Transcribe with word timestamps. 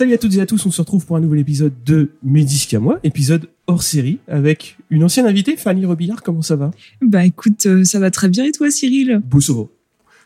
Salut 0.00 0.14
à 0.14 0.16
toutes 0.16 0.34
et 0.36 0.40
à 0.40 0.46
tous, 0.46 0.64
on 0.64 0.70
se 0.70 0.80
retrouve 0.80 1.04
pour 1.04 1.16
un 1.16 1.20
nouvel 1.20 1.40
épisode 1.40 1.74
de 1.84 2.08
Mes 2.22 2.42
disques 2.42 2.72
à 2.72 2.80
moi, 2.80 2.98
épisode 3.04 3.50
hors 3.66 3.82
série 3.82 4.18
avec 4.28 4.78
une 4.88 5.04
ancienne 5.04 5.26
invitée, 5.26 5.58
Fanny 5.58 5.84
Robillard, 5.84 6.22
comment 6.22 6.40
ça 6.40 6.56
va? 6.56 6.70
Bah 7.02 7.26
écoute, 7.26 7.66
euh, 7.66 7.84
ça 7.84 7.98
va 7.98 8.10
très 8.10 8.30
bien 8.30 8.46
et 8.46 8.50
toi 8.50 8.70
Cyril? 8.70 9.20
Beau 9.22 9.42
ça 9.42 9.52
va. 9.52 9.64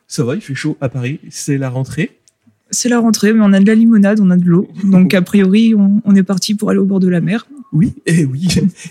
Ça 0.06 0.22
va, 0.22 0.36
il 0.36 0.42
fait 0.42 0.54
chaud 0.54 0.76
à 0.80 0.88
Paris, 0.88 1.18
c'est 1.28 1.58
la 1.58 1.70
rentrée. 1.70 2.12
C'est 2.70 2.88
la 2.88 3.00
rentrée, 3.00 3.32
mais 3.32 3.40
on 3.42 3.52
a 3.52 3.58
de 3.58 3.66
la 3.66 3.74
limonade, 3.74 4.20
on 4.20 4.30
a 4.30 4.36
de 4.36 4.44
l'eau. 4.44 4.68
Donc 4.84 5.12
a 5.14 5.22
priori, 5.22 5.74
on, 5.74 6.00
on 6.04 6.14
est 6.14 6.22
parti 6.22 6.54
pour 6.54 6.70
aller 6.70 6.78
au 6.78 6.86
bord 6.86 7.00
de 7.00 7.08
la 7.08 7.20
mer. 7.20 7.48
Oui, 7.72 7.94
et 8.06 8.24
oui. 8.24 8.46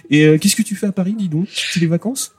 Et 0.10 0.26
euh, 0.26 0.38
qu'est-ce 0.38 0.58
que 0.58 0.64
tu 0.64 0.76
fais 0.76 0.88
à 0.88 0.92
Paris, 0.92 1.16
dis 1.18 1.30
donc? 1.30 1.48
C'est 1.50 1.80
les 1.80 1.88
vacances? 1.88 2.34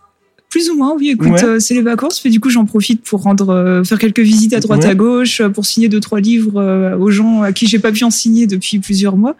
Plus 0.54 0.70
ou 0.70 0.76
moins, 0.76 0.94
oui. 0.96 1.08
Écoute, 1.10 1.30
Ouais. 1.32 1.42
euh, 1.44 1.58
c'est 1.58 1.74
les 1.74 1.82
vacances, 1.82 2.24
mais 2.24 2.30
du 2.30 2.38
coup, 2.38 2.48
j'en 2.48 2.64
profite 2.64 3.02
pour 3.02 3.22
rendre, 3.22 3.48
euh, 3.50 3.82
faire 3.82 3.98
quelques 3.98 4.20
visites 4.20 4.52
à 4.52 4.60
droite 4.60 4.84
Ouais. 4.84 4.90
à 4.90 4.94
gauche, 4.94 5.40
euh, 5.40 5.48
pour 5.48 5.66
signer 5.66 5.88
deux 5.88 5.98
trois 5.98 6.20
livres 6.20 6.60
euh, 6.60 6.96
aux 6.96 7.10
gens 7.10 7.42
à 7.42 7.52
qui 7.52 7.66
j'ai 7.66 7.80
pas 7.80 7.90
pu 7.90 8.04
en 8.04 8.10
signer 8.12 8.46
depuis 8.46 8.78
plusieurs 8.78 9.16
mois. 9.16 9.34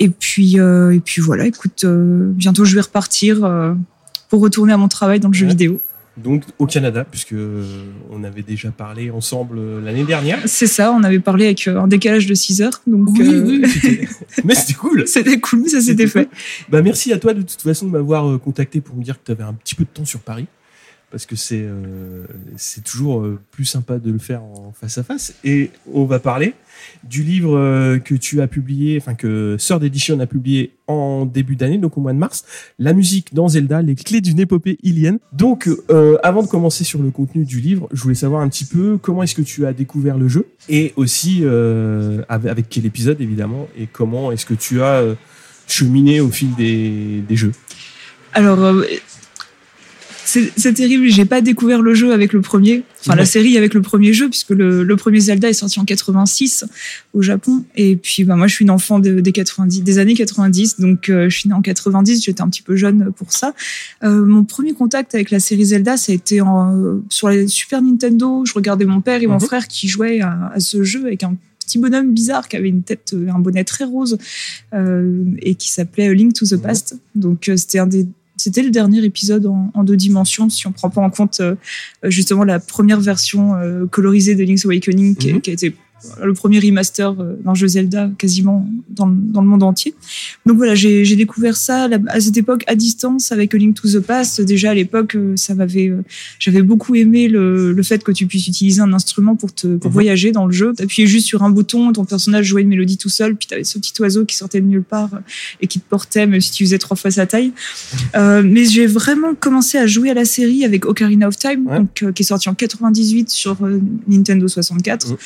Et 0.00 0.10
puis, 0.10 0.60
euh, 0.60 0.90
et 0.94 1.00
puis 1.00 1.22
voilà. 1.22 1.46
Écoute, 1.46 1.84
euh, 1.84 2.30
bientôt 2.34 2.66
je 2.66 2.74
vais 2.74 2.82
repartir 2.82 3.42
euh, 3.42 3.72
pour 4.28 4.42
retourner 4.42 4.74
à 4.74 4.76
mon 4.76 4.88
travail 4.88 5.18
dans 5.18 5.28
le 5.28 5.34
jeu 5.34 5.46
vidéo. 5.46 5.80
Donc 6.22 6.42
au 6.58 6.66
Canada, 6.66 7.04
puisque 7.10 7.32
euh, 7.32 7.64
on 8.10 8.24
avait 8.24 8.42
déjà 8.42 8.70
parlé 8.70 9.10
ensemble 9.10 9.58
euh, 9.58 9.80
l'année 9.80 10.04
dernière. 10.04 10.38
C'est 10.46 10.66
ça. 10.66 10.92
On 10.92 11.02
avait 11.02 11.20
parlé 11.20 11.46
avec 11.46 11.66
euh, 11.68 11.78
un 11.80 11.88
décalage 11.88 12.26
de 12.26 12.34
6 12.34 12.62
heures, 12.62 12.82
donc 12.86 13.08
Oui, 13.18 13.28
euh, 13.28 13.44
oui, 13.46 13.62
c'était- 13.68 14.08
mais 14.44 14.54
c'était 14.54 14.74
cool. 14.74 15.06
c'était 15.06 15.40
cool, 15.40 15.68
ça 15.68 15.80
s'était 15.80 16.06
fait. 16.06 16.24
cool. 16.26 16.34
Bah 16.68 16.82
merci 16.82 17.12
à 17.12 17.18
toi 17.18 17.32
de 17.34 17.42
toute 17.42 17.62
façon 17.62 17.86
de 17.86 17.90
m'avoir 17.92 18.38
contacté 18.40 18.80
pour 18.80 18.96
me 18.96 19.02
dire 19.02 19.14
que 19.18 19.24
tu 19.26 19.32
avais 19.32 19.44
un 19.44 19.54
petit 19.54 19.74
peu 19.74 19.84
de 19.84 19.88
temps 19.88 20.04
sur 20.04 20.20
Paris. 20.20 20.46
Parce 21.10 21.26
que 21.26 21.36
c'est 21.36 21.62
euh, 21.62 22.24
c'est 22.56 22.84
toujours 22.84 23.20
euh, 23.20 23.40
plus 23.50 23.64
sympa 23.64 23.98
de 23.98 24.10
le 24.10 24.18
faire 24.18 24.42
en 24.42 24.72
face 24.72 24.98
à 24.98 25.02
face. 25.02 25.34
Et 25.44 25.70
on 25.92 26.04
va 26.04 26.18
parler 26.20 26.54
du 27.04 27.22
livre 27.22 27.56
euh, 27.56 27.98
que 27.98 28.14
tu 28.14 28.40
as 28.40 28.46
publié, 28.46 28.98
enfin 28.98 29.14
que 29.14 29.56
Sœur 29.58 29.80
d'Edition 29.80 30.18
a 30.20 30.26
publié 30.26 30.72
en 30.90 31.24
début 31.24 31.56
d'année, 31.56 31.78
donc 31.78 31.96
au 31.96 32.00
mois 32.00 32.12
de 32.12 32.18
mars, 32.18 32.44
La 32.78 32.92
musique 32.92 33.32
dans 33.34 33.48
Zelda, 33.48 33.80
les 33.82 33.94
clés 33.94 34.20
d'une 34.20 34.40
épopée 34.40 34.78
ilienne. 34.82 35.18
Donc 35.32 35.68
euh, 35.90 36.18
avant 36.22 36.42
de 36.42 36.48
commencer 36.48 36.84
sur 36.84 37.00
le 37.02 37.10
contenu 37.10 37.44
du 37.44 37.60
livre, 37.60 37.88
je 37.92 38.02
voulais 38.02 38.14
savoir 38.14 38.42
un 38.42 38.48
petit 38.48 38.64
peu 38.64 38.98
comment 39.00 39.22
est-ce 39.22 39.34
que 39.34 39.42
tu 39.42 39.66
as 39.66 39.72
découvert 39.72 40.18
le 40.18 40.28
jeu 40.28 40.46
et 40.68 40.92
aussi 40.96 41.40
euh, 41.42 42.22
avec, 42.28 42.68
quel 42.68 42.86
épisode 42.86 43.20
évidemment 43.20 43.68
et 43.78 43.86
comment 43.86 44.32
est-ce 44.32 44.46
que 44.46 44.54
tu 44.54 44.82
as 44.82 44.96
euh, 44.96 45.14
cheminé 45.66 46.20
au 46.20 46.30
fil 46.30 46.54
des, 46.56 47.22
des 47.26 47.36
jeux. 47.36 47.52
Alors, 48.32 48.58
c'est 50.56 50.72
terrible, 50.74 51.06
j'ai 51.08 51.24
pas 51.24 51.40
découvert 51.40 51.82
le 51.82 51.94
jeu 51.94 52.12
avec 52.12 52.32
le 52.32 52.40
premier, 52.40 52.82
enfin 53.00 53.12
Ouais. 53.12 53.18
la 53.18 53.24
série 53.24 53.56
avec 53.58 53.74
le 53.74 53.82
premier 53.82 54.12
jeu, 54.12 54.28
puisque 54.28 54.50
le, 54.50 54.82
le 54.84 54.96
premier 54.96 55.20
Zelda 55.20 55.48
est 55.48 55.52
sorti 55.54 55.80
en 55.80 55.84
86 55.84 56.64
au 57.14 57.22
Japon. 57.22 57.64
Et 57.76 57.96
puis, 57.96 58.24
bah, 58.24 58.36
moi, 58.36 58.46
je 58.46 58.54
suis 58.54 58.64
une 58.64 58.70
enfant 58.70 58.98
de- 58.98 59.20
des 59.20 59.32
90, 59.32 59.82
des 59.82 59.98
années 59.98 60.14
90, 60.14 60.78
donc 60.80 61.08
euh, 61.08 61.28
je 61.28 61.38
suis 61.38 61.48
née 61.48 61.54
en 61.54 61.62
90, 61.62 62.22
j'étais 62.24 62.42
un 62.42 62.48
petit 62.48 62.62
peu 62.62 62.76
jeune 62.76 63.12
pour 63.16 63.32
ça. 63.32 63.54
Euh, 64.04 64.24
mon 64.24 64.44
premier 64.44 64.72
contact 64.72 65.14
avec 65.14 65.30
la 65.30 65.40
série 65.40 65.64
Zelda, 65.66 65.96
ça 65.96 66.12
a 66.12 66.14
été 66.14 66.40
en, 66.40 67.00
sur 67.08 67.28
la 67.28 67.46
Super 67.48 67.82
Nintendo. 67.82 68.44
Je 68.46 68.52
regardais 68.54 68.84
mon 68.84 69.00
père 69.00 69.22
et 69.22 69.26
mon 69.26 69.34
Mhm. 69.34 69.40
frère 69.40 69.68
qui 69.68 69.88
jouaient 69.88 70.20
à, 70.20 70.50
à 70.54 70.60
ce 70.60 70.82
jeu 70.84 71.04
avec 71.06 71.22
un 71.22 71.34
petit 71.64 71.78
bonhomme 71.78 72.12
bizarre 72.12 72.48
qui 72.48 72.56
avait 72.56 72.68
une 72.68 72.82
tête, 72.82 73.12
euh, 73.14 73.28
un 73.34 73.38
bonnet 73.38 73.64
très 73.64 73.84
rose 73.84 74.18
euh, 74.74 75.24
et 75.40 75.54
qui 75.54 75.70
s'appelait 75.70 76.12
Link 76.14 76.32
to 76.34 76.46
the 76.46 76.52
Mhm. 76.52 76.60
Past. 76.62 76.96
Donc 77.14 77.48
euh, 77.48 77.56
c'était 77.56 77.78
un 77.78 77.86
des 77.86 78.06
c'était 78.40 78.62
le 78.62 78.70
dernier 78.70 79.04
épisode 79.04 79.46
en, 79.46 79.70
en 79.74 79.84
deux 79.84 79.96
dimensions, 79.96 80.48
si 80.48 80.66
on 80.66 80.72
prend 80.72 80.90
pas 80.90 81.00
en 81.02 81.10
compte 81.10 81.40
euh, 81.40 81.54
justement 82.04 82.44
la 82.44 82.58
première 82.58 83.00
version 83.00 83.54
euh, 83.54 83.86
colorisée 83.86 84.34
de 84.34 84.44
Link's 84.44 84.64
Awakening, 84.64 85.14
qui, 85.16 85.32
Mhm. 85.34 85.40
qui 85.42 85.50
a 85.50 85.52
été 85.52 85.74
le 86.22 86.32
premier 86.34 86.58
remaster 86.58 87.14
euh, 87.20 87.36
d'un 87.44 87.54
jeu 87.54 87.68
Zelda 87.68 88.10
quasiment 88.18 88.68
dans, 88.88 89.06
le- 89.06 89.14
dans 89.16 89.40
le 89.42 89.46
monde 89.48 89.62
entier. 89.62 89.94
Donc 90.46 90.56
voilà, 90.56 90.74
j'ai 90.74 91.16
découvert 91.16 91.56
ça 91.56 91.88
à 92.08 92.20
cette 92.20 92.36
époque 92.36 92.64
à 92.66 92.74
distance 92.74 93.32
avec 93.32 93.54
A 93.54 93.58
Link 93.58 93.74
to 93.80 93.88
the 93.88 94.00
Past. 94.00 94.40
Déjà 94.40 94.70
à 94.70 94.74
l'époque, 94.74 95.14
euh, 95.14 95.34
ça 95.36 95.54
m'avait, 95.54 95.88
euh, 95.88 96.02
j'avais 96.38 96.62
beaucoup 96.62 96.94
aimé 96.94 97.28
le, 97.28 97.72
le 97.72 97.82
fait 97.82 98.02
que 98.02 98.12
tu 98.12 98.26
puisses 98.26 98.48
utiliser 98.48 98.80
un 98.80 98.92
instrument 98.92 99.36
pour 99.36 99.54
te 99.54 99.66
pour 99.76 99.90
Mhm. 99.90 99.92
voyager 99.94 100.32
dans 100.32 100.46
le 100.46 100.52
jeu. 100.52 100.72
T'appuyais 100.74 101.06
juste 101.06 101.26
sur 101.26 101.42
un 101.42 101.50
bouton, 101.50 101.92
ton 101.92 102.04
personnage 102.04 102.46
jouait 102.46 102.62
une 102.62 102.68
mélodie 102.68 102.96
tout 102.98 103.08
seul, 103.08 103.36
puis 103.36 103.46
t'avais 103.46 103.64
ce 103.64 103.78
petit 103.78 103.92
oiseau 104.00 104.24
qui 104.24 104.36
sortait 104.36 104.60
de 104.60 104.66
nulle 104.66 104.82
part 104.82 105.10
et 105.60 105.66
qui 105.66 105.80
te 105.80 105.88
portait 105.88 106.26
même 106.26 106.40
si 106.40 106.50
tu 106.50 106.64
faisais 106.64 106.78
trois 106.78 106.96
fois 106.96 107.10
sa 107.10 107.26
taille. 107.26 107.52
Euh, 108.16 108.42
mais 108.44 108.64
j'ai 108.64 108.86
vraiment 108.86 109.34
commencé 109.34 109.78
à 109.78 109.86
jouer 109.86 110.10
à 110.10 110.14
la 110.14 110.24
série 110.24 110.64
avec 110.64 110.86
Ocarina 110.86 111.28
of 111.28 111.36
Time, 111.36 111.66
Ouais. 111.66 111.78
donc, 111.78 112.02
euh, 112.02 112.12
qui 112.12 112.22
est 112.22 112.26
sorti 112.26 112.48
en 112.48 112.54
98 112.54 113.30
sur 113.30 113.56
Nintendo 114.08 114.48
64. 114.48 115.08
Mhm. 115.10 115.16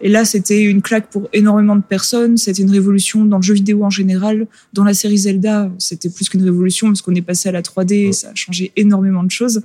Et 0.00 0.08
là, 0.08 0.24
c'était 0.24 0.62
une 0.62 0.82
claque 0.82 1.08
pour 1.10 1.28
énormément 1.32 1.76
de 1.76 1.82
personnes. 1.82 2.36
C'était 2.36 2.62
une 2.62 2.70
révolution 2.70 3.24
dans 3.24 3.38
le 3.38 3.42
jeu 3.42 3.54
vidéo 3.54 3.84
en 3.84 3.90
général. 3.90 4.46
Dans 4.72 4.84
la 4.84 4.94
série 4.94 5.18
Zelda, 5.18 5.70
c'était 5.78 6.10
plus 6.10 6.28
qu'une 6.28 6.42
révolution 6.42 6.88
parce 6.88 7.02
qu'on 7.02 7.14
est 7.14 7.22
passé 7.22 7.48
à 7.48 7.52
la 7.52 7.62
3D. 7.62 8.06
Ouais. 8.06 8.12
Ça 8.12 8.30
a 8.30 8.34
changé 8.34 8.72
énormément 8.76 9.24
de 9.24 9.30
choses. 9.30 9.62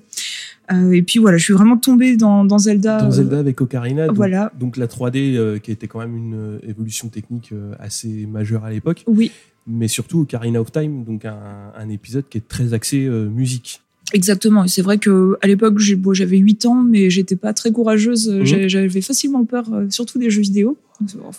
Euh, 0.72 0.92
et 0.92 1.02
puis 1.02 1.20
voilà, 1.20 1.38
je 1.38 1.44
suis 1.44 1.54
vraiment 1.54 1.76
tombée 1.76 2.16
dans, 2.16 2.46
dans 2.46 2.58
Zelda. 2.58 3.02
Dans 3.02 3.08
euh, 3.08 3.12
Zelda 3.12 3.40
avec 3.40 3.60
Ocarina, 3.60 4.08
donc, 4.08 4.16
voilà. 4.16 4.54
donc 4.58 4.78
la 4.78 4.88
3D 4.88 5.36
euh, 5.36 5.60
qui 5.60 5.72
était 5.72 5.88
quand 5.88 6.00
même 6.00 6.16
une 6.16 6.60
évolution 6.66 7.10
technique 7.10 7.54
assez 7.78 8.26
majeure 8.26 8.64
à 8.64 8.72
l'époque, 8.72 9.04
Oui, 9.08 9.32
mais 9.68 9.88
surtout 9.88 10.22
Ocarina 10.22 10.62
of 10.62 10.72
Time, 10.72 11.04
donc 11.04 11.26
un, 11.26 11.72
un 11.76 11.90
épisode 11.90 12.28
qui 12.30 12.38
est 12.38 12.48
très 12.48 12.74
axé 12.74 13.06
euh, 13.06 13.30
musique. 13.30 13.82
Exactement. 14.14 14.64
Et 14.66 14.68
c'est 14.68 14.82
vrai 14.82 14.98
que 14.98 15.38
à 15.42 15.48
l'époque, 15.48 15.80
j'avais 15.80 16.38
8 16.38 16.66
ans, 16.66 16.76
mais 16.84 17.10
j'étais 17.10 17.36
pas 17.36 17.54
très 17.54 17.72
courageuse. 17.72 18.30
Mhm. 18.30 18.68
J'avais 18.68 19.02
facilement 19.02 19.46
peur, 19.46 19.66
euh, 19.74 19.86
surtout 19.90 20.20
des 20.20 20.30
jeux 20.30 20.42
vidéo. 20.42 20.78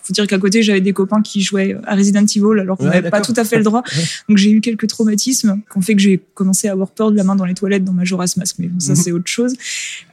Faut 0.03 0.13
dire 0.13 0.27
qu'à 0.27 0.39
côté, 0.39 0.61
j'avais 0.65 0.81
des 0.81 0.93
copains 0.93 1.23
qui 1.23 1.41
jouaient 1.41 1.77
à 1.85 1.95
Resident 1.95 2.25
Evil, 2.25 2.59
alors 2.61 2.77
qu'on 2.77 2.85
Ouais, 2.87 2.95
n'avait 2.95 3.11
pas 3.11 3.21
tout 3.21 3.35
à 3.37 3.45
fait 3.45 3.59
le 3.59 3.63
droit. 3.63 3.85
Donc 4.29 4.37
j'ai 4.39 4.51
eu 4.51 4.61
quelques 4.61 4.89
traumatismes 4.89 5.61
qui 5.71 5.79
ont 5.79 5.81
fait 5.81 5.95
que 5.95 6.01
j'ai 6.03 6.21
commencé 6.35 6.67
à 6.67 6.73
avoir 6.73 6.91
peur 6.91 7.13
de 7.13 7.17
la 7.17 7.23
main 7.23 7.37
dans 7.37 7.45
les 7.45 7.55
toilettes 7.55 7.85
dans 7.85 7.93
Majora's 7.93 8.37
Mask, 8.37 8.57
mais 8.59 8.67
bon, 8.67 8.81
ça 8.81 8.93
Mhm. 8.93 8.97
c'est 8.97 9.13
autre 9.13 9.29
chose. 9.29 9.55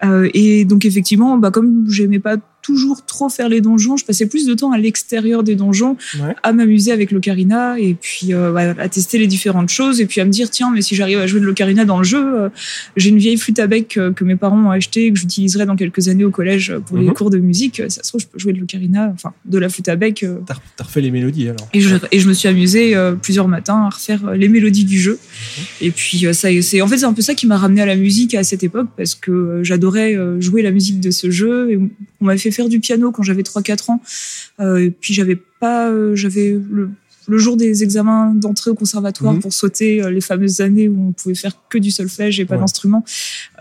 Euh, 0.04 0.30
et 0.36 0.66
donc 0.66 0.86
effectivement, 0.86 1.38
bah, 1.38 1.50
comme 1.50 1.90
j'aimais 1.90 2.20
pas 2.20 2.38
toujours 2.70 3.04
trop 3.06 3.30
faire 3.30 3.50
les 3.50 3.62
donjons, 3.62 3.98
je 3.98 4.06
passais 4.06 4.28
plus 4.28 4.46
de 4.46 4.54
temps 4.54 4.72
à 4.72 4.78
l'extérieur 4.78 5.42
des 5.44 5.56
donjons, 5.56 5.98
Ouais. 6.22 6.36
à 6.44 6.54
m'amuser 6.54 6.92
avec 6.92 7.10
l'ocarina 7.12 7.80
et 7.80 7.96
puis 8.00 8.34
euh, 8.34 8.52
ouais, 8.52 8.76
à 8.78 8.88
tester 8.90 9.18
les 9.18 9.26
différentes 9.28 9.70
choses 9.70 10.00
et 10.02 10.06
puis 10.06 10.22
à 10.22 10.26
me 10.26 10.30
dire 10.30 10.50
tiens 10.52 10.72
mais 10.74 10.82
si 10.84 10.94
j'arrive 10.96 11.18
à 11.20 11.26
jouer 11.28 11.40
de 11.40 11.46
l'ocarina 11.46 11.84
dans 11.86 11.98
le 11.98 12.04
jeu, 12.04 12.24
euh, 12.24 12.50
j'ai 12.96 13.10
une 13.10 13.18
vieille 13.18 13.38
flûte 13.38 13.58
à 13.60 13.66
bec 13.68 13.98
euh, 13.98 14.12
que 14.14 14.24
mes 14.24 14.36
parents 14.36 14.60
ont 14.68 14.70
achetée 14.72 15.06
et 15.08 15.12
que 15.14 15.18
j'utiliserai 15.20 15.66
dans 15.66 15.76
quelques 15.76 16.08
années 16.10 16.26
au 16.26 16.30
collège 16.32 16.74
pour 16.86 16.98
les 16.98 17.06
Mhm. 17.08 17.14
cours 17.14 17.30
de 17.32 17.40
musique. 17.40 17.82
Ça 17.90 18.04
se 18.04 18.10
trouve 18.10 18.22
je 18.22 18.28
peux 18.28 18.38
jouer 18.40 18.54
de 18.54 18.60
l'ocarina, 18.60 19.12
enfin 19.14 19.34
de 19.46 19.58
la 19.58 19.70
flûte 19.70 19.90
à 19.90 19.96
bec. 19.96 20.26
T'as 20.46 20.84
refait 20.84 21.02
les 21.02 21.12
mélodies 21.12 21.50
alors 21.50 21.68
et 21.74 21.82
je, 21.82 21.96
et 22.12 22.20
je 22.20 22.28
me 22.28 22.34
suis 22.34 22.48
amusée 22.48 22.96
plusieurs 23.24 23.48
matins 23.48 23.86
à 23.86 23.90
refaire 23.90 24.32
les 24.34 24.48
mélodies 24.50 24.86
du 24.86 25.00
jeu. 25.00 25.18
Et 25.82 25.92
puis 25.92 26.26
ça, 26.34 26.50
c'est 26.62 26.82
en 26.82 26.88
fait 26.88 26.98
c'est 26.98 27.06
un 27.06 27.14
peu 27.14 27.22
ça 27.22 27.34
qui 27.34 27.48
m'a 27.48 27.58
ramené 27.58 27.82
à 27.82 27.86
la 27.86 27.96
musique 27.96 28.36
à 28.36 28.44
cette 28.44 28.64
époque 28.64 28.88
parce 28.98 29.16
que 29.16 29.62
j'adorais 29.64 30.16
jouer 30.40 30.62
la 30.62 30.72
musique 30.72 31.00
de 31.00 31.12
ce 31.12 31.32
jeu. 31.32 31.72
Et 31.72 31.78
on 32.22 32.26
m'avait 32.26 32.38
fait 32.40 32.52
faire 32.52 32.59
du 32.68 32.80
piano 32.82 33.12
quand 33.12 33.24
j'avais 33.24 33.44
3-4 33.44 33.92
ans. 33.92 34.02
Euh, 34.60 34.78
et 34.80 34.92
puis 34.92 35.14
j'avais 35.14 35.38
pas, 35.62 35.90
euh, 35.90 36.16
j'avais 36.16 36.58
le, 36.70 36.90
le 37.28 37.38
jour 37.38 37.56
des 37.58 37.84
examens 37.84 38.34
d'entrée 38.34 38.72
au 38.72 38.76
conservatoire 38.76 39.34
Mhm. 39.34 39.40
pour 39.42 39.54
sauter 39.54 40.02
euh, 40.04 40.10
les 40.10 40.20
fameuses 40.20 40.62
années 40.62 40.90
où 40.90 41.10
on 41.10 41.12
pouvait 41.12 41.36
faire 41.36 41.54
que 41.70 41.78
du 41.78 41.92
solfège 41.92 42.40
et 42.40 42.46
pas 42.46 42.56
Ouais. 42.56 42.60
d'instrument. 42.62 43.06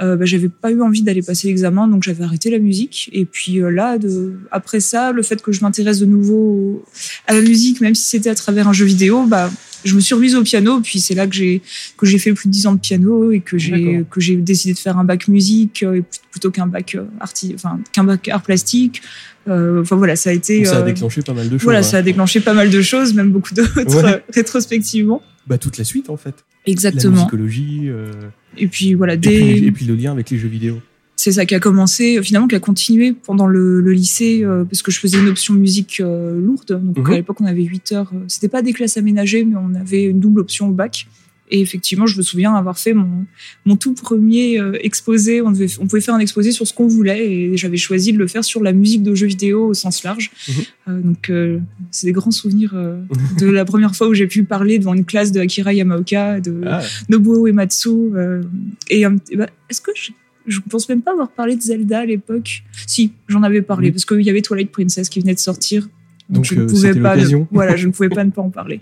Bah, 0.01 0.17
j'avais 0.23 0.49
pas 0.49 0.71
eu 0.73 0.81
envie 0.81 1.03
d'aller 1.03 1.23
passer 1.23 1.49
l'examen, 1.49 1.87
donc 1.87 2.03
j'avais 2.03 2.25
arrêté 2.25 2.51
la 2.51 2.59
musique. 2.59 3.11
Et 3.13 3.25
puis 3.27 3.61
là, 3.61 3.99
de, 3.99 4.35
après 4.51 4.81
ça, 4.81 5.13
le 5.13 5.23
fait 5.23 5.43
que 5.43 5.53
je 5.53 5.61
m'intéresse 5.61 6.01
de 6.01 6.07
nouveau 6.07 6.35
au- 6.37 6.85
à 7.27 7.35
la 7.35 7.41
musique, 7.43 7.81
même 7.83 7.95
si 7.95 8.05
c'était 8.07 8.31
à 8.31 8.35
travers 8.35 8.69
un 8.69 8.73
jeu 8.73 8.87
vidéo, 8.87 9.25
bah, 9.27 9.51
je 9.89 9.95
me 9.95 10.01
suis 10.01 10.15
remise 10.15 10.35
au 10.37 10.43
piano. 10.43 10.81
Puis 10.81 11.01
c'est 11.01 11.15
là 11.15 11.27
que 11.27 11.35
j'ai 11.35 11.63
que 11.97 12.07
j'ai 12.07 12.19
fait 12.19 12.33
plus 12.33 12.49
de 12.49 12.53
10 12.53 12.67
ans 12.67 12.75
de 12.75 12.81
piano 12.81 13.33
et 13.33 13.41
que 13.41 13.59
j'ai 13.59 14.05
que 14.11 14.21
j'ai 14.21 14.37
décidé 14.37 14.75
de 14.75 14.79
faire 14.79 14.99
un 14.99 15.05
bac 15.05 15.29
musique 15.29 15.83
euh, 15.83 16.03
plutôt 16.31 16.51
qu'un 16.51 16.67
bac 16.67 16.95
euh, 16.95 17.05
arti, 17.21 17.53
enfin 17.55 17.81
qu'un 17.93 18.05
bac 18.05 18.29
art 18.29 18.43
plastique. 18.43 19.03
Euh, 19.49 19.81
Enfin 19.81 19.97
voilà, 19.97 20.15
ça 20.15 20.31
a 20.31 20.33
été. 20.35 20.59
Donc, 20.59 20.67
ça 20.67 20.79
a 20.79 20.83
déclenché 20.83 21.23
pas 21.23 21.33
mal 21.33 21.49
de 21.49 21.57
choses. 21.57 21.65
voilà, 21.65 21.79
hein. 21.79 21.83
ça 21.83 21.99
a 21.99 22.03
déclenché 22.03 22.41
pas 22.41 22.53
mal 22.53 22.71
de 22.71 22.83
choses, 22.83 23.15
même 23.15 23.31
beaucoup 23.31 23.55
d'autres 23.55 24.03
Ouais. 24.05 24.23
rétrospectivement. 24.35 25.23
Bah, 25.47 25.57
toute 25.57 25.79
la 25.79 25.85
suite 25.85 26.11
en 26.11 26.17
fait. 26.17 26.45
La 26.67 26.73
Exactement. 26.73 27.15
musicologie 27.15 27.85
euh, 27.87 28.11
Et 28.59 28.69
puis 28.69 28.93
voilà, 28.95 29.15
et, 29.15 29.19
puis, 29.19 29.65
et 29.65 29.73
puis 29.73 29.87
le 29.87 29.95
lien 29.95 30.13
avec 30.13 30.29
les 30.31 30.39
jeux 30.39 30.49
vidéo. 30.49 30.81
C'est 31.21 31.33
ça 31.33 31.45
qui 31.47 31.55
a 31.57 31.59
commencé, 31.61 32.23
finalement, 32.23 32.47
qui 32.47 32.55
a 32.55 32.61
continué 32.61 33.13
pendant 33.13 33.49
le, 33.49 33.81
le 33.81 33.93
lycée, 33.93 34.45
euh, 34.45 34.65
parce 34.65 34.83
que 34.83 34.93
je 34.93 35.01
faisais 35.01 35.19
une 35.19 35.29
option 35.29 35.53
musique 35.55 35.99
euh, 36.01 36.41
lourde. 36.41 36.81
Donc 36.81 37.09
Mhm. 37.09 37.13
à 37.13 37.17
l'époque, 37.17 37.41
on 37.41 37.45
avait 37.47 37.65
8 37.65 37.91
heures. 37.93 38.11
euh, 38.15 38.19
C'était 38.29 38.47
pas 38.49 38.63
des 38.63 38.73
classes 38.73 38.97
aménagées, 38.97 39.45
mais 39.45 39.57
on 39.57 39.75
avait 39.75 40.05
une 40.05 40.21
double 40.21 40.41
option 40.41 40.69
au 40.69 40.73
bac. 40.73 41.09
Et 41.51 41.61
effectivement, 41.63 42.07
je 42.07 42.17
me 42.19 42.23
souviens 42.23 42.55
avoir 42.55 42.79
fait 42.79 42.93
mon, 42.93 43.25
mon 43.65 43.75
tout 43.77 43.95
premier 43.95 44.61
euh, 44.61 44.73
exposé. 44.83 45.41
On, 45.43 45.51
devait, 45.51 45.67
on 45.81 45.87
pouvait 45.89 46.03
faire 46.03 46.15
un 46.15 46.19
exposé 46.21 46.53
sur 46.53 46.67
ce 46.69 46.75
qu'on 46.75 46.87
voulait 46.87 47.27
et 47.33 47.57
j'avais 47.57 47.79
choisi 47.79 48.13
de 48.13 48.19
le 48.19 48.27
faire 48.29 48.45
sur 48.45 48.63
la 48.63 48.73
musique 48.73 49.03
de 49.03 49.15
jeux 49.15 49.27
vidéo 49.27 49.67
au 49.69 49.75
sens 49.75 50.05
large. 50.05 50.31
Mhm. 50.47 50.55
Euh, 50.89 51.01
donc, 51.01 51.31
euh, 51.31 51.59
c'est 51.91 52.07
des 52.07 52.13
grands 52.13 52.31
souvenirs 52.31 52.73
euh, 52.75 53.01
de 53.41 53.47
la 53.47 53.65
première 53.65 53.97
fois 53.97 54.09
où 54.09 54.15
j'ai 54.15 54.27
pu 54.29 54.45
parler 54.45 54.79
devant 54.79 54.93
une 54.95 55.07
classe 55.07 55.33
de 55.33 55.41
Akira 55.41 55.73
Yamaoka, 55.73 56.39
de 56.41 56.61
Ah, 56.67 56.83
Nobuo 57.09 57.47
Uematsu. 57.49 57.89
euh, 58.15 58.43
et 58.91 59.05
petit- 59.07 59.37
bah, 59.37 59.49
est-ce 59.71 59.81
que 59.81 59.91
je, 59.97 60.11
je 60.49 60.61
pense 60.69 60.89
même 60.89 61.03
pas 61.03 61.13
avoir 61.13 61.31
parlé 61.31 61.57
de 61.57 61.61
Zelda 61.61 62.01
à 62.01 62.07
l'époque 62.07 62.63
Si, 62.87 63.13
j'en 63.29 63.43
avais 63.43 63.63
parlé 63.63 63.93
parce 63.93 64.05
qu'il 64.05 64.23
y 64.23 64.31
avait 64.31 64.43
Twilight 64.43 64.71
Princess 64.71 65.09
qui 65.09 65.21
venait 65.21 65.35
de 65.35 65.39
sortir. 65.39 65.89
Donc, 66.29 66.45
je 66.45 66.55
ne 66.55 66.63
euh, 66.63 66.67
pouvais 66.67 66.95
pas. 66.95 67.17
ne- 67.17 67.45
voilà, 67.51 67.77
je 67.77 67.87
ne 67.87 67.93
pouvais 67.93 68.09
pas 68.09 68.25
ne 68.25 68.31
pas 68.31 68.43
en 68.43 68.51
parler. 68.51 68.81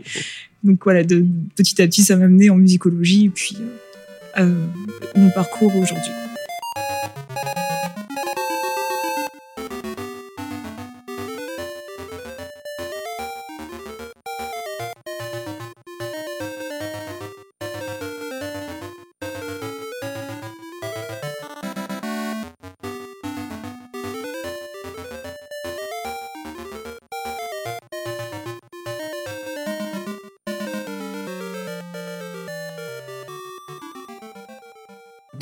Donc 0.64 0.82
voilà, 0.82 1.04
de, 1.04 1.24
petit 1.54 1.80
à 1.80 1.86
petit, 1.86 2.02
ça 2.02 2.16
m'a 2.16 2.24
amené 2.24 2.50
en 2.50 2.56
musicologie 2.56 3.26
et 3.26 3.30
puis 3.30 3.56
euh, 3.60 4.42
euh, 4.42 4.66
mon 5.16 5.30
parcours 5.30 5.74
aujourd'hui. 5.76 6.12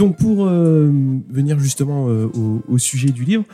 Donc 0.05 0.19
pour 0.19 0.47
euh, 0.47 0.93
venir 1.31 1.59
justement 1.59 2.11
euh, 2.11 2.27
au, 2.35 2.63
au 2.69 2.77
sujet 2.77 3.09
du 3.09 3.25
livre, 3.25 3.45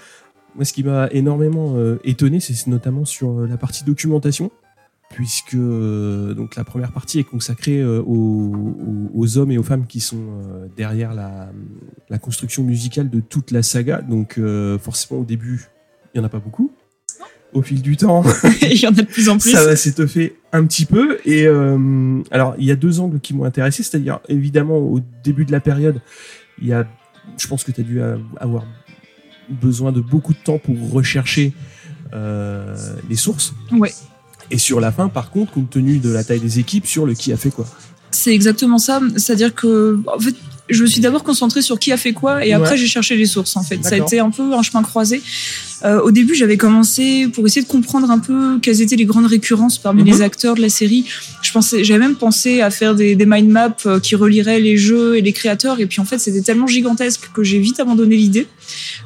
moi 0.56 0.64
ce 0.64 0.72
qui 0.72 0.82
m'a 0.82 1.06
énormément 1.12 1.74
euh, 1.76 2.00
étonné, 2.02 2.40
c'est 2.40 2.66
notamment 2.66 3.04
sur 3.04 3.38
euh, 3.38 3.46
la 3.46 3.56
partie 3.56 3.84
documentation, 3.84 4.50
puisque 5.10 5.54
donc 5.54 6.56
la 6.56 6.64
première 6.64 6.90
partie 6.90 7.20
est 7.20 7.24
consacrée 7.24 7.84
aux, 7.84 9.38
hommes 9.38 9.52
et 9.52 9.58
aux 9.58 9.62
femmes 9.62 9.86
qui 9.86 10.00
sont 10.00 10.22
derrière 10.76 11.14
la, 11.14 11.52
la 12.08 12.18
construction 12.18 12.64
musicale 12.64 13.10
de 13.10 13.20
toute 13.20 13.50
la 13.52 13.62
saga. 13.62 14.02
Donc 14.02 14.40
forcément 14.80 15.20
au 15.20 15.24
début, 15.24 15.66
il 16.14 16.18
y 16.18 16.20
en 16.20 16.24
a 16.24 16.28
pas 16.28 16.38
beaucoup. 16.38 16.72
Au 17.52 17.62
fil 17.62 17.82
du 17.82 17.96
temps, 17.96 18.22
Il 18.62 18.80
y 18.80 18.86
en 18.86 18.90
a 18.90 18.92
de 18.92 19.02
plus 19.02 19.28
en 19.28 19.38
plus. 19.38 19.50
ça 19.50 19.64
va 19.64 19.74
s'étoffer 19.74 20.36
un 20.52 20.64
petit 20.66 20.86
peu. 20.86 21.18
Et 21.24 21.46
euh, 21.46 22.22
alors, 22.30 22.54
il 22.58 22.64
y 22.64 22.70
a 22.70 22.76
deux 22.76 23.00
angles 23.00 23.20
qui 23.20 23.34
m'ont 23.34 23.44
intéressé, 23.44 23.82
c'est-à-dire 23.82 24.20
évidemment 24.28 24.78
au 24.78 25.00
début 25.24 25.44
de 25.44 25.52
la 25.52 25.60
période, 25.60 26.00
il 26.60 26.68
y 26.68 26.72
a, 26.72 26.86
je 27.38 27.46
pense 27.46 27.64
que 27.64 27.72
tu 27.72 27.80
as 27.80 27.84
dû 27.84 28.00
avoir 28.38 28.64
besoin 29.48 29.92
de 29.92 30.00
beaucoup 30.00 30.32
de 30.32 30.38
temps 30.38 30.58
pour 30.58 30.76
rechercher 30.92 31.52
euh, 32.12 32.76
les 33.08 33.16
sources. 33.16 33.54
Ouais. 33.72 33.92
Et 34.50 34.58
sur 34.58 34.80
la 34.80 34.90
fin, 34.90 35.08
par 35.08 35.30
contre, 35.30 35.52
compte 35.52 35.70
tenu 35.70 35.98
de 35.98 36.10
la 36.10 36.24
taille 36.24 36.40
des 36.40 36.58
équipes, 36.58 36.86
sur 36.86 37.06
le 37.06 37.14
qui 37.14 37.32
a 37.32 37.36
fait 37.36 37.50
quoi. 37.50 37.66
C'est 38.10 38.34
exactement 38.34 38.78
ça. 38.78 39.00
C'est-à-dire 39.16 39.54
que, 39.54 40.00
en 40.06 40.18
fait, 40.18 40.34
je 40.68 40.82
me 40.82 40.88
suis 40.88 41.00
d'abord 41.00 41.22
concentrée 41.22 41.62
sur 41.62 41.78
qui 41.78 41.92
a 41.92 41.96
fait 41.96 42.12
quoi 42.12 42.44
et 42.44 42.52
après 42.52 42.70
Ouais. 42.70 42.76
j'ai 42.76 42.86
cherché 42.86 43.16
les 43.16 43.26
sources. 43.26 43.56
En 43.56 43.62
fait, 43.62 43.82
ça 43.84 43.94
a 43.94 43.98
été 43.98 44.18
un 44.18 44.30
peu 44.30 44.54
un 44.54 44.62
chemin 44.62 44.82
croisé. 44.82 45.22
Euh, 45.84 46.00
au 46.00 46.10
début, 46.10 46.34
j'avais 46.34 46.56
commencé 46.56 47.28
pour 47.28 47.46
essayer 47.46 47.62
de 47.62 47.68
comprendre 47.68 48.10
un 48.10 48.18
peu 48.18 48.58
quelles 48.60 48.82
étaient 48.82 48.96
les 48.96 49.04
grandes 49.06 49.26
récurrences 49.26 49.78
parmi 49.78 50.02
Mhm. 50.02 50.08
les 50.08 50.22
acteurs 50.22 50.54
de 50.54 50.60
la 50.60 50.68
série. 50.68 51.04
Je 51.42 51.50
pensais, 51.52 51.84
j'avais 51.84 52.00
même 52.00 52.16
pensé 52.16 52.60
à 52.60 52.70
faire 52.70 52.94
des, 52.94 53.16
des 53.16 53.26
mind 53.26 53.48
maps 53.48 53.74
euh, 53.86 53.98
qui 54.00 54.14
relieraient 54.14 54.60
les 54.60 54.76
jeux 54.76 55.16
et 55.16 55.22
les 55.22 55.32
créateurs. 55.32 55.80
Et 55.80 55.86
puis 55.86 56.00
en 56.00 56.04
fait, 56.04 56.18
c'était 56.18 56.42
tellement 56.42 56.66
gigantesque 56.66 57.30
que 57.34 57.42
j'ai 57.42 57.58
vite 57.58 57.80
abandonné 57.80 58.16
l'idée 58.16 58.46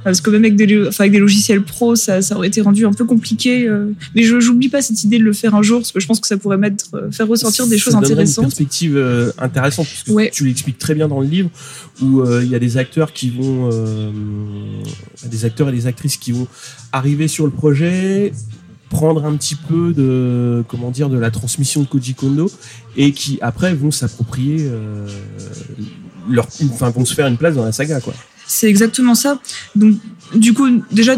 parce 0.02 0.20
que 0.20 0.30
même 0.30 0.44
avec 0.44 0.56
des, 0.56 0.88
enfin, 0.88 1.04
avec 1.04 1.12
des 1.12 1.18
logiciels 1.18 1.62
pro, 1.62 1.94
ça, 1.96 2.20
ça 2.22 2.36
aurait 2.36 2.48
été 2.48 2.60
rendu 2.60 2.84
un 2.86 2.92
peu 2.92 3.04
compliqué. 3.04 3.66
euh. 3.68 3.86
Mais 4.14 4.22
je 4.24 4.40
j'oublie 4.40 4.68
pas 4.68 4.82
cette 4.82 5.02
idée 5.04 5.18
de 5.18 5.24
le 5.24 5.32
faire 5.32 5.54
un 5.54 5.62
jour 5.62 5.78
parce 5.80 5.92
que 5.92 6.00
je 6.00 6.06
pense 6.06 6.20
que 6.20 6.26
ça 6.26 6.36
pourrait 6.36 6.58
mettre, 6.58 6.86
euh, 6.94 7.10
faire 7.10 7.28
ressortir 7.28 7.66
des 7.66 7.78
Ça 7.78 7.84
choses 7.84 7.94
intéressantes. 7.94 8.44
Une 8.44 8.48
perspective 8.50 8.96
euh, 8.96 9.30
intéressante, 9.38 9.86
parce 9.86 10.02
que 10.02 10.10
Ouais. 10.12 10.30
tu 10.34 10.44
l'expliques 10.44 10.78
très 10.78 10.94
bien 10.94 11.08
dans 11.08 11.20
le 11.20 11.26
livre, 11.26 11.50
où 12.02 12.20
euh, 12.20 12.42
il 12.44 12.50
y 12.50 12.54
a 12.54 12.58
des 12.58 12.76
acteurs 12.76 13.12
qui 13.12 13.30
vont, 13.30 13.70
euh, 13.72 14.10
des 15.24 15.44
acteurs 15.44 15.68
et 15.68 15.72
des 15.72 15.86
actrices 15.86 16.16
qui 16.16 16.32
vont 16.32 16.46
arriver 16.92 17.28
sur 17.28 17.44
le 17.44 17.50
projet, 17.50 18.32
prendre 18.90 19.24
un 19.24 19.36
petit 19.36 19.56
peu 19.56 19.92
de, 19.92 20.64
comment 20.68 20.90
dire, 20.90 21.08
de 21.08 21.18
la 21.18 21.30
transmission 21.30 21.82
de 21.82 21.86
Koji 21.86 22.14
Kondo, 22.14 22.50
et 22.96 23.12
qui 23.12 23.38
après 23.42 23.74
vont 23.74 23.90
s'approprier 23.90 24.58
euh, 24.60 25.06
leur, 26.28 26.46
enfin 26.70 26.90
vont 26.90 27.04
se 27.04 27.14
faire 27.14 27.26
une 27.26 27.36
place 27.36 27.54
dans 27.54 27.64
la 27.64 27.72
saga, 27.72 28.00
quoi. 28.00 28.14
C'est 28.46 28.68
exactement 28.68 29.14
ça. 29.14 29.40
Donc, 29.74 29.96
du 30.34 30.52
coup, 30.52 30.68
déjà, 30.92 31.16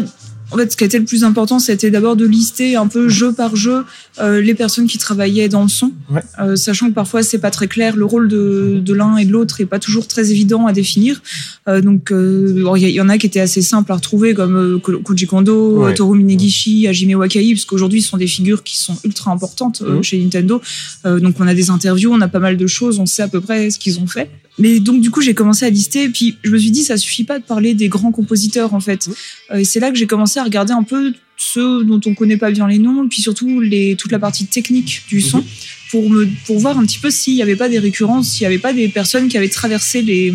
en 0.51 0.57
fait, 0.57 0.71
ce 0.71 0.77
qui 0.77 0.83
a 0.83 0.87
été 0.87 0.97
le 0.97 1.05
plus 1.05 1.23
important, 1.23 1.59
c'était 1.59 1.91
d'abord 1.91 2.15
de 2.15 2.25
lister 2.25 2.75
un 2.75 2.87
peu 2.87 3.09
jeu 3.09 3.33
par 3.33 3.55
jeu 3.55 3.83
euh, 4.19 4.39
les 4.41 4.53
personnes 4.53 4.87
qui 4.87 4.97
travaillaient 4.97 5.49
dans 5.49 5.63
le 5.63 5.67
son, 5.69 5.91
Ouais. 6.09 6.21
Euh, 6.39 6.55
sachant 6.55 6.87
que 6.89 6.93
parfois 6.93 7.21
c'est 7.23 7.37
pas 7.39 7.51
très 7.51 7.67
clair, 7.67 7.95
le 7.97 8.05
rôle 8.05 8.27
de, 8.29 8.79
de 8.81 8.93
l'un 8.93 9.17
et 9.17 9.25
de 9.25 9.31
l'autre 9.31 9.59
est 9.59 9.65
pas 9.65 9.79
toujours 9.79 10.07
très 10.07 10.31
évident 10.31 10.65
à 10.67 10.71
définir. 10.73 11.21
Euh, 11.67 11.81
donc, 11.81 12.11
euh, 12.11 12.63
il 12.77 12.89
y, 12.89 13.01
en 13.01 13.09
a 13.09 13.17
qui 13.17 13.25
étaient 13.25 13.41
assez 13.41 13.61
simples 13.61 13.91
à 13.91 13.95
retrouver, 13.95 14.33
comme 14.33 14.55
euh, 14.55 14.79
Ko- 14.79 14.99
Koji 15.03 15.27
Kondo, 15.27 15.83
Ouais. 15.83 15.93
Toru 15.93 16.17
Minegishi, 16.17 16.87
Hajime 16.87 17.15
Wakai, 17.15 17.53
parce 17.53 17.65
qu'aujourd'hui, 17.65 18.01
ce 18.01 18.09
sont 18.09 18.17
des 18.17 18.27
figures 18.27 18.63
qui 18.63 18.77
sont 18.77 18.97
ultra 19.03 19.31
importantes 19.31 19.81
euh, 19.85 19.95
Mhm. 19.97 20.03
chez 20.03 20.17
Nintendo. 20.23 20.61
Euh, 21.05 21.19
donc, 21.19 21.35
on 21.39 21.47
a 21.47 21.53
des 21.53 21.69
interviews, 21.69 22.11
on 22.13 22.21
a 22.21 22.27
pas 22.29 22.39
mal 22.39 22.55
de 22.57 22.67
choses, 22.67 22.99
on 22.99 23.05
sait 23.05 23.21
à 23.23 23.27
peu 23.27 23.41
près 23.41 23.69
ce 23.69 23.77
qu'ils 23.79 23.99
ont 23.99 24.07
fait. 24.07 24.29
Mais 24.59 24.79
donc 24.79 25.01
du 25.01 25.11
coup 25.11 25.21
j'ai 25.21 25.33
commencé 25.35 25.65
à 25.65 25.69
lister 25.69 26.03
et 26.03 26.09
puis 26.09 26.37
je 26.43 26.49
me 26.49 26.57
suis 26.57 26.71
dit 26.71 26.83
ça 26.83 26.97
suffit 26.97 27.23
pas 27.23 27.37
de 27.39 27.43
parler 27.43 27.73
des 27.75 27.89
grands 27.89 28.11
compositeurs 28.11 28.73
en 28.73 28.79
fait. 28.79 29.07
Euh, 29.51 29.57
et 29.57 29.63
c'est 29.63 29.79
là 29.79 29.91
que 29.91 29.97
j'ai 29.97 30.07
commencé 30.07 30.39
à 30.39 30.43
regarder 30.43 30.73
un 30.73 30.83
peu 30.83 31.13
ceux 31.37 31.83
dont 31.83 32.01
on 32.07 32.15
connaît 32.15 32.37
pas 32.37 32.49
bien 32.49 32.67
les 32.67 32.79
noms 32.79 33.03
et 33.05 33.07
puis 33.07 33.21
surtout 33.21 33.59
les 33.59 33.95
toute 33.95 34.11
la 34.11 34.17
partie 34.19 34.47
technique 34.47 35.03
du 35.07 35.21
son 35.21 35.37
Mhm. 35.39 35.43
pour 35.91 36.09
me 36.09 36.27
pour 36.47 36.57
voir 36.59 36.77
un 36.79 36.85
petit 36.85 36.97
peu 36.97 37.11
s'il 37.11 37.35
y 37.35 37.43
avait 37.43 37.55
pas 37.55 37.69
des 37.69 37.77
récurrences, 37.79 38.31
s'il 38.31 38.41
y 38.41 38.45
avait 38.47 38.57
pas 38.57 38.73
des 38.73 38.87
personnes 38.87 39.27
qui 39.29 39.37
avaient 39.37 39.47
traversé 39.49 40.01
les 40.01 40.33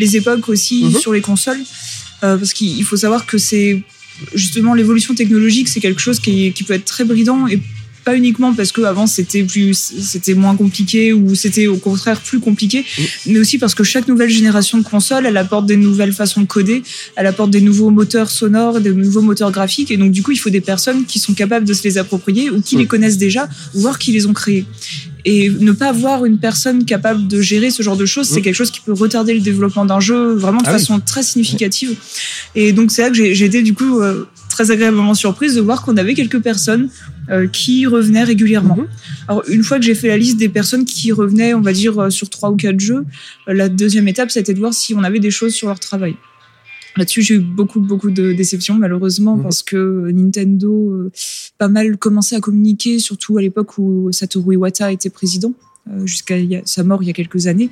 les 0.00 0.16
époques 0.16 0.48
aussi 0.48 0.84
Mhm. 0.84 0.98
sur 1.00 1.12
les 1.12 1.20
consoles 1.20 1.62
Euh, 2.22 2.36
parce 2.36 2.52
qu'il 2.52 2.76
il 2.76 2.84
faut 2.84 2.98
savoir 2.98 3.24
que 3.24 3.38
c'est 3.38 3.80
justement 4.34 4.74
l'évolution 4.74 5.14
technologique 5.14 5.68
c'est 5.68 5.80
quelque 5.80 6.00
chose 6.06 6.18
qui 6.20 6.52
qui 6.52 6.64
peut 6.64 6.74
être 6.74 6.84
très 6.84 7.04
bridant 7.04 7.46
et 7.46 7.58
pas 8.04 8.16
uniquement 8.16 8.54
parce 8.54 8.72
que 8.72 8.80
avant 8.82 9.06
c'était 9.06 9.42
plus 9.42 9.74
c'était 9.74 10.34
moins 10.34 10.56
compliqué 10.56 11.12
ou 11.12 11.34
c'était 11.34 11.66
au 11.66 11.76
contraire 11.76 12.20
plus 12.20 12.40
compliqué 12.40 12.84
mais 13.26 13.38
aussi 13.38 13.58
parce 13.58 13.74
que 13.74 13.84
chaque 13.84 14.08
nouvelle 14.08 14.30
génération 14.30 14.78
de 14.78 14.82
consoles 14.84 15.26
elle 15.26 15.36
apporte 15.36 15.66
des 15.66 15.76
nouvelles 15.76 16.12
façons 16.12 16.40
de 16.40 16.46
coder 16.46 16.82
elle 17.16 17.26
apporte 17.26 17.50
des 17.50 17.60
nouveaux 17.60 17.90
moteurs 17.90 18.30
sonores 18.30 18.80
des 18.80 18.92
nouveaux 18.92 19.20
moteurs 19.22 19.50
graphiques 19.52 19.90
et 19.90 19.96
donc 19.96 20.12
du 20.12 20.22
coup 20.22 20.32
il 20.32 20.38
faut 20.38 20.50
des 20.50 20.60
personnes 20.60 21.04
qui 21.04 21.18
sont 21.18 21.34
capables 21.34 21.66
de 21.66 21.74
se 21.74 21.82
les 21.84 21.98
approprier 21.98 22.50
ou 22.50 22.60
qui 22.60 22.76
Mm. 22.76 22.78
les 22.78 22.86
connaissent 22.86 23.18
déjà 23.18 23.48
voire 23.74 23.98
qui 23.98 24.12
les 24.12 24.26
ont 24.26 24.32
créés 24.32 24.64
et 25.26 25.50
ne 25.50 25.72
pas 25.72 25.88
avoir 25.88 26.24
une 26.24 26.38
personne 26.38 26.84
capable 26.86 27.28
de 27.28 27.42
gérer 27.42 27.70
ce 27.70 27.82
genre 27.82 27.96
de 27.98 28.06
choses, 28.06 28.26
c'est 28.26 28.40
Mm. 28.40 28.42
quelque 28.42 28.54
chose 28.54 28.70
qui 28.70 28.80
peut 28.80 28.94
retarder 28.94 29.34
le 29.34 29.40
développement 29.40 29.84
d'un 29.84 30.00
jeu 30.00 30.32
vraiment 30.34 30.62
de 30.62 30.66
Ah 30.66 30.72
oui. 30.72 30.78
façon 30.78 30.98
très 31.00 31.22
significative. 31.22 31.94
Et 32.54 32.72
donc 32.72 32.90
c'est 32.90 33.02
là 33.02 33.10
que 33.10 33.16
j'ai 33.16 33.34
j'ai 33.34 33.44
été 33.44 33.60
du 33.62 33.74
coup 33.74 34.00
euh, 34.00 34.24
très 34.60 34.70
agréablement 34.72 35.14
surprise 35.14 35.54
de 35.54 35.60
voir 35.62 35.82
qu'on 35.82 35.96
avait 35.96 36.12
quelques 36.14 36.40
personnes 36.40 36.90
euh, 37.30 37.46
qui 37.46 37.86
revenaient 37.86 38.24
régulièrement. 38.24 38.76
Mhm. 38.76 38.86
Alors 39.28 39.42
une 39.48 39.62
fois 39.62 39.78
que 39.78 39.84
j'ai 39.84 39.94
fait 39.94 40.08
la 40.08 40.18
liste 40.18 40.36
des 40.36 40.50
personnes 40.50 40.84
qui 40.84 41.12
revenaient, 41.12 41.54
on 41.54 41.62
va 41.62 41.72
dire 41.72 41.98
euh, 41.98 42.10
sur 42.10 42.28
trois 42.28 42.50
ou 42.50 42.56
quatre 42.56 42.78
jeux, 42.78 43.04
euh, 43.48 43.54
la 43.54 43.68
deuxième 43.70 44.06
étape 44.08 44.30
c'était 44.30 44.52
de 44.52 44.58
voir 44.58 44.74
si 44.74 44.94
on 44.94 45.02
avait 45.02 45.18
des 45.18 45.30
choses 45.30 45.54
sur 45.54 45.68
leur 45.68 45.80
travail. 45.80 46.14
Là-dessus, 46.96 47.22
j'ai 47.22 47.34
eu 47.36 47.38
beaucoup, 47.38 47.80
beaucoup 47.80 48.10
de 48.10 48.32
déceptions, 48.32 48.74
malheureusement, 48.74 49.36
Mhm. 49.36 49.42
parce 49.44 49.62
que 49.62 50.10
Nintendo, 50.10 50.90
euh, 50.90 51.12
pas 51.56 51.68
mal 51.68 51.96
commençait 51.96 52.36
à 52.36 52.40
communiquer, 52.40 52.98
surtout 52.98 53.38
à 53.38 53.42
l'époque 53.42 53.78
où 53.78 54.10
Satoru 54.12 54.54
Iwata 54.54 54.90
était 54.92 55.08
président, 55.08 55.52
euh, 55.88 56.04
jusqu'à 56.04 56.34
sa 56.64 56.82
mort 56.82 57.02
il 57.02 57.06
y 57.06 57.10
a 57.10 57.14
quelques 57.14 57.46
années. 57.46 57.70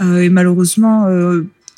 Euh, 0.00 0.22
et 0.22 0.30
malheureusement, 0.30 1.06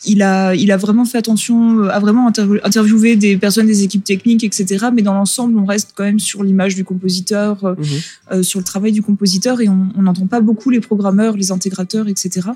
il 0.04 0.22
a, 0.22 0.54
il 0.54 0.70
a 0.70 0.76
vraiment 0.76 1.04
fait 1.04 1.18
attention, 1.18 1.80
euh, 1.80 1.88
a 1.88 1.98
vraiment 1.98 2.28
inter- 2.28 2.60
interviewé 2.62 3.16
des 3.16 3.36
personnes 3.38 3.66
des 3.66 3.82
équipes 3.82 4.04
techniques, 4.04 4.44
etc. 4.44 4.86
Mais 4.94 5.02
dans 5.02 5.14
l'ensemble, 5.14 5.58
on 5.58 5.64
reste 5.64 5.90
quand 5.94 6.04
même 6.04 6.18
sur 6.20 6.42
l'image 6.44 6.74
du 6.74 6.84
compositeur, 6.84 7.64
euh, 7.64 7.74
Mhm. 7.78 7.84
euh, 8.32 8.42
sur 8.42 8.58
le 8.60 8.64
travail 8.64 8.92
du 8.92 9.02
compositeur 9.02 9.60
et 9.60 9.68
on 9.68 9.88
on 9.96 10.02
n'entend 10.02 10.26
pas 10.26 10.40
beaucoup 10.40 10.70
les 10.70 10.80
programmeurs, 10.80 11.36
les 11.36 11.50
intégrateurs, 11.52 12.08
etc. 12.08 12.48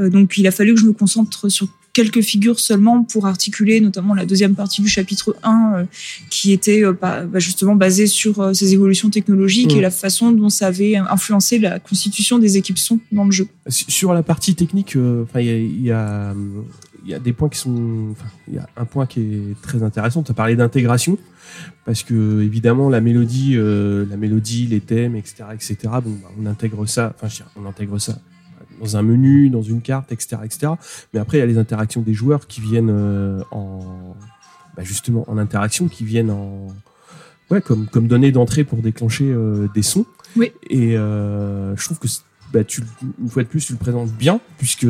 Euh, 0.00 0.08
donc 0.08 0.38
il 0.38 0.46
a 0.46 0.50
fallu 0.50 0.74
que 0.74 0.80
je 0.80 0.86
me 0.86 0.92
concentre 0.92 1.48
sur 1.48 1.68
quelques 1.92 2.20
figures 2.20 2.60
seulement 2.60 3.02
pour 3.02 3.26
articuler 3.26 3.80
notamment 3.80 4.14
la 4.14 4.26
deuxième 4.26 4.54
partie 4.54 4.82
du 4.82 4.88
chapitre 4.88 5.36
1 5.42 5.72
euh, 5.74 5.84
qui 6.30 6.52
était 6.52 6.84
euh, 6.84 6.92
bah, 6.92 7.24
bah, 7.24 7.38
justement 7.38 7.74
basée 7.74 8.06
sur 8.06 8.40
euh, 8.40 8.52
ces 8.52 8.72
évolutions 8.72 9.10
technologiques 9.10 9.74
et 9.74 9.80
la 9.80 9.90
façon 9.90 10.30
dont 10.32 10.50
ça 10.50 10.68
avait 10.68 10.96
influencé 10.96 11.58
la 11.58 11.78
constitution 11.78 12.38
des 12.38 12.56
équipes 12.56 12.78
son 12.78 13.00
dans 13.12 13.24
le 13.24 13.30
jeu. 13.30 13.48
Sur 13.68 14.12
la 14.12 14.22
partie 14.22 14.54
technique, 14.54 14.94
il 14.94 15.42
y 15.42 15.50
a, 15.50 15.56
il 15.58 15.82
y, 15.82 15.90
a, 15.90 16.34
il 17.04 17.10
y 17.10 17.14
a 17.14 17.18
des 17.18 17.32
points 17.32 17.48
qui 17.48 17.58
sont, 17.58 18.14
il 18.48 18.54
y 18.54 18.58
a 18.58 18.68
un 18.76 18.84
point 18.84 19.06
qui 19.06 19.20
est 19.20 19.62
très 19.62 19.82
intéressant. 19.82 20.22
Tu 20.22 20.30
as 20.30 20.34
parlé 20.34 20.56
d'intégration 20.56 21.18
parce 21.84 22.02
que 22.02 22.42
évidemment 22.42 22.88
la 22.88 23.00
mélodie, 23.00 23.54
euh, 23.56 24.06
la 24.08 24.16
mélodie, 24.16 24.66
les 24.66 24.80
thèmes, 24.80 25.16
etc., 25.16 25.44
etc. 25.54 25.76
Bon, 26.04 26.16
bah, 26.22 26.30
on 26.40 26.46
intègre 26.46 26.86
ça. 26.86 27.14
Enfin, 27.20 27.44
on 27.56 27.66
intègre 27.66 27.98
ça. 27.98 28.18
Dans 28.80 28.96
un 28.96 29.02
menu, 29.02 29.50
dans 29.50 29.62
une 29.62 29.82
carte, 29.82 30.10
etc., 30.12 30.38
etc. 30.44 30.72
Mais 31.12 31.20
après, 31.20 31.38
il 31.38 31.40
y 31.40 31.42
a 31.44 31.46
les 31.46 31.58
interactions 31.58 32.00
des 32.00 32.14
joueurs 32.14 32.46
qui 32.46 32.60
viennent 32.60 32.90
euh, 32.90 33.40
en, 33.50 34.16
bah, 34.76 34.82
justement, 34.82 35.24
en 35.28 35.38
interaction, 35.38 35.88
qui 35.88 36.04
viennent 36.04 36.30
en, 36.30 36.68
ouais, 37.50 37.60
comme, 37.60 37.86
comme 37.86 38.06
données 38.06 38.32
d'entrée 38.32 38.64
pour 38.64 38.78
déclencher 38.78 39.30
euh, 39.30 39.68
des 39.74 39.82
sons. 39.82 40.06
Oui. 40.36 40.52
Et 40.68 40.96
euh, 40.96 41.76
je 41.76 41.84
trouve 41.84 41.98
que 41.98 42.08
bah, 42.52 42.64
tu, 42.64 42.82
une 43.20 43.28
fois 43.28 43.42
de 43.42 43.48
plus, 43.48 43.66
tu 43.66 43.72
le 43.72 43.78
présentes 43.78 44.10
bien, 44.10 44.40
puisque, 44.58 44.86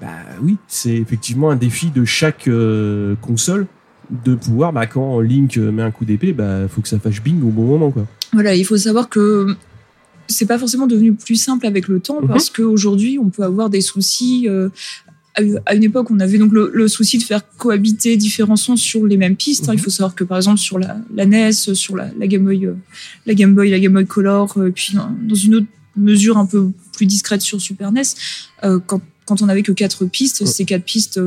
bah 0.00 0.08
oui, 0.42 0.56
c'est 0.68 0.94
effectivement 0.94 1.50
un 1.50 1.56
défi 1.56 1.90
de 1.90 2.04
chaque 2.04 2.48
euh, 2.48 3.14
console 3.16 3.66
de 4.10 4.34
pouvoir, 4.34 4.72
bah, 4.72 4.86
quand 4.86 5.20
Link 5.20 5.56
met 5.56 5.82
un 5.82 5.90
coup 5.92 6.04
d'épée, 6.04 6.32
bah, 6.32 6.68
faut 6.68 6.80
que 6.80 6.88
ça 6.88 6.98
fasse 6.98 7.20
bing 7.20 7.42
au 7.42 7.50
bon 7.50 7.64
moment, 7.64 7.90
quoi. 7.90 8.06
Voilà, 8.32 8.54
il 8.54 8.64
faut 8.64 8.76
savoir 8.76 9.08
que 9.08 9.56
c'est 10.30 10.46
pas 10.46 10.58
forcément 10.58 10.86
devenu 10.86 11.12
plus 11.14 11.36
simple 11.36 11.66
avec 11.66 11.88
le 11.88 12.00
temps 12.00 12.20
Mhm. 12.22 12.28
parce 12.28 12.48
qu'aujourd'hui, 12.50 13.18
on 13.18 13.28
peut 13.30 13.42
avoir 13.42 13.68
des 13.70 13.80
soucis. 13.80 14.46
euh, 14.48 14.68
à 15.64 15.74
une 15.74 15.84
époque, 15.84 16.10
on 16.10 16.18
avait 16.20 16.38
donc 16.38 16.52
le, 16.52 16.70
le 16.74 16.88
souci 16.88 17.16
de 17.16 17.22
faire 17.22 17.42
cohabiter 17.56 18.16
différents 18.16 18.56
sons 18.56 18.76
sur 18.76 19.06
les 19.06 19.16
mêmes 19.16 19.36
pistes. 19.36 19.68
hein. 19.68 19.72
Mhm. 19.72 19.78
Il 19.78 19.82
faut 19.82 19.90
savoir 19.90 20.14
que, 20.14 20.24
par 20.24 20.36
exemple, 20.38 20.58
sur 20.58 20.78
la, 20.78 20.98
la 21.14 21.24
NES, 21.24 21.52
sur 21.52 21.96
la, 21.96 22.10
la 22.18 22.26
Game 22.26 22.44
Boy, 22.44 22.66
euh, 22.66 22.74
la 23.26 23.34
Game 23.34 23.54
Boy, 23.54 23.70
la 23.70 23.78
Game 23.78 23.92
Boy 23.92 24.06
Color, 24.06 24.52
euh, 24.58 24.70
puis 24.74 24.94
dans, 24.94 25.34
une 25.34 25.54
autre 25.56 25.66
mesure 25.96 26.36
un 26.36 26.46
peu 26.46 26.70
plus 26.92 27.06
discrète 27.06 27.42
sur 27.42 27.60
Super 27.60 27.90
NES, 27.92 28.02
quand, 28.86 29.00
quand 29.24 29.40
on 29.42 29.48
avait 29.48 29.62
que 29.62 29.72
quatre 29.72 30.04
pistes, 30.04 30.44
ces 30.46 30.64
quatre 30.64 30.84
pistes 30.84 31.18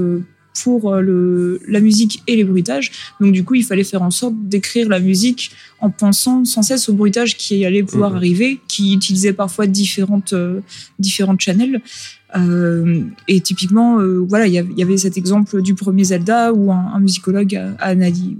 pour 0.61 0.93
euh, 0.93 1.01
le, 1.01 1.61
la 1.67 1.79
musique 1.79 2.21
et 2.27 2.35
les 2.35 2.43
bruitages. 2.43 2.91
Donc, 3.19 3.31
du 3.31 3.43
coup, 3.43 3.55
il 3.55 3.63
fallait 3.63 3.83
faire 3.83 4.03
en 4.03 4.11
sorte 4.11 4.35
d'écrire 4.37 4.87
la 4.89 4.99
musique 4.99 5.51
en 5.79 5.89
pensant 5.89 6.45
sans 6.45 6.61
cesse 6.61 6.89
au 6.89 6.93
bruitage 6.93 7.37
qui 7.37 7.65
allait 7.65 7.83
pouvoir 7.83 8.11
Mhm. 8.11 8.17
arriver, 8.17 8.59
qui 8.67 8.93
utilisait 8.93 9.33
parfois 9.33 9.65
différentes 9.67 10.33
euh, 10.33 10.59
différentes 10.99 11.41
channels. 11.41 11.81
Euh, 12.35 13.01
et 13.27 13.41
typiquement, 13.41 13.99
euh, 13.99 14.25
voilà, 14.27 14.47
il 14.47 14.53
y 14.53 14.57
avait- 14.57 14.71
il 14.71 14.79
y 14.79 14.83
avait 14.83 14.97
cet 14.97 15.17
exemple 15.17 15.61
du 15.61 15.75
premier 15.75 16.03
Zelda 16.03 16.51
où 16.53 16.71
un, 16.71 16.91
un 16.95 16.99
musicologue 16.99 17.55
a, 17.55 17.73
a 17.79 17.89
analysé, 17.89 18.35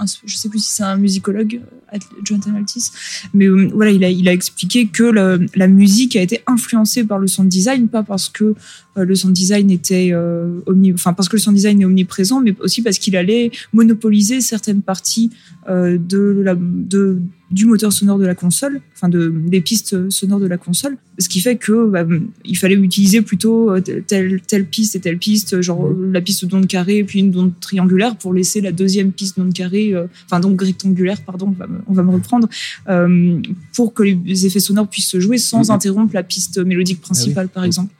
un, 0.00 0.06
je 0.24 0.36
sais 0.36 0.48
plus 0.48 0.58
si 0.60 0.70
c'est 0.70 0.82
un 0.82 0.96
musicologue, 0.96 1.60
euh, 1.62 1.96
At- 1.96 2.24
Jonathan 2.24 2.54
Altis, 2.56 2.90
mais 3.34 3.46
euh, 3.46 3.68
voilà, 3.74 3.90
il 3.90 4.28
a, 4.28 4.32
expliqué 4.32 4.86
que 4.86 5.02
la 5.02 5.66
musique 5.66 6.16
a 6.16 6.22
été 6.22 6.40
influencée 6.46 7.04
par 7.04 7.18
le 7.18 7.26
sound 7.26 7.48
design, 7.48 7.88
pas 7.88 8.02
parce 8.02 8.28
que 8.28 8.54
euh, 8.96 9.04
le 9.04 9.14
sound 9.14 9.34
design 9.34 9.70
était 9.70 10.10
euh, 10.12 10.60
enfin 10.94 11.12
parce 11.12 11.28
que 11.28 11.36
le 11.36 11.40
sound 11.40 11.56
design 11.56 11.80
est 11.80 11.84
omniprésent, 11.84 12.40
mais 12.40 12.54
aussi 12.60 12.82
parce 12.82 12.98
qu'il 12.98 13.16
allait 13.16 13.50
monopoliser 13.72 14.40
certaines 14.40 14.82
parties 14.82 15.30
de 15.68 16.42
la, 16.44 16.56
de, 16.58 17.20
du 17.50 17.66
moteur 17.66 17.92
sonore 17.92 18.18
de 18.18 18.26
la 18.26 18.34
console, 18.34 18.80
enfin 18.94 19.08
de, 19.08 19.28
des 19.28 19.60
pistes 19.60 20.10
sonores 20.10 20.40
de 20.40 20.46
la 20.46 20.56
console, 20.56 20.96
ce 21.18 21.28
qui 21.28 21.40
fait 21.40 21.56
que 21.56 21.86
bah, 21.86 22.04
il 22.44 22.56
fallait 22.56 22.76
utiliser 22.76 23.22
plutôt 23.22 23.70
euh, 23.70 23.80
telle, 23.80 24.40
telle 24.40 24.66
piste 24.66 24.96
et 24.96 25.00
telle 25.00 25.18
piste, 25.18 25.60
genre 25.60 25.90
la 26.12 26.20
piste 26.20 26.44
d'onde 26.44 26.66
carrée 26.66 27.04
puis 27.04 27.20
une 27.20 27.30
d'onde 27.30 27.52
triangulaire 27.60 28.16
pour 28.16 28.32
laisser 28.32 28.60
la 28.60 28.72
deuxième 28.72 29.12
piste 29.12 29.38
d'onde 29.38 29.52
carrée, 29.52 29.94
euh, 29.94 30.06
enfin 30.26 30.40
donc 30.40 30.60
rectangulaire, 30.62 31.22
pardon, 31.22 31.48
on 31.48 31.52
va 31.52 31.66
me, 31.66 31.78
on 31.86 31.92
va 31.92 32.02
me 32.02 32.10
reprendre, 32.10 32.48
euh, 32.88 33.40
pour 33.74 33.94
que 33.94 34.02
les 34.02 34.46
effets 34.46 34.60
sonores 34.60 34.88
puissent 34.88 35.08
se 35.08 35.20
jouer 35.20 35.38
sans 35.38 35.70
interrompre 35.70 36.14
la 36.14 36.22
piste 36.22 36.58
mélodique 36.58 37.00
principale, 37.00 37.48
par 37.48 37.64
exemple. 37.64 37.92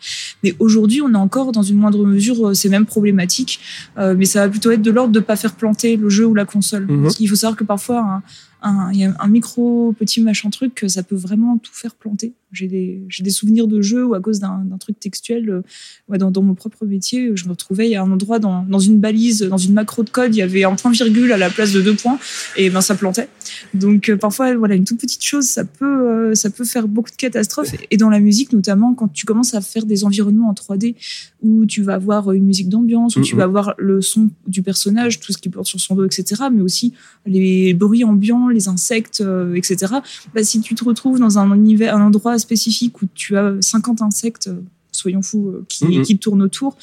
Mais 0.42 0.54
aujourd'hui, 0.58 1.00
on 1.00 1.14
a 1.14 1.18
encore 1.18 1.52
dans 1.52 1.62
une 1.62 1.76
moindre 1.76 2.04
mesure 2.04 2.48
euh, 2.48 2.54
ces 2.54 2.68
mêmes 2.68 2.86
problématiques, 2.86 3.60
euh, 3.98 4.14
mais 4.16 4.24
ça 4.24 4.40
va 4.40 4.48
plutôt 4.48 4.70
être 4.70 4.82
de 4.82 4.90
l'ordre 4.90 5.12
de 5.12 5.20
pas 5.20 5.36
faire 5.36 5.54
planter 5.54 5.96
le 5.96 6.08
jeu 6.08 6.26
ou 6.26 6.34
la 6.34 6.44
console. 6.44 6.86
Mhm. 6.86 7.02
Parce 7.02 7.16
qu'il 7.16 7.28
faut 7.28 7.36
savoir 7.36 7.56
que 7.56 7.64
parfois, 7.64 8.00
un, 8.00 8.22
un, 8.62 8.90
il 8.92 8.98
y 9.00 9.04
a 9.04 9.14
un 9.18 9.28
micro 9.28 9.92
petit 9.98 10.20
machin 10.20 10.50
truc, 10.50 10.84
ça 10.88 11.02
peut 11.02 11.16
vraiment 11.16 11.58
tout 11.58 11.72
faire 11.72 11.94
planter. 11.94 12.32
J'ai 12.52 12.66
des, 12.66 13.00
des 13.20 13.30
souvenirs 13.30 13.68
de 13.68 13.80
jeux 13.80 14.04
où 14.04 14.14
à 14.14 14.20
cause 14.20 14.40
d'un 14.40 14.64
truc 14.80 14.98
textuel, 14.98 15.48
euh, 15.50 15.62
ouais, 16.08 16.18
dans, 16.18 16.32
dans 16.32 16.42
mon 16.42 16.54
propre 16.54 16.84
métier, 16.84 17.30
je 17.36 17.44
me 17.44 17.50
retrouvais 17.50 17.94
à 17.94 18.02
un 18.02 18.10
endroit 18.10 18.40
dans, 18.40 18.64
dans 18.64 18.80
une 18.80 18.98
balise, 18.98 19.42
dans 19.42 19.56
une 19.56 19.72
macro 19.72 20.02
de 20.02 20.10
code, 20.10 20.34
il 20.34 20.38
y 20.38 20.42
avait 20.42 20.64
un 20.64 20.74
point 20.74 20.90
virgule 20.90 21.30
à 21.32 21.36
la 21.36 21.48
place 21.48 21.72
de 21.72 21.80
deux 21.80 21.94
points, 21.94 22.18
et 22.56 22.68
ben 22.68 22.80
ça 22.80 22.96
plantait. 22.96 23.28
Donc 23.72 24.08
euh, 24.08 24.16
parfois, 24.16 24.52
voilà, 24.56 24.74
une 24.74 24.84
toute 24.84 25.00
petite 25.00 25.22
chose, 25.24 25.44
ça 25.44 25.64
peut, 25.64 26.08
euh, 26.08 26.34
ça 26.34 26.50
peut 26.50 26.64
faire 26.64 26.88
beaucoup 26.88 27.10
de 27.10 27.16
catastrophes. 27.16 27.74
Et 27.92 27.96
dans 27.96 28.10
la 28.10 28.18
musique, 28.18 28.52
notamment, 28.52 28.94
quand 28.94 29.08
tu 29.12 29.26
commences 29.26 29.54
à 29.54 29.60
faire 29.60 29.86
des 29.86 30.02
environnements 30.04 30.48
en 30.50 30.54
3D, 30.54 30.96
où 31.42 31.66
tu 31.66 31.82
vas 31.82 31.94
avoir 31.94 32.32
une 32.32 32.44
musique 32.44 32.68
d'ambiance, 32.68 33.14
où 33.16 33.20
tu 33.22 33.34
Mhm. 33.34 33.38
vas 33.38 33.44
avoir 33.44 33.74
le 33.78 34.00
son 34.02 34.28
du 34.48 34.62
personnage, 34.62 35.20
tout 35.20 35.32
ce 35.32 35.38
qui 35.38 35.48
porte 35.50 35.66
sur 35.66 35.80
son 35.80 35.94
dos, 35.94 36.04
etc., 36.04 36.42
mais 36.52 36.62
aussi 36.62 36.94
les 37.26 37.74
bruits 37.74 38.02
ambiants, 38.02 38.48
les 38.50 38.68
insectes, 38.68 39.20
euh, 39.20 39.54
etc. 39.54 39.94
Bah, 40.34 40.42
si 40.44 40.60
tu 40.60 40.74
te 40.74 40.84
retrouves 40.84 41.18
dans 41.18 41.38
un 41.38 41.54
univers, 41.54 41.96
un 41.96 42.02
endroit 42.06 42.38
spécifique 42.38 43.00
où 43.02 43.06
tu 43.14 43.36
as 43.36 43.54
50 43.60 44.02
insectes, 44.02 44.48
euh, 44.48 44.60
soyons 44.92 45.22
fous, 45.22 45.48
euh, 45.48 45.64
qui, 45.68 45.84
Mhm. 45.86 46.02
qui 46.02 46.18
tournent 46.18 46.42
autour, 46.42 46.76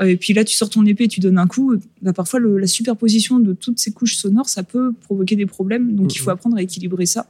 et 0.00 0.16
puis 0.16 0.32
là 0.34 0.42
tu 0.44 0.56
sors 0.56 0.68
ton 0.68 0.84
épée, 0.84 1.06
tu 1.06 1.20
donnes 1.20 1.38
un 1.38 1.46
coup, 1.46 1.76
bah, 2.00 2.12
parfois 2.12 2.40
le- 2.40 2.58
la 2.58 2.66
superposition 2.66 3.38
de 3.38 3.52
toutes 3.52 3.78
ces 3.78 3.92
couches 3.92 4.16
sonores, 4.16 4.48
ça 4.48 4.62
peut 4.64 4.92
provoquer 5.02 5.36
des 5.36 5.46
problèmes. 5.46 5.94
Donc 5.94 6.14
il 6.14 6.18
Mhm. 6.18 6.24
faut 6.24 6.30
apprendre 6.30 6.56
à 6.56 6.62
équilibrer 6.62 7.06
ça, 7.06 7.28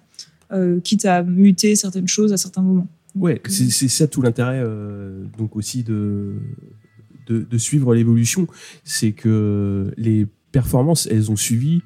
euh, 0.53 0.81
quitte 0.81 1.05
à 1.05 1.23
muter 1.23 1.75
certaines 1.77 2.09
choses 2.09 2.33
à 2.33 2.37
certains 2.39 2.63
moments. 2.63 2.87
Ouais, 3.15 3.43
c'est 3.47 3.69
c'est 3.71 3.89
ça 3.89 4.07
tout 4.07 4.23
l'intérêt 4.23 4.63
euh, 4.65 5.23
donc 5.37 5.55
aussi 5.57 5.83
de, 5.83 6.33
de, 7.27 7.43
de 7.43 7.59
suivre 7.59 7.95
l'évolution, 7.95 8.47
c'est 8.85 9.13
que 9.13 9.93
les 9.99 10.27
performances, 10.51 11.07
elles 11.11 11.31
ont 11.31 11.37
suivi 11.37 11.83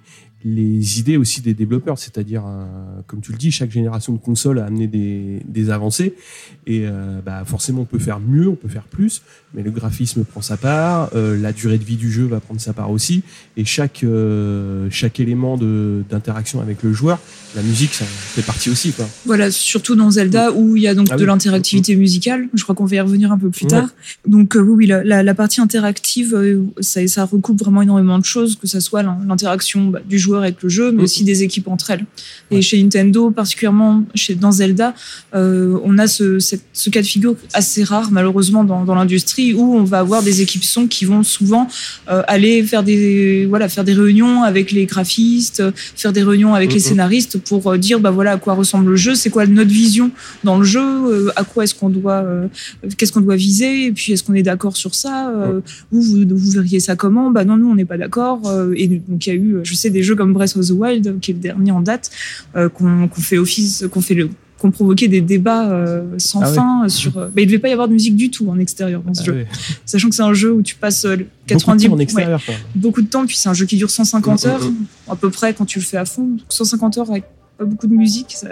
les 0.48 1.00
idées 1.00 1.16
aussi 1.16 1.40
des 1.40 1.54
développeurs, 1.54 1.98
c'est-à-dire, 1.98 2.44
euh, 2.46 2.64
comme 3.08 3.20
tu 3.20 3.32
le 3.32 3.38
dis, 3.38 3.50
chaque 3.50 3.72
génération 3.72 4.12
de 4.12 4.18
consoles 4.18 4.60
a 4.60 4.66
amené 4.66 4.86
des, 4.86 5.40
des 5.44 5.70
avancées, 5.70 6.14
et 6.68 6.82
euh, 6.86 7.18
bah, 7.24 7.42
forcément 7.44 7.80
on 7.82 7.84
peut 7.84 7.98
faire 7.98 8.20
mieux, 8.20 8.46
on 8.48 8.54
peut 8.54 8.68
faire 8.68 8.84
plus, 8.84 9.22
mais 9.54 9.62
le 9.64 9.72
graphisme 9.72 10.22
prend 10.24 10.42
sa 10.42 10.56
part, 10.56 11.10
euh, 11.16 11.36
la 11.36 11.52
durée 11.52 11.78
de 11.78 11.84
vie 11.84 11.96
du 11.96 12.12
jeu 12.12 12.26
va 12.26 12.38
prendre 12.38 12.60
sa 12.60 12.72
part 12.72 12.92
aussi, 12.92 13.22
et 13.56 13.64
chaque, 13.64 14.04
chaque 14.90 15.18
élément 15.20 15.56
de- 15.56 16.04
d'interaction 16.08 16.60
avec 16.60 16.82
le 16.84 16.92
joueur, 16.92 17.18
la 17.56 17.62
musique, 17.62 17.94
ça 17.94 18.04
fait 18.04 18.42
partie 18.42 18.70
aussi. 18.70 18.92
Quoi. 18.92 19.08
Voilà, 19.24 19.50
surtout 19.50 19.96
dans 19.96 20.10
Zelda 20.10 20.52
où 20.52 20.76
il 20.76 20.82
y 20.82 20.88
a 20.88 20.94
donc 20.94 21.08
Ah 21.10 21.16
de 21.16 21.22
oui. 21.22 21.26
l'interactivité 21.26 21.96
musicale. 21.96 22.48
Je 22.52 22.62
crois 22.62 22.74
qu'on 22.74 22.84
va 22.84 22.96
y 22.96 23.00
revenir 23.00 23.32
un 23.32 23.38
peu 23.38 23.48
plus 23.50 23.66
tard. 23.66 23.88
Donc 24.26 24.54
oui, 24.56 24.60
oui, 24.76 24.86
la, 24.86 25.02
la, 25.02 25.22
la 25.22 25.34
partie 25.34 25.60
interactive, 25.62 26.36
ça, 26.80 27.06
ça 27.08 27.24
recoupe 27.24 27.58
vraiment 27.58 27.80
énormément 27.82 28.18
de 28.18 28.24
choses, 28.26 28.56
que 28.56 28.66
ça 28.66 28.80
soit 28.80 29.02
l'in- 29.02 29.18
l'interaction 29.26 29.86
bah, 29.88 30.00
du 30.06 30.18
joueur 30.18 30.35
avec 30.42 30.62
le 30.62 30.68
jeu, 30.68 30.90
mais 30.92 30.98
Mhm. 30.98 31.04
aussi 31.04 31.24
des 31.24 31.42
équipes 31.42 31.68
entre 31.68 31.90
elles. 31.90 32.04
Et 32.50 32.62
chez 32.62 32.80
Nintendo, 32.82 33.30
particulièrement 33.30 34.04
chez, 34.14 34.34
dans 34.34 34.52
Zelda, 34.52 34.94
euh, 35.34 35.78
on 35.84 35.98
a 35.98 36.06
ce, 36.06 36.38
cette- 36.38 36.64
ce 36.72 36.90
cas 36.90 37.02
de 37.02 37.06
figure 37.06 37.34
assez 37.54 37.82
rare 37.84 38.10
malheureusement 38.12 38.64
dans, 38.64 38.84
dans 38.84 38.94
l'industrie 38.94 39.54
où 39.54 39.74
on 39.76 39.84
va 39.84 39.98
avoir 40.00 40.22
des 40.22 40.40
équipes 40.42 40.64
son 40.64 40.86
qui 40.86 41.04
vont 41.04 41.22
souvent 41.22 41.68
euh, 42.10 42.22
aller 42.28 42.62
faire 42.62 42.82
des 42.82 43.46
voilà 43.46 43.68
faire 43.68 43.84
des 43.84 43.92
réunions 43.94 44.42
avec 44.42 44.70
les 44.72 44.86
graphistes, 44.86 45.62
faire 45.96 46.12
des 46.12 46.22
réunions 46.22 46.54
avec 46.54 46.72
les 46.72 46.80
scénaristes 46.80 47.38
pour 47.38 47.66
euh, 47.70 47.78
dire 47.78 48.00
bah 48.00 48.10
voilà 48.10 48.32
à 48.32 48.36
quoi 48.38 48.54
ressemble 48.54 48.90
le 48.90 48.96
jeu, 48.96 49.14
c'est 49.14 49.30
quoi 49.30 49.46
notre 49.46 49.70
vision 49.70 50.10
dans 50.44 50.58
le 50.58 50.64
jeu, 50.64 51.30
à 51.36 51.44
quoi 51.44 51.64
est-ce 51.64 51.74
qu'on 51.74 51.88
doit 51.90 52.24
qu'est-ce 52.96 53.12
qu'on 53.12 53.20
doit 53.20 53.36
viser 53.36 53.86
et 53.86 53.92
puis 53.92 54.12
est-ce 54.12 54.22
qu'on 54.24 54.34
est 54.34 54.42
d'accord 54.42 54.76
sur 54.76 54.94
ça, 54.94 55.30
euh, 55.30 55.60
vous, 55.92 56.02
vous 56.02 56.24
vous 56.28 56.50
verriez 56.50 56.80
ça 56.80 56.96
comment? 56.96 57.30
Bah 57.30 57.44
non 57.44 57.56
nous 57.56 57.68
on 57.70 57.74
n'est 57.74 57.84
pas 57.84 57.98
d'accord 57.98 58.40
et 58.74 58.86
donc 58.88 59.26
il 59.26 59.30
y 59.30 59.32
a 59.32 59.36
eu 59.36 59.56
je 59.62 59.74
sais 59.74 59.90
des 59.90 60.02
jeux 60.02 60.15
comme 60.16 60.32
Breath 60.32 60.56
of 60.56 60.66
the 60.66 60.70
Wild 60.72 61.20
qui 61.20 61.30
est 61.30 61.34
le 61.34 61.40
dernier 61.40 61.70
en 61.70 61.80
date 61.80 62.10
euh, 62.56 62.68
qu'on 62.68 63.08
fait 63.18 63.38
office 63.38 63.84
qu'on 63.92 64.00
fait 64.00 64.14
le 64.14 64.30
qu'on 64.58 64.70
provoquait 64.70 65.08
des 65.08 65.20
débats 65.20 65.70
euh, 65.70 66.02
sans 66.16 66.40
Ah 66.40 66.46
fin 66.46 66.88
sur. 66.88 67.18
euh, 67.18 67.26
bah, 67.26 67.42
il 67.42 67.46
devait 67.46 67.58
pas 67.58 67.68
y 67.68 67.72
avoir 67.72 67.88
de 67.88 67.92
musique 67.92 68.16
du 68.16 68.30
tout 68.30 68.48
en 68.48 68.58
extérieur 68.58 69.02
dans 69.02 69.12
ce 69.12 69.20
Ah 69.20 69.24
jeu, 69.26 69.46
sachant 69.84 70.08
que 70.08 70.14
c'est 70.14 70.22
un 70.22 70.32
jeu 70.32 70.50
où 70.50 70.62
tu 70.62 70.76
passes 70.76 71.04
euh, 71.04 71.16
Beaucoup 71.16 71.28
de 71.46 71.48
90 71.48 71.86
temps 71.86 71.92
en 71.92 71.96
ouais, 71.98 72.02
extérieur. 72.04 72.42
quoi. 72.44 72.54
beaucoup 72.74 73.02
de 73.02 73.06
temps, 73.06 73.26
puis 73.26 73.36
c'est 73.36 73.50
un 73.50 73.54
jeu 73.54 73.66
qui 73.66 73.76
dure 73.76 73.90
150 73.90 74.44
Mm, 74.44 74.48
mm, 74.48 74.50
heures 74.50 74.70
à 75.10 75.16
peu 75.16 75.28
près 75.28 75.52
quand 75.52 75.66
tu 75.66 75.78
le 75.78 75.84
fais 75.84 75.98
à 75.98 76.06
fond. 76.06 76.38
150 76.48 76.96
heures 76.96 77.10
avec 77.10 77.24
pas 77.58 77.64
beaucoup 77.66 77.86
de 77.86 77.92
musique, 77.92 78.32
ça, 78.34 78.48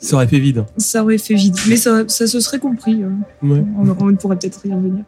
Ça 0.00 0.16
aurait 0.16 0.26
fait 0.26 0.40
vide. 0.40 0.64
ça 0.78 1.04
aurait 1.04 1.18
fait 1.18 1.34
vide, 1.34 1.56
mais 1.68 1.76
ça, 1.76 2.02
ça 2.08 2.26
se 2.26 2.40
serait 2.40 2.58
compris. 2.58 3.00
euh, 3.00 3.08
Ouais. 3.46 3.62
on, 3.78 3.88
on 3.88 4.14
pourrait 4.16 4.36
peut-être 4.36 4.66
y 4.66 4.72
revenir. 4.72 5.04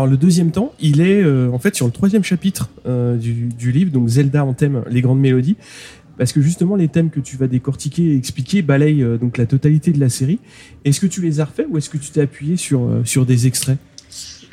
Alors 0.00 0.10
le 0.10 0.16
deuxième 0.16 0.50
temps, 0.50 0.72
il 0.80 1.02
est 1.02 1.20
euh, 1.22 1.50
en 1.50 1.58
fait 1.58 1.74
sur 1.74 1.84
le 1.84 1.92
troisième 1.92 2.24
chapitre 2.24 2.70
euh, 2.86 3.16
du, 3.18 3.32
du 3.58 3.70
livre, 3.70 3.90
donc 3.92 4.08
Zelda 4.08 4.42
en 4.46 4.54
thème 4.54 4.82
les 4.88 5.02
grandes 5.02 5.20
mélodies, 5.20 5.56
parce 6.16 6.32
que 6.32 6.40
justement 6.40 6.74
les 6.74 6.88
thèmes 6.88 7.10
que 7.10 7.20
tu 7.20 7.36
vas 7.36 7.48
décortiquer 7.48 8.04
et 8.14 8.16
expliquer 8.16 8.62
balayent 8.62 9.02
euh, 9.02 9.18
donc 9.18 9.36
la 9.36 9.44
totalité 9.44 9.92
de 9.92 10.00
la 10.00 10.08
série. 10.08 10.38
Est-ce 10.86 11.00
que 11.00 11.06
tu 11.06 11.20
les 11.20 11.40
as 11.40 11.44
refaits 11.44 11.66
ou 11.68 11.76
est-ce 11.76 11.90
que 11.90 11.98
tu 11.98 12.10
t'es 12.12 12.22
appuyé 12.22 12.56
sur 12.56 12.88
sur 13.04 13.26
des 13.26 13.46
extraits? 13.46 13.76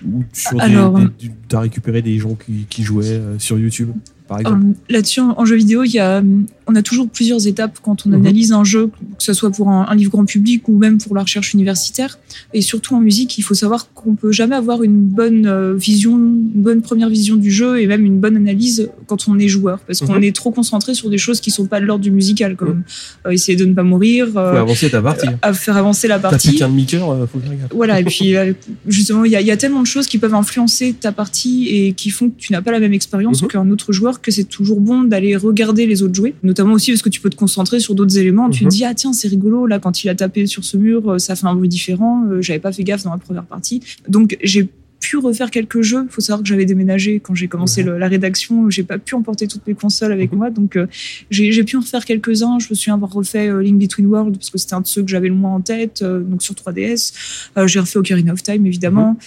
Ou 0.06 0.24
sur 0.34 0.58
des, 0.58 0.64
Alors, 0.66 1.00
des- 1.00 1.06
du- 1.18 1.32
t'as 1.48 1.62
récupéré 1.62 2.02
des 2.02 2.18
gens 2.18 2.36
qui, 2.36 2.66
qui 2.70 2.84
jouaient 2.84 3.22
sur 3.40 3.58
YouTube? 3.58 3.92
Par 4.28 4.40
exemple 4.40 4.66
Euh, 4.68 4.74
Là-dessus, 4.94 5.20
en 5.22 5.36
en 5.38 5.46
jeu 5.46 5.56
vidéo, 5.56 5.84
il 5.84 5.92
y 5.92 6.00
a, 6.00 6.22
on 6.68 6.76
a 6.76 6.82
toujours 6.82 7.08
plusieurs 7.10 7.46
étapes 7.48 7.80
quand 7.82 8.06
on 8.06 8.10
Mhm. 8.10 8.16
analyse 8.16 8.52
un 8.52 8.64
jeu, 8.64 8.88
que 9.18 9.24
ce 9.24 9.34
soit 9.34 9.52
pour 9.52 9.70
un, 9.70 9.86
un 9.90 9.96
livre 9.96 10.12
grand 10.12 10.26
public 10.26 10.68
ou 10.68 10.78
même 10.78 10.98
pour 10.98 11.16
la 11.16 11.22
recherche 11.22 11.54
universitaire. 11.54 12.18
Et 12.54 12.62
surtout 12.62 12.96
en 12.96 13.00
musique, 13.00 13.38
il 13.38 13.42
faut 13.44 13.54
savoir 13.54 13.94
qu'on 13.94 14.16
peut 14.16 14.32
jamais 14.32 14.56
avoir 14.56 14.84
une 14.84 15.00
bonne 15.02 15.46
euh, 15.46 15.74
vision, 15.76 16.12
une 16.18 16.50
bonne 16.68 16.82
première 16.82 17.10
vision 17.10 17.36
du 17.36 17.52
jeu 17.52 17.80
et 17.82 17.88
même 17.88 18.06
une 18.06 18.20
bonne 18.20 18.36
analyse 18.36 18.90
quand 19.08 19.28
on 19.28 19.38
est 19.40 19.48
joueur, 19.48 19.80
parce 19.80 20.00
qu'on 20.00 20.16
Mhm. 20.16 20.24
est 20.24 20.36
trop 20.36 20.52
concentré 20.52 20.94
sur 20.94 21.10
des 21.10 21.18
choses 21.18 21.40
qui 21.42 21.52
sont 21.52 21.66
pas 21.68 21.80
de 21.80 21.86
l'ordre 21.86 22.04
du 22.04 22.12
musical, 22.12 22.56
comme 22.56 22.84
euh, 23.26 23.30
essayer 23.32 23.56
de 23.58 23.66
ne 23.66 23.74
pas 23.74 23.84
mourir, 23.84 24.28
Faut 24.32 24.40
euh, 24.40 24.62
avancer 24.62 24.90
ta 24.90 25.02
partie. 25.02 25.28
à 25.42 25.54
faire 25.54 25.78
avancer 25.78 26.08
la 26.08 26.16
T'as 26.20 26.30
partie. 26.30 26.50
plus 26.50 26.58
qu'un 26.58 26.70
euh, 26.70 27.26
faut 27.28 27.40
faire 27.40 27.52
gaffe. 27.52 27.72
Voilà, 27.74 28.00
et 28.00 28.04
puis 28.04 28.36
euh, 28.36 28.54
justement, 28.88 29.24
il 29.26 29.32
y, 29.32 29.36
a- 29.36 29.42
il 29.42 29.48
y 29.48 29.52
a 29.52 29.58
tellement 29.58 29.82
de 29.82 29.88
choses 29.88 30.08
qui 30.08 30.18
peuvent 30.18 30.34
influencer 30.36 30.94
ta 31.00 31.12
partie 31.12 31.68
et 31.70 31.94
qui 31.94 32.10
font 32.10 32.30
que 32.30 32.36
tu 32.38 32.52
n'as 32.54 32.62
pas 32.62 32.72
la 32.72 32.80
même 32.80 32.94
expérience 32.94 33.42
Mhm. 33.42 33.48
qu'un 33.50 33.70
autre 33.70 33.94
joueur, 33.94 34.17
que 34.22 34.32
c'est 34.32 34.44
toujours 34.46 34.80
bon 34.82 35.04
d'aller 35.04 35.36
regarder 35.36 35.86
les 35.86 36.04
autres 36.04 36.14
jouer, 36.16 36.34
notamment 36.44 36.74
aussi 36.74 36.92
parce 36.92 37.02
que 37.02 37.10
tu 37.10 37.22
peux 37.22 37.30
te 37.30 37.36
concentrer 37.36 37.80
sur 37.80 37.96
d'autres 37.96 38.18
éléments. 38.18 38.50
Tu 38.50 38.64
Mhm. 38.64 38.70
te 38.70 38.76
dis, 38.76 38.86
ah 38.86 38.94
tiens, 38.94 39.14
c'est 39.14 39.28
rigolo, 39.28 39.66
là, 39.68 39.80
quand 39.80 40.04
il 40.04 40.10
a 40.10 40.16
tapé 40.16 40.46
sur 40.48 40.64
ce 40.64 40.78
mur, 40.78 41.10
euh, 41.12 41.18
ça 41.20 41.36
fait 41.36 41.46
un 41.48 41.56
bruit 41.56 41.70
différent, 41.70 42.26
euh, 42.30 42.42
j'avais 42.42 42.60
pas 42.60 42.72
fait 42.72 42.84
gaffe 42.84 43.04
dans 43.04 43.12
la 43.12 43.18
première 43.18 43.46
partie. 43.46 43.82
Donc, 44.10 44.38
j'ai 44.44 44.70
pu 45.00 45.18
refaire 45.18 45.52
quelques 45.52 45.82
jeux. 45.82 46.04
Il 46.06 46.12
faut 46.12 46.22
savoir 46.22 46.42
que 46.44 46.48
j'avais 46.50 46.66
déménagé 46.66 47.20
quand 47.22 47.36
j'ai 47.36 47.48
commencé 47.48 47.84
Mhm. 47.84 47.90
le- 47.92 47.98
la 48.00 48.08
rédaction. 48.08 48.70
J'ai 48.70 48.84
pas 48.84 48.98
pu 48.98 49.16
emporter 49.16 49.48
toutes 49.48 49.66
mes 49.68 49.74
consoles 49.76 50.12
avec 50.12 50.32
Mhm. 50.32 50.38
moi, 50.38 50.50
donc 50.50 50.76
euh, 50.76 50.88
j'ai 51.30 51.64
pu 51.64 51.78
en 51.78 51.82
refaire 51.82 52.04
quelques-uns. 52.06 52.60
Je 52.60 52.68
me 52.70 52.76
souviens 52.76 52.96
avoir 52.96 53.12
refait 53.14 53.48
euh, 53.50 53.62
Link 53.62 53.80
Between 53.80 54.08
Worlds 54.08 54.34
parce 54.38 54.50
que 54.50 54.58
c'était 54.58 54.74
un 54.74 54.82
de 54.82 54.88
ceux 54.88 55.04
que 55.04 55.10
j'avais 55.10 55.28
le 55.30 55.36
moins 55.36 55.54
en 55.56 55.62
tête, 55.62 56.02
euh, 56.02 56.20
donc 56.22 56.42
sur 56.44 56.56
3DS. 56.56 57.14
Euh, 57.58 57.68
j'ai 57.68 57.80
refait 57.80 58.00
Ocarina 58.00 58.34
of 58.34 58.42
Time 58.44 58.66
évidemment. 58.66 59.18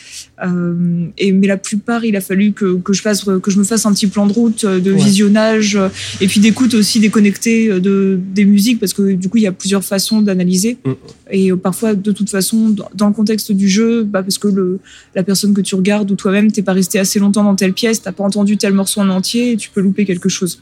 Euh, 0.45 1.07
et 1.19 1.33
mais 1.33 1.47
la 1.47 1.57
plupart, 1.57 2.05
il 2.05 2.17
a 2.17 2.21
fallu 2.21 2.53
que, 2.53 2.77
que 2.77 2.93
je 2.93 3.03
fasse 3.03 3.25
que 3.25 3.51
je 3.51 3.59
me 3.59 3.65
fasse 3.65 3.87
un 3.87 3.93
petit 3.93 4.07
plan 4.07 4.27
de 4.27 4.33
route 4.33 4.65
de 4.67 4.93
Ouais. 4.93 4.99
visionnage 4.99 5.79
et 6.21 6.27
puis 6.27 6.41
d'écoute 6.41 6.75
aussi 6.75 7.01
déconnecté 7.01 7.71
euh, 7.71 7.81
de 7.81 8.19
des 8.35 8.45
musiques 8.45 8.81
parce 8.81 8.93
que 8.95 9.13
du 9.13 9.29
coup 9.29 9.37
il 9.39 9.43
y 9.45 9.47
a 9.47 9.53
plusieurs 9.53 9.85
façons 9.85 10.21
d'analyser 10.23 10.79
et 11.31 11.53
parfois 11.53 11.95
de 11.95 12.13
toute 12.13 12.31
façon 12.31 12.71
dans- 12.71 12.89
dans 12.95 13.09
le 13.09 13.15
contexte 13.15 13.53
du 13.53 13.69
jeu, 13.69 14.05
bah, 14.05 14.23
parce 14.23 14.39
que 14.39 14.49
le 14.49 14.79
la 15.15 15.23
personne 15.23 15.55
que 15.55 15.60
tu 15.63 15.75
regardes 15.75 16.11
ou 16.11 16.17
toi-même 16.17 16.51
t'es 16.53 16.63
pas 16.63 16.73
resté 16.73 16.99
assez 16.99 17.19
longtemps 17.19 17.45
dans 17.45 17.55
telle 17.55 17.73
pièce, 17.73 18.03
t'as 18.03 18.13
pas 18.13 18.25
entendu 18.25 18.57
tel 18.57 18.73
morceau 18.73 19.01
en 19.01 19.09
entier 19.09 19.53
et 19.53 19.57
tu 19.57 19.71
peux 19.71 19.81
louper 19.81 20.05
quelque 20.05 20.29
chose. 20.29 20.61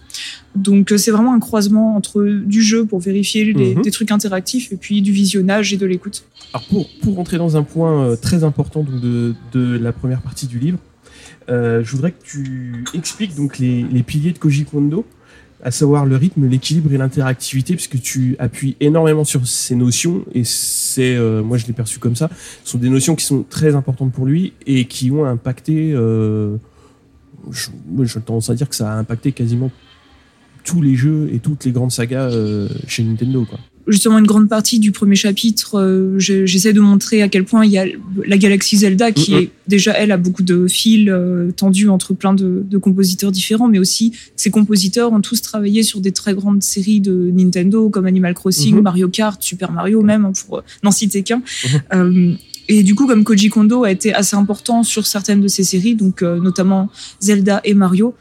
Donc 0.54 0.92
euh, 0.92 0.96
c'est 0.98 1.10
vraiment 1.10 1.34
un 1.34 1.40
croisement 1.40 1.96
entre 1.96 2.22
du 2.24 2.62
jeu 2.62 2.84
pour 2.84 3.00
vérifier 3.00 3.44
les, 3.52 3.74
Mhm. 3.74 3.82
des 3.82 3.90
trucs 3.90 4.10
interactifs 4.10 4.72
et 4.72 4.76
puis 4.76 5.02
du 5.02 5.12
visionnage 5.12 5.72
et 5.72 5.76
de 5.76 5.86
l'écoute. 5.86 6.24
Alors 6.52 6.66
pour, 6.68 6.88
pour 7.02 7.16
rentrer 7.16 7.38
dans 7.38 7.56
un 7.56 7.62
point 7.62 8.04
euh, 8.04 8.16
très 8.16 8.44
important 8.44 8.82
donc 8.82 9.00
de, 9.00 9.34
de 9.52 9.78
la 9.78 9.92
première 9.92 10.20
partie 10.22 10.46
du 10.46 10.58
livre, 10.58 10.78
euh, 11.50 11.82
je 11.84 11.90
voudrais 11.92 12.12
que 12.12 12.22
tu 12.24 12.84
expliques 12.94 13.34
donc 13.34 13.58
les, 13.58 13.82
les 13.90 14.02
piliers 14.02 14.32
de 14.32 14.38
Koji 14.38 14.64
Kondo, 14.64 15.04
à 15.62 15.70
savoir 15.70 16.06
le 16.06 16.16
rythme, 16.16 16.46
l'équilibre 16.46 16.92
et 16.92 16.98
l'interactivité, 16.98 17.74
puisque 17.74 18.00
tu 18.00 18.36
appuies 18.38 18.76
énormément 18.80 19.24
sur 19.24 19.46
ces 19.46 19.74
notions 19.74 20.24
et 20.32 20.44
c'est, 20.44 21.16
euh, 21.16 21.42
moi 21.42 21.58
je 21.58 21.66
l'ai 21.66 21.72
perçu 21.72 21.98
comme 21.98 22.16
ça, 22.16 22.30
ce 22.64 22.72
sont 22.72 22.78
des 22.78 22.90
notions 22.90 23.16
qui 23.16 23.24
sont 23.24 23.42
très 23.42 23.74
importantes 23.74 24.12
pour 24.12 24.26
lui 24.26 24.52
et 24.66 24.84
qui 24.84 25.10
ont 25.10 25.24
impacté, 25.24 25.92
euh, 25.92 26.56
je, 27.50 27.70
moi, 27.88 28.06
tendance 28.24 28.50
à 28.50 28.54
dire 28.54 28.68
que 28.68 28.76
ça 28.76 28.92
a 28.92 28.96
impacté 28.96 29.32
quasiment 29.32 29.70
tous 30.64 30.80
les 30.82 30.94
jeux 30.94 31.30
et 31.32 31.38
toutes 31.38 31.64
les 31.64 31.72
grandes 31.72 31.92
sagas 31.92 32.30
euh, 32.30 32.68
chez 32.86 33.02
Nintendo 33.02 33.44
quoi. 33.44 33.58
Justement 33.88 34.18
une 34.18 34.26
grande 34.26 34.48
partie 34.48 34.78
du 34.78 34.92
premier 34.92 35.16
chapitre, 35.16 35.78
euh, 35.80 36.18
je- 36.18 36.46
j'essaie 36.46 36.72
de 36.72 36.80
montrer 36.80 37.22
à 37.22 37.28
quel 37.28 37.44
point 37.44 37.64
il 37.64 37.72
y 37.72 37.78
a 37.78 37.86
la 38.26 38.38
galaxie 38.38 38.76
Zelda 38.76 39.12
qui 39.12 39.32
Mhm. 39.32 39.38
est 39.40 39.50
déjà 39.66 39.92
elle 39.92 40.12
a 40.12 40.16
beaucoup 40.16 40.42
de 40.42 40.66
fils 40.68 41.08
euh, 41.08 41.50
tendus 41.52 41.88
entre 41.88 42.14
plein 42.14 42.34
de, 42.34 42.62
de 42.68 42.78
compositeurs 42.78 43.32
différents, 43.32 43.68
mais 43.68 43.78
aussi 43.78 44.12
ces 44.36 44.50
compositeurs 44.50 45.12
ont 45.12 45.20
tous 45.20 45.40
travaillé 45.42 45.82
sur 45.82 46.00
des 46.00 46.12
très 46.12 46.34
grandes 46.34 46.62
séries 46.62 47.00
de 47.00 47.30
Nintendo 47.34 47.88
comme 47.88 48.06
Animal 48.06 48.34
Crossing, 48.34 48.76
Mhm. 48.76 48.82
Mario 48.82 49.08
Kart, 49.08 49.42
Super 49.42 49.72
Mario 49.72 50.02
même 50.02 50.24
hein, 50.24 50.32
pour 50.46 50.58
euh, 50.58 50.62
n'en 50.82 50.90
citer 50.90 51.22
qu'un. 51.22 51.42
Mhm. 51.42 51.80
Euh, 51.94 52.34
et 52.68 52.82
du 52.82 52.94
coup, 52.94 53.06
comme 53.06 53.24
Koji 53.24 53.48
Kondo 53.48 53.84
a 53.84 53.90
été 53.90 54.12
assez 54.12 54.36
important 54.36 54.82
sur 54.82 55.06
certaines 55.06 55.40
de 55.40 55.48
ces 55.48 55.64
séries, 55.64 55.94
donc 55.94 56.22
euh, 56.22 56.38
notamment 56.38 56.90
Zelda 57.20 57.60
et 57.64 57.72
Mario, 57.74 58.14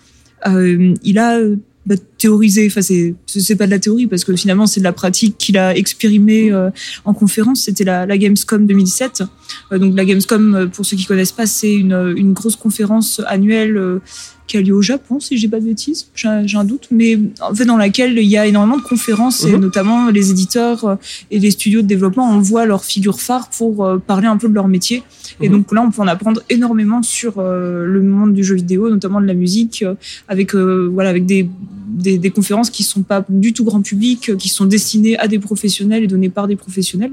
euh, 0.48 0.94
il 1.04 1.18
a 1.20 1.38
euh, 1.40 1.58
bah, 1.88 1.96
théorisé. 2.18 2.68
Enfin, 2.68 2.82
c'est 2.82 3.16
c'est 3.26 3.56
pas 3.56 3.66
de 3.66 3.72
la 3.72 3.80
théorie 3.80 4.08
parce 4.08 4.26
que 4.26 4.36
finalement 4.36 4.68
c'est 4.68 4.82
de 4.82 4.84
la 4.84 4.92
pratique 4.92 5.38
qu'il 5.38 5.58
a 5.58 5.74
expérimenté 5.74 6.52
euh, 6.52 6.70
en 7.06 7.14
conférence. 7.14 7.62
C'était 7.62 7.86
la, 7.86 8.06
Gamescom 8.18 8.68
2017. 8.68 9.24
Euh, 9.72 9.78
donc 9.80 9.96
la 9.96 10.04
Gamescom, 10.04 10.54
euh, 10.54 10.68
pour 10.68 10.86
ceux 10.86 10.98
qui 10.98 11.06
connaissent 11.06 11.32
pas, 11.32 11.46
c'est 11.46 11.74
une, 11.74 12.14
une 12.18 12.34
grosse 12.34 12.58
conférence 12.58 13.22
annuelle. 13.26 14.02
Qui 14.48 14.58
a 14.58 14.62
lieu 14.62 14.74
au 14.74 14.82
Japon, 14.82 15.20
si 15.20 15.38
j'ai 15.38 15.48
pas 15.48 15.60
de 15.60 15.66
bêtises, 15.66 16.08
j'ai 16.16 16.58
un, 16.58 16.64
doute, 16.64 16.88
mais 16.90 17.20
en 17.42 17.54
fait 17.54 17.66
dans 17.66 17.78
laquelle 17.78 18.18
il 18.18 18.24
y 18.28 18.38
a 18.38 18.48
énormément 18.48 18.78
de 18.78 18.82
conférences 18.84 19.44
et 19.46 19.52
Mhm. 19.52 19.62
notamment 19.62 20.10
les 20.10 20.32
éditeurs 20.32 20.86
euh, 20.86 20.96
et 21.32 21.40
les 21.40 21.52
studios 21.52 21.82
de 21.82 21.88
développement 21.88 22.24
envoient 22.30 22.66
leurs 22.66 22.86
figures 22.86 23.20
phares 23.20 23.50
pour 23.50 23.86
euh, 23.86 23.98
parler 23.98 24.28
un 24.28 24.38
peu 24.38 24.48
de 24.48 24.54
leur 24.54 24.68
métier. 24.68 25.04
Et 25.42 25.50
Mhm. 25.50 25.56
donc 25.58 25.72
là, 25.74 25.82
on 25.86 25.92
peut 25.92 26.02
en 26.02 26.08
apprendre 26.08 26.42
énormément 26.50 27.04
sur 27.04 27.36
euh, 27.38 27.86
le 27.86 28.02
monde 28.02 28.34
du 28.34 28.44
jeu 28.44 28.56
vidéo, 28.56 28.90
notamment 28.90 29.22
de 29.22 29.26
la 29.28 29.34
musique, 29.34 29.84
avec 30.28 30.56
euh, 30.56 30.90
voilà, 30.92 31.10
avec 31.10 31.26
des, 31.26 31.50
des, 31.88 32.18
des 32.18 32.30
conférences 32.32 32.70
qui 32.70 32.84
sont 32.84 33.02
pas 33.04 33.26
du 33.30 33.54
tout 33.54 33.64
grand 33.64 33.82
public, 33.82 34.30
euh, 34.30 34.36
qui 34.36 34.50
sont 34.50 34.66
destinées 34.66 35.18
à 35.18 35.28
des 35.28 35.40
professionnels 35.40 36.04
et 36.04 36.08
données 36.08 36.30
par 36.30 36.48
des 36.48 36.56
professionnels. 36.56 37.12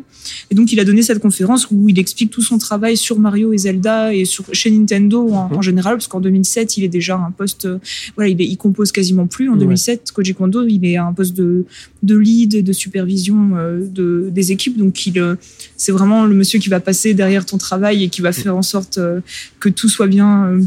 Et 0.51 0.55
donc, 0.55 0.73
il 0.73 0.81
a 0.81 0.85
donné 0.85 1.03
cette 1.03 1.21
conférence 1.21 1.69
où 1.71 1.89
il 1.89 1.99
explique 1.99 2.31
tout 2.31 2.43
son 2.43 2.59
travail 2.59 2.97
sur 2.97 3.19
Mario 3.19 3.53
et 3.53 3.59
Zelda 3.59 4.15
et 4.15 4.25
sur 4.25 4.45
chez 4.53 4.71
Nintendo 4.71 5.29
en, 5.33 5.49
Mhm. 5.49 5.57
en 5.57 5.63
général, 5.63 5.95
parce 5.95 6.09
qu'en 6.09 6.21
2007, 6.21 6.77
il 6.77 6.85
est 6.85 6.89
déjà 6.89 7.17
un 7.17 7.31
poste, 7.31 7.67
euh, 7.67 7.79
voilà, 8.17 8.29
il, 8.31 8.41
est, 8.41 8.47
il 8.47 8.57
compose 8.57 8.93
quasiment 8.93 9.27
plus. 9.27 9.49
En 9.49 9.53
Ouais. 9.55 9.59
2007, 9.61 10.11
Koji 10.13 10.35
Kondo, 10.35 10.67
il 10.67 10.85
est 10.85 10.97
à 10.97 11.07
un 11.07 11.13
poste 11.13 11.35
de, 11.37 11.65
de 12.03 12.17
lead, 12.17 12.63
de 12.65 12.73
supervision 12.73 13.53
euh, 13.57 13.85
de, 13.87 14.29
des 14.33 14.53
équipes, 14.53 14.77
donc 14.77 15.07
il 15.07 15.19
euh, 15.19 15.37
c'est 15.77 15.93
vraiment 15.93 16.25
le 16.27 16.35
monsieur 16.35 16.59
qui 16.59 16.69
va 16.69 16.81
passer 16.81 17.15
derrière 17.15 17.45
ton 17.47 17.59
travail 17.59 18.05
et 18.05 18.09
qui 18.09 18.21
va 18.21 18.33
faire 18.33 18.57
en 18.57 18.63
sorte 18.63 18.99
euh, 18.99 19.21
que 19.61 19.69
tout 19.69 19.89
soit 19.89 20.07
bien 20.07 20.47
euh, 20.47 20.61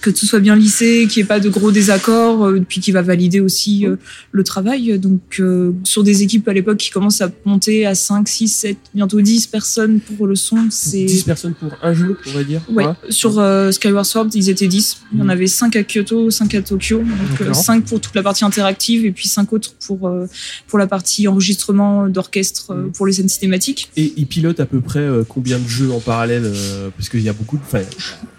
que 0.00 0.10
tout 0.10 0.26
soit 0.26 0.40
bien 0.40 0.54
lissé, 0.56 1.06
qu'il 1.10 1.20
n'y 1.22 1.24
ait 1.24 1.28
pas 1.28 1.40
de 1.40 1.48
gros 1.48 1.72
désaccords, 1.72 2.44
euh, 2.46 2.60
puis 2.66 2.80
qui 2.80 2.92
va 2.92 3.02
valider 3.02 3.40
aussi 3.40 3.86
euh, 3.86 3.96
le 4.32 4.44
travail. 4.44 4.98
Donc, 4.98 5.20
euh, 5.40 5.72
sur 5.84 6.04
des 6.04 6.22
équipes 6.22 6.46
à 6.48 6.52
l'époque 6.52 6.76
qui 6.78 6.90
commencent 6.90 7.20
à 7.22 7.30
monter 7.44 7.86
à 7.86 7.94
5, 7.94 8.28
6, 8.28 8.48
7, 8.48 8.76
bientôt 8.94 9.20
10 9.20 9.46
personnes 9.46 10.00
pour 10.00 10.26
le 10.26 10.34
son, 10.36 10.58
c'est. 10.70 11.04
10 11.04 11.22
personnes 11.24 11.54
pour 11.54 11.72
un 11.82 11.94
jeu, 11.94 12.16
on 12.26 12.30
va 12.32 12.44
dire. 12.44 12.60
Ouais, 12.70 12.84
sur 13.08 13.38
euh, 13.38 13.70
Skyward 13.72 14.04
Sword, 14.06 14.28
ils 14.34 14.48
étaient 14.50 14.68
10. 14.68 14.98
Il 15.12 15.18
y 15.18 15.22
en 15.22 15.24
Mhm. 15.24 15.30
avait 15.30 15.46
5 15.46 15.76
à 15.76 15.82
Kyoto, 15.82 16.30
5 16.30 16.54
à 16.54 16.62
Tokyo. 16.62 16.98
Donc 16.98 17.38
D'accord. 17.38 17.54
5 17.56 17.84
pour 17.84 18.00
toute 18.00 18.14
la 18.14 18.22
partie 18.22 18.44
interactive 18.44 19.04
et 19.06 19.12
puis 19.12 19.28
5 19.28 19.52
autres 19.52 19.74
pour, 19.86 20.06
euh, 20.08 20.26
pour 20.66 20.78
la 20.78 20.86
partie 20.86 21.26
enregistrement 21.28 22.08
d'orchestre 22.08 22.70
euh, 22.72 22.82
Mhm. 22.84 22.92
pour 22.92 23.06
les 23.06 23.12
scènes 23.14 23.28
cinématiques. 23.28 23.90
Et 23.96 24.12
il 24.16 24.26
pilote 24.26 24.60
à 24.60 24.66
peu 24.66 24.80
près 24.80 25.06
combien 25.28 25.58
de 25.58 25.66
jeux 25.68 25.90
en 25.90 26.00
parallèle 26.00 26.52
Parce 26.96 27.08
qu'il 27.08 27.20
y 27.22 27.28
a 27.28 27.32
beaucoup 27.32 27.56
de. 27.56 27.62
Enfin, 27.62 27.80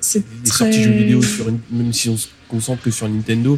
C'est 0.07 0.19
les 0.43 0.49
très... 0.49 0.65
sorties 0.71 0.83
jeux 0.83 0.91
vidéo, 0.91 1.21
sur 1.21 1.49
une- 1.49 1.59
même 1.71 1.91
si 1.93 2.07
on 2.09 2.17
se 2.17 2.27
concentre 2.47 2.81
que 2.83 2.91
sur 2.91 3.09
Nintendo, 3.09 3.57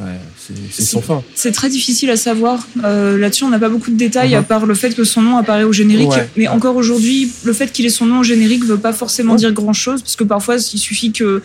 ouais, 0.00 0.06
c'est 0.38 0.82
sans 0.82 1.02
fin. 1.02 1.22
C'est 1.34 1.52
très 1.52 1.68
difficile 1.68 2.08
à 2.10 2.16
savoir. 2.16 2.66
Euh, 2.84 3.18
Là-dessus, 3.18 3.44
on 3.44 3.50
n'a 3.50 3.58
pas 3.58 3.68
beaucoup 3.68 3.90
de 3.90 3.96
détails, 3.96 4.30
Mhm. 4.30 4.34
à 4.38 4.42
part 4.42 4.64
le 4.66 4.74
fait 4.74 4.94
que 4.94 5.04
son 5.04 5.20
nom 5.22 5.36
apparaît 5.36 5.64
au 5.64 5.72
générique. 5.72 6.08
Ouais. 6.10 6.28
Mais 6.36 6.48
encore 6.48 6.76
aujourd'hui, 6.76 7.30
le 7.44 7.52
fait 7.52 7.70
qu'il 7.72 7.84
ait 7.84 7.90
son 7.90 8.06
nom 8.06 8.20
au 8.20 8.22
générique 8.22 8.64
veut 8.64 8.78
pas 8.78 8.92
forcément 8.94 9.32
Ouais. 9.32 9.38
dire 9.38 9.52
grand-chose, 9.52 10.00
parce 10.02 10.16
que 10.16 10.24
parfois, 10.24 10.56
il 10.56 10.78
suffit 10.78 11.12
que 11.12 11.42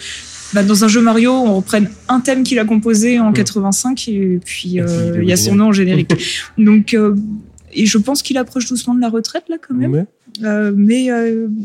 bah, 0.53 0.63
dans 0.63 0.85
un 0.85 0.87
jeu 0.87 1.01
Mario, 1.01 1.31
on 1.33 1.57
reprenne 1.57 1.89
un 2.07 2.21
thème 2.21 2.43
qu'il 2.43 2.57
a 2.59 2.63
composé 2.63 3.19
en 3.19 3.27
Mhm. 3.31 3.33
85, 3.33 4.07
et 4.07 4.39
puis 4.45 4.79
euh, 4.79 5.19
il 5.21 5.27
y 5.27 5.33
a 5.33 5.37
son 5.37 5.55
nom 5.55 5.67
au 5.67 5.73
générique. 5.73 6.11
Donc, 6.57 6.93
euh, 6.93 7.15
et 7.73 7.85
je 7.85 7.97
pense 7.97 8.21
qu'il 8.23 8.37
approche 8.37 8.65
doucement 8.69 8.95
de 8.95 9.01
la 9.01 9.09
retraite, 9.09 9.43
là, 9.49 9.57
quand 9.65 9.75
même. 9.75 10.05
Mais, 10.41 11.09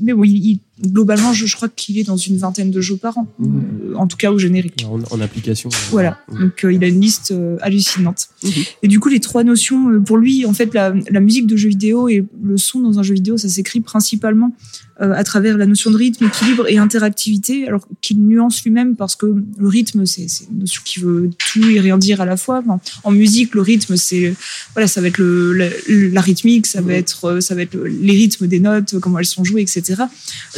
mais 0.02 0.12
oui, 0.12 0.30
il- 0.32 0.60
globalement, 0.84 1.32
je, 1.32 1.46
je 1.46 1.56
crois 1.56 1.68
qu'il 1.68 1.98
est 1.98 2.04
dans 2.04 2.16
une 2.16 2.36
vingtaine 2.36 2.70
de 2.70 2.80
jeux 2.80 2.96
par 2.96 3.16
an, 3.18 3.26
Mhm. 3.38 3.62
euh, 3.90 3.94
en 3.96 4.06
tout 4.06 4.16
cas 4.16 4.30
au 4.32 4.38
générique. 4.38 4.84
En, 4.88 4.98
en 5.10 5.20
application. 5.20 5.68
Voilà, 5.90 6.18
Mhm. 6.30 6.40
donc 6.40 6.64
euh, 6.64 6.72
il 6.72 6.82
a 6.84 6.88
une 6.88 7.00
liste 7.00 7.30
euh, 7.32 7.56
hallucinante. 7.60 8.28
Mhm. 8.44 8.50
Et 8.82 8.88
du 8.88 8.98
coup, 9.00 9.08
les 9.08 9.20
trois 9.20 9.44
notions, 9.44 10.00
pour 10.02 10.16
lui, 10.18 10.44
en 10.46 10.52
fait, 10.52 10.72
la, 10.74 10.94
la 11.10 11.20
musique 11.20 11.46
de 11.46 11.56
jeu 11.56 11.68
vidéo 11.68 12.08
et 12.08 12.24
le 12.42 12.56
son 12.58 12.80
dans 12.80 12.98
un 12.98 13.02
jeu 13.02 13.14
vidéo, 13.14 13.36
ça 13.38 13.48
s'écrit 13.48 13.80
principalement 13.80 14.54
à 15.00 15.24
travers 15.24 15.56
la 15.58 15.66
notion 15.66 15.90
de 15.90 15.96
rythme, 15.96 16.26
équilibre 16.26 16.66
et 16.68 16.76
interactivité, 16.78 17.66
alors 17.66 17.88
qu'il 18.02 18.20
nuance 18.24 18.62
lui-même 18.62 18.94
parce 18.94 19.16
que 19.16 19.26
le 19.58 19.66
rythme, 19.68 20.06
c'est 20.06 20.26
une 20.50 20.60
notion 20.60 20.80
qui 20.84 21.00
veut 21.00 21.30
tout 21.52 21.64
et 21.70 21.80
rien 21.80 21.98
dire 21.98 22.20
à 22.20 22.24
la 22.26 22.36
fois. 22.36 22.62
Enfin, 22.64 22.78
en 23.02 23.10
musique, 23.10 23.54
le 23.56 23.62
rythme, 23.62 23.96
c'est 23.96 24.34
voilà, 24.74 24.86
ça 24.86 25.00
va 25.00 25.08
être 25.08 25.18
le, 25.18 25.54
la, 25.54 25.68
la 25.88 26.20
rythmique, 26.20 26.66
ça 26.66 26.80
va 26.82 26.92
être, 26.94 27.40
ça 27.40 27.54
va 27.56 27.62
être 27.62 27.74
le- 27.74 27.86
les 27.88 28.12
rythmes 28.12 28.46
des 28.46 28.60
notes, 28.60 28.98
comment 29.00 29.18
elles 29.18 29.24
sont 29.24 29.42
jouées, 29.42 29.62
etc. 29.62 30.02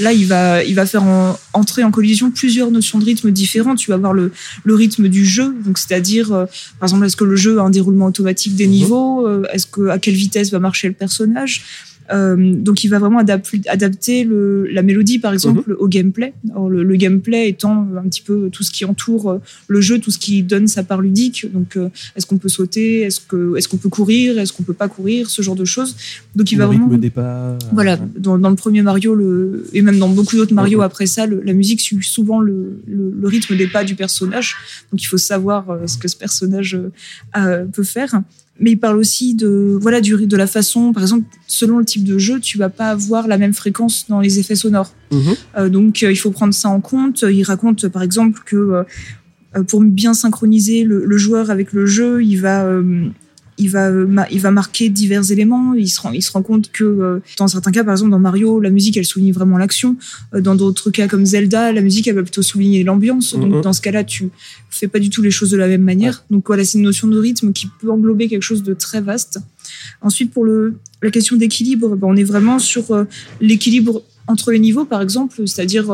Là, 0.01 0.13
il 0.15 0.27
va, 0.27 0.63
il 0.65 0.75
va 0.75 0.87
faire 0.87 1.05
entrer 1.53 1.85
en 1.85 1.91
collision 1.91 2.31
plusieurs 2.31 2.71
notions 2.71 2.99
de 2.99 3.05
rythme 3.05 3.31
différentes. 3.31 3.79
Tu 3.79 3.91
vas 3.91 3.97
avoir 3.97 4.13
le, 4.13 4.33
le 4.65 4.75
rythme 4.75 5.09
du 5.09 5.25
jeu, 5.25 5.55
donc 5.65 5.79
c'est-à-dire, 5.79 6.33
euh, 6.33 6.47
par 6.79 6.89
exemple, 6.89 7.07
est-ce 7.07 7.17
que 7.17 7.25
le 7.25 7.37
jeu 7.37 7.59
a 7.59 7.63
un 7.63 7.71
déroulement 7.71 8.07
automatique 8.07 8.55
des 8.55 8.67
mhm. 8.67 8.73
niveaux? 8.73 9.27
Euh, 9.27 9.43
Est-ce 9.53 9.67
que 9.67 9.89
à 9.89 9.99
quelle 9.99 10.15
vitesse 10.15 10.51
va 10.51 10.59
marcher 10.59 10.89
le 10.89 10.95
personnage? 10.95 11.63
Euh, 12.13 12.37
donc 12.37 12.85
il 12.85 12.89
va 12.89 12.99
vraiment 12.99 13.21
adapter 13.21 14.25
le, 14.25 14.67
la 14.67 14.83
mélodie 14.83 15.19
par 15.19 15.33
exemple 15.33 15.71
mhm. 15.71 15.77
au 15.79 15.89
gameplay. 15.89 16.35
le, 16.45 16.97
gameplay 16.97 17.49
étant 17.49 17.89
un 17.97 18.09
petit 18.09 18.21
peu 18.21 18.51
tout 18.51 18.63
ce 18.63 18.71
qui 18.71 18.85
entoure 18.85 19.31
euh, 19.31 19.39
le 19.69 19.81
jeu, 19.81 19.99
tout 19.99 20.11
ce 20.11 20.19
qui 20.19 20.43
donne 20.43 20.67
sa 20.67 20.83
part 20.83 21.01
ludique. 21.01 21.47
Donc 21.53 21.77
euh, 21.77 21.89
est-ce 22.17 22.27
qu'on 22.27 22.39
peut 22.39 22.49
sauter, 22.49 23.03
est-ce 23.03 23.21
qu'on 23.21 23.77
peut 23.77 23.89
courir, 23.89 24.39
est-ce 24.39 24.53
qu'on 24.53 24.63
peut 24.63 24.75
pas 24.75 24.89
courir, 24.89 25.31
ce 25.31 25.43
genre 25.43 25.57
de 25.57 25.65
choses. 25.65 25.97
Donc 26.37 26.53
il 26.53 26.59
le 26.59 26.65
va 26.65 26.71
rythme 26.71 26.85
vraiment 26.85 26.99
départ. 26.99 27.59
Voilà, 27.73 27.99
dans, 28.19 28.39
dans, 28.39 28.51
le 28.51 28.57
premier 28.57 28.83
Mario 28.83 29.15
le, 29.15 29.67
et 29.73 29.83
même 29.83 29.99
dans 29.99 30.09
beaucoup 30.09 30.37
d'autres 30.37 30.55
Mario 30.55 30.83
après 30.83 31.07
ça, 31.07 31.27
la 31.27 31.53
musique 31.53 31.81
suit 31.81 32.03
souvent 32.03 32.41
le, 32.41 32.81
le, 32.87 33.29
rythme 33.29 33.57
des 33.57 33.67
pas 33.67 33.85
du 33.85 33.95
personnage. 33.95 34.57
Donc 34.93 35.03
il 35.03 35.07
faut 35.07 35.19
savoir 35.19 35.79
ce 35.87 35.97
que 35.97 36.09
ce 36.09 36.17
personnage 36.17 36.79
peut 37.73 37.83
faire 37.83 38.21
mais 38.61 38.73
il 38.73 38.77
parle 38.77 38.99
aussi 38.99 39.35
de 39.35 39.77
voilà 39.81 40.01
du 40.01 40.27
de 40.27 40.37
la 40.37 40.47
façon 40.47 40.93
par 40.93 41.03
exemple 41.03 41.27
selon 41.47 41.79
le 41.79 41.85
type 41.85 42.05
de 42.05 42.19
jeu 42.19 42.41
tu 42.41 42.57
vas 42.59 42.69
pas 42.69 42.91
avoir 42.91 43.27
la 43.27 43.39
même 43.39 43.53
fréquence 43.53 44.07
dans 44.09 44.21
les 44.21 44.39
effets 44.39 44.55
sonores 44.55 44.93
mhm. 45.11 45.35
euh, 45.57 45.69
donc 45.69 46.03
euh, 46.03 46.13
il 46.13 46.17
faut 46.17 46.31
prendre 46.31 46.55
ça 46.55 46.69
en 46.69 46.81
compte 46.81 47.25
il 47.29 47.43
raconte 47.43 47.89
par 47.89 48.03
exemple 48.03 48.41
que 48.45 48.85
euh, 49.57 49.63
pour 49.69 49.83
bien 49.83 50.15
synchroniser 50.15 50.85
le, 50.85 51.05
le, 51.05 51.17
joueur 51.17 51.51
avec 51.51 51.73
le 51.73 51.87
jeu 51.87 52.23
il 52.23 52.37
va 52.37 52.67
il 53.59 53.71
va, 53.71 53.91
il 54.31 54.41
va 54.41 54.51
marquer 54.51 54.89
divers 54.89 55.31
éléments. 55.31 55.75
Il 55.75 55.89
se 55.89 56.01
rend, 56.01 56.13
il 56.13 56.23
se 56.23 56.33
rend 56.33 56.43
compte 56.43 56.71
que 56.73 56.85
euh, 56.85 57.21
dans 57.39 57.49
certains 57.49 57.71
cas, 57.71 57.85
par 57.85 57.95
exemple 57.95 58.11
dans 58.11 58.19
Mario, 58.19 58.61
la 58.61 58.71
musique 58.71 58.97
elle 58.97 59.05
souligne 59.05 59.33
vraiment 59.33 59.59
l'action. 59.59 59.97
Euh, 60.35 60.41
dans 60.41 60.55
d'autres 60.55 60.91
cas 60.91 61.09
comme 61.09 61.25
Zelda, 61.25 61.73
la 61.73 61.81
musique 61.81 62.09
elle 62.09 62.17
va 62.17 62.23
plutôt 62.23 62.43
souligner 62.43 62.83
l'ambiance. 62.85 63.35
Donc 63.35 63.53
mhm. 63.53 63.61
dans 63.61 63.73
ce 63.73 63.81
cas-là, 63.81 64.05
tu 64.05 64.31
fais 64.71 64.89
pas 64.89 64.99
du 64.99 65.11
tout 65.11 65.23
les 65.23 65.31
choses 65.31 65.51
de 65.51 65.57
la 65.57 65.69
même 65.69 65.83
manière. 65.83 66.25
Donc 66.31 66.47
voilà, 66.47 66.65
c'est 66.65 66.79
une 66.79 66.85
notion 66.85 67.09
de 67.09 67.19
rythme 67.19 67.53
qui 67.53 67.69
peut 67.81 67.91
englober 67.91 68.29
quelque 68.29 68.43
chose 68.43 68.63
de 68.63 68.75
très 68.75 69.01
vaste. 69.01 69.39
Ensuite, 70.01 70.33
pour 70.33 70.45
le 70.45 70.75
la 71.03 71.11
question 71.11 71.37
d'équilibre, 71.37 71.97
ben, 71.97 72.09
on 72.09 72.17
est 72.17 72.25
vraiment 72.25 72.59
sur 72.59 72.91
euh, 72.91 73.05
l'équilibre 73.41 74.03
entre 74.27 74.53
les 74.53 74.59
niveaux, 74.59 74.87
par 74.87 75.03
exemple, 75.03 75.47
c'est-à-dire 75.47 75.91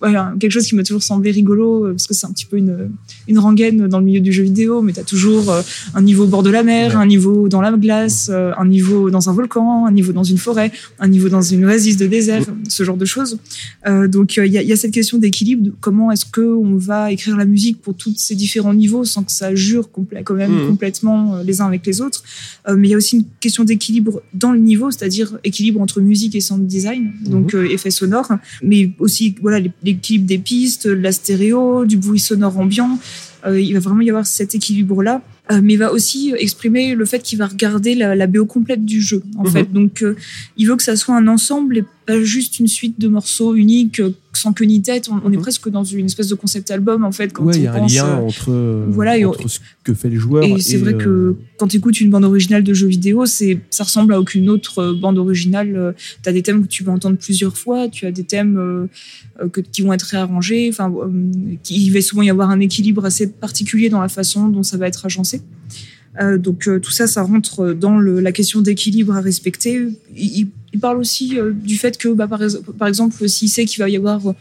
voilà, 0.00 0.34
quelque 0.38 0.52
chose 0.52 0.66
qui 0.66 0.76
m'a 0.76 0.82
toujours 0.82 1.02
semblé 1.02 1.30
rigolo 1.30 1.86
euh, 1.86 1.90
parce 1.92 2.06
que 2.06 2.14
c'est 2.14 2.26
un 2.26 2.32
petit 2.32 2.46
peu 2.46 2.56
une, 2.56 2.90
une 3.28 3.38
rengaine 3.38 3.88
dans 3.88 3.98
le 3.98 4.04
milieu 4.04 4.20
du 4.20 4.32
jeu 4.32 4.42
vidéo, 4.42 4.82
mais 4.82 4.92
tu 4.92 5.00
as 5.00 5.04
toujours 5.04 5.50
euh, 5.50 5.62
un 5.94 6.02
niveau 6.02 6.24
au 6.24 6.26
bord 6.26 6.42
de 6.42 6.50
la 6.50 6.62
mer, 6.62 6.96
un 6.96 7.06
niveau 7.06 7.48
dans 7.48 7.60
la 7.60 7.72
glace, 7.72 8.30
euh, 8.32 8.52
un 8.56 8.66
niveau 8.66 9.10
dans 9.10 9.28
un 9.28 9.32
volcan, 9.32 9.86
un 9.86 9.92
niveau 9.92 10.12
dans 10.12 10.24
une 10.24 10.38
forêt, 10.38 10.72
un 10.98 11.08
niveau 11.08 11.28
dans 11.28 11.42
une 11.42 11.64
oasis 11.64 11.96
de 11.96 12.06
désert, 12.06 12.44
ce 12.68 12.82
genre 12.82 12.96
de 12.96 13.04
choses. 13.04 13.38
Euh, 13.86 14.08
donc 14.08 14.36
il 14.36 14.46
y 14.46 14.58
a, 14.58 14.62
y, 14.62 14.72
a, 14.72 14.76
cette 14.76 14.92
question 14.92 15.18
d'équilibre, 15.18 15.64
de 15.64 15.74
comment 15.80 16.10
est-ce 16.10 16.24
que 16.24 16.40
on 16.40 16.76
va 16.76 17.12
écrire 17.12 17.36
la 17.36 17.44
musique 17.44 17.80
pour 17.80 17.94
tous 17.94 18.14
ces 18.16 18.34
différents 18.34 18.74
niveaux 18.74 19.04
sans 19.04 19.22
que 19.22 19.32
ça 19.32 19.54
jure 19.54 19.90
quand 20.24 20.34
même 20.34 20.64
mmh. 20.64 20.68
complètement 20.68 21.38
les 21.44 21.60
uns 21.60 21.66
avec 21.66 21.84
les 21.86 22.00
autres. 22.00 22.22
mais 22.68 22.88
il 22.88 22.90
y 22.90 22.94
a 22.94 22.96
aussi 22.96 23.16
une 23.16 23.24
question 23.40 23.64
d'équilibre 23.64 24.22
dans 24.32 24.52
le 24.52 24.58
niveau, 24.58 24.90
c'est-à-dire 24.90 25.38
équilibre 25.44 25.80
entre 25.80 26.00
musique 26.00 26.34
et 26.34 26.40
sound 26.40 26.66
design, 26.66 27.12
donc 27.26 27.54
mmh. 27.54 27.66
effet 27.66 27.90
sonore, 27.90 28.32
mais 28.62 28.90
aussi 28.98 29.34
voilà 29.42 29.58
les 29.60 29.87
l'équilibre 29.92 30.26
des 30.26 30.38
pistes, 30.38 30.86
de 30.86 30.92
la 30.92 31.12
stéréo, 31.12 31.84
du 31.84 31.96
bruit 31.96 32.20
sonore 32.20 32.58
ambiant. 32.58 32.98
Euh, 33.46 33.60
il 33.60 33.72
va 33.74 33.80
vraiment 33.80 34.00
y 34.00 34.10
avoir 34.10 34.26
cet 34.26 34.54
équilibre-là. 34.54 35.22
Euh, 35.50 35.60
mais 35.62 35.74
il 35.74 35.78
va 35.78 35.92
aussi 35.92 36.34
exprimer 36.36 36.94
le 36.94 37.04
fait 37.06 37.20
qu'il 37.20 37.38
va 37.38 37.46
regarder 37.46 37.94
la, 37.94 38.14
la, 38.14 38.26
BO 38.26 38.44
complète 38.44 38.84
du 38.84 39.00
jeu, 39.00 39.22
en 39.36 39.44
mhm. 39.44 39.50
fait. 39.50 39.72
Donc, 39.72 40.02
euh, 40.02 40.14
il 40.56 40.68
veut 40.68 40.76
que 40.76 40.82
ça 40.82 40.96
soit 40.96 41.16
un 41.16 41.26
ensemble 41.26 41.78
et 41.78 41.84
pas 42.06 42.22
juste 42.22 42.58
une 42.58 42.68
suite 42.68 43.00
de 43.00 43.08
morceaux 43.08 43.54
uniques 43.54 44.02
sans 44.38 44.52
queue 44.52 44.64
ni 44.64 44.80
tête. 44.80 45.08
On, 45.10 45.32
est 45.32 45.36
mhm. 45.36 45.42
presque 45.42 45.68
dans 45.68 45.84
une 45.84 46.06
espèce 46.06 46.28
de 46.28 46.34
concept 46.34 46.70
album 46.70 47.04
en 47.04 47.12
fait. 47.12 47.32
Quand 47.32 47.50
il 47.52 47.62
y 47.62 47.66
a 47.66 47.74
un 47.74 47.86
lien 47.86 48.06
euh, 48.06 48.26
entre, 48.26 48.86
voilà, 48.90 49.28
entre 49.28 49.48
ce 49.48 49.58
que 49.84 49.94
fait 49.94 50.08
les 50.08 50.16
joueurs. 50.16 50.44
Et, 50.44 50.60
c'est 50.60 50.76
vrai 50.76 50.94
que 50.94 51.08
euh, 51.08 51.36
quand 51.58 51.68
tu 51.68 51.76
écoutes 51.78 52.00
une 52.00 52.10
bande 52.10 52.24
originale 52.24 52.62
de 52.62 52.74
jeu 52.74 52.86
vidéo, 52.86 53.26
c'est 53.26 53.60
ça 53.70 53.84
ressemble 53.84 54.14
à 54.14 54.20
aucune 54.20 54.48
autre 54.48 54.78
euh, 54.78 54.94
bande 54.94 55.18
originale. 55.18 55.94
Tu 56.22 56.28
as 56.28 56.32
des 56.32 56.42
thèmes 56.42 56.62
que 56.62 56.68
tu 56.68 56.84
vas 56.84 56.92
entendre 56.92 57.18
plusieurs 57.18 57.56
fois, 57.56 57.88
tu 57.88 58.06
as 58.06 58.12
des 58.12 58.24
thèmes 58.24 58.88
que, 59.52 59.60
qui 59.60 59.82
vont 59.82 59.92
être 59.92 60.02
réarrangés. 60.02 60.68
Enfin, 60.70 60.92
il 61.68 61.90
va 61.90 62.00
souvent 62.00 62.22
y 62.22 62.30
avoir 62.30 62.50
un 62.50 62.60
équilibre 62.60 63.04
assez 63.04 63.30
particulier 63.30 63.88
dans 63.88 64.00
la 64.00 64.08
façon 64.08 64.48
dont 64.48 64.62
ça 64.62 64.76
va 64.76 64.86
être 64.88 65.04
agencé. 65.04 65.37
Euh, 66.20 66.36
donc 66.38 66.68
tout 66.82 66.90
ça, 66.90 67.06
ça 67.06 67.22
rentre 67.22 67.72
dans 67.74 67.98
la 68.00 68.32
question 68.32 68.60
d'équilibre 68.60 69.14
à 69.14 69.20
respecter. 69.20 69.88
Il, 70.16 70.48
il 70.72 70.80
parle 70.80 70.98
aussi 70.98 71.38
euh, 71.38 71.52
du 71.52 71.76
fait 71.76 71.96
que, 71.96 72.08
bah, 72.08 72.26
par, 72.26 72.40
par 72.78 72.88
exemple, 72.88 73.28
s'il 73.28 73.48
sait 73.48 73.64
qu'il 73.64 73.78
va 73.78 73.88
y 73.88 73.96
avoir 73.96 74.34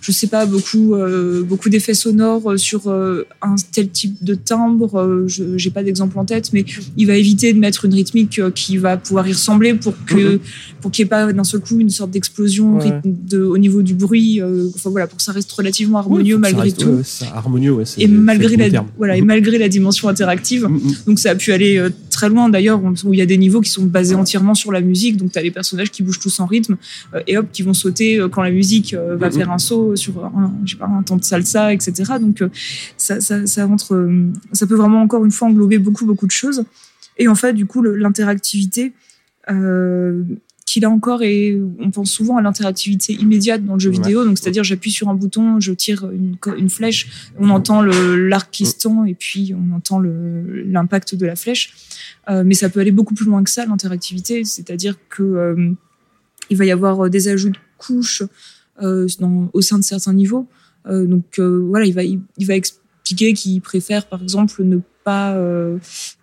je 0.00 0.12
sais 0.12 0.26
pas 0.26 0.46
beaucoup 0.46 0.94
euh, 0.94 1.42
beaucoup 1.42 1.68
d'effets 1.68 1.94
sonores 1.94 2.58
sur 2.58 2.88
euh, 2.88 3.26
un 3.42 3.54
tel 3.72 3.90
type 3.90 4.22
de 4.24 4.34
timbre 4.34 4.98
euh, 4.98 5.24
je 5.26 5.56
j'ai 5.56 5.70
pas 5.70 5.82
d'exemple 5.82 6.18
en 6.18 6.24
tête 6.24 6.52
mais 6.52 6.64
il 6.96 7.06
va 7.06 7.14
éviter 7.14 7.52
de 7.52 7.58
mettre 7.58 7.84
une 7.84 7.94
rythmique 7.94 8.40
qui 8.54 8.78
va 8.78 8.96
pouvoir 8.96 9.28
y 9.28 9.32
ressembler 9.32 9.74
pour 9.74 9.94
que 10.06 10.34
mhm. 10.34 10.40
pour 10.80 10.90
qu'il 10.90 11.04
n'y 11.04 11.08
ait 11.08 11.10
pas 11.10 11.32
d'un 11.32 11.44
seul 11.44 11.60
coup 11.60 11.78
une 11.78 11.90
sorte 11.90 12.10
d'explosion 12.10 12.78
de 13.04 13.42
au 13.42 13.58
niveau 13.58 13.82
du 13.82 13.94
bruit 13.94 14.40
enfin 14.74 14.90
voilà 14.90 15.06
pour 15.06 15.18
que 15.18 15.22
ça 15.22 15.32
reste 15.32 15.52
relativement 15.52 15.98
harmonieux 15.98 16.38
malgré 16.38 16.72
tout 16.72 17.02
harmonieux 17.34 17.72
ouais, 17.72 17.84
et 17.98 18.08
malgré 18.08 18.56
la 18.56 18.84
voilà 18.96 19.16
et 19.16 19.20
mhm. 19.20 19.26
malgré 19.26 19.58
la 19.58 19.68
dimension 19.68 20.08
interactive 20.08 20.66
mhm, 20.66 20.80
donc 21.06 21.18
ça 21.18 21.32
a 21.32 21.34
pu 21.34 21.52
aller 21.52 21.90
très 22.20 22.28
loin 22.28 22.48
d'ailleurs 22.48 22.80
où 22.82 23.14
il 23.14 23.18
y 23.18 23.22
a 23.22 23.26
des 23.26 23.38
niveaux 23.38 23.62
qui 23.62 23.70
sont 23.70 23.84
basés 23.84 24.14
entièrement 24.14 24.54
sur 24.54 24.72
la 24.72 24.82
musique 24.82 25.16
donc 25.16 25.32
tu 25.32 25.38
as 25.38 25.42
les 25.42 25.50
personnages 25.50 25.90
qui 25.90 26.02
bougent 26.02 26.20
tous 26.20 26.40
en 26.40 26.46
rythme 26.46 26.76
et 27.26 27.38
hop 27.38 27.46
qui 27.52 27.62
vont 27.62 27.74
sauter 27.74 28.20
quand 28.30 28.42
la 28.42 28.50
musique 28.50 28.94
va 28.94 29.30
faire 29.30 29.50
un 29.50 29.58
saut 29.58 29.96
sur 29.96 30.24
un, 30.24 30.52
je 30.64 30.72
sais 30.72 30.78
pas, 30.78 30.86
un 30.86 31.02
temps 31.02 31.16
de 31.16 31.24
salsa, 31.24 31.72
etc. 31.72 32.12
Donc 32.20 32.42
euh, 32.42 32.48
ça, 32.96 33.20
ça, 33.20 33.46
ça 33.46 33.66
rentre, 33.66 33.94
euh, 33.94 34.26
ça 34.52 34.66
peut 34.66 34.74
vraiment 34.74 35.02
encore 35.02 35.24
une 35.24 35.30
fois 35.30 35.48
englober 35.48 35.78
beaucoup 35.78 36.06
beaucoup 36.06 36.26
de 36.26 36.32
choses. 36.32 36.64
Et 37.18 37.28
en 37.28 37.34
fait, 37.34 37.52
du 37.52 37.66
coup, 37.66 37.82
l'interactivité, 37.82 38.92
euh, 39.50 40.22
qu'il 40.72 40.84
a 40.84 40.90
encore 40.90 41.22
et 41.22 41.60
on 41.78 41.90
pense 41.90 42.10
souvent 42.10 42.36
à 42.36 42.42
l'interactivité 42.42 43.14
immédiate 43.14 43.64
dans 43.64 43.74
le 43.74 43.80
jeu 43.80 43.90
vidéo. 43.90 44.24
Donc 44.24 44.38
c'est-à-dire 44.38 44.64
j'appuie 44.64 44.90
sur 44.90 45.08
un 45.08 45.14
bouton 45.14 45.60
je 45.60 45.72
tire 45.72 46.10
une, 46.10 46.36
une 46.56 46.70
flèche 46.70 47.30
on 47.38 47.50
entend 47.50 47.82
l'arc 47.82 48.50
qui 48.50 48.66
se 48.66 48.76
tend 48.78 49.04
et 49.04 49.14
puis 49.14 49.54
on 49.54 49.74
entend 49.74 50.00
l'impact 50.00 51.14
de 51.14 51.26
la 51.26 51.36
flèche. 51.36 51.74
Mais 52.28 52.54
ça 52.54 52.68
peut 52.68 52.80
aller 52.80 52.92
beaucoup 52.92 53.14
plus 53.14 53.26
loin 53.26 53.42
que 53.42 53.50
ça 53.50 53.66
l'interactivité. 53.66 54.44
C'est-à-dire 54.44 54.96
que 55.08 55.74
il 56.50 56.56
va 56.56 56.64
y 56.64 56.70
avoir 56.70 57.08
des 57.08 57.28
ajouts 57.28 57.50
de 57.50 57.58
couches 57.78 58.22
euh, 58.82 59.06
dans, 59.18 59.50
au 59.52 59.60
sein 59.60 59.78
de 59.78 59.84
certains 59.84 60.14
niveaux. 60.14 60.46
Euh, 60.86 61.06
donc 61.06 61.38
euh, 61.38 61.66
voilà, 61.68 61.84
il 61.84 61.92
va, 61.92 62.02
il, 62.02 62.46
va 62.46 62.54
expliquer 62.54 63.34
qu'il 63.34 63.60
préfère 63.60 64.06
par 64.06 64.22
exemple 64.22 64.62
ne 64.64 64.78
pas 65.10 65.36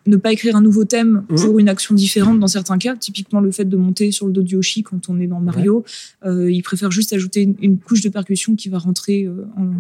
ne 0.06 0.16
pas 0.18 0.32
écrire 0.32 0.56
un 0.56 0.62
nouveau 0.62 0.86
thème 0.86 1.24
mhm. 1.30 1.38
pour 1.38 1.60
une 1.60 1.70
action 1.70 1.96
différente 1.96 2.40
dans 2.40 2.48
certains 2.48 2.78
cas. 2.78 2.96
Typiquement 2.96 3.42
le 3.42 3.52
fait 3.52 3.66
de 3.66 3.78
monter 3.78 4.12
sur 4.12 4.28
le 4.28 4.34
dos 4.34 4.42
de 4.42 4.50
Yoshi 4.50 4.84
quand 4.84 5.10
on 5.10 5.20
est 5.20 5.28
dans 5.28 5.40
Mario, 5.40 5.84
il 6.26 6.62
préfère 6.64 6.92
juste 6.92 7.14
ajouter 7.14 7.50
une, 7.62 7.78
couche 7.78 8.02
de 8.02 8.10
percussion 8.10 8.56
qui 8.56 8.70
va 8.70 8.78
rentrer 8.78 9.28
en, 9.58 9.72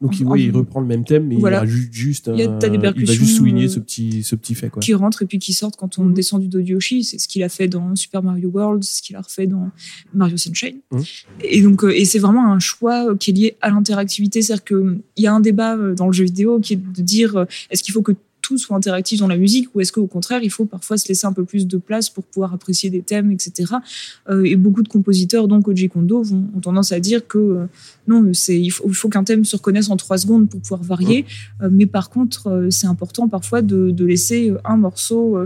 donc 0.00 0.18
il, 0.18 0.26
il 0.38 0.50
reprend 0.50 0.80
le 0.80 0.86
même 0.86 1.04
thème, 1.04 1.26
mais 1.26 1.36
il 1.36 1.46
rajoute 1.46 1.92
juste, 1.92 2.30
il, 2.34 2.48
va 2.48 2.94
juste 3.04 3.36
souligner 3.36 3.68
ce 3.68 3.78
petit, 3.78 4.22
ce 4.22 4.34
petit 4.34 4.54
fait. 4.54 4.70
Quoi. 4.70 4.80
Qui 4.80 4.94
rentre 4.94 5.22
et 5.22 5.26
puis 5.26 5.38
qui 5.38 5.52
sort 5.52 5.76
quand 5.76 5.98
on 5.98 6.04
mhm. 6.04 6.14
descend 6.14 6.40
du 6.40 6.48
dos 6.48 6.58
de 6.58 6.64
Yoshi. 6.64 7.04
C'est 7.04 7.18
ce 7.18 7.28
qu'il 7.28 7.42
a 7.42 7.50
fait 7.50 7.68
dans 7.68 7.94
Super 7.96 8.22
Mario 8.22 8.48
World, 8.48 8.82
c'est 8.82 8.98
ce 8.98 9.02
qu'il 9.02 9.14
a 9.16 9.20
refait 9.20 9.46
dans 9.46 9.70
Mario 10.14 10.38
Sunshine. 10.38 10.78
Mhm. 10.90 11.02
Et 11.42 11.60
donc, 11.60 11.84
euh, 11.84 11.94
et 11.94 12.06
c'est 12.06 12.18
vraiment 12.18 12.50
un 12.50 12.58
choix 12.60 13.14
qui 13.16 13.30
est 13.30 13.34
lié 13.34 13.56
à 13.60 13.68
l'interactivité. 13.68 14.40
C'est-à-dire 14.40 14.64
qu'il 14.64 15.02
y 15.18 15.26
a 15.26 15.34
un 15.34 15.40
débat 15.40 15.76
euh, 15.76 15.94
dans 15.94 16.06
le 16.06 16.12
jeu 16.14 16.24
vidéo 16.24 16.60
qui 16.60 16.74
est 16.74 16.76
de 16.76 17.02
dire 17.02 17.36
euh, 17.36 17.44
est-ce 17.68 17.82
qu'il 17.82 17.92
faut 17.92 18.02
que 18.02 18.12
tout 18.50 18.58
soit 18.58 18.76
interactif 18.76 19.20
dans 19.20 19.28
la 19.28 19.36
musique 19.36 19.68
ou 19.74 19.80
est-ce 19.80 19.92
qu'au 19.92 20.08
contraire 20.08 20.40
il 20.42 20.50
faut 20.50 20.64
parfois 20.64 20.96
se 20.96 21.06
laisser 21.06 21.24
un 21.24 21.32
peu 21.32 21.44
plus 21.44 21.68
de 21.68 21.78
place 21.78 22.10
pour 22.10 22.24
pouvoir 22.24 22.52
apprécier 22.52 22.90
des 22.90 23.00
thèmes 23.00 23.30
etc 23.30 23.74
euh, 24.28 24.42
et 24.44 24.56
beaucoup 24.56 24.82
de 24.82 24.88
compositeurs 24.88 25.46
dont 25.46 25.62
Koji 25.62 25.88
Kondo 25.88 26.20
vont, 26.24 26.48
ont 26.56 26.60
tendance 26.60 26.90
à 26.90 26.98
dire 26.98 27.28
que 27.28 27.38
euh, 27.38 27.66
non 28.08 28.34
c'est 28.34 28.60
il 28.60 28.72
faut, 28.72 29.08
qu'un 29.08 29.22
thème 29.22 29.44
se 29.44 29.54
reconnaisse 29.54 29.88
en 29.88 29.96
trois 29.96 30.18
secondes 30.18 30.48
pour 30.48 30.60
pouvoir 30.60 30.82
varier. 30.82 31.26
Euh, 31.62 31.68
mais 31.70 31.86
par 31.86 32.10
contre 32.10 32.66
c'est 32.70 32.88
important 32.88 33.28
parfois 33.28 33.62
de, 33.62 33.92
de, 33.92 34.04
laisser 34.04 34.52
un 34.64 34.76
morceau 34.76 35.38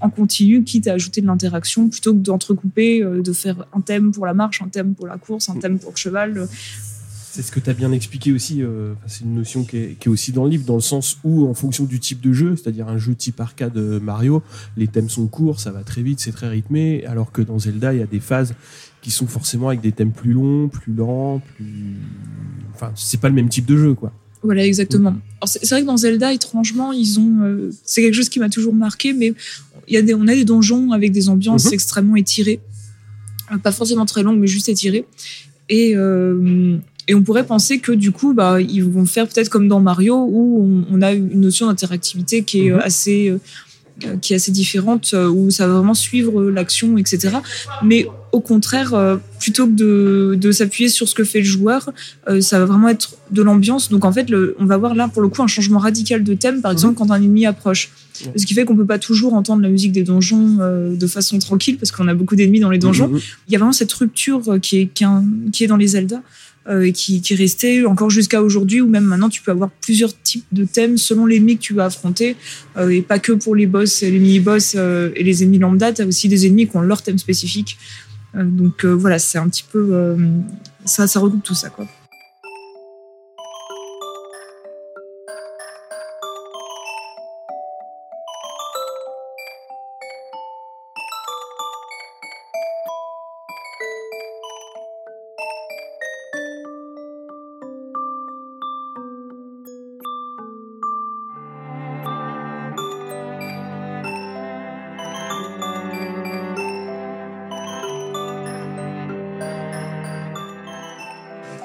en 0.00 0.10
continu 0.10 0.62
quitte 0.62 0.86
à 0.86 0.92
ajouter 0.92 1.20
de 1.20 1.26
l'interaction 1.26 1.88
plutôt 1.88 2.12
que 2.12 2.18
d'entrecouper 2.18 3.02
de 3.02 3.32
faire 3.32 3.66
un 3.72 3.80
thème 3.80 4.12
pour 4.12 4.24
la 4.26 4.34
marche 4.34 4.62
un 4.62 4.68
thème 4.68 4.94
pour 4.94 5.08
la 5.08 5.18
course 5.18 5.48
un 5.48 5.56
thème 5.56 5.80
pour 5.80 5.90
le 5.90 5.96
cheval 5.96 6.48
c'est 7.32 7.40
ce 7.40 7.50
que 7.50 7.60
tu 7.60 7.70
as 7.70 7.72
bien 7.72 7.92
expliqué 7.92 8.30
aussi. 8.30 8.62
Euh, 8.62 8.92
c'est 9.06 9.24
une 9.24 9.34
notion 9.34 9.64
qui 9.64 9.78
est, 9.78 9.98
qui 9.98 10.08
est, 10.08 10.12
aussi 10.12 10.32
dans 10.32 10.44
le 10.44 10.50
livre, 10.50 10.64
dans 10.66 10.74
le 10.74 10.82
sens 10.82 11.16
où, 11.24 11.46
en 11.46 11.54
fonction 11.54 11.84
du 11.84 11.98
type 11.98 12.20
de 12.20 12.34
jeu, 12.34 12.56
c'est-à-dire 12.56 12.88
un 12.88 12.98
jeu 12.98 13.14
type 13.14 13.40
arcade 13.40 13.78
Mario, 13.78 14.42
les 14.76 14.86
thèmes 14.86 15.08
sont 15.08 15.26
courts, 15.28 15.58
ça 15.58 15.70
va 15.72 15.82
très 15.82 16.02
vite, 16.02 16.20
c'est 16.20 16.32
très 16.32 16.48
rythmé, 16.48 17.06
alors 17.06 17.32
que 17.32 17.40
dans 17.40 17.58
Zelda, 17.58 17.94
il 17.94 18.00
y 18.00 18.02
a 18.02 18.06
des 18.06 18.20
phases 18.20 18.54
qui 19.00 19.10
sont 19.10 19.26
forcément 19.26 19.68
avec 19.68 19.80
des 19.80 19.92
thèmes 19.92 20.12
plus 20.12 20.32
longs, 20.32 20.68
plus 20.68 20.92
lents, 20.92 21.40
plus. 21.56 21.96
Enfin, 22.74 22.92
c'est 22.96 23.20
pas 23.20 23.28
le 23.28 23.34
même 23.34 23.48
type 23.48 23.64
de 23.64 23.76
jeu, 23.76 23.94
quoi. 23.94 24.12
Voilà, 24.42 24.66
exactement. 24.66 25.16
C'est 25.46 25.68
vrai 25.70 25.82
que 25.82 25.86
dans 25.86 25.96
Zelda, 25.96 26.32
étrangement, 26.34 26.92
ils 26.92 27.18
ont. 27.18 27.42
Euh, 27.42 27.70
c'est 27.84 28.02
quelque 28.02 28.14
chose 28.14 28.28
qui 28.28 28.40
m'a 28.40 28.48
toujours 28.48 28.74
marqué, 28.74 29.12
mais 29.12 29.32
il 29.88 29.94
y 29.94 29.96
a 29.96 30.02
des, 30.02 30.14
on 30.14 30.26
a 30.26 30.34
des 30.34 30.44
donjons 30.44 30.92
avec 30.92 31.12
des 31.12 31.28
ambiances 31.28 31.66
mhm. 31.66 31.74
extrêmement 31.74 32.16
étirées. 32.16 32.60
Pas 33.62 33.72
forcément 33.72 34.06
très 34.06 34.22
longues, 34.22 34.38
mais 34.38 34.46
juste 34.46 34.68
étirées. 34.68 35.04
Et, 35.68 35.94
euh, 35.94 36.78
et 37.08 37.14
on 37.14 37.22
pourrait 37.22 37.46
penser 37.46 37.78
que 37.78 37.92
du 37.92 38.12
coup, 38.12 38.32
bah, 38.34 38.60
ils 38.60 38.84
vont 38.84 39.04
faire 39.06 39.26
peut-être 39.28 39.48
comme 39.48 39.68
dans 39.68 39.80
Mario, 39.80 40.16
où 40.30 40.84
on, 40.90 40.96
on 40.98 41.02
a 41.02 41.12
une 41.12 41.40
notion 41.40 41.66
d'interactivité 41.66 42.42
qui 42.44 42.66
est 42.66 42.70
Mhm. 42.72 42.80
assez, 42.82 43.28
euh, 43.30 43.38
qui 44.20 44.32
est 44.32 44.36
assez 44.36 44.50
différente, 44.52 45.10
euh, 45.14 45.28
où 45.28 45.50
ça 45.50 45.66
va 45.66 45.74
vraiment 45.74 45.94
suivre 45.94 46.42
l'action, 46.44 46.96
etc. 46.98 47.36
Mais 47.84 48.06
au 48.32 48.40
contraire, 48.40 48.94
euh, 48.94 49.16
plutôt 49.38 49.66
que 49.66 49.72
de, 49.72 50.38
de 50.40 50.52
s'appuyer 50.52 50.88
sur 50.88 51.06
ce 51.08 51.14
que 51.14 51.24
fait 51.24 51.40
le 51.40 51.44
joueur, 51.44 51.90
euh, 52.28 52.40
ça 52.40 52.58
va 52.58 52.64
vraiment 52.64 52.88
être 52.88 53.16
de 53.30 53.42
l'ambiance. 53.42 53.90
Donc 53.90 54.04
en 54.04 54.12
fait, 54.12 54.30
le, 54.30 54.56
on 54.58 54.64
va 54.64 54.76
voir 54.78 54.94
là 54.94 55.08
pour 55.08 55.20
le 55.22 55.28
coup 55.28 55.42
un 55.42 55.46
changement 55.46 55.78
radical 55.78 56.24
de 56.24 56.34
thème, 56.34 56.62
par 56.62 56.72
exemple 56.72 56.94
quand 56.94 57.10
un 57.10 57.20
ennemi 57.20 57.44
approche. 57.46 57.90
Ouais. 58.24 58.32
Ce 58.36 58.46
qui 58.46 58.54
fait 58.54 58.64
qu'on 58.64 58.76
peut 58.76 58.86
pas 58.86 58.98
toujours 58.98 59.34
entendre 59.34 59.62
la 59.62 59.68
musique 59.68 59.92
des 59.92 60.02
donjons 60.02 60.58
euh, 60.60 60.94
de 60.96 61.06
façon 61.06 61.38
tranquille 61.38 61.76
parce 61.78 61.90
qu'on 61.92 62.08
a 62.08 62.14
beaucoup 62.14 62.36
d'ennemis 62.36 62.60
dans 62.60 62.70
les 62.70 62.78
donjons. 62.78 63.08
Mhm. 63.08 63.20
Il 63.48 63.52
y 63.52 63.56
a 63.56 63.58
vraiment 63.58 63.72
cette 63.72 63.92
rupture 63.92 64.42
euh, 64.48 64.58
qui 64.58 64.78
est, 64.78 64.88
qui 65.52 65.64
est 65.64 65.66
dans 65.66 65.76
les 65.76 65.88
Zelda. 65.88 66.22
Euh, 66.68 66.90
qui, 66.92 67.20
qui 67.20 67.32
est 67.32 67.36
restée 67.36 67.84
encore 67.86 68.10
jusqu'à 68.10 68.42
aujourd'hui, 68.42 68.80
où 68.80 68.88
même 68.88 69.04
maintenant 69.04 69.28
tu 69.28 69.42
peux 69.42 69.50
avoir 69.50 69.70
plusieurs 69.70 70.16
types 70.22 70.44
de 70.52 70.64
thèmes 70.64 70.96
selon 70.98 71.26
l'ennemi 71.26 71.56
que 71.56 71.62
tu 71.62 71.74
vas 71.74 71.86
affronter, 71.86 72.36
euh, 72.76 72.88
et 72.88 73.02
pas 73.02 73.18
que 73.18 73.32
pour 73.32 73.54
les 73.56 73.66
boss, 73.66 74.02
les 74.02 74.18
mini-boss 74.18 74.74
euh, 74.76 75.10
et 75.16 75.22
les 75.24 75.42
ennemis 75.42 75.58
lambda, 75.58 75.92
tu 75.92 76.02
as 76.02 76.06
aussi 76.06 76.28
des 76.28 76.46
ennemis 76.46 76.68
qui 76.68 76.76
ont 76.76 76.82
leur 76.82 77.02
thème 77.02 77.18
spécifique. 77.18 77.78
Euh, 78.34 78.44
donc 78.44 78.84
euh, 78.84 78.92
voilà, 78.92 79.18
c'est 79.18 79.38
un 79.38 79.48
petit 79.48 79.64
peu. 79.70 79.88
euh, 79.92 80.16
ça, 80.84 81.06
ça 81.06 81.20
regroupe 81.20 81.42
tout 81.42 81.54
ça, 81.54 81.68
quoi. 81.68 81.86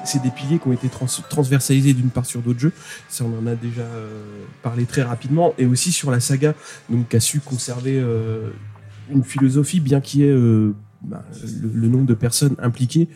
C'est 0.08 0.22
des 0.22 0.30
piliers 0.30 0.58
qui 0.58 0.68
ont 0.68 0.72
été 0.72 0.88
trans- 0.88 1.06
transversalisés 1.28 1.92
d'une 1.94 2.10
part 2.10 2.26
sur 2.26 2.40
d'autres 2.40 2.58
jeux. 2.60 2.72
Ça, 3.08 3.24
on 3.24 3.38
en 3.38 3.46
a 3.46 3.54
déjà 3.54 3.82
euh, 3.82 4.44
parlé 4.62 4.84
très 4.84 5.02
rapidement. 5.02 5.54
Et 5.58 5.66
aussi 5.66 5.92
sur 5.92 6.10
la 6.10 6.20
saga, 6.20 6.54
donc 6.90 7.08
qui 7.08 7.16
a 7.16 7.20
su 7.20 7.40
conserver 7.40 7.98
euh, 8.00 8.50
une 9.10 9.24
philosophie, 9.24 9.80
bien 9.80 10.00
qu'il 10.00 10.20
y 10.20 10.24
ait 10.24 10.34
bah, 11.02 11.24
le, 11.62 11.70
le 11.72 11.88
nombre 11.88 12.06
de 12.06 12.14
personnes 12.14 12.56
impliquées. 12.58 13.08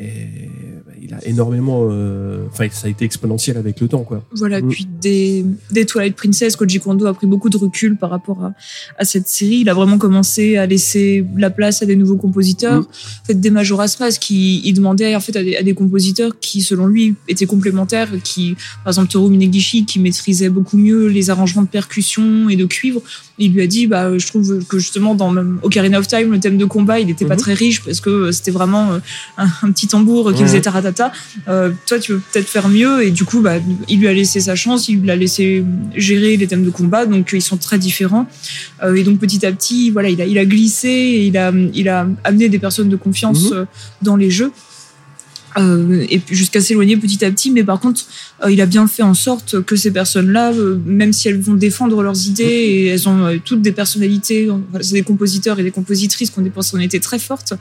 Et 0.00 0.48
bah, 0.86 0.92
il 1.02 1.12
a 1.12 1.24
énormément, 1.26 1.88
euh, 1.90 2.46
enfin, 2.52 2.68
ça 2.70 2.86
a 2.86 2.90
été 2.90 3.04
exponentiel 3.04 3.56
avec 3.56 3.80
le 3.80 3.88
temps, 3.88 4.04
quoi. 4.04 4.22
Voilà, 4.30 4.60
Mm. 4.60 4.68
puis 4.68 4.84
des, 5.00 5.44
des 5.70 5.86
Twilight 5.86 6.16
Princess, 6.16 6.56
Koji 6.56 6.80
Kondo 6.80 7.06
a 7.06 7.14
pris 7.14 7.26
beaucoup 7.26 7.48
de 7.48 7.56
recul 7.56 7.96
par 7.96 8.10
rapport 8.10 8.42
à, 8.44 8.52
à 8.98 9.04
cette 9.04 9.28
série. 9.28 9.58
Il 9.58 9.68
a 9.68 9.74
vraiment 9.74 9.98
commencé 9.98 10.56
à 10.56 10.66
laisser 10.66 11.24
la 11.36 11.50
place 11.50 11.82
à 11.82 11.86
des 11.86 11.96
nouveaux 11.96 12.16
compositeurs. 12.16 12.80
Mm. 12.82 12.86
En 13.22 13.26
fait, 13.26 13.40
des 13.40 13.50
Majora's 13.50 13.98
Mask, 14.00 14.20
qui 14.22 14.60
il 14.64 14.72
demandait 14.74 15.14
en 15.14 15.20
fait 15.20 15.36
à 15.36 15.42
des, 15.42 15.56
à 15.56 15.62
des 15.62 15.74
compositeurs 15.74 16.38
qui, 16.40 16.62
selon 16.62 16.86
lui, 16.86 17.14
étaient 17.28 17.46
complémentaires, 17.46 18.10
qui, 18.22 18.54
par 18.84 18.92
exemple, 18.92 19.08
Toru 19.08 19.30
Minegishi, 19.30 19.84
qui 19.84 19.98
maîtrisait 19.98 20.48
beaucoup 20.48 20.76
mieux 20.76 21.06
les 21.08 21.30
arrangements 21.30 21.62
de 21.62 21.68
percussion 21.68 22.48
et 22.48 22.56
de 22.56 22.64
cuivre. 22.66 23.00
Il 23.38 23.52
lui 23.52 23.62
a 23.62 23.66
dit, 23.66 23.86
bah, 23.86 24.18
je 24.18 24.26
trouve 24.26 24.64
que 24.66 24.78
justement 24.78 25.14
dans 25.14 25.30
même 25.30 25.58
Ocarina 25.62 25.98
of 26.00 26.08
Time, 26.08 26.32
le 26.32 26.40
thème 26.40 26.58
de 26.58 26.64
combat, 26.64 26.98
il 27.00 27.06
n'était 27.06 27.24
pas 27.24 27.34
Mhm. 27.34 27.40
très 27.40 27.54
riche 27.54 27.82
parce 27.84 28.00
que 28.00 28.32
c'était 28.32 28.50
vraiment 28.50 28.92
euh, 28.92 28.98
un, 29.36 29.48
un 29.62 29.70
petit 29.70 29.86
tambour 29.86 30.32
qui 30.34 30.42
faisait 30.42 30.60
taratata. 30.60 31.12
Euh, 31.46 31.70
toi, 31.86 31.98
tu 32.00 32.12
veux 32.12 32.22
peut-être 32.32 32.48
faire 32.48 32.68
mieux. 32.68 33.04
Et 33.06 33.10
du 33.12 33.24
coup, 33.24 33.40
bah, 33.40 33.54
il 33.88 34.00
lui 34.00 34.08
a 34.08 34.12
laissé 34.12 34.40
sa 34.40 34.56
chance, 34.56 34.87
il 34.88 35.00
lui 35.00 35.10
a 35.10 35.16
laissé 35.16 35.64
gérer 35.94 36.36
les 36.36 36.46
thèmes 36.46 36.64
de 36.64 36.70
combat. 36.70 37.06
Donc, 37.06 37.30
ils 37.32 37.42
sont 37.42 37.56
très 37.56 37.78
différents. 37.78 38.26
Euh, 38.82 38.94
et 38.94 39.04
donc, 39.04 39.18
petit 39.18 39.44
à 39.46 39.52
petit, 39.52 39.90
voilà, 39.90 40.08
il 40.08 40.20
a, 40.20 40.26
il 40.26 40.38
a 40.38 40.44
glissé 40.44 40.88
et 40.88 41.26
il 41.26 41.36
a, 41.36 41.52
il 41.74 41.88
a 41.88 42.06
amené 42.24 42.48
des 42.48 42.58
personnes 42.58 42.88
de 42.88 42.96
confiance 42.96 43.50
Mhm. 43.50 43.56
euh, 43.56 43.64
dans 44.02 44.16
les 44.16 44.30
jeux. 44.30 44.52
Euh, 45.56 46.06
et 46.10 46.20
jusqu'à 46.30 46.60
s'éloigner 46.60 46.96
petit 46.98 47.24
à 47.24 47.30
petit, 47.30 47.50
mais 47.50 47.64
par 47.64 47.80
contre, 47.80 48.02
euh, 48.44 48.50
il 48.50 48.60
a 48.60 48.66
bien 48.66 48.86
fait 48.86 49.02
en 49.02 49.14
sorte 49.14 49.62
que 49.62 49.74
ces 49.76 49.90
personnes-là, 49.90 50.52
euh, 50.52 50.78
même 50.84 51.12
si 51.12 51.26
elles 51.28 51.40
vont 51.40 51.54
défendre 51.54 52.00
leurs 52.02 52.26
idées 52.28 52.44
et 52.44 52.86
elles 52.88 53.08
ont 53.08 53.24
euh, 53.24 53.38
toutes 53.42 53.62
des 53.62 53.72
personnalités, 53.72 54.50
enfin, 54.50 54.78
c'est 54.82 54.92
des 54.94 55.02
compositeurs 55.02 55.58
et 55.58 55.64
des 55.64 55.70
compositrices 55.72 56.30
qui 56.30 56.38
ont 56.38 56.42
des 56.42 56.50
personnalités 56.50 57.00
très 57.00 57.18
fortes 57.18 57.54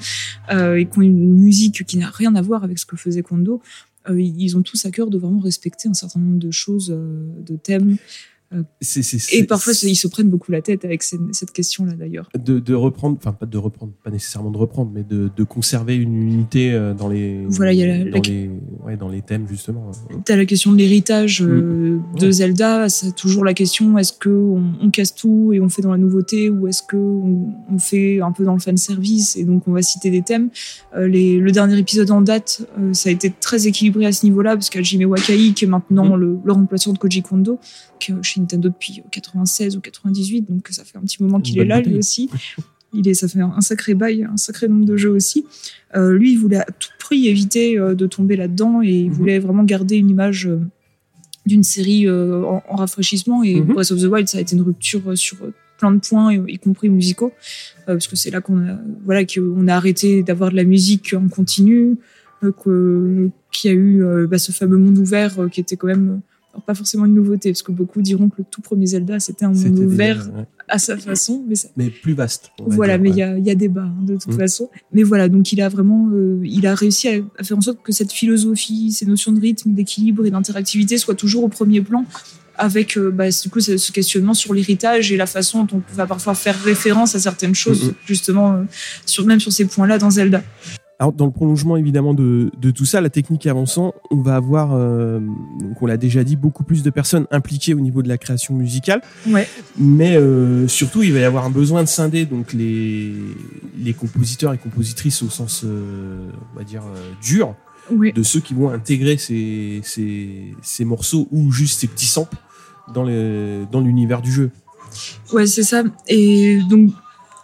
euh, 0.51 0.75
et 0.75 0.85
qui 0.85 0.99
ont 0.99 1.01
une 1.01 1.33
musique 1.39 1.85
qui 1.85 1.97
n'a 1.97 2.09
rien 2.09 2.35
à 2.35 2.41
voir 2.41 2.63
avec 2.63 2.77
ce 2.77 2.85
que 2.85 2.97
faisait 2.97 3.23
Kondo, 3.23 3.53
euh, 3.55 3.86
ils 4.15 4.57
ont 4.57 4.61
tous 4.61 4.85
à 4.85 4.91
cœur 4.91 5.09
de 5.09 5.17
vraiment 5.17 5.39
respecter 5.39 5.89
un 5.89 5.93
certain 5.93 6.19
nombre 6.19 6.39
de 6.39 6.51
choses, 6.51 6.91
euh, 6.91 7.27
de 7.41 7.55
thèmes. 7.55 7.97
C'est- 8.81 9.33
Et 9.33 9.43
parfois, 9.43 9.73
ils 9.83 9.95
se 9.95 10.07
prennent 10.07 10.29
beaucoup 10.29 10.51
la 10.51 10.61
tête 10.61 10.85
avec 10.85 11.03
cette, 11.03 11.19
cette 11.33 11.51
question-là 11.51 11.93
d'ailleurs. 11.93 12.29
de, 12.37 12.59
de 12.59 12.73
reprendre, 12.73 13.17
enfin 13.19 13.33
pas 13.33 13.45
de 13.45 13.57
reprendre, 13.57 13.91
pas 14.03 14.09
nécessairement 14.11 14.51
de 14.51 14.57
reprendre, 14.57 14.91
mais 14.93 15.03
de, 15.03 15.29
de 15.35 15.43
conserver 15.43 15.95
une 15.95 16.15
unité 16.15 16.71
euh, 16.73 16.93
dans 16.93 17.09
les, 17.09 17.43
Voilà, 17.49 17.73
il 17.73 17.79
y 17.79 17.83
a 17.83 17.87
la- 17.87 18.03
dans 18.05 18.11
la- 18.17 18.21
les, 18.29 18.49
ouais, 18.85 18.95
dans 18.97 19.09
les 19.09 19.21
thèmes 19.21 19.47
justement. 19.49 19.91
T'as 20.25 20.35
la 20.37 20.45
question 20.45 20.71
de 20.71 20.77
l'héritage 20.77 21.41
euh, 21.41 21.99
de 22.19 22.25
Ouais. 22.27 22.31
Zelda, 22.31 22.87
c'est 22.89 23.13
toujours 23.15 23.43
la 23.43 23.53
question 23.53 23.97
est-ce 23.97 24.13
que 24.13 24.29
on, 24.29 24.89
casse 24.91 25.13
tout 25.13 25.51
et 25.53 25.59
on 25.59 25.67
fait 25.69 25.81
dans 25.81 25.91
la 25.91 25.97
nouveauté 25.97 26.49
ou 26.49 26.67
est-ce 26.67 26.81
que 26.83 26.95
on, 26.95 27.53
fait 27.79 28.21
un 28.21 28.31
peu 28.31 28.43
dans 28.45 28.53
le 28.53 28.59
fan 28.59 28.77
service 28.77 29.35
et 29.35 29.43
donc 29.43 29.67
on 29.67 29.71
va 29.73 29.81
citer 29.81 30.09
des 30.09 30.21
thèmes. 30.21 30.49
Euh, 30.95 31.07
les, 31.07 31.37
le 31.37 31.51
dernier 31.51 31.77
épisode 31.77 32.09
en 32.11 32.21
date, 32.21 32.65
euh, 32.79 32.93
ça 32.93 33.09
a 33.09 33.11
été 33.11 33.31
très 33.39 33.67
équilibré 33.67 34.05
à 34.05 34.11
ce 34.11 34.25
niveau-là 34.25 34.55
parce 34.55 34.69
qu'Hajime 34.69 35.03
Wakai 35.05 35.53
qui 35.53 35.65
est 35.65 35.67
maintenant 35.67 36.05
Mhm. 36.15 36.15
le, 36.21 36.37
le 36.43 36.51
remplaçant 36.51 36.93
de 36.93 36.97
Koji 36.97 37.21
Kondo, 37.21 37.59
qui 37.99 38.11
est 38.11 38.15
chez 38.37 38.41
Nintendo 38.41 38.69
depuis 38.69 39.01
96 39.11 39.75
ou 39.77 39.81
98, 39.81 40.41
donc 40.49 40.67
ça 40.69 40.83
fait 40.83 40.97
un 40.97 41.01
petit 41.01 41.21
moment 41.21 41.39
qu'il 41.41 41.59
est 41.59 41.65
là 41.65 41.81
lui 41.81 41.97
aussi. 41.97 42.29
Il 42.93 43.07
est, 43.07 43.13
ça 43.13 43.27
fait 43.27 43.41
un 43.41 43.59
sacré 43.61 43.95
bail, 43.95 44.23
un 44.23 44.37
sacré 44.37 44.67
nombre 44.69 44.85
de 44.85 44.95
jeux 44.95 45.09
aussi. 45.11 45.45
Euh, 45.95 46.13
lui, 46.13 46.31
il 46.33 46.37
voulait 46.37 46.57
à 46.57 46.65
tout 46.65 46.89
prix 46.99 47.27
éviter 47.27 47.77
euh, 47.77 47.95
de 47.95 48.07
tomber 48.07 48.35
là-dedans 48.37 48.81
et 48.81 48.89
il 48.91 49.07
Mhm. 49.09 49.13
voulait 49.13 49.39
vraiment 49.39 49.63
garder 49.65 49.97
une 49.97 50.09
image 50.09 50.47
euh, 50.47 50.59
d'une 51.45 51.63
série 51.63 52.09
en, 52.09 52.63
en 52.67 52.75
rafraîchissement. 52.75 53.43
Et 53.43 53.55
Mhm. 53.59 53.73
Breath 53.73 53.91
of 53.91 53.99
the 54.01 54.05
Wild, 54.05 54.27
ça 54.29 54.37
a 54.37 54.41
été 54.41 54.55
une 54.55 54.61
rupture 54.61 55.17
sur 55.17 55.37
plein 55.79 55.91
de 55.91 55.99
points, 55.99 56.33
y, 56.33 56.57
compris 56.59 56.89
musicaux, 56.89 57.31
parce 57.85 58.07
que 58.07 58.15
c'est 58.15 58.31
là 58.31 58.41
qu'on 58.41 58.57
a, 58.67 58.77
voilà, 59.05 59.25
qu'on 59.25 59.67
a 59.67 59.75
arrêté 59.75 60.23
d'avoir 60.23 60.49
de 60.51 60.55
la 60.55 60.63
musique 60.63 61.13
en 61.13 61.27
continu, 61.27 61.97
qu'il 62.51 63.31
y 63.63 63.67
a 63.67 63.73
eu 63.73 64.27
bah, 64.27 64.37
ce 64.39 64.51
fameux 64.51 64.77
monde 64.77 64.97
ouvert 64.97 65.37
qui 65.51 65.59
était 65.61 65.75
quand 65.75 65.87
même 65.87 66.21
alors, 66.57 66.65
pas 66.65 66.73
forcément 66.75 67.05
une 67.05 67.13
nouveauté, 67.13 67.51
parce 67.51 67.61
que 67.61 67.71
beaucoup 67.71 68.01
diront 68.01 68.29
que 68.29 68.35
le 68.39 68.45
tout 68.49 68.61
premier 68.61 68.87
Zelda, 68.87 69.19
c'était 69.19 69.45
un 69.45 69.49
monde 69.53 69.63
déjà- 69.63 69.83
ouvert 69.83 70.29
ouais. 70.35 70.45
à 70.67 70.79
sa 70.79 70.97
façon, 70.97 71.43
mais 71.47 71.55
ça, 71.55 71.67
mais 71.77 71.89
plus 71.89 72.13
vaste. 72.13 72.51
voilà, 72.65 72.97
dire, 72.97 73.03
mais 73.03 73.09
il 73.09 73.23
ouais. 73.23 73.41
y, 73.41 73.49
a, 73.49 73.51
a 73.51 73.55
débat 73.55 73.83
hein, 73.83 73.95
de 74.03 74.13
toute 74.17 74.33
Mm. 74.33 74.37
façon. 74.39 74.69
Mais 74.91 75.03
voilà, 75.03 75.29
donc 75.29 75.51
il 75.53 75.61
a 75.61 75.69
vraiment, 75.69 76.09
euh, 76.13 76.39
il 76.43 76.65
a 76.67 76.73
réussi 76.75 77.07
à, 77.09 77.13
à 77.39 77.43
faire 77.43 77.57
en 77.57 77.61
sorte 77.61 77.79
que 77.83 77.91
cette 77.91 78.11
philosophie, 78.11 78.91
ces 78.91 79.05
notions 79.05 79.31
de 79.31 79.39
rythme, 79.39 79.73
d'équilibre 79.73 80.25
et 80.25 80.31
d'interactivité 80.31 80.97
soient 80.97 81.15
toujours 81.15 81.43
au 81.43 81.47
premier 81.49 81.81
plan, 81.81 82.05
avec 82.59 82.97
euh, 82.97 83.11
bah, 83.11 83.25
du 83.29 83.49
coup 83.49 83.59
ce, 83.59 83.91
questionnement 83.91 84.33
sur 84.33 84.51
l'héritage 84.53 85.11
et 85.11 85.17
la 85.17 85.27
façon 85.27 85.63
dont 85.65 85.83
on 85.91 85.95
va 85.95 86.07
parfois 86.07 86.33
faire 86.33 86.59
référence 86.63 87.13
à 87.13 87.19
certaines 87.19 87.53
choses, 87.53 87.93
justement, 88.07 88.53
euh, 88.53 88.63
sur, 89.05 89.25
même 89.27 89.39
sur 89.39 89.51
ces 89.53 89.65
points-là 89.65 89.99
dans 89.99 90.09
Zelda. 90.09 90.43
Alors, 90.99 91.13
dans 91.13 91.25
le 91.27 91.31
prolongement 91.31 91.77
évidemment 91.77 92.15
de, 92.15 92.49
de 92.59 92.71
tout 92.71 92.85
ça, 92.85 93.01
la 93.01 93.11
technique 93.11 93.45
avançant, 93.45 93.93
on 94.09 94.17
va 94.21 94.35
avoir, 94.35 94.71
euh, 94.73 95.19
donc 95.19 95.79
on 95.79 95.85
l'a 95.85 95.95
déjà 95.97 96.23
dit, 96.23 96.35
beaucoup 96.35 96.63
plus 96.63 96.81
de 96.81 96.89
personnes 96.89 97.27
impliquées 97.29 97.75
au 97.75 97.79
niveau 97.79 98.01
de 98.01 98.07
la 98.07 98.17
création 98.17 98.55
musicale, 98.55 99.01
Ouais. 99.27 99.47
mais 99.77 100.15
euh, 100.17 100.67
surtout 100.67 101.03
il 101.03 101.13
va 101.13 101.19
y 101.19 101.23
avoir 101.23 101.45
un 101.45 101.51
besoin 101.51 101.83
de 101.83 101.87
scinder 101.87 102.25
donc 102.25 102.51
les 102.53 103.13
les 103.77 103.93
compositeurs 103.93 104.53
et 104.53 104.57
compositrices 104.57 105.21
au 105.21 105.29
sens, 105.29 105.61
euh, 105.65 106.27
on 106.55 106.57
va 106.57 106.63
dire 106.63 106.81
euh, 106.83 107.11
dur, 107.21 107.53
Oui. 107.91 108.11
de 108.11 108.23
ceux 108.23 108.39
qui 108.39 108.55
vont 108.55 108.71
intégrer 108.71 109.17
ces, 109.17 109.81
ces, 109.83 110.55
ces 110.63 110.83
morceaux 110.83 111.27
ou 111.31 111.51
juste 111.51 111.79
ces 111.79 111.87
petits 111.87 112.07
samples 112.07 112.37
dans 112.91 113.03
le 113.03 113.65
dans 113.71 113.81
l'univers 113.81 114.23
du 114.23 114.31
jeu. 114.31 114.49
Ouais, 115.31 115.45
c'est 115.45 115.61
ça. 115.63 115.83
Et 116.07 116.59
donc, 116.67 116.89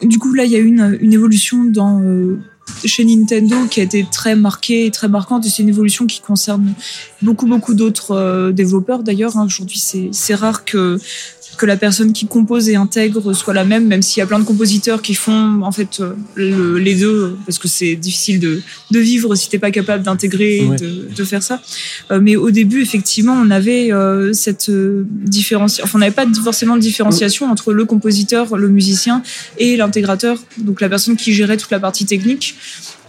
du 0.01 0.17
coup, 0.17 0.33
là, 0.33 0.43
il 0.43 0.51
y 0.51 0.55
a 0.55 0.59
eu 0.59 0.65
une, 0.65 0.97
une 1.01 1.13
évolution 1.13 1.65
dans, 1.65 2.01
euh, 2.01 2.39
chez 2.85 3.05
Nintendo 3.05 3.55
qui 3.69 3.79
a 3.79 3.83
été 3.83 4.05
très 4.11 4.35
marquée 4.35 4.85
et 4.85 4.91
très 4.91 5.07
marquante. 5.07 5.43
C'est 5.45 5.61
une 5.61 5.69
évolution 5.69 6.05
qui 6.05 6.21
concerne 6.21 6.73
beaucoup, 7.21 7.45
beaucoup 7.45 7.73
d'autres 7.73 8.11
euh, 8.11 8.51
développeurs. 8.51 9.03
D'ailleurs, 9.03 9.37
hein. 9.37 9.45
aujourd'hui, 9.45 9.81
c'est 10.11 10.35
rare 10.35 10.65
que 10.65 10.99
que 11.57 11.65
la 11.65 11.77
personne 11.77 12.13
qui 12.13 12.25
compose 12.25 12.67
et 12.69 12.75
intègre 12.75 13.33
soit 13.33 13.53
la 13.53 13.63
même, 13.65 13.85
même 13.87 14.01
s'il 14.01 14.19
y 14.19 14.23
a 14.23 14.25
plein 14.27 14.39
de 14.39 14.43
compositeurs 14.43 15.01
qui 15.01 15.13
font 15.13 15.61
en 15.63 15.71
fait 15.71 15.99
euh, 15.99 16.13
le- 16.35 16.77
les 16.79 16.95
deux, 16.95 17.35
parce 17.45 17.59
que 17.59 17.67
c'est 17.67 17.95
difficile 17.95 18.39
de, 18.39 18.61
de 18.91 18.99
vivre 18.99 19.35
si 19.35 19.49
t'es 19.49 19.59
pas 19.59 19.71
capable 19.71 20.03
d'intégrer 20.03 20.61
Ouais. 20.63 20.75
de, 20.77 21.07
de 21.15 21.23
faire 21.23 21.43
ça. 21.43 21.61
Euh, 22.11 22.19
mais 22.21 22.35
au 22.35 22.51
début, 22.51 22.81
effectivement, 22.81 23.33
on 23.33 23.49
avait 23.51 23.91
euh, 23.91 24.33
cette 24.33 24.69
différenciation. 25.09 25.83
Enfin, 25.85 25.97
on 25.97 25.99
n'avait 25.99 26.11
pas 26.11 26.25
forcément 26.43 26.75
de 26.75 26.81
différenciation 26.81 27.49
entre 27.49 27.73
le 27.73 27.85
compositeur, 27.85 28.57
le 28.57 28.69
musicien 28.69 29.23
et 29.57 29.77
l'intégrateur, 29.77 30.37
donc 30.57 30.81
la 30.81 30.89
personne 30.89 31.15
qui 31.15 31.33
gérait 31.33 31.57
toute 31.57 31.71
la 31.71 31.79
partie 31.79 32.05
technique. 32.05 32.55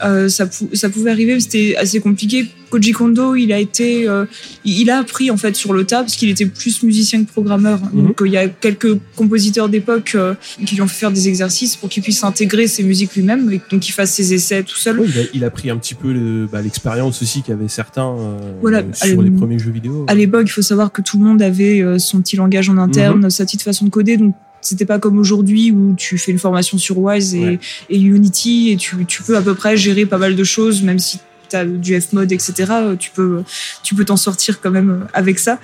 Euh, 0.04 0.28
ça, 0.28 0.46
pou- 0.46 0.68
ça 0.72 0.90
pouvait 0.90 1.10
arriver, 1.10 1.34
mais 1.34 1.40
c'était 1.40 1.76
assez 1.76 2.00
compliqué. 2.00 2.46
Koji 2.68 2.90
Kondo, 2.92 3.36
il 3.36 3.52
a 3.52 3.60
été, 3.60 4.08
euh, 4.08 4.24
il 4.64 4.90
a 4.90 4.98
appris 4.98 5.30
en 5.30 5.36
fait 5.36 5.54
sur 5.54 5.72
le 5.72 5.84
tas 5.84 6.00
parce 6.00 6.16
qu'il 6.16 6.28
était 6.28 6.46
plus 6.46 6.82
musicien 6.82 7.22
que 7.24 7.30
programmeur. 7.30 7.78
Mhm. 7.92 8.06
Donc 8.08 8.20
il 8.26 8.33
y 8.34 8.38
a 8.38 8.48
quelques 8.48 8.98
compositeurs 9.16 9.68
d'époque 9.68 10.12
euh, 10.14 10.34
qui 10.66 10.74
lui 10.74 10.82
ont 10.82 10.86
fait 10.86 10.94
faire 11.00 11.10
des 11.12 11.28
exercices 11.28 11.76
pour 11.76 11.88
qu'il 11.88 12.02
puisse 12.02 12.22
intégrer 12.24 12.66
ses 12.66 12.82
musiques 12.82 13.14
lui-même 13.16 13.50
et 13.52 13.60
donc 13.70 13.80
qu'il 13.80 13.94
fasse 13.94 14.12
ses 14.12 14.34
essais 14.34 14.62
tout 14.62 14.76
seul. 14.76 15.02
Il, 15.06 15.18
a, 15.18 15.22
il 15.34 15.44
a 15.44 15.50
pris 15.50 15.70
un 15.70 15.76
petit 15.76 15.94
peu 15.94 16.12
le- 16.12 16.46
bah, 16.50 16.60
l'expérience 16.62 17.22
aussi 17.22 17.42
qu'avaient 17.42 17.68
certains 17.68 18.08
euh, 18.08 18.52
Voilà, 18.60 18.82
sur 18.92 19.22
les 19.22 19.30
premiers 19.30 19.58
jeux 19.58 19.70
vidéo. 19.70 20.04
À 20.08 20.14
l'époque, 20.14 20.44
il 20.46 20.50
faut 20.52 20.62
savoir 20.62 20.92
que 20.92 21.02
tout 21.02 21.18
le 21.18 21.24
monde 21.24 21.42
avait 21.42 21.80
euh, 21.82 21.98
son 21.98 22.20
petit 22.20 22.36
langage 22.36 22.68
en 22.68 22.78
interne, 22.78 23.22
Mhm. 23.24 23.30
sa 23.30 23.44
petite 23.44 23.62
façon 23.62 23.84
de 23.86 23.90
coder. 23.90 24.16
Donc, 24.16 24.34
c'était 24.60 24.86
pas 24.86 24.98
comme 24.98 25.18
aujourd'hui 25.18 25.70
où 25.72 25.94
tu 25.96 26.16
fais 26.16 26.32
une 26.32 26.38
formation 26.38 26.78
sur 26.78 26.98
Wise 26.98 27.34
et, 27.34 27.40
Ouais. 27.40 27.58
et 27.90 28.00
Unity 28.00 28.70
et 28.70 28.76
tu, 28.76 29.04
tu 29.06 29.22
peux 29.22 29.36
à 29.36 29.42
peu 29.42 29.54
près 29.54 29.76
gérer 29.76 30.06
pas 30.06 30.16
mal 30.18 30.36
de 30.36 30.44
choses, 30.44 30.82
même 30.82 30.98
si 30.98 31.18
tu 31.50 31.56
as 31.56 31.66
du 31.66 32.00
Fmod, 32.00 32.32
etc. 32.32 32.72
Tu 32.98 33.10
peux 33.10 33.42
tu 33.82 33.94
peux 33.94 34.04
t'en 34.06 34.16
sortir 34.16 34.60
quand 34.62 34.70
même 34.70 35.06
avec 35.12 35.38
ça. 35.38 35.58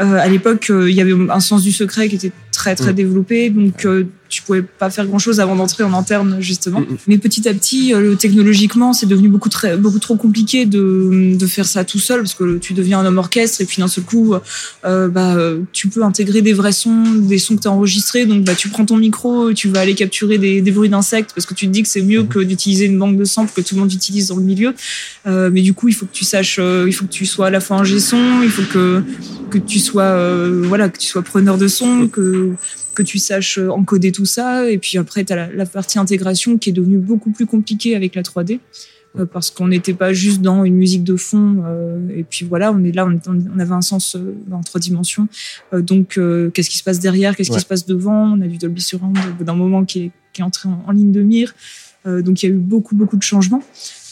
Euh, 0.00 0.16
à 0.18 0.28
l'époque, 0.28 0.70
euh, 0.70 0.90
il 0.90 0.96
y 0.96 1.00
avait 1.00 1.12
un 1.12 1.40
sens 1.40 1.62
du 1.62 1.72
secret 1.72 2.08
qui 2.08 2.16
était 2.16 2.32
très 2.52 2.74
très 2.76 2.90
Mhm. 2.90 2.96
développé, 2.96 3.50
donc 3.50 3.84
euh, 3.84 4.04
tu 4.28 4.40
pouvais 4.42 4.62
pas 4.62 4.88
faire 4.88 5.06
grand 5.06 5.18
chose 5.18 5.40
avant 5.40 5.56
d'entrer 5.56 5.84
en 5.84 5.92
interne 5.92 6.38
justement. 6.40 6.80
Mhm. 6.80 6.96
Mais 7.06 7.18
petit 7.18 7.46
à 7.48 7.52
petit, 7.54 7.92
euh, 7.92 8.14
technologiquement, 8.14 8.92
c'est 8.94 9.06
devenu 9.06 9.28
beaucoup 9.28 9.48
très 9.50 9.76
beaucoup 9.76 9.98
trop 9.98 10.16
compliqué 10.16 10.64
de, 10.64 11.34
de 11.36 11.46
faire 11.46 11.66
ça 11.66 11.84
tout 11.84 11.98
seul 11.98 12.20
parce 12.20 12.34
que 12.34 12.58
tu 12.58 12.72
deviens 12.72 13.00
un 13.00 13.06
homme 13.06 13.18
orchestre 13.18 13.60
et 13.60 13.64
puis 13.66 13.82
d'un 13.82 13.88
seul 13.88 14.04
coup, 14.04 14.34
euh, 14.84 15.08
bah 15.08 15.34
euh, 15.34 15.60
tu 15.72 15.88
peux 15.88 16.02
intégrer 16.02 16.40
des 16.40 16.52
vrais 16.54 16.72
sons, 16.72 17.04
des 17.16 17.38
sons 17.38 17.56
que 17.56 17.62
tu 17.62 17.68
as 17.68 17.72
enregistrés. 17.72 18.24
Donc 18.24 18.44
bah 18.44 18.54
tu 18.54 18.68
prends 18.68 18.84
ton 18.86 18.96
micro 18.96 19.52
tu 19.52 19.68
vas 19.68 19.80
aller 19.80 19.94
capturer 19.94 20.38
des, 20.38 20.60
des 20.62 20.70
bruits 20.70 20.88
d'insectes 20.88 21.32
parce 21.34 21.46
que 21.46 21.54
tu 21.54 21.66
te 21.66 21.72
dis 21.72 21.82
que 21.82 21.88
c'est 21.88 22.02
mieux 22.02 22.22
que 22.24 22.38
d'utiliser 22.38 22.86
une 22.86 22.98
banque 22.98 23.16
de 23.16 23.24
samples 23.24 23.52
que 23.54 23.60
tout 23.60 23.74
le 23.74 23.80
monde 23.82 23.92
utilise 23.92 24.28
dans 24.28 24.36
le 24.36 24.42
milieu. 24.42 24.74
Euh, 25.26 25.50
mais 25.52 25.62
du 25.62 25.74
coup, 25.74 25.88
il 25.88 25.94
faut 25.94 26.06
que 26.06 26.12
tu 26.12 26.24
saches, 26.24 26.56
euh, 26.58 26.84
il 26.86 26.92
faut 26.92 27.04
que 27.04 27.12
tu 27.12 27.26
sois 27.26 27.48
à 27.48 27.50
la 27.50 27.60
fois 27.60 27.78
un 27.78 27.84
son, 27.98 28.42
il 28.42 28.50
faut 28.50 28.62
que 28.72 29.02
que 29.50 29.58
tu 29.58 29.78
sois 29.78 30.04
euh, 30.04 30.62
voilà 30.66 30.88
que 30.88 30.98
tu 30.98 31.06
sois 31.06 31.20
preneur 31.20 31.58
de 31.58 31.68
son, 31.68 32.08
que 32.08 32.41
que 32.94 33.02
tu 33.02 33.18
saches 33.18 33.58
euh, 33.58 33.68
encoder 33.70 34.12
tout 34.12 34.26
ça. 34.26 34.68
Et 34.70 34.78
puis 34.78 34.98
après, 34.98 35.24
tu 35.24 35.32
as 35.32 35.36
la, 35.36 35.52
la 35.52 35.66
partie 35.66 35.98
intégration 35.98 36.58
qui 36.58 36.70
est 36.70 36.72
devenue 36.72 36.98
beaucoup 36.98 37.30
plus 37.30 37.46
compliquée 37.46 37.94
avec 37.96 38.14
la 38.14 38.22
3D. 38.22 38.60
euh, 39.18 39.26
Parce 39.26 39.50
qu'on 39.50 39.68
n'était 39.68 39.94
pas 39.94 40.12
juste 40.12 40.40
dans 40.40 40.64
une 40.64 40.76
musique 40.76 41.04
de 41.04 41.16
fond, 41.16 41.62
euh, 41.66 41.98
et 42.16 42.24
puis 42.24 42.44
voilà, 42.46 42.72
on 42.72 42.82
est 42.84 42.92
là, 42.92 43.06
on, 43.06 43.18
on 43.54 43.58
avait 43.58 43.72
un 43.74 43.82
sens 43.82 44.16
euh, 44.16 44.34
en 44.50 44.62
trois 44.62 44.80
dimensions. 44.80 45.28
Donc, 45.72 46.18
qu'est-ce 46.54 46.70
qui 46.70 46.78
se 46.78 46.84
passe 46.84 46.98
derrière, 47.00 47.36
qu'est-ce 47.36 47.50
Ouais. 47.50 47.56
qui 47.56 47.62
se 47.62 47.66
passe 47.66 47.84
devant? 47.86 48.32
On 48.36 48.40
a 48.40 48.46
du 48.46 48.56
Dolby 48.58 48.80
Surround 48.80 49.16
d'un 49.40 49.54
moment 49.54 49.84
qui 49.84 49.98
est, 50.04 50.10
qui 50.32 50.40
est 50.40 50.44
entré 50.44 50.68
en, 50.68 50.82
en 50.86 50.92
ligne 50.92 51.12
de 51.12 51.22
mire. 51.22 51.54
Donc, 52.04 52.42
il 52.42 52.48
y 52.48 52.52
a 52.52 52.54
eu 52.54 52.58
beaucoup, 52.58 52.96
beaucoup 52.96 53.16
de 53.16 53.22
changements. 53.22 53.62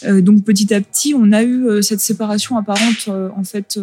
Donc, 0.07 0.45
petit 0.45 0.73
à 0.73 0.81
petit, 0.81 1.13
on 1.15 1.33
a 1.33 1.43
eu 1.43 1.83
cette 1.83 2.01
séparation 2.01 2.57
apparente, 2.57 3.09
en 3.09 3.43
fait, 3.45 3.79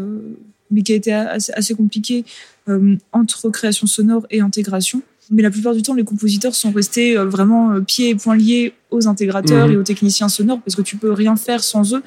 mais 0.71 0.81
qui 0.83 0.93
a 0.93 0.95
été 0.95 1.13
assez, 1.13 1.73
compliquée 1.75 2.25
euh, 2.69 2.95
entre 3.11 3.49
création 3.49 3.87
sonore 3.87 4.25
et 4.29 4.41
intégration. 4.41 5.01
Mais 5.29 5.43
la 5.43 5.51
plupart 5.51 5.73
du 5.75 5.81
temps, 5.81 5.93
les 5.93 6.05
compositeurs 6.05 6.55
sont 6.55 6.71
restés 6.71 7.17
euh, 7.17 7.25
vraiment 7.25 7.71
euh, 7.73 7.81
pieds 7.81 8.09
et 8.09 8.15
poings 8.15 8.35
liés 8.37 8.73
aux 8.91 9.07
intégrateurs 9.07 9.67
Mhm. 9.67 9.73
et 9.73 9.77
aux 9.77 9.83
techniciens 9.83 10.29
sonores 10.29 10.61
parce 10.61 10.75
que 10.75 10.81
tu 10.81 10.95
peux 10.97 11.11
rien 11.11 11.35
faire 11.35 11.63
sans 11.63 11.93
eux. 11.93 12.01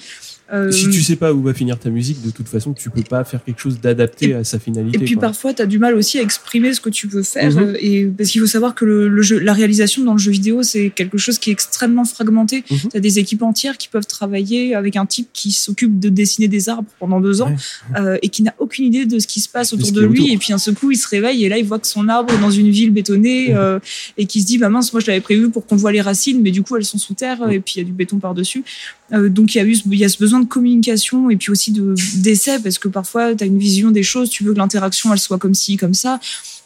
Euh, 0.53 0.71
Si 0.71 0.89
tu 0.91 1.03
sais 1.03 1.17
pas 1.17 1.33
où 1.33 1.43
va 1.43 1.55
finir 1.55 1.79
ta 1.79 1.91
musique, 1.91 2.23
de 2.23 2.31
toute 2.31 2.49
façon, 2.49 2.73
tu 2.73 2.91
peux 2.91 3.03
pas 3.03 3.23
faire 3.25 3.43
quelque 3.45 3.61
chose 3.61 3.81
d'adapté 3.81 4.35
à 4.35 4.43
sa 4.45 4.59
finalité. 4.59 4.99
Et 4.99 5.05
puis 5.05 5.15
quoi. 5.15 5.23
parfois, 5.29 5.55
tu 5.55 5.63
as 5.63 5.67
du 5.67 5.79
mal 5.79 5.95
aussi 5.95 6.19
à 6.19 6.23
exprimer 6.23 6.73
ce 6.75 6.81
que 6.81 6.91
tu 6.91 7.07
veux 7.07 7.23
faire. 7.23 7.51
Mhm. 7.53 7.59
euh, 7.59 7.77
et 7.81 8.07
parce 8.07 8.31
qu'il 8.31 8.41
faut 8.41 8.47
savoir 8.47 8.75
que 8.75 8.85
le, 8.85 9.09
le 9.09 9.23
jeu, 9.23 9.39
la 9.39 9.53
réalisation 9.53 10.03
dans 10.05 10.13
le 10.13 10.19
jeu 10.19 10.31
vidéo, 10.33 10.63
c'est 10.63 10.91
quelque 10.91 11.19
chose 11.19 11.39
qui 11.39 11.51
est 11.51 11.53
extrêmement 11.53 12.05
fragmenté. 12.05 12.65
Mhm. 12.71 12.79
Tu 12.91 12.97
as 12.97 13.01
des 13.01 13.19
équipes 13.19 13.43
entières 13.43 13.79
qui 13.79 13.89
peuvent 13.89 14.07
travailler 14.07 14.75
avec 14.75 14.97
un 14.97 15.07
type 15.07 15.29
qui 15.33 15.53
s'occupe 15.53 15.99
de 16.01 16.09
dessiner 16.09 16.49
des 16.49 16.69
arbres 16.69 16.89
pendant 16.99 17.21
deux 17.21 17.43
ans 17.43 17.51
Ouais. 17.51 18.01
euh, 18.01 18.19
et 18.23 18.29
qui 18.29 18.43
n'a 18.43 18.55
aucune 18.59 18.85
idée 18.87 19.07
de 19.07 19.19
ce 19.19 19.27
qui 19.27 19.41
se 19.41 19.49
passe 19.49 19.73
autour 19.73 19.93
de 19.93 20.03
lui. 20.03 20.21
autour. 20.21 20.35
Et 20.35 20.37
puis 20.39 20.53
un 20.53 20.59
seul 20.59 20.75
coup, 20.75 20.91
il 20.91 20.97
se 20.97 21.09
réveille 21.09 21.45
et 21.45 21.49
là, 21.49 21.59
il 21.59 21.65
voit 21.65 21.79
que 21.79 21.87
son 21.89 22.09
arbre 22.09 22.33
est 22.35 22.41
dans 22.41 22.51
une 22.51 22.71
ville 22.71 22.91
bétonnée 22.91 23.51
Mhm. 23.51 23.57
euh, 23.57 23.79
et 24.19 24.27
qui 24.27 24.41
se 24.41 24.47
dit, 24.47 24.59
bah 24.59 24.69
mince, 24.69 24.93
moi 24.93 25.01
je 25.01 25.07
l'avais 25.07 25.21
prévu 25.21 25.49
pour 25.51 25.67
qu'on 25.67 25.77
voit 25.77 25.93
les 25.93 26.01
racines, 26.01 26.41
mais 26.43 26.51
du 26.51 26.63
coup, 26.63 26.77
elles 26.77 26.85
sont 26.85 26.99
sous 26.99 27.15
terre 27.15 27.39
Mhm. 27.47 27.51
et 27.53 27.61
puis 27.61 27.75
il 27.77 27.79
y 27.79 27.83
a 27.83 27.85
du 27.85 27.93
béton 27.93 28.19
par-dessus. 28.19 28.65
Euh, 29.13 29.29
donc 29.29 29.55
il 29.55 29.59
y 29.59 29.61
a 29.61 29.65
eu 29.65 29.75
ce- 29.75 29.83
il 29.91 29.99
y 29.99 30.05
a 30.05 30.09
ce 30.09 30.19
besoin 30.19 30.41
de 30.41 30.47
communication 30.47 31.31
et 31.31 31.37
puis 31.37 31.51
aussi 31.51 31.73
de 31.73 31.95
d'essai 32.17 32.59
parce 32.63 32.79
que 32.79 32.89
parfois 32.89 33.35
tu 33.35 33.43
as 33.43 33.47
une 33.47 33.59
vision 33.59 33.91
des 33.91 34.03
choses, 34.05 34.31
tu 34.31 34.45
veux 34.45 34.53
que 34.53 34.59
l'interaction 34.59 35.13
elle 35.13 35.19
soit 35.19 35.39
comme 35.39 35.55
ci 35.55 35.77
comme 35.77 35.95
ça. 35.95 36.21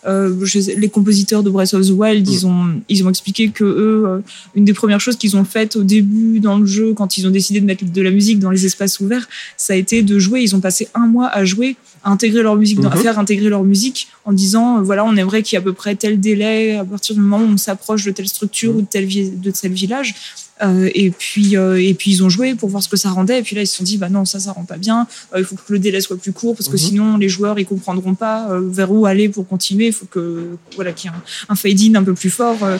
Euh, 0.06 0.34
je 0.42 0.60
sais- 0.60 0.74
les 0.76 0.90
compositeurs 0.90 1.42
de 1.42 1.48
Breath 1.48 1.72
of 1.72 1.86
the 1.86 1.90
Wild, 1.92 2.28
Mm. 2.28 2.32
ils 2.32 2.46
ont 2.46 2.66
ils 2.90 3.04
ont 3.04 3.08
expliqué 3.08 3.48
que 3.48 3.64
eux 3.64 4.02
euh, 4.06 4.18
une 4.54 4.66
des 4.66 4.74
premières 4.74 5.00
choses 5.00 5.16
qu'ils 5.16 5.34
ont 5.38 5.44
faites 5.44 5.76
au 5.76 5.82
début 5.82 6.40
dans 6.40 6.58
le 6.58 6.66
jeu 6.66 6.92
quand 6.92 7.16
ils 7.16 7.26
ont 7.26 7.30
décidé 7.30 7.60
de 7.60 7.64
mettre 7.64 7.84
de 7.86 8.02
la 8.02 8.10
musique 8.10 8.38
dans 8.38 8.50
les 8.50 8.66
espaces 8.66 9.00
ouverts, 9.00 9.26
ça 9.56 9.72
a 9.72 9.76
été 9.76 10.02
de 10.02 10.18
jouer, 10.18 10.42
ils 10.42 10.54
ont 10.54 10.60
passé 10.60 10.88
un 10.94 11.06
mois 11.06 11.28
à 11.28 11.46
jouer 11.46 11.76
à 12.02 12.10
intégrer 12.10 12.42
leur 12.42 12.56
musique, 12.56 12.80
à 12.84 12.90
Mhm. 12.94 12.96
faire 12.98 13.18
intégrer 13.18 13.48
leur 13.48 13.64
musique 13.64 14.08
en 14.26 14.34
disant 14.34 14.78
euh, 14.78 14.82
voilà 14.82 15.06
on 15.06 15.16
aimerait 15.16 15.42
qu'il 15.42 15.56
y 15.56 15.56
ait 15.56 15.60
à 15.60 15.62
peu 15.64 15.72
près 15.72 15.94
tel 15.96 16.20
délai 16.20 16.76
à 16.76 16.84
partir 16.84 17.14
du 17.14 17.22
moment 17.22 17.38
où 17.42 17.48
on 17.48 17.56
s'approche 17.56 18.04
de 18.04 18.10
telle 18.10 18.28
structure 18.28 18.72
Mhm. 18.72 18.78
ou 18.78 18.80
de 18.82 18.86
tel 18.86 19.08
de 19.40 19.50
tel 19.50 19.72
village 19.72 20.14
euh, 20.62 20.88
et 20.94 21.10
puis 21.10 21.56
euh, 21.56 21.80
et 21.82 21.94
puis 21.94 22.12
ils 22.12 22.22
ont 22.22 22.28
joué 22.28 22.54
pour 22.54 22.68
voir 22.68 22.82
ce 22.82 22.88
que 22.88 22.96
ça 22.96 23.10
rendait. 23.10 23.40
Et 23.40 23.42
puis 23.42 23.56
là 23.56 23.62
ils 23.62 23.66
se 23.66 23.76
sont 23.78 23.84
dit 23.84 23.98
bah 23.98 24.08
non 24.08 24.24
ça 24.24 24.38
ça 24.38 24.52
rend 24.52 24.64
pas 24.64 24.76
bien. 24.76 25.06
Euh, 25.34 25.40
il 25.40 25.44
faut 25.44 25.56
que 25.56 25.72
le 25.72 25.78
délai 25.80 26.00
soit 26.00 26.16
plus 26.16 26.32
court 26.32 26.54
parce 26.54 26.68
que 26.68 26.74
Mhm. 26.76 26.78
sinon 26.88 27.16
les 27.16 27.28
joueurs 27.28 27.58
ils 27.58 27.66
comprendront 27.66 28.14
pas 28.14 28.50
euh, 28.50 28.60
vers 28.70 28.92
où 28.92 29.04
aller 29.06 29.28
pour 29.28 29.46
continuer. 29.48 29.86
Il 29.88 29.92
faut 29.92 30.06
que 30.06 30.50
voilà 30.76 30.92
qu'il 30.92 31.10
y 31.10 31.12
ait 31.12 31.16
un, 31.16 31.52
un 31.52 31.56
fade 31.56 31.80
in 31.80 31.94
un 31.96 32.04
peu 32.04 32.14
plus 32.14 32.30
fort. 32.30 32.62
Euh, 32.62 32.78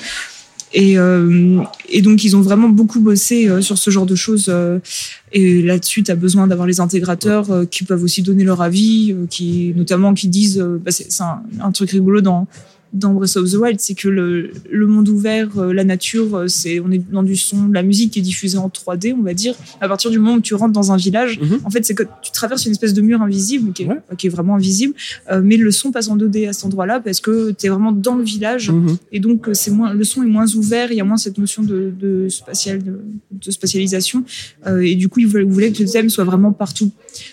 et, 0.77 0.99
euh, 0.99 1.61
et 1.89 2.03
donc 2.03 2.25
ils 2.25 2.35
ont 2.37 2.41
vraiment 2.41 2.69
beaucoup 2.69 2.99
bossé 2.99 3.49
euh, 3.49 3.61
sur 3.63 3.79
ce 3.79 3.91
genre 3.91 4.07
de 4.07 4.17
choses 4.17 4.47
euh, 4.49 4.81
et 5.31 5.63
là-dessus 5.63 6.03
tu 6.03 6.11
as 6.11 6.17
besoin 6.17 6.49
d'avoir 6.49 6.67
les 6.67 6.81
intégrateurs 6.81 7.49
euh, 7.53 7.65
qui 7.65 7.85
peuvent 7.85 8.03
aussi 8.03 8.23
donner 8.23 8.43
leur 8.43 8.61
avis 8.61 9.13
euh, 9.13 9.27
qui 9.31 9.73
notamment 9.77 10.15
qui 10.15 10.27
disent 10.27 10.59
bah, 10.85 10.91
c'est 10.91 11.13
c'est 11.13 11.23
un, 11.23 11.43
un 11.61 11.71
truc 11.71 11.91
rigolo 11.93 12.21
dans 12.23 12.49
dans 12.95 13.13
Breath 13.13 13.37
of 13.37 13.51
the 13.51 13.55
Wild, 13.57 13.81
c'est 13.81 13.95
que 13.95 14.09
le, 14.09 14.53
le 14.71 14.87
monde 14.87 15.09
ouvert, 15.09 15.49
euh, 15.59 15.73
la 15.75 15.85
nature, 15.85 16.35
euh, 16.37 16.49
c'est 16.49 16.79
on 16.81 16.91
est 16.93 17.03
dans 17.13 17.23
du 17.25 17.37
son, 17.37 17.69
la 17.73 17.83
musique 17.83 18.13
qui 18.13 18.21
est 18.21 18.23
diffusée 18.23 18.57
en 18.57 18.69
3D, 18.69 19.13
on 19.19 19.23
va 19.23 19.35
dire. 19.35 19.55
À 19.81 19.89
partir 19.89 20.11
du 20.13 20.19
moment 20.21 20.37
où 20.37 20.41
tu 20.41 20.55
rentres 20.55 20.73
dans 20.73 20.93
un 20.93 20.97
village, 20.97 21.41
Mhm. 21.41 21.59
en 21.65 21.71
fait, 21.71 21.85
c'est 21.85 21.95
que 21.95 22.05
tu 22.23 22.31
traverses 22.33 22.65
une 22.67 22.73
espèce 22.73 22.95
de 22.95 23.03
mur 23.03 23.21
invisible 23.21 23.73
qui 23.73 23.83
est, 23.83 23.87
Ouais. 23.89 23.99
qui 24.17 24.29
est 24.29 24.31
vraiment 24.31 24.55
invisible, 24.55 24.95
euh, 25.31 25.41
mais 25.45 25.57
le 25.57 25.71
son 25.73 25.91
passe 25.91 26.09
en 26.09 26.17
2D 26.17 26.47
à 26.47 26.53
cet 26.53 26.65
endroit-là 26.67 27.01
parce 27.01 27.21
que 27.21 27.51
tu 27.51 27.67
es 27.67 27.69
vraiment 27.69 27.91
dans 27.93 28.15
le 28.15 28.23
village 28.25 28.71
Mhm. 28.71 28.97
et 29.13 29.21
donc 29.21 29.49
c'est 29.55 29.71
moins 29.73 29.93
le 29.93 30.05
son 30.05 30.23
est 30.23 30.27
moins 30.27 30.47
ouvert, 30.55 30.93
il 30.93 30.97
y 30.97 31.01
a 31.01 31.05
moins 31.05 31.17
cette 31.17 31.37
notion 31.39 31.63
de, 31.65 31.93
de 32.01 32.29
spatial 32.29 32.83
de, 32.83 33.01
de 33.33 33.51
spatialisation 33.51 34.25
euh, 34.67 34.81
et 34.81 34.95
du 34.95 35.09
coup 35.09 35.19
ils 35.21 35.27
voulaient, 35.27 35.45
ils 35.45 35.51
voulaient 35.51 35.73
que 35.73 35.83
le 35.83 35.89
thème 35.89 36.09
soit 36.11 36.25
vraiment 36.25 36.53
partout. 36.53 36.93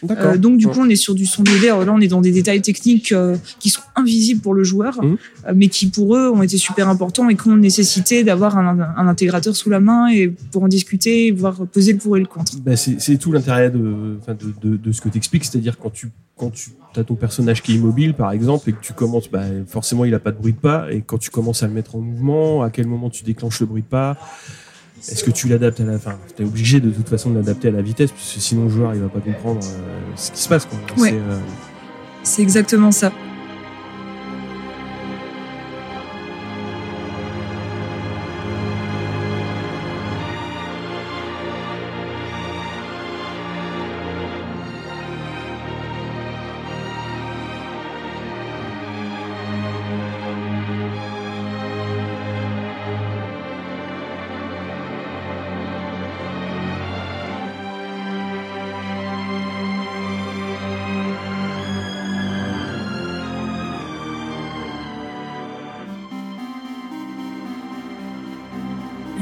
Euh, 0.09 0.37
donc 0.37 0.57
du 0.57 0.67
coup 0.67 0.79
on 0.79 0.89
est 0.89 0.95
sur 0.95 1.13
du 1.15 1.25
son 1.25 1.43
2D. 1.43 1.65
Alors 1.69 1.85
là 1.85 1.93
on 1.93 1.99
est 2.01 2.07
dans 2.07 2.21
des 2.21 2.31
détails 2.31 2.61
techniques 2.61 3.13
qui 3.59 3.69
sont 3.69 3.81
invisibles 3.95 4.41
pour 4.41 4.53
le 4.53 4.63
joueur, 4.63 4.99
Mhm. 5.03 5.17
Mais 5.55 5.67
qui 5.67 5.87
pour 5.87 6.15
eux 6.15 6.29
ont 6.29 6.41
été 6.41 6.57
super 6.57 6.89
importants 6.89 7.29
et 7.29 7.35
qui 7.35 7.47
ont 7.47 7.55
nécessité 7.55 8.23
d'avoir 8.23 8.57
un, 8.57 8.79
un 8.79 9.07
intégrateur 9.07 9.55
sous 9.55 9.69
la 9.69 9.79
main 9.79 10.09
et 10.09 10.27
pour 10.51 10.63
en 10.63 10.67
discuter, 10.67 11.27
et 11.27 11.31
voir 11.31 11.65
peser 11.67 11.93
le 11.93 11.99
pour 11.99 12.17
et 12.17 12.19
le 12.19 12.25
contre. 12.25 12.53
Bah, 12.59 12.75
c'est 12.75 12.99
c'est 12.99 13.17
tout 13.17 13.31
l'intérêt 13.31 13.69
de, 13.69 14.17
de, 14.27 14.69
de, 14.69 14.77
de 14.77 14.91
ce 14.91 15.01
que 15.01 15.09
tu 15.09 15.17
expliques, 15.17 15.45
c'est-à-dire 15.45 15.77
quand 15.77 15.91
tu 15.91 16.09
quand 16.35 16.51
tu 16.51 16.71
as 16.95 17.03
ton 17.03 17.15
personnage 17.15 17.61
qui 17.61 17.73
est 17.73 17.75
immobile 17.75 18.13
par 18.13 18.31
exemple 18.31 18.69
et 18.69 18.73
que 18.73 18.81
tu 18.81 18.93
commences, 18.93 19.29
bah, 19.29 19.43
forcément 19.67 20.05
il 20.05 20.13
a 20.15 20.19
pas 20.19 20.31
de 20.31 20.37
bruit 20.37 20.53
de 20.53 20.57
pas 20.57 20.91
et 20.91 21.01
quand 21.01 21.17
tu 21.17 21.29
commences 21.29 21.61
à 21.63 21.67
le 21.67 21.73
mettre 21.73 21.95
en 21.95 21.99
mouvement, 21.99 22.63
à 22.63 22.69
quel 22.69 22.87
moment 22.87 23.09
tu 23.09 23.23
déclenches 23.23 23.59
le 23.59 23.67
bruit 23.67 23.83
de 23.83 23.87
pas 23.87 24.17
est-ce 25.09 25.23
que 25.23 25.31
tu 25.31 25.47
l'adaptes 25.47 25.79
à 25.79 25.83
la 25.83 25.97
fin 25.97 26.17
Tu 26.35 26.43
es 26.43 26.45
obligé 26.45 26.79
de 26.79 26.91
toute 26.91 27.09
façon 27.09 27.31
de 27.31 27.35
l'adapter 27.35 27.69
à 27.69 27.71
la 27.71 27.81
vitesse, 27.81 28.11
parce 28.11 28.33
que 28.33 28.39
sinon 28.39 28.65
le 28.65 28.69
joueur 28.69 28.93
il 28.93 29.01
va 29.01 29.09
pas 29.09 29.19
comprendre 29.19 29.59
euh, 29.63 30.11
ce 30.15 30.31
qui 30.31 30.39
se 30.39 30.49
passe. 30.49 30.65
Quoi. 30.65 30.77
Ouais. 30.97 31.09
C'est, 31.09 31.15
euh, 31.15 31.39
C'est 32.23 32.41
exactement 32.41 32.91
ça. 32.91 33.11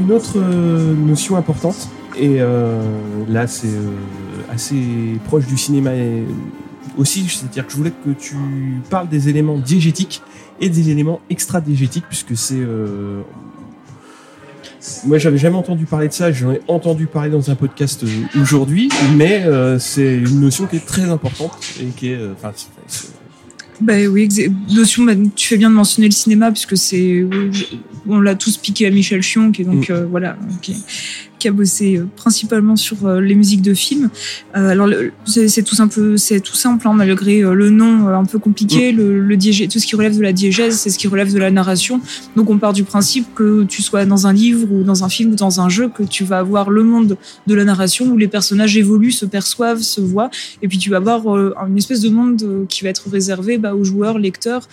Une 0.10 0.16
autre 0.16 0.38
euh, 0.38 0.96
notion 0.96 1.38
importante, 1.38 1.88
et 2.18 2.38
euh, 2.40 2.82
là 3.28 3.46
c'est 3.46 3.68
euh, 3.68 3.92
assez 4.52 4.76
proche 5.26 5.46
du 5.46 5.56
cinéma 5.56 5.92
aussi, 6.98 7.28
c'est-à-dire 7.30 7.68
que 7.68 7.72
je 7.72 7.78
voulais 7.78 7.92
que 7.92 8.10
tu 8.10 8.36
parles 8.90 9.08
des 9.08 9.30
éléments 9.30 9.60
diégétiques 9.60 10.24
et 10.60 10.70
des 10.70 10.90
éléments 10.90 11.22
extra-diégétiques, 11.30 12.06
puisque 12.08 12.36
c'est... 12.36 12.66
moi, 15.06 15.20
j'avais 15.20 15.38
jamais 15.38 15.56
entendu 15.58 15.86
parler 15.86 16.08
de 16.08 16.14
ça. 16.14 16.32
J'en 16.32 16.52
ai 16.54 16.62
entendu 16.68 17.06
parler 17.06 17.30
dans 17.30 17.52
un 17.52 17.56
podcast 17.56 18.04
aujourd'hui, 18.36 18.90
mais 19.16 19.46
c'est 19.78 20.16
une 20.16 20.42
notion 20.42 20.66
qui 20.66 20.78
est 20.78 20.86
très 20.86 21.10
importante 21.10 21.56
et 21.80 21.86
qui 21.86 22.10
est, 22.10 22.20
Bah 23.82 23.94
oui, 24.10 24.28
notion, 24.72 25.06
bah, 25.06 25.14
tu 25.36 25.48
fais 25.48 25.58
bien 25.58 25.70
de 25.70 25.76
mentionner 25.76 26.08
le 26.10 26.14
cinéma 26.14 26.52
puisque 26.52 26.76
c'est, 26.78 27.26
on 28.08 28.20
l'a 28.20 28.36
tous 28.36 28.58
piqué 28.58 28.86
à 28.88 28.92
Michel 28.92 29.22
Chion, 29.22 29.52
qui 29.52 29.62
est 29.62 29.66
donc 29.66 29.90
Mm. 29.90 29.94
euh, 29.94 30.06
voilà, 30.06 30.38
qui, 30.62 30.76
qui 31.40 31.48
a 31.48 31.52
bossé 31.52 31.98
euh, 31.98 32.08
principalement 32.16 32.76
sur 32.76 33.08
euh, 33.08 33.22
les 33.22 33.36
musiques 33.36 33.62
de 33.62 33.74
films. 33.74 34.10
Euh, 34.56 34.70
alors 34.70 34.88
c'est 35.26 35.64
tout 35.64 35.76
simple, 35.76 36.18
c'est 36.18 36.42
tout 36.42 36.56
simple 36.56 36.88
hein, 36.88 36.94
malgré 36.94 37.42
le 37.42 37.70
nom 37.70 38.10
un 38.10 38.26
peu 38.26 38.40
compliqué. 38.40 38.92
Le, 38.92 39.22
le 39.22 39.38
diégé- 39.38 39.68
tout 39.68 39.80
ce 39.80 39.88
qui 39.88 39.96
relève 39.96 40.16
de 40.16 40.22
la 40.22 40.34
diégèse, 40.34 40.78
c'est 40.78 40.90
ce 40.90 40.98
qui 40.98 41.08
relève 41.08 41.34
de 41.34 41.40
la 41.40 41.50
narration. 41.50 42.02
Donc 42.36 42.50
on 42.50 42.58
part 42.58 42.74
du 42.74 42.84
principe 42.84 43.28
que 43.34 43.64
tu 43.64 43.82
sois 43.82 44.06
dans 44.06 44.28
un 44.28 44.34
livre 44.34 44.72
ou 44.72 44.84
dans 44.84 45.04
un 45.04 45.10
film 45.10 45.32
ou 45.32 45.36
dans 45.36 45.62
un 45.62 45.70
jeu, 45.70 45.90
que 45.90 46.04
tu 46.04 46.24
vas 46.24 46.40
avoir 46.40 46.70
le 46.70 46.84
monde 46.84 47.18
de 47.48 47.56
la 47.56 47.64
narration 47.64 48.08
où 48.08 48.18
les 48.18 48.28
personnages 48.28 48.76
évoluent, 48.78 49.12
se 49.12 49.26
perçoivent, 49.26 49.82
se 49.82 50.02
voient, 50.02 50.30
et 50.62 50.68
puis 50.68 50.78
tu 50.78 50.90
vas 50.90 50.98
avoir 50.98 51.22
une 51.68 51.78
espèce 51.78 52.02
de 52.02 52.10
monde 52.10 52.66
qui 52.68 52.84
va 52.84 52.90
être 52.90 53.10
réservé 53.10 53.58
bah, 53.58 53.74
aux 53.74 53.84
joueurs, 53.84 54.20
lecteurs, 54.20 54.68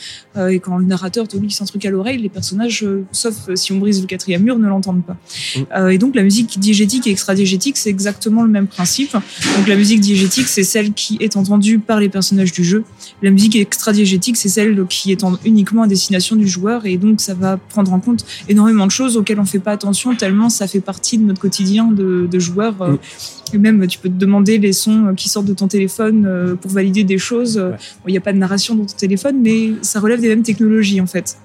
et 0.50 0.58
quand 0.58 0.76
le 0.78 0.84
narrateur 0.84 1.28
te 1.28 1.36
glisse 1.36 1.60
un 1.62 1.64
truc 1.66 1.84
à 1.84 1.90
l'oreille, 1.90 2.18
les 2.18 2.28
personnages, 2.28 2.84
sauf 3.12 3.54
si 3.54 3.72
on 3.72 3.78
brise 3.78 4.00
le 4.00 4.06
quatrième 4.06 4.42
mur, 4.42 4.58
ne 4.58 4.66
l'entendent 4.66 5.04
pas. 5.04 5.16
Mm. 5.56 5.90
Et 5.90 5.98
donc 5.98 6.14
la 6.14 6.22
musique 6.22 6.55
diégétique 6.58 7.06
et 7.06 7.10
extra-diégétique, 7.10 7.76
c'est 7.76 7.90
exactement 7.90 8.42
le 8.42 8.48
même 8.50 8.66
principe. 8.66 9.12
Donc 9.12 9.66
la 9.68 9.76
musique 9.76 10.00
diégétique, 10.00 10.48
c'est 10.48 10.64
celle 10.64 10.92
qui 10.92 11.16
est 11.20 11.36
entendue 11.36 11.78
par 11.78 12.00
les 12.00 12.08
personnages 12.08 12.52
du 12.52 12.64
jeu. 12.64 12.84
La 13.22 13.30
musique 13.30 13.56
extra-diégétique, 13.56 14.36
c'est 14.36 14.48
celle 14.48 14.86
qui 14.88 15.12
est 15.12 15.24
en- 15.24 15.38
uniquement 15.44 15.82
à 15.82 15.86
destination 15.86 16.36
du 16.36 16.48
joueur, 16.48 16.86
et 16.86 16.96
donc 16.96 17.20
ça 17.20 17.34
va 17.34 17.56
prendre 17.56 17.92
en 17.92 18.00
compte 18.00 18.24
énormément 18.48 18.86
de 18.86 18.90
choses 18.90 19.16
auxquelles 19.16 19.40
on 19.40 19.44
fait 19.44 19.58
pas 19.58 19.72
attention, 19.72 20.14
tellement 20.14 20.48
ça 20.48 20.66
fait 20.66 20.80
partie 20.80 21.18
de 21.18 21.24
notre 21.24 21.40
quotidien 21.40 21.86
de, 21.86 22.28
de 22.30 22.38
joueur. 22.38 22.80
euh. 22.82 22.96
Et 23.52 23.58
même, 23.58 23.86
tu 23.86 23.98
peux 23.98 24.08
te 24.08 24.14
demander 24.14 24.58
les 24.58 24.72
sons 24.72 25.06
euh, 25.06 25.14
qui 25.14 25.28
sortent 25.28 25.46
de 25.46 25.54
ton 25.54 25.68
téléphone 25.68 26.24
euh, 26.26 26.56
pour 26.56 26.70
valider 26.72 27.04
des 27.04 27.16
choses. 27.18 27.58
Ouais. 27.58 27.70
bon, 27.70 27.76
Il 28.08 28.10
n'y 28.12 28.18
a 28.18 28.20
pas 28.20 28.32
de 28.32 28.38
narration 28.38 28.74
dans 28.74 28.84
ton 28.84 28.96
téléphone, 28.96 29.36
mais 29.40 29.70
ça 29.82 30.00
relève 30.00 30.20
des 30.20 30.28
mêmes 30.28 30.42
technologies, 30.42 31.00
en 31.00 31.06
fait. 31.06 31.36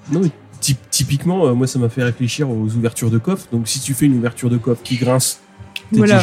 Typiquement, 0.90 1.46
euh, 1.46 1.54
moi, 1.54 1.66
ça 1.66 1.78
m'a 1.78 1.88
fait 1.88 2.02
réfléchir 2.02 2.48
aux 2.48 2.68
ouvertures 2.76 3.10
de 3.10 3.18
coffre. 3.18 3.46
Donc, 3.52 3.68
si 3.68 3.80
tu 3.80 3.94
fais 3.94 4.06
une 4.06 4.16
ouverture 4.16 4.50
de 4.50 4.56
coffre 4.56 4.82
qui 4.82 4.96
grince, 4.96 5.40
t'es 5.92 5.98
Voilà. 5.98 6.22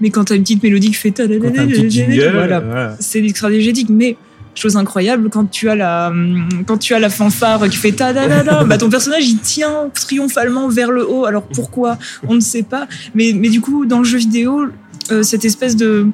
Mais 0.00 0.10
quand 0.10 0.24
tu 0.24 0.32
as 0.32 0.36
une 0.36 0.42
petite 0.42 0.62
mélodie 0.62 0.88
qui 0.88 0.94
fait... 0.94 1.10
T'as 1.10 1.26
jingle, 1.26 2.30
voilà. 2.32 2.60
voilà. 2.60 2.96
c'est 3.00 3.22
extra-diégétique, 3.24 3.88
mais 3.90 4.16
chose 4.54 4.76
incroyable 4.76 5.30
quand 5.30 5.50
tu 5.50 5.68
as 5.68 5.74
la 5.74 6.08
hum, 6.08 6.48
quand 6.66 6.76
tu 6.76 6.94
as 6.94 6.98
la 6.98 7.08
fanfare 7.08 7.68
qui 7.68 7.76
fait 7.76 7.92
ta 7.92 8.12
da 8.12 8.26
da 8.28 8.42
da 8.42 8.64
bah 8.64 8.78
ton 8.78 8.90
personnage 8.96 9.26
il 9.26 9.38
tient 9.38 9.90
triomphalement 9.94 10.68
vers 10.68 10.90
le 10.90 11.08
haut 11.08 11.24
alors 11.24 11.44
pourquoi? 11.44 11.98
On 12.28 12.34
ne 12.34 12.40
sait 12.40 12.64
pas 12.64 12.86
mais 13.14 13.32
mais 13.32 13.48
du 13.48 13.60
coup 13.60 13.86
dans 13.86 13.98
le 13.98 14.04
jeu 14.04 14.18
vidéo 14.18 14.66
euh, 15.12 15.22
cette 15.22 15.44
espèce 15.44 15.76
de 15.76 16.08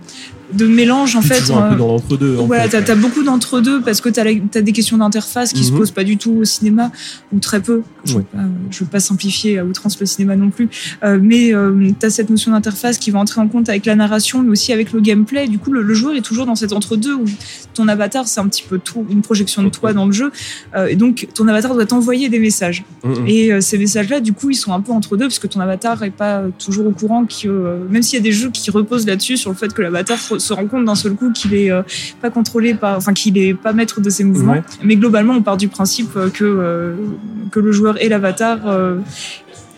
de 0.53 0.67
mélange 0.67 1.17
en 1.17 1.23
fait 1.23 1.41
toujours 1.41 1.59
un 1.59 1.67
euh, 1.67 1.71
peu 1.71 1.77
dans 1.77 1.89
l'entre-deux. 1.89 2.39
en 2.39 2.47
Voilà, 2.47 2.69
t'as 2.69 2.79
as 2.93 2.95
beaucoup 2.95 3.23
d'entre-deux 3.23 3.81
parce 3.83 4.01
que 4.01 4.09
t'as 4.09 4.25
as 4.25 4.63
des 4.63 4.73
questions 4.73 4.97
d'interface 4.99 5.53
qui 5.53 5.65
se 5.65 5.73
Mhm. 5.73 5.79
posent 5.79 5.91
pas 5.91 6.05
du 6.05 6.17
tout 6.17 6.33
au 6.33 6.45
cinéma 6.45 6.93
ou 7.33 7.39
très 7.41 7.61
peu. 7.61 7.83
Je 8.05 8.13
veux 8.13 8.19
Ouais. 8.19 8.25
pas, 8.33 8.39
je 8.71 8.79
veux 8.81 8.91
pas 8.91 9.01
simplifier 9.01 9.59
à 9.59 9.65
outrance 9.65 9.99
le 9.99 10.07
cinéma 10.07 10.37
non 10.37 10.51
plus, 10.51 10.69
Euh, 11.03 11.19
mais 11.21 11.55
euh, 11.55 11.91
t'as 11.99 12.11
cette 12.11 12.31
notion 12.31 12.53
d'interface 12.53 12.99
qui 12.99 13.11
va 13.11 13.19
entrer 13.19 13.41
en 13.41 13.49
compte 13.49 13.69
avec 13.69 13.87
la 13.87 13.97
narration, 13.97 14.43
mais 14.43 14.51
aussi 14.51 14.73
avec 14.73 14.93
le 14.93 15.01
gameplay. 15.01 15.49
Du 15.49 15.59
coup, 15.59 15.73
le, 15.73 15.83
le 15.83 15.95
joueur 15.95 16.15
est 16.15 16.21
toujours 16.23 16.47
dans 16.47 16.55
cet 16.55 16.73
entre-deux 16.73 17.15
où 17.15 17.25
ton 17.75 17.89
avatar 17.89 18.29
c'est 18.29 18.41
un 18.41 18.47
petit 18.49 18.63
peu 18.69 18.79
tout, 18.79 19.05
une 19.11 19.23
projection 19.23 19.63
de 19.63 19.69
toi 19.69 19.93
dans 19.93 20.07
le 20.07 20.13
jeu, 20.13 20.31
Euh, 20.75 20.87
et 20.87 20.97
donc 20.97 21.27
ton 21.35 21.49
avatar 21.49 21.75
doit 21.75 21.87
t'envoyer 21.87 22.29
des 22.29 22.39
messages. 22.39 22.85
Mm, 23.05 23.09
mm. 23.11 23.27
Et 23.29 23.53
euh, 23.53 23.61
ces 23.61 23.79
messages-là, 23.79 24.21
du 24.21 24.33
coup, 24.33 24.51
ils 24.51 24.55
sont 24.57 24.73
un 24.73 24.81
peu 24.81 24.93
entre 24.93 25.17
deux 25.17 25.27
parce 25.27 25.39
que 25.39 25.47
ton 25.47 25.61
avatar 25.61 26.03
est 26.03 26.11
pas 26.11 26.39
euh, 26.39 26.49
toujours 26.59 26.87
au 26.87 26.93
courant 26.93 27.25
que, 27.27 27.49
euh, 27.49 27.79
même 27.91 28.03
s'il 28.03 28.19
y 28.19 28.21
a 28.21 28.23
des 28.23 28.33
jeux 28.33 28.51
qui 28.51 28.71
reposent 28.71 29.07
là-dessus 29.07 29.37
sur 29.37 29.51
le 29.51 29.57
fait 29.57 29.73
que 29.73 29.83
l'avatar 29.83 30.19
se 30.39 30.53
rend 30.53 30.67
compte 30.67 30.85
d'un 30.85 30.95
seul 30.95 31.15
coup 31.15 31.33
qu'il 31.33 31.55
est 31.55 31.71
euh, 31.71 31.83
pas 32.21 32.31
contrôlé 32.31 32.75
par, 32.75 32.97
enfin 32.97 33.13
qu'il 33.13 33.39
est 33.39 33.55
pas 33.55 33.73
maître 33.73 34.01
de 34.01 34.11
ses 34.11 34.25
mouvements. 34.25 34.53
Ouais. 34.53 34.63
Mais 34.83 34.97
globalement, 34.97 35.35
on 35.35 35.43
part 35.43 35.57
du 35.57 35.69
principe 35.69 36.17
euh, 36.17 36.31
que 36.31 36.45
euh, 36.45 36.95
que 37.51 37.61
le 37.61 37.73
joueur 37.73 38.03
et 38.03 38.09
l'avatar 38.09 38.59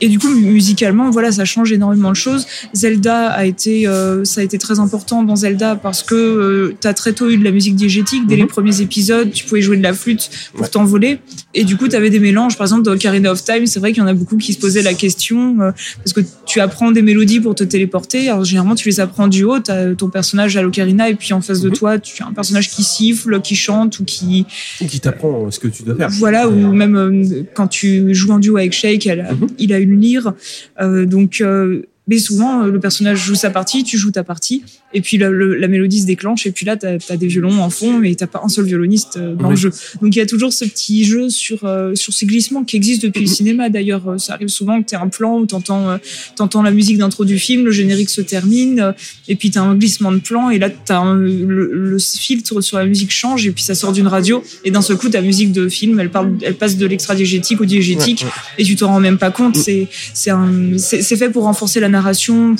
et 0.00 0.08
du 0.08 0.18
coup, 0.18 0.28
musicalement, 0.34 1.10
voilà, 1.10 1.32
ça 1.32 1.44
change 1.44 1.72
énormément 1.72 2.10
de 2.10 2.16
choses. 2.16 2.46
Zelda 2.74 3.28
a 3.28 3.44
été, 3.44 3.86
euh, 3.86 4.24
ça 4.24 4.40
a 4.40 4.44
été 4.44 4.58
très 4.58 4.78
important 4.78 5.22
dans 5.22 5.36
Zelda 5.36 5.76
parce 5.76 6.02
que 6.02 6.14
euh, 6.14 6.74
t'as 6.80 6.94
très 6.94 7.12
tôt 7.12 7.28
eu 7.28 7.36
de 7.36 7.44
la 7.44 7.50
musique 7.50 7.74
diégétique 7.76 8.26
dès 8.26 8.34
Mhm. 8.36 8.40
les 8.42 8.46
premiers 8.46 8.80
épisodes. 8.80 9.30
Tu 9.32 9.44
pouvais 9.44 9.62
jouer 9.62 9.76
de 9.76 9.82
la 9.82 9.92
flûte 9.92 10.30
pour 10.52 10.62
Ouais. 10.62 10.68
t'envoler. 10.68 11.18
Et 11.54 11.64
du 11.64 11.76
coup, 11.76 11.88
t'avais 11.88 12.10
des 12.10 12.20
mélanges. 12.20 12.56
Par 12.56 12.66
exemple, 12.66 12.82
dans 12.82 12.92
Ocarina 12.92 13.32
of 13.32 13.42
Time, 13.44 13.66
c'est 13.66 13.80
vrai 13.80 13.92
qu'il 13.92 14.02
y 14.02 14.04
en 14.04 14.08
a 14.08 14.14
beaucoup 14.14 14.36
qui 14.36 14.52
se 14.52 14.58
posaient 14.58 14.82
la 14.82 14.94
question 14.94 15.56
euh, 15.60 15.72
parce 15.98 16.12
que 16.12 16.20
tu 16.46 16.60
apprends 16.60 16.90
des 16.90 17.02
mélodies 17.02 17.40
pour 17.40 17.54
te 17.54 17.64
téléporter. 17.64 18.28
Alors 18.28 18.44
généralement, 18.44 18.74
tu 18.74 18.88
les 18.88 19.00
apprends 19.00 19.28
du 19.28 19.44
haut. 19.44 19.58
T'as 19.60 19.94
ton 19.94 20.08
personnage 20.10 20.56
à 20.56 20.62
l'Ocarina 20.62 21.08
et 21.08 21.14
puis 21.14 21.32
en 21.32 21.40
face 21.40 21.60
de 21.60 21.68
Mhm. 21.70 21.74
toi, 21.76 21.98
tu 21.98 22.22
as 22.22 22.26
un 22.26 22.32
personnage 22.32 22.70
qui 22.70 22.82
siffle, 22.82 23.40
qui 23.40 23.56
chante 23.56 23.98
ou 24.00 24.04
qui 24.04 24.46
Qui 24.86 25.00
t'apprend 25.00 25.46
euh, 25.46 25.50
ce 25.50 25.58
que 25.58 25.68
tu 25.68 25.82
dois 25.82 25.94
faire. 25.96 26.10
voilà, 26.10 26.48
ou 26.48 26.72
même 26.72 26.96
euh, 26.96 27.42
quand 27.54 27.66
tu 27.68 28.14
joues 28.14 28.30
en 28.32 28.38
duo 28.38 28.56
avec 28.56 28.72
Shake, 28.72 29.06
elle 29.06 29.26
Mhm. 29.40 29.46
il 29.58 29.72
a 29.72 29.78
une 29.78 29.87
lyre. 29.96 30.34
Euh, 30.80 31.06
donc, 31.06 31.40
euh, 31.40 31.82
mais 32.08 32.18
souvent, 32.18 32.64
euh, 32.64 32.70
le 32.70 32.80
personnage 32.80 33.18
joue 33.24 33.34
sa 33.36 33.50
partie, 33.50 33.84
tu 33.84 33.96
joues 33.98 34.10
ta 34.10 34.24
partie, 34.24 34.64
et 34.92 35.00
puis 35.00 35.18
la, 35.18 35.28
le- 35.30 35.54
la 35.54 35.68
mélodie 35.68 36.00
se 36.00 36.06
déclenche, 36.06 36.46
et 36.46 36.50
puis 36.50 36.66
là, 36.66 36.76
t'as 36.76 36.96
as 37.10 37.16
des 37.16 37.26
violons 37.28 37.60
en 37.62 37.70
fond, 37.70 37.98
mais 37.98 38.14
t'as 38.14 38.26
pas 38.26 38.40
un 38.44 38.48
seul 38.48 38.64
violoniste 38.64 39.16
euh, 39.18 39.34
dans 39.34 39.44
Oui. 39.44 39.50
le 39.50 39.56
jeu. 39.56 39.70
Donc, 40.02 40.16
il 40.16 40.18
y 40.18 40.22
a 40.22 40.26
toujours 40.26 40.52
ce 40.52 40.64
petit 40.64 41.04
jeu 41.04 41.28
sur, 41.30 41.64
euh, 41.64 41.94
sur 41.94 42.12
ces 42.12 42.26
glissements 42.26 42.64
qui 42.64 42.76
existent 42.76 43.06
depuis 43.06 43.20
le 43.22 43.28
cinéma. 43.30 43.68
D'ailleurs, 43.68 44.14
ça 44.18 44.32
arrive 44.34 44.48
souvent 44.48 44.80
que 44.82 44.88
t'aies 44.88 44.96
un 44.96 45.08
plan 45.08 45.38
où 45.38 45.46
t'entends 45.46 45.90
euh, 45.90 45.98
t'entends 46.36 46.62
la 46.62 46.70
musique 46.70 46.98
d'intro 46.98 47.24
du 47.24 47.38
film, 47.38 47.64
le 47.66 47.70
générique 47.70 48.10
se 48.10 48.20
termine, 48.22 48.80
euh, 48.80 48.92
et 49.28 49.36
puis 49.36 49.50
t'as 49.50 49.60
un 49.62 49.74
glissement 49.74 50.10
de 50.12 50.18
plan, 50.18 50.50
et 50.50 50.58
là, 50.58 50.70
t'as 50.70 50.98
un- 50.98 51.14
le, 51.18 51.70
le 51.72 51.98
filtre 51.98 52.60
sur 52.62 52.78
la 52.78 52.86
musique 52.86 53.10
change, 53.10 53.46
et 53.46 53.50
puis 53.52 53.62
ça 53.62 53.74
sort 53.74 53.92
d'une 53.92 54.06
radio, 54.08 54.42
et 54.64 54.70
d'un 54.70 54.82
seul 54.82 54.96
coup, 54.96 55.08
ta 55.10 55.20
musique 55.20 55.52
de 55.52 55.68
film, 55.68 56.00
elle, 56.00 56.10
parle, 56.10 56.32
elle 56.42 56.54
passe 56.56 56.76
de 56.78 56.86
l'extra-diégétique 56.86 57.60
au 57.60 57.64
diégétique, 57.66 58.20
Ouais, 58.22 58.26
ouais. 58.26 58.32
et 58.58 58.64
tu 58.64 58.76
t'en 58.76 58.86
rends 58.88 59.00
même 59.00 59.18
pas 59.18 59.30
compte. 59.30 59.56
Mm. 59.58 60.78
C'est 60.78 61.16
fait 61.16 61.28
pour 61.30 61.44
renforcer 61.44 61.80
la 61.80 61.88
narration, 61.88 61.97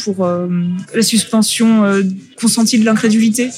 pour 0.05 0.25
euh, 0.25 0.47
la 0.95 1.03
suspension 1.03 1.85
euh, 1.85 2.03
consentie 2.41 2.79
de 2.79 2.85
l'incrédulité. 2.85 3.49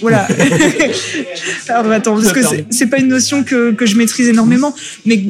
Voilà. 0.00 0.26
Alors 1.68 1.92
attends, 1.92 2.14
parce 2.14 2.32
que 2.32 2.40
c'est- 2.70 2.86
pas 2.86 2.98
une 2.98 3.08
notion 3.08 3.44
que, 3.44 3.72
que 3.72 3.84
je 3.84 3.96
maîtrise 3.96 4.28
énormément, 4.28 4.74
mais 5.04 5.24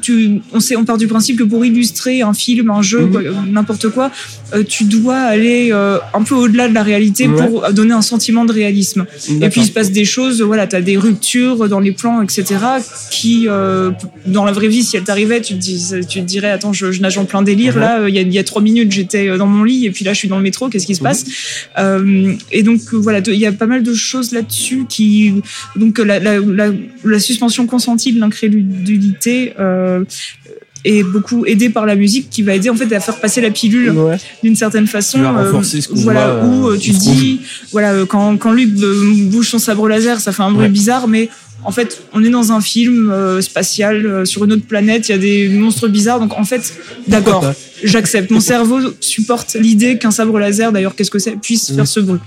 tu, 0.00 0.40
on 0.52 0.60
sait, 0.60 0.76
on 0.76 0.84
part 0.84 0.96
du 0.96 1.08
principe 1.08 1.38
que 1.38 1.42
pour 1.42 1.64
illustrer 1.64 2.22
un 2.22 2.32
film, 2.34 2.70
un 2.70 2.82
jeu, 2.82 3.00
Mhm. 3.00 3.50
n'importe 3.52 3.88
quoi, 3.88 4.12
euh, 4.54 4.62
tu 4.62 4.84
dois 4.84 5.16
aller 5.16 5.72
un 5.72 6.22
peu 6.22 6.34
au-delà 6.36 6.68
de 6.68 6.74
la 6.74 6.82
réalité 6.84 7.26
Ouais. 7.26 7.46
pour 7.46 7.72
donner 7.72 7.92
un 7.94 8.02
sentiment 8.02 8.44
de 8.44 8.52
réalisme. 8.52 9.06
Et 9.42 9.48
puis 9.48 9.62
il 9.62 9.66
se 9.66 9.72
passe 9.72 9.90
des 9.90 10.04
choses, 10.04 10.40
voilà, 10.42 10.66
t'as 10.68 10.80
des 10.80 10.96
ruptures 10.96 11.68
dans 11.68 11.80
les 11.80 11.92
plans, 11.92 12.22
etc. 12.22 12.44
qui, 13.10 13.46
dans 14.26 14.44
la 14.44 14.52
vraie 14.52 14.68
vie, 14.68 14.82
si 14.84 14.96
elles 14.96 15.02
t'arrivaient, 15.04 15.40
tu 15.40 15.54
te, 15.54 15.58
dis, 15.58 15.90
tu 16.08 16.20
te 16.20 16.24
dirais, 16.24 16.50
attends, 16.50 16.72
je, 16.72 16.92
je 16.92 17.00
nage 17.00 17.18
en 17.18 17.24
plein 17.24 17.42
délire. 17.42 17.74
Mhm. 17.74 17.80
Là, 17.80 18.08
il 18.08 18.14
y, 18.14 18.18
a, 18.18 18.22
il 18.22 18.32
y 18.32 18.38
a 18.38 18.44
trois 18.44 18.62
minutes, 18.62 18.92
j'étais 18.92 19.19
euh, 19.28 19.36
dans 19.38 19.46
mon 19.46 19.64
lit, 19.64 19.86
et 19.86 19.90
puis 19.90 20.04
là, 20.04 20.12
je 20.12 20.18
suis 20.18 20.28
dans 20.28 20.36
le 20.36 20.42
métro. 20.42 20.68
Qu'est-ce 20.68 20.86
qui 20.86 20.94
se 20.94 21.02
passe? 21.02 21.24
Euh, 21.78 22.32
Et 22.50 22.62
donc 22.62 22.80
euh, 22.92 22.96
voilà, 22.96 23.20
il 23.26 23.34
y 23.34 23.46
a 23.46 23.52
pas 23.52 23.66
mal 23.66 23.82
de 23.82 23.94
choses 23.94 24.32
là-dessus 24.32 24.84
qui, 24.88 25.34
donc 25.76 25.98
la, 25.98 26.18
la, 26.18 26.38
la, 26.38 26.70
la 27.04 27.18
suspension 27.20 27.66
consentie 27.66 28.12
de 28.12 28.20
l'incrédulité. 28.20 29.54
Euh, 29.58 30.04
est 30.82 31.02
beaucoup 31.02 31.44
aidée 31.44 31.68
par 31.68 31.84
la 31.84 31.94
musique 31.94 32.30
qui 32.30 32.40
va 32.40 32.54
aider 32.54 32.70
en 32.70 32.74
fait 32.74 32.90
à 32.94 33.00
faire 33.00 33.20
passer 33.20 33.42
la 33.42 33.50
pilule 33.50 33.90
Ouais. 33.90 34.16
d'une 34.42 34.56
certaine 34.56 34.86
façon. 34.86 35.18
Euh, 35.22 35.52
voilà, 35.90 36.36
voit, 36.40 36.44
où 36.48 36.68
euh, 36.68 36.78
tu 36.78 36.92
dis, 36.92 37.40
voilà, 37.70 38.06
quand, 38.06 38.38
quand 38.38 38.52
Luc 38.52 38.70
bouge 39.30 39.50
son 39.50 39.58
sabre 39.58 39.86
laser, 39.88 40.18
ça 40.20 40.32
fait 40.32 40.42
un 40.42 40.50
bruit 40.50 40.62
Ouais. 40.64 40.68
bizarre, 40.70 41.06
mais 41.06 41.28
en 41.64 41.72
fait, 41.72 42.02
on 42.12 42.24
est 42.24 42.30
dans 42.30 42.52
un 42.52 42.60
film 42.60 43.10
euh, 43.10 43.40
spatial 43.40 44.06
euh, 44.06 44.24
sur 44.24 44.44
une 44.44 44.52
autre 44.52 44.64
planète, 44.66 45.08
il 45.08 45.12
y 45.12 45.14
a 45.14 45.18
des 45.18 45.48
monstres 45.48 45.88
bizarres, 45.88 46.20
donc 46.20 46.36
en 46.38 46.44
fait, 46.44 46.74
d'accord, 47.08 47.44
j'accepte. 47.84 48.30
Mon 48.30 48.40
cerveau 48.40 48.78
supporte 49.00 49.54
l'idée 49.54 49.98
qu'un 49.98 50.10
sabre 50.10 50.38
laser, 50.38 50.72
d'ailleurs, 50.72 50.94
qu'est-ce 50.94 51.10
que 51.10 51.18
c'est, 51.18 51.32
puisse 51.32 51.74
faire 51.74 51.86
ce 51.86 52.00
bruit. 52.00 52.20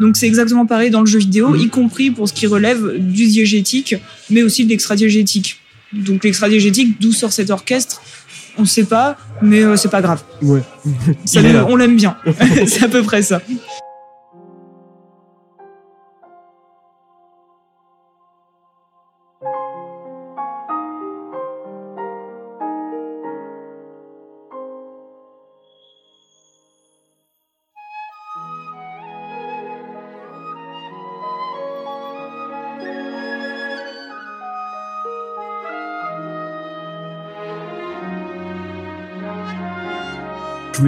Donc 0.00 0.16
c'est 0.16 0.26
exactement 0.26 0.66
pareil 0.66 0.90
dans 0.90 1.00
le 1.00 1.06
jeu 1.06 1.18
vidéo, 1.18 1.50
Mhm. 1.50 1.60
y 1.60 1.68
compris 1.68 2.10
pour 2.10 2.28
ce 2.28 2.32
qui 2.32 2.46
relève 2.46 2.96
du 2.98 3.26
diégétique, 3.26 3.94
mais 4.30 4.42
aussi 4.42 4.64
de 4.64 4.70
l'extra-diégétique. 4.70 5.58
Donc 5.92 6.24
l'extra-diégétique, 6.24 7.00
d'où 7.00 7.12
sort 7.12 7.32
cet 7.32 7.50
orchestre 7.50 8.00
on 8.58 8.64
sait 8.64 8.84
pas, 8.84 9.16
mais 9.42 9.62
euh, 9.62 9.76
c'est 9.76 9.88
pas 9.90 10.02
grave. 10.02 10.22
Ouais. 10.42 10.62
Ça 11.24 11.40
on 11.68 11.76
l'aime 11.76 11.96
bien. 11.96 12.16
c'est 12.66 12.84
à 12.84 12.88
peu 12.88 13.02
près 13.02 13.22
ça. 13.22 13.40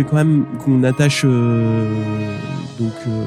Quand 0.05 0.17
même 0.17 0.45
qu'on 0.65 0.83
attache 0.85 1.23
euh, 1.25 1.89
donc 2.79 2.93
euh, 3.09 3.25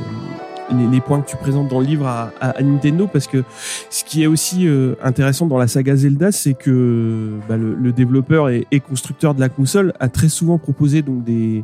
les, 0.92 1.02
points 1.02 1.22
que 1.22 1.30
tu 1.30 1.38
présentes 1.38 1.68
dans 1.68 1.80
le 1.80 1.86
livre 1.86 2.08
à, 2.08 2.32
Nintendo 2.62 3.08
parce 3.12 3.28
que 3.28 3.44
ce 3.90 4.04
qui 4.04 4.24
est 4.24 4.28
aussi 4.28 4.68
euh, 4.68 4.96
intéressant 5.04 5.46
dans 5.46 5.58
la 5.58 5.68
saga 5.68 5.96
Zelda, 5.96 6.32
c'est 6.32 6.54
que 6.54 7.34
bah, 7.48 7.58
le, 7.58 7.92
développeur 7.92 8.50
et, 8.50 8.66
constructeur 8.80 9.36
de 9.36 9.40
la 9.40 9.50
console 9.50 9.94
a 10.00 10.10
très 10.10 10.30
souvent 10.30 10.58
proposé 10.58 11.02
donc 11.02 11.24
des 11.24 11.64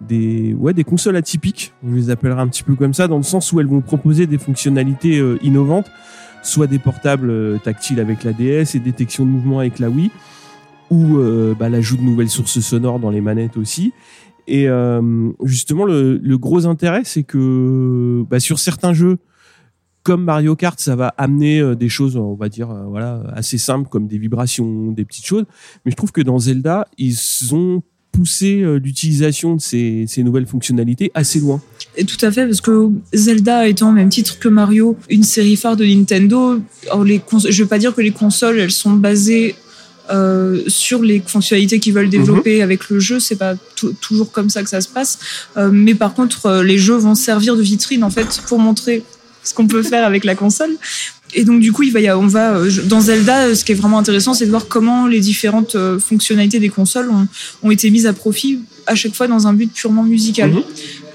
des 0.00 0.54
ouais 0.54 0.74
des 0.74 0.84
consoles 0.84 1.16
atypiques, 1.16 1.72
je 1.84 1.92
les 1.92 2.10
appellerai 2.10 2.40
un 2.40 2.46
petit 2.46 2.62
peu 2.62 2.76
comme 2.76 2.94
ça, 2.94 3.08
dans 3.08 3.16
le 3.16 3.24
sens 3.24 3.52
où 3.52 3.58
elles 3.58 3.66
vont 3.66 3.80
proposer 3.80 4.26
des 4.26 4.38
fonctionnalités 4.38 5.20
innovantes, 5.42 5.90
soit 6.42 6.68
des 6.68 6.78
portables 6.78 7.58
tactiles 7.60 7.98
avec 7.98 8.22
la 8.22 8.32
DS 8.32 8.76
et 8.76 8.78
détection 8.78 9.24
de 9.24 9.30
mouvement 9.30 9.58
avec 9.58 9.80
la 9.80 9.90
Wii, 9.90 10.12
ou 10.90 11.18
bah, 11.58 11.68
l'ajout 11.68 11.96
de 11.96 12.02
nouvelles 12.02 12.30
sources 12.30 12.60
sonores 12.60 13.00
dans 13.00 13.10
les 13.10 13.20
manettes 13.20 13.56
aussi. 13.56 13.92
Et 14.48 14.66
euh, 14.66 15.30
justement, 15.44 15.84
le, 15.84 16.36
gros 16.36 16.66
intérêt, 16.66 17.02
c'est 17.04 17.22
que 17.22 18.24
bah, 18.30 18.40
sur 18.40 18.58
certains 18.58 18.94
jeux, 18.94 19.18
comme 20.02 20.24
Mario 20.24 20.56
Kart, 20.56 20.80
ça 20.80 20.96
va 20.96 21.08
amener 21.18 21.60
euh, 21.60 21.74
des 21.74 21.90
choses, 21.90 22.16
on 22.16 22.34
va 22.34 22.48
dire, 22.48 22.70
euh, 22.70 22.84
voilà, 22.86 23.22
assez 23.34 23.58
simples, 23.58 23.90
comme 23.90 24.06
des 24.06 24.16
vibrations, 24.16 24.90
des 24.90 25.04
petites 25.04 25.26
choses. 25.26 25.44
Mais 25.84 25.90
je 25.90 25.96
trouve 25.96 26.12
que 26.12 26.22
dans 26.22 26.38
Zelda, 26.38 26.88
ils 26.96 27.18
ont 27.52 27.82
poussé 28.10 28.64
l'utilisation 28.82 29.54
de 29.54 29.60
ces, 29.60 30.08
nouvelles 30.24 30.46
fonctionnalités 30.46 31.12
assez 31.12 31.40
loin. 31.40 31.60
Et 31.94 32.04
tout 32.04 32.16
à 32.24 32.32
fait, 32.32 32.46
parce 32.46 32.62
que 32.62 32.90
Zelda 33.12 33.68
étant 33.68 33.90
au 33.90 33.92
même 33.92 34.08
titre 34.08 34.38
que 34.38 34.48
Mario, 34.48 34.96
une 35.10 35.22
série 35.22 35.56
phare 35.56 35.76
de 35.76 35.84
Nintendo, 35.84 36.58
je 36.90 37.62
vais 37.62 37.68
pas 37.68 37.78
dire 37.78 37.94
que 37.94 38.00
les 38.00 38.10
consoles, 38.10 38.58
elles 38.58 38.72
sont 38.72 38.94
basées 38.94 39.54
euh, 40.10 40.62
sur 40.66 41.02
les 41.02 41.22
fonctionnalités 41.26 41.78
qu'ils 41.80 41.94
veulent 41.94 42.08
développer 42.10 42.62
avec 42.62 42.88
le 42.90 42.98
jeu, 43.00 43.20
c'est 43.20 43.36
pas 43.36 43.54
tou- 43.76 43.92
toujours 44.00 44.30
comme 44.32 44.50
ça 44.50 44.62
que 44.62 44.68
ça 44.70 44.80
se 44.80 44.88
passe. 44.88 45.18
Euh, 45.56 45.70
mais 45.72 45.94
par 45.94 46.14
contre, 46.14 46.46
euh, 46.46 46.62
les 46.62 46.78
jeux 46.78 46.96
vont 46.96 47.14
servir 47.14 47.56
de 47.56 47.62
vitrine 47.62 48.04
en 48.04 48.10
fait 48.10 48.40
pour 48.46 48.58
montrer 48.58 49.02
ce 49.44 49.54
qu'on 49.54 49.66
peut 49.66 49.82
faire 49.82 50.04
avec 50.06 50.24
la 50.24 50.34
console. 50.34 50.76
Et 51.34 51.44
donc 51.44 51.60
du 51.60 51.72
coup, 51.72 51.82
il 51.82 51.92
va 51.92 52.00
y 52.00 52.08
avoir- 52.08 52.24
on 52.24 52.28
va 52.28 52.56
euh, 52.56 52.70
dans 52.86 53.00
Zelda, 53.00 53.46
euh, 53.46 53.54
ce 53.54 53.64
qui 53.64 53.72
est 53.72 53.74
vraiment 53.74 53.98
intéressant, 53.98 54.32
c'est 54.34 54.46
de 54.46 54.50
voir 54.50 54.66
comment 54.68 55.06
les 55.06 55.20
différentes 55.20 55.74
euh, 55.76 55.98
fonctionnalités 55.98 56.58
des 56.58 56.70
consoles 56.70 57.10
ont, 57.10 57.26
ont 57.62 57.70
été 57.70 57.90
mises 57.90 58.06
à 58.06 58.12
profit 58.12 58.60
à 58.86 58.94
chaque 58.94 59.14
fois 59.14 59.28
dans 59.28 59.46
un 59.46 59.52
but 59.52 59.70
purement 59.72 60.02
musical. 60.04 60.50
Mhm. 60.50 60.62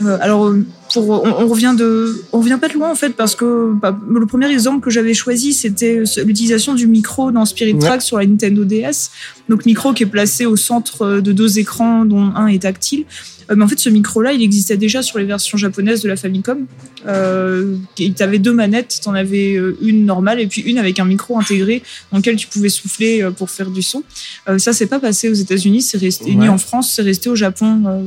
Euh, 0.06 0.18
alors, 0.22 0.54
pour, 0.94 1.10
on, 1.10 1.28
on 1.44 1.48
revient 1.48 1.74
de, 1.76 2.22
on 2.32 2.40
revient 2.40 2.58
pas 2.62 2.68
de 2.68 2.74
loin 2.74 2.92
en 2.92 2.96
fait 2.96 3.12
parce 3.16 3.34
que 3.36 3.72
bah, 3.74 3.98
le 4.08 4.26
premier 4.28 4.52
exemple 4.52 4.82
que 4.84 4.92
j'avais 4.92 5.16
choisi 5.16 5.54
c'était 5.54 6.04
l'utilisation 6.24 6.76
du 6.76 6.86
micro 6.86 7.32
dans 7.32 7.46
Spirit 7.46 7.74
Ouais. 7.74 7.80
Tracks 7.80 8.02
sur 8.04 8.20
la 8.20 8.26
Nintendo 8.28 8.64
DS. 8.66 9.10
Donc 9.50 9.66
micro 9.66 9.94
qui 9.94 10.04
est 10.04 10.08
placé 10.08 10.46
au 10.46 10.56
centre 10.56 11.20
de 11.20 11.32
deux 11.32 11.58
écrans 11.58 12.06
dont 12.06 12.32
un 12.36 12.46
est 12.48 12.62
tactile. 12.62 13.06
Euh, 13.50 13.56
mais 13.56 13.64
en 13.64 13.68
fait, 13.68 13.80
ce 13.80 13.90
micro-là, 13.90 14.34
il 14.34 14.42
existait 14.42 14.78
déjà 14.78 15.02
sur 15.02 15.18
les 15.20 15.26
versions 15.26 15.58
japonaises 15.58 16.02
de 16.02 16.10
la 16.10 16.16
Famicom. 16.16 16.66
Euh, 17.08 17.76
tu 17.96 18.14
avais 18.20 18.40
deux 18.40 18.54
manettes, 18.54 19.00
tu 19.02 19.10
en 19.10 19.14
avais 19.14 19.56
euh, 19.56 19.78
une 19.82 20.06
normale 20.06 20.40
et 20.40 20.48
puis 20.48 20.62
une 20.62 20.78
avec 20.78 21.00
un 21.00 21.06
micro 21.06 21.38
intégré 21.38 21.84
dans 22.12 22.18
lequel 22.20 22.36
tu 22.36 22.48
pouvais 22.48 22.70
souffler 22.70 23.22
euh, 23.22 23.32
pour 23.32 23.50
faire 23.50 23.70
du 23.72 23.82
son. 23.82 24.04
Euh, 24.48 24.58
ça, 24.58 24.74
c'est 24.74 24.88
pas 24.88 25.00
passé 25.00 25.30
aux 25.30 25.34
États-Unis, 25.34 25.82
c'est 25.82 25.98
resté 25.98 26.26
Ouais. 26.26 26.36
ni 26.36 26.50
en 26.50 26.58
France, 26.58 26.92
c'est 26.96 27.02
resté 27.02 27.30
au 27.30 27.36
Japon. 27.36 27.84
euh, 27.88 28.02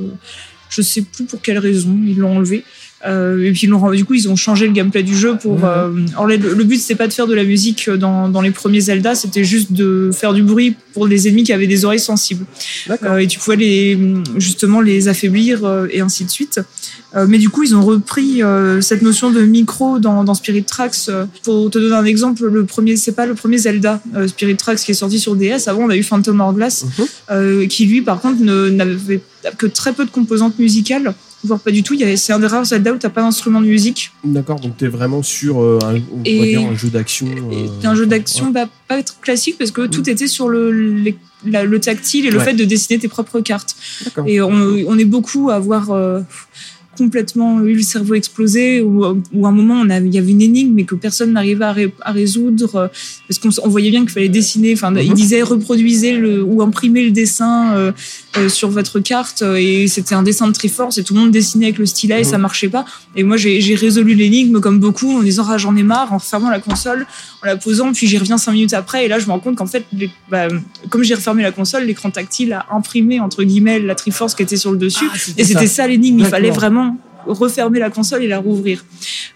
je 0.69 0.83
sais 0.83 1.03
plus 1.03 1.25
pour 1.25 1.41
quelle 1.41 1.59
raison, 1.59 1.97
ils 2.05 2.17
l'ont 2.19 2.37
enlevé. 2.37 2.65
Euh, 3.07 3.45
et 3.45 3.53
puis 3.53 3.63
ils 3.65 3.71
l'ont- 3.71 3.91
du 3.93 4.05
coup 4.07 4.15
ils 4.15 4.29
ont 4.29 4.37
changé 4.37 4.67
le 4.67 4.73
gameplay 4.73 5.03
du 5.03 5.15
jeu 5.17 5.37
pour. 5.37 5.59
Alors 6.13 6.27
le, 6.27 6.37
le 6.37 6.65
but 6.65 6.79
c'était 6.79 6.95
pas 6.95 7.07
de 7.07 7.13
faire 7.13 7.27
de 7.27 7.35
la 7.35 7.45
musique 7.45 7.91
dans, 7.91 8.29
dans 8.31 8.41
les 8.41 8.51
premiers 8.53 8.81
Zelda, 8.81 9.15
c'était 9.15 9.45
juste 9.45 9.73
de 9.73 10.11
faire 10.15 10.33
du 10.33 10.43
bruit 10.43 10.75
pour 10.95 11.07
les 11.07 11.29
ennemis 11.29 11.45
qui 11.45 11.53
avaient 11.53 11.67
des 11.67 11.85
oreilles 11.85 12.01
sensibles. 12.01 12.47
Euh, 13.03 13.19
et 13.19 13.27
tu 13.27 13.39
pouvais 13.39 13.57
les 13.57 13.99
justement 14.39 14.81
les 14.81 15.09
affaiblir 15.09 15.65
euh, 15.65 15.87
et 15.91 16.01
ainsi 16.01 16.25
de 16.25 16.31
suite. 16.31 16.61
Euh, 17.15 17.27
mais 17.29 17.39
du 17.39 17.49
coup, 17.51 17.63
ils 17.63 17.75
ont 17.75 17.83
repris 17.85 18.43
euh, 18.43 18.81
cette 18.81 19.01
notion 19.03 19.31
de 19.31 19.41
micro 19.43 19.99
dans, 19.99 20.25
dans 20.25 20.35
Spirit 20.35 20.65
Tracks. 20.65 21.11
Pour 21.45 21.71
te 21.71 21.79
donner 21.79 21.95
un 21.95 22.05
exemple, 22.05 22.47
le 22.47 22.65
premier, 22.65 22.97
c'est 22.97 23.13
pas 23.13 23.27
le 23.27 23.35
premier 23.35 23.59
Zelda 23.59 24.03
euh, 24.15 24.27
Spirit 24.27 24.57
Tracks 24.57 24.79
qui 24.79 24.91
est 24.91 24.95
sorti 24.95 25.19
sur 25.19 25.37
DS. 25.37 25.67
Avant, 25.69 25.83
on 25.85 25.91
a 25.91 25.97
eu 25.97 26.03
Phantom 26.03 26.41
Hourglass, 26.41 26.85
euh, 27.31 27.67
qui 27.67 27.87
lui, 27.87 28.03
par 28.03 28.21
contre, 28.21 28.43
n'avait 28.43 29.21
que 29.59 29.67
très 29.67 29.93
peu 29.93 30.05
de 30.05 30.11
composantes 30.11 30.59
musicales, 30.59 31.15
voire 31.47 31.61
pas 31.61 31.71
du 31.71 31.83
tout. 31.83 31.97
C'est 32.17 32.33
un 32.33 32.39
des 32.39 32.47
rares 32.47 32.65
Zelda 32.67 32.93
où 32.93 32.97
t'as 32.99 33.09
pas 33.09 33.23
d'instrument 33.23 33.61
de 33.61 33.67
musique. 33.67 34.11
D'accord, 34.25 34.61
donc 34.61 34.77
t'es 34.77 34.87
vraiment 34.89 35.23
sur 35.23 35.63
euh, 35.63 35.79
un, 35.83 35.95
on 35.95 36.23
Et- 36.25 36.37
pourrait 36.37 36.49
dire 36.49 36.69
un 36.71 36.75
jeu 36.77 36.89
d'action. 36.89 37.27
Euh, 37.53 37.67
un 37.89 37.95
jeu 37.95 38.07
d'action 38.07 38.51
bah, 38.51 38.69
pas 38.89 38.99
être 38.99 39.21
classique 39.21 39.57
parce 39.59 39.71
que 39.71 39.87
tout 39.87 40.09
était 40.11 40.27
sur 40.27 40.49
le, 40.49 40.71
les- 40.71 41.17
la- 41.47 41.65
le 41.65 41.79
tactile 41.81 42.27
et 42.27 42.31
le 42.31 42.39
Ouais. 42.39 42.45
fait 42.45 42.55
de 42.55 42.65
dessiner 42.65 42.99
tes 42.99 43.09
propres 43.09 43.41
cartes. 43.41 43.77
Et 44.27 44.41
on, 44.41 44.51
on 44.87 44.99
est 44.99 45.05
beaucoup 45.05 45.51
à 45.51 45.55
avoir 45.57 45.91
euh, 45.93 46.21
complètement 46.97 47.61
eu 47.61 47.75
le 47.75 47.83
cerveau 47.83 48.15
explosé 48.15 48.81
ou, 48.81 49.05
ou 49.35 49.45
à 49.47 49.51
un 49.51 49.53
moment 49.53 49.75
on 49.75 49.91
a, 49.91 49.99
il 50.01 50.15
y 50.15 50.19
avait 50.19 50.31
une 50.31 50.41
énigme 50.41 50.73
mais 50.75 50.85
que 50.85 50.95
personne 50.95 51.33
n'arrivait 51.35 51.65
à, 51.67 51.73
ré- 51.73 51.93
à 52.01 52.11
résoudre 52.13 52.91
parce 53.29 53.39
qu'on 53.39 53.69
voyait 53.69 53.91
bien 53.91 54.01
qu'il 54.01 54.11
fallait 54.11 54.31
dessiner. 54.31 54.73
Enfin, 54.73 54.95
il 54.97 55.13
disait 55.13 55.43
reproduisez 55.43 56.17
le 56.17 56.43
ou 56.43 56.63
imprimez 56.63 57.05
le 57.05 57.11
dessin 57.11 57.93
euh, 58.39 58.49
sur 58.49 58.71
votre 58.71 59.01
carte 59.01 59.43
euh, 59.43 59.57
et 59.57 59.87
c'était 59.89 60.15
un 60.15 60.23
dessin 60.23 60.47
de 60.49 60.53
Triforce 60.53 60.99
et 60.99 61.05
tout 61.05 61.15
le 61.15 61.21
monde 61.21 61.31
dessinait 61.31 61.67
avec 61.67 61.79
le 61.79 61.87
stylet 61.87 62.21
et 62.21 62.25
ça 62.25 62.37
Mhm. 62.37 62.43
marchait 62.43 62.69
pas. 62.69 62.85
Et 63.15 63.23
moi 63.23 63.37
j'ai 63.37 63.75
résolu 63.75 64.15
l'énigme 64.15 64.61
comme 64.61 64.79
beaucoup 64.79 65.17
en 65.19 65.23
disant 65.23 65.47
ah, 65.51 65.59
j'en 65.59 65.75
ai 65.77 65.83
marre 65.83 66.13
en 66.13 66.19
fermant 66.19 66.51
la 66.51 66.61
console 66.61 67.07
en 67.43 67.47
la 67.47 67.57
posant, 67.57 67.93
puis 67.93 68.07
j'y 68.07 68.19
reviens 68.19 68.39
cinq 68.39 68.53
minutes 68.53 68.73
après, 68.75 69.05
et 69.05 69.09
là 69.09 69.19
je 69.19 69.27
me 69.27 69.33
rends 69.33 69.41
compte 69.41 69.57
qu'en 69.57 69.67
fait, 69.67 69.85
les- 69.93 70.11
bah, 70.31 70.49
comme 70.91 71.03
j'ai 71.03 71.15
refermé 71.15 71.43
la 71.43 71.53
console, 71.53 71.85
l'écran 71.85 72.11
tactile 72.11 72.53
a 72.53 72.67
imprimé 72.75 73.21
entre 73.21 73.43
guillemets 73.45 73.79
la 73.79 73.95
Triforce 73.95 74.35
qui 74.35 74.43
était 74.43 74.57
sur 74.57 74.73
le 74.73 74.79
dessus, 74.79 75.09
Ah, 75.13 75.17
et 75.39 75.45
c'était 75.45 75.67
ça, 75.67 75.87
l'énigme. 75.87 76.19
Il 76.21 76.27
fallait 76.27 76.51
vraiment 76.51 76.97
refermer 77.27 77.79
la 77.79 77.91
console 77.91 78.23
et 78.23 78.29
la 78.29 78.39
rouvrir. 78.39 78.85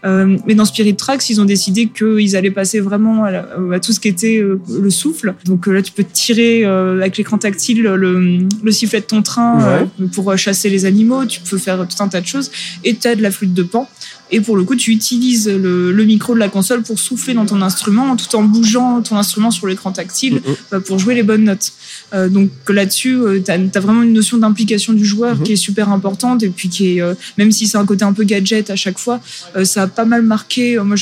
Euh, 0.04 0.36
mais 0.46 0.54
dans 0.54 0.64
Spirit 0.64 0.96
Tracks, 0.96 1.28
ils 1.28 1.40
ont 1.40 1.44
décidé 1.44 1.86
qu'ils 1.88 2.36
allaient 2.36 2.50
passer 2.50 2.80
vraiment 2.80 3.24
à, 3.24 3.30
la- 3.30 3.48
à 3.72 3.80
tout 3.80 3.92
ce 3.92 4.00
qui 4.00 4.08
était 4.08 4.38
euh, 4.38 4.60
le 4.80 4.90
souffle. 4.90 5.34
Donc 5.44 5.68
euh, 5.68 5.72
là, 5.72 5.82
tu 5.82 5.92
peux 5.92 6.04
tirer 6.04 6.64
euh, 6.64 7.00
avec 7.00 7.16
l'écran 7.18 7.36
tactile 7.38 7.82
le, 7.82 8.38
le 8.62 8.72
sifflet 8.72 9.00
de 9.00 9.06
ton 9.06 9.22
train 9.22 9.62
euh, 9.62 10.06
pour 10.14 10.30
euh, 10.30 10.36
chasser 10.36 10.70
les 10.70 10.84
animaux. 10.86 11.24
Tu 11.26 11.40
peux 11.40 11.58
faire 11.58 11.86
tout 11.86 12.02
un 12.02 12.08
tas 12.08 12.20
de 12.20 12.26
choses. 12.26 12.50
Et 12.84 12.94
tu 12.94 13.06
as 13.08 13.14
de 13.14 13.22
la 13.22 13.30
flûte 13.30 13.52
de 13.54 13.62
pan. 13.62 13.88
Et 14.32 14.40
pour 14.40 14.56
le 14.56 14.64
coup, 14.64 14.76
tu 14.76 14.92
utilises 14.92 15.48
le, 15.48 15.92
le 15.92 16.04
micro 16.04 16.34
de 16.34 16.38
la 16.38 16.48
console 16.48 16.82
pour 16.82 16.98
souffler 16.98 17.34
dans 17.34 17.46
ton 17.46 17.60
instrument 17.62 18.14
tout 18.16 18.34
en 18.36 18.42
bougeant 18.44 19.02
ton 19.02 19.16
instrument 19.16 19.50
sur 19.50 19.66
l'écran 19.66 19.92
tactile 19.92 20.34
Mhm. 20.34 20.40
euh, 20.74 20.80
pour 20.80 20.98
jouer 20.98 21.14
les 21.14 21.22
bonnes 21.22 21.44
notes. 21.44 21.72
Euh, 22.14 22.28
donc 22.28 22.50
là-dessus, 22.68 23.18
tu 23.44 23.50
as, 23.50 23.80
vraiment 23.80 24.02
une 24.02 24.12
notion 24.12 24.38
d'implication 24.38 24.92
du 24.92 25.04
joueur 25.04 25.36
Mhm. 25.36 25.42
qui 25.42 25.52
est 25.52 25.56
super 25.56 25.88
importante 25.90 26.42
et 26.42 26.48
puis 26.48 26.68
qui 26.68 26.96
est, 26.96 27.02
euh, 27.02 27.14
même 27.38 27.50
si 27.52 27.66
c'est 27.66 27.78
un 27.78 27.86
côté 27.86 28.04
un 28.04 28.12
peu 28.12 28.24
gadget 28.24 28.70
à 28.70 28.76
chaque 28.76 28.98
fois, 28.98 29.20
euh, 29.56 29.64
ça 29.64 29.82
a 29.82 29.86
pas 29.86 30.04
mal 30.04 30.22
marqué. 30.22 30.76
Euh, 30.78 30.84
Moi, 30.84 30.96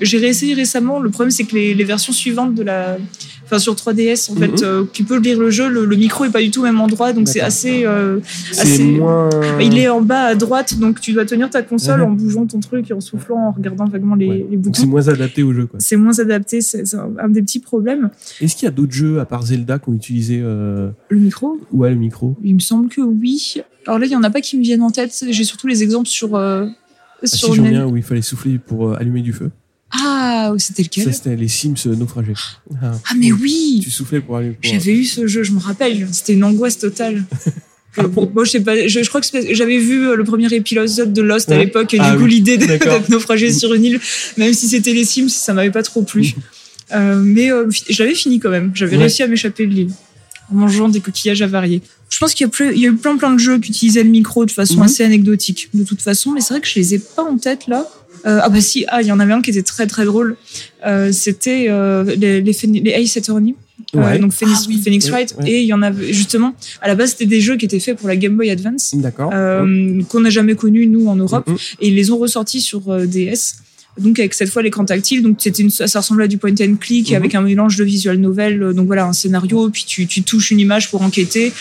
j'ai 0.00 0.18
réessayé 0.18 0.54
récemment. 0.54 1.00
Le 1.00 1.10
problème, 1.10 1.30
c'est 1.30 1.44
que 1.44 1.54
les, 1.54 1.74
les 1.74 1.84
versions 1.84 2.12
suivantes 2.12 2.54
de 2.54 2.62
la, 2.62 2.96
enfin 3.46 3.58
sur 3.58 3.74
3DS, 3.74 4.30
en 4.30 4.36
fait, 4.36 4.62
euh, 4.62 4.84
qui 4.92 5.02
peut 5.02 5.18
lire 5.18 5.38
le 5.38 5.50
jeu, 5.50 5.68
le, 5.68 5.84
le 5.84 5.96
micro 5.96 6.24
est 6.24 6.30
pas 6.30 6.40
du 6.42 6.50
tout 6.50 6.60
au 6.60 6.64
même 6.64 6.80
endroit, 6.80 7.12
donc 7.12 7.28
c'est 7.28 7.40
assez. 7.40 7.84
euh, 7.84 8.18
assez- 8.58 8.84
moins. 8.84 9.28
il 9.60 9.76
est 9.78 9.88
en 9.88 10.00
bas 10.02 10.24
à 10.24 10.34
droite, 10.34 10.78
donc 10.78 11.00
tu 11.00 11.12
dois 11.12 11.24
tenir 11.24 11.48
ta 11.50 11.62
console 11.62 12.00
Mhm. 12.00 12.06
en 12.06 12.10
bougeant 12.10 12.46
ton 12.46 12.53
truc 12.60 12.90
et 12.90 12.94
en 12.94 13.00
soufflant, 13.00 13.48
en 13.48 13.50
regardant 13.52 13.84
vaguement 13.86 14.14
les, 14.14 14.28
Ouais. 14.28 14.46
les 14.50 14.56
Donc 14.56 14.76
c'est 14.76 14.82
boutons. 14.82 14.90
moins 14.92 15.08
adapté 15.08 15.42
au 15.42 15.52
jeu. 15.52 15.68
C'est 15.78 15.96
moins 15.96 16.18
adapté, 16.18 16.60
c'est 16.60 16.94
un, 16.94 17.10
un 17.18 17.28
des 17.28 17.42
petits 17.42 17.60
problèmes. 17.60 18.10
Est-ce 18.40 18.56
qu'il 18.56 18.64
y 18.66 18.68
a 18.68 18.72
d'autres 18.72 18.92
jeux 18.92 19.20
à 19.20 19.24
part 19.26 19.42
Zelda 19.46 19.78
qui 19.78 19.88
ont 19.90 19.94
utilisé 19.94 20.40
euh, 20.42 20.90
Le 21.08 21.18
micro, 21.18 21.58
ouais, 21.72 21.90
le 21.90 21.96
micro 21.96 22.36
il 22.42 22.54
me 22.54 22.60
semble 22.60 22.88
que 22.88 23.00
oui. 23.00 23.56
Alors 23.86 23.98
là, 23.98 24.06
il 24.06 24.12
y 24.12 24.16
en 24.16 24.22
a 24.22 24.30
pas 24.30 24.40
qui 24.40 24.56
me 24.56 24.62
viennent 24.62 24.82
en 24.82 24.90
tête. 24.90 25.24
J'ai 25.28 25.44
surtout 25.44 25.66
les 25.66 25.82
exemples 25.82 26.08
sur. 26.08 26.36
euh, 26.36 26.66
Ah, 27.22 27.26
sur 27.26 27.48
si 27.50 27.54
j'en 27.54 27.64
ai 27.64 27.70
Nen- 27.72 27.82
un 27.82 27.86
où 27.86 27.96
il 27.96 28.02
fallait 28.02 28.22
souffler 28.22 28.58
pour 28.58 28.88
euh, 28.88 28.96
allumer 28.98 29.20
du 29.22 29.32
feu. 29.32 29.50
Ah, 29.96 30.52
c'était 30.58 30.82
lequel? 30.82 31.04
Ça 31.04 31.12
c'était 31.12 31.36
les 31.36 31.46
Sims 31.48 31.74
euh, 31.86 31.94
naufragés. 31.94 32.32
Ah. 32.82 32.92
Ah, 33.08 33.14
mais 33.18 33.30
oui 33.30 33.80
Tu 33.82 33.90
soufflais 33.90 34.20
pour 34.20 34.38
pour- 34.38 34.44
J'avais 34.62 34.92
eu 34.96 35.04
ce 35.04 35.26
jeu, 35.26 35.42
je 35.44 35.52
me 35.52 35.58
rappelle. 35.60 36.08
C'était 36.12 36.32
une 36.34 36.44
angoisse 36.44 36.78
totale. 36.78 37.22
Ah 37.96 38.06
bon 38.08 38.30
Moi, 38.34 38.44
je 38.44 38.50
sais 38.50 38.60
pas. 38.60 38.86
Je, 38.88 39.02
je 39.02 39.08
crois 39.08 39.20
que 39.20 39.26
j'avais 39.52 39.78
vu 39.78 40.08
euh, 40.08 40.16
le 40.16 40.24
premier 40.24 40.52
épisode 40.52 41.12
de 41.12 41.22
Lost 41.22 41.50
à 41.52 41.58
l'époque 41.58 41.94
et 41.94 41.98
Ah 42.00 42.10
du 42.12 42.16
coup 42.18 42.24
oui. 42.24 42.30
l'idée 42.30 42.56
d'être 42.56 43.08
naufragé 43.10 43.52
sur 43.52 43.72
une 43.74 43.84
île, 43.84 44.00
même 44.36 44.52
si 44.52 44.66
c'était 44.68 44.92
les 44.92 45.04
Sims, 45.04 45.28
ça 45.28 45.52
m'avait 45.54 45.70
pas 45.70 45.82
trop 45.82 46.02
plu. 46.02 46.34
Euh, 46.92 47.16
mais 47.16 47.50
euh, 47.50 47.66
je 47.88 48.02
l'avais 48.02 48.14
fini 48.14 48.40
quand 48.40 48.50
même. 48.50 48.72
J'avais 48.74 48.96
Ouais. 48.96 49.02
réussi 49.02 49.22
à 49.22 49.26
m'échapper 49.28 49.66
de 49.66 49.72
l'île 49.74 49.90
en 50.52 50.56
mangeant 50.56 50.88
des 50.88 51.00
coquillages 51.00 51.40
avariés. 51.42 51.80
Je 52.10 52.18
pense 52.18 52.34
qu'il 52.34 52.46
y 52.46 52.62
a, 52.62 52.72
y 52.72 52.84
eu 52.84 52.94
plein 52.96 53.16
plein 53.16 53.32
de 53.32 53.38
jeux 53.38 53.58
qui 53.58 53.70
utilisaient 53.70 54.02
le 54.04 54.10
micro 54.10 54.44
de 54.44 54.50
façon 54.50 54.76
Mhm. 54.76 54.82
assez 54.82 55.04
anecdotique, 55.04 55.68
de 55.72 55.84
toute 55.84 56.02
façon. 56.02 56.32
Mais 56.32 56.40
c'est 56.40 56.52
vrai 56.54 56.60
que 56.60 56.68
je 56.68 56.74
les 56.76 56.94
ai 56.94 56.98
pas 56.98 57.22
en 57.22 57.38
tête 57.38 57.66
là. 57.68 57.88
Euh, 58.26 58.40
ah 58.42 58.48
bah 58.48 58.60
si, 58.60 58.84
ah 58.88 59.02
il 59.02 59.08
y 59.08 59.12
en 59.12 59.20
avait 59.20 59.32
un 59.32 59.40
qui 59.42 59.50
était 59.50 59.62
très 59.62 59.86
très 59.86 60.04
drôle. 60.04 60.36
C'était 61.12 61.68
les, 62.16 62.40
les, 62.42 62.52
les 62.64 62.90
Ace 62.92 63.16
Attorney. 63.16 63.54
Euh, 64.00 64.18
donc 64.18 64.32
Phoenix, 64.32 64.60
Ah 64.62 64.66
oui. 64.68 64.80
Phoenix 64.82 65.04
Ouais, 65.06 65.10
Wright. 65.12 65.34
Et 65.46 65.60
il 65.62 65.66
y 65.66 65.72
en 65.72 65.82
avait 65.82 66.12
justement, 66.12 66.54
à 66.80 66.88
la 66.88 66.94
base, 66.94 67.10
c'était 67.10 67.26
des 67.26 67.40
jeux 67.40 67.56
qui 67.56 67.64
étaient 67.64 67.80
faits 67.80 67.96
pour 67.98 68.08
la 68.08 68.16
Game 68.16 68.36
Boy 68.36 68.50
Advance, 68.50 68.94
D'accord. 68.96 69.30
euh, 69.34 70.02
qu'on 70.08 70.20
n'a 70.20 70.30
jamais 70.30 70.54
connu 70.54 70.86
nous 70.86 71.06
en 71.06 71.16
Europe, 71.16 71.48
et 71.80 71.88
ils 71.88 71.94
les 71.94 72.10
ont 72.10 72.18
ressortis 72.18 72.60
sur 72.60 72.88
euh, 72.90 73.06
DS. 73.06 73.56
Donc 73.96 74.18
avec 74.18 74.34
cette 74.34 74.48
fois 74.50 74.60
l'écran 74.62 74.84
tactile, 74.84 75.22
donc 75.22 75.36
c'était 75.38 75.62
une, 75.62 75.70
ça 75.70 75.84
ressemblait 76.00 76.24
à 76.24 76.28
du 76.28 76.36
point 76.36 76.50
and 76.60 76.74
click 76.80 77.10
Mhm. 77.10 77.16
avec 77.16 77.34
un 77.36 77.42
mélange 77.42 77.76
de 77.76 77.84
visual 77.84 78.16
novel, 78.18 78.72
donc 78.74 78.86
voilà 78.88 79.06
un 79.06 79.12
scénario, 79.12 79.70
puis 79.70 79.84
tu, 79.86 80.06
tu 80.08 80.22
touches 80.24 80.50
une 80.50 80.58
image 80.58 80.90
pour 80.90 81.02
enquêter. 81.02 81.52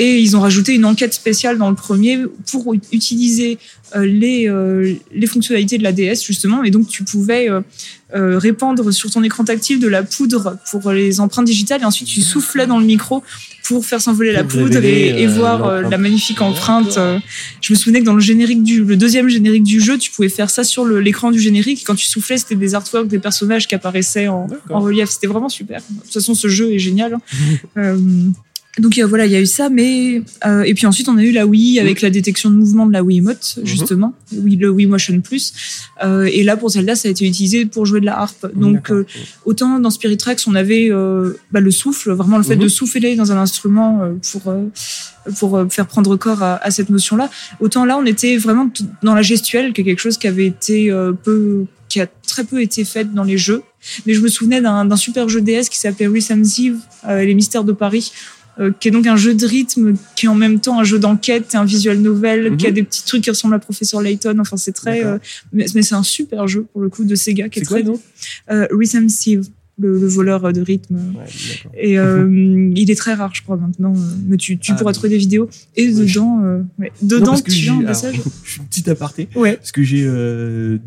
Et 0.00 0.20
ils 0.20 0.36
ont 0.36 0.40
rajouté 0.40 0.74
une 0.74 0.84
enquête 0.84 1.12
spéciale 1.12 1.58
dans 1.58 1.68
le 1.68 1.74
premier 1.74 2.20
pour 2.52 2.72
utiliser 2.92 3.58
euh, 3.96 4.06
les, 4.06 4.48
euh, 4.48 4.94
les 5.12 5.26
fonctionnalités 5.26 5.76
de 5.76 5.82
la 5.82 5.90
DS 5.90 6.22
justement. 6.24 6.62
Et 6.62 6.70
donc 6.70 6.86
tu 6.86 7.02
pouvais 7.02 7.48
euh, 7.50 8.38
répandre 8.38 8.92
sur 8.92 9.10
ton 9.10 9.24
écran 9.24 9.42
tactile 9.44 9.80
de 9.80 9.88
la 9.88 10.04
poudre 10.04 10.56
pour 10.70 10.92
les 10.92 11.18
empreintes 11.18 11.46
digitales 11.46 11.82
et 11.82 11.84
ensuite 11.84 12.06
tu 12.06 12.20
soufflais 12.20 12.68
dans 12.68 12.78
le 12.78 12.86
micro 12.86 13.24
pour 13.64 13.84
faire 13.84 14.00
s'envoler 14.00 14.30
la 14.30 14.44
poudre 14.44 14.84
et, 14.84 15.20
et 15.20 15.26
voir 15.26 15.82
la 15.82 15.98
magnifique 15.98 16.40
empreinte. 16.40 16.98
Je 17.60 17.72
me 17.72 17.76
souvenais 17.76 18.00
que 18.00 18.04
dans 18.06 18.14
le 18.14 18.20
générique 18.20 18.62
du 18.62 18.84
le 18.84 18.96
deuxième 18.96 19.28
générique 19.28 19.64
du 19.64 19.80
jeu, 19.80 19.98
tu 19.98 20.12
pouvais 20.12 20.28
faire 20.28 20.48
ça 20.48 20.62
sur 20.62 20.86
l'écran 20.86 21.32
du 21.32 21.40
générique. 21.40 21.82
Et 21.82 21.84
quand 21.84 21.96
tu 21.96 22.06
soufflais, 22.06 22.38
c'était 22.38 22.54
des 22.54 22.74
artworks 22.76 23.08
des 23.08 23.18
personnages 23.18 23.66
qui 23.66 23.74
apparaissaient 23.74 24.28
en, 24.28 24.46
relief. 24.70 25.10
C'était 25.10 25.26
vraiment 25.26 25.48
super. 25.48 25.80
De 25.90 26.00
toute 26.02 26.12
façon, 26.12 26.34
ce 26.34 26.48
jeu 26.48 26.72
est 26.72 26.78
génial. 26.78 27.14
hein. 27.14 27.20
Euh, 27.76 27.96
donc 28.78 28.98
euh, 28.98 29.06
voilà, 29.06 29.26
il 29.26 29.32
y 29.32 29.36
a 29.36 29.40
eu 29.40 29.46
ça, 29.46 29.68
mais 29.68 30.22
euh, 30.46 30.62
et 30.62 30.74
puis 30.74 30.86
ensuite 30.86 31.08
on 31.08 31.16
a 31.16 31.22
eu 31.22 31.32
la 31.32 31.46
Wii 31.46 31.80
avec 31.80 32.00
la 32.00 32.10
détection 32.10 32.50
de 32.50 32.56
mouvement 32.56 32.86
de 32.86 32.92
la 32.92 33.02
Wiimote 33.02 33.58
justement, 33.64 34.14
oui 34.36 34.56
le 34.56 34.70
Wii 34.70 34.86
Motion 34.86 35.20
Plus. 35.20 35.52
Euh, 36.04 36.28
et 36.32 36.42
là 36.44 36.56
pour 36.56 36.70
Zelda, 36.70 36.94
ça 36.94 37.08
a 37.08 37.10
été 37.10 37.26
utilisé 37.26 37.66
pour 37.66 37.86
jouer 37.86 38.00
de 38.00 38.06
la 38.06 38.18
harpe. 38.18 38.46
Donc 38.54 38.90
euh, 38.90 39.06
autant 39.44 39.78
dans 39.78 39.90
Spirit 39.90 40.16
Tracks, 40.16 40.40
on 40.46 40.54
avait 40.54 40.88
euh, 40.90 41.34
bah, 41.52 41.60
le 41.60 41.70
souffle, 41.70 42.12
vraiment 42.12 42.38
le 42.38 42.44
fait 42.44 42.56
de 42.56 42.68
souffler 42.68 43.16
dans 43.16 43.32
un 43.32 43.38
instrument 43.38 44.02
euh, 44.02 44.14
pour 44.32 44.50
euh, 44.50 44.64
pour 45.38 45.66
faire 45.70 45.86
prendre 45.86 46.16
corps 46.16 46.42
à, 46.42 46.56
à 46.64 46.70
cette 46.70 46.90
notion-là. 46.90 47.30
Autant 47.60 47.84
là, 47.84 47.98
on 47.98 48.06
était 48.06 48.36
vraiment 48.36 48.70
dans 49.02 49.14
la 49.14 49.22
gestuelle, 49.22 49.72
qui 49.72 49.82
est 49.82 49.84
quelque 49.84 50.00
chose 50.00 50.16
qui 50.16 50.26
avait 50.26 50.46
été 50.46 50.90
euh, 50.90 51.12
peu, 51.12 51.66
qui 51.88 52.00
a 52.00 52.06
très 52.06 52.44
peu 52.44 52.62
été 52.62 52.84
fait 52.84 53.12
dans 53.12 53.24
les 53.24 53.38
jeux. 53.38 53.62
Mais 54.06 54.14
je 54.14 54.20
me 54.20 54.28
souvenais 54.28 54.60
d'un 54.60 54.96
super 54.96 55.28
jeu 55.28 55.40
DS 55.40 55.68
qui 55.70 55.78
s'appelait 55.78 56.08
Rhythm 56.08 56.42
Thief, 56.42 56.74
euh, 57.06 57.24
Les 57.24 57.34
Mystères 57.34 57.64
de 57.64 57.72
Paris. 57.72 58.12
Euh, 58.60 58.72
qui 58.78 58.88
est 58.88 58.90
donc 58.90 59.06
un 59.06 59.16
jeu 59.16 59.34
de 59.34 59.46
rythme, 59.46 59.94
qui 60.16 60.26
est 60.26 60.28
en 60.28 60.34
même 60.34 60.60
temps 60.60 60.78
un 60.80 60.84
jeu 60.84 60.98
d'enquête, 60.98 61.54
et 61.54 61.56
un 61.56 61.64
visual 61.64 61.98
novel, 61.98 62.50
Mhm. 62.50 62.56
qui 62.56 62.66
a 62.66 62.70
des 62.72 62.82
petits 62.82 63.04
trucs 63.04 63.22
qui 63.22 63.30
ressemblent 63.30 63.54
à 63.54 63.58
Professeur 63.58 64.00
Layton. 64.02 64.36
Enfin, 64.40 64.56
c'est 64.56 64.72
très, 64.72 65.04
euh, 65.04 65.18
mais, 65.52 65.66
mais 65.74 65.82
c'est 65.82 65.94
un 65.94 66.02
super 66.02 66.48
jeu 66.48 66.66
pour 66.72 66.82
le 66.82 66.88
coup 66.88 67.04
de 67.04 67.14
Sega 67.14 67.48
qui 67.48 67.60
est, 67.60 67.64
quoi 67.64 67.78
très 67.78 67.86
nom? 67.86 68.00
Euh, 68.50 68.66
Rhythm 68.70 69.06
Thief, 69.06 69.40
le, 69.78 69.98
le 69.98 70.06
voleur 70.06 70.52
de 70.52 70.60
rythme. 70.60 70.96
Ouais. 70.96 71.24
Et 71.78 71.98
euh, 71.98 72.70
il 72.76 72.90
est 72.90 72.94
très 72.94 73.14
rare, 73.14 73.32
je 73.34 73.42
crois, 73.42 73.56
maintenant. 73.56 73.94
euh, 73.94 74.00
Mais 74.26 74.36
tu, 74.36 74.58
tu 74.58 74.72
Ah, 74.72 74.74
pourras 74.76 74.92
trouver 74.92 75.10
des 75.10 75.18
vidéos. 75.18 75.48
Et 75.76 75.88
dedans, 75.92 76.40
euh, 76.44 76.62
ouais, 76.78 76.92
Non, 77.02 77.08
dedans 77.08 77.36
que 77.40 77.50
tu 77.50 77.68
as 77.68 77.72
un 77.72 77.76
alors, 77.78 77.88
message. 77.88 78.20
Je 78.44 78.50
suis 78.50 78.60
une 78.60 78.66
petite 78.66 78.88
aparté. 78.88 79.28
Ouais. 79.36 79.56
Parce 79.56 79.72
que 79.72 79.82
j'ai 79.82 80.04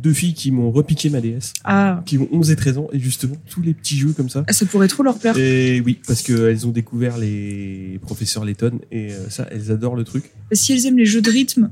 deux 0.02 0.14
filles 0.14 0.34
qui 0.34 0.52
m'ont 0.52 0.72
repiqué 0.72 1.10
ma 1.10 1.22
DS, 1.22 1.54
Ah, 1.64 2.02
qui 2.06 2.18
ont 2.18 2.28
11 2.32 2.52
et 2.52 2.56
13 2.56 2.78
ans, 2.80 2.88
et 2.92 3.00
justement, 3.00 3.36
tous 3.50 3.62
les 3.62 3.74
petits 3.74 3.98
jeux 3.98 4.14
comme 4.16 4.30
ça. 4.30 4.44
ça 4.50 4.66
pourrait 4.66 4.88
trop 4.88 5.04
leur 5.04 5.18
plaire. 5.20 5.38
Et 5.38 5.82
oui, 5.86 6.00
parce 6.08 6.22
qu'elles 6.22 6.66
ont 6.68 6.72
découvert 6.72 7.18
les 7.18 8.00
professeurs 8.02 8.44
Letton, 8.46 8.80
et 8.92 9.10
ça, 9.30 9.48
elles 9.52 9.72
adorent 9.72 9.96
le 9.96 10.04
truc. 10.04 10.32
Si 10.52 10.74
elles 10.74 10.86
aiment 10.88 10.98
les 10.98 11.06
jeux 11.06 11.22
de 11.22 11.30
rythme, 11.30 11.70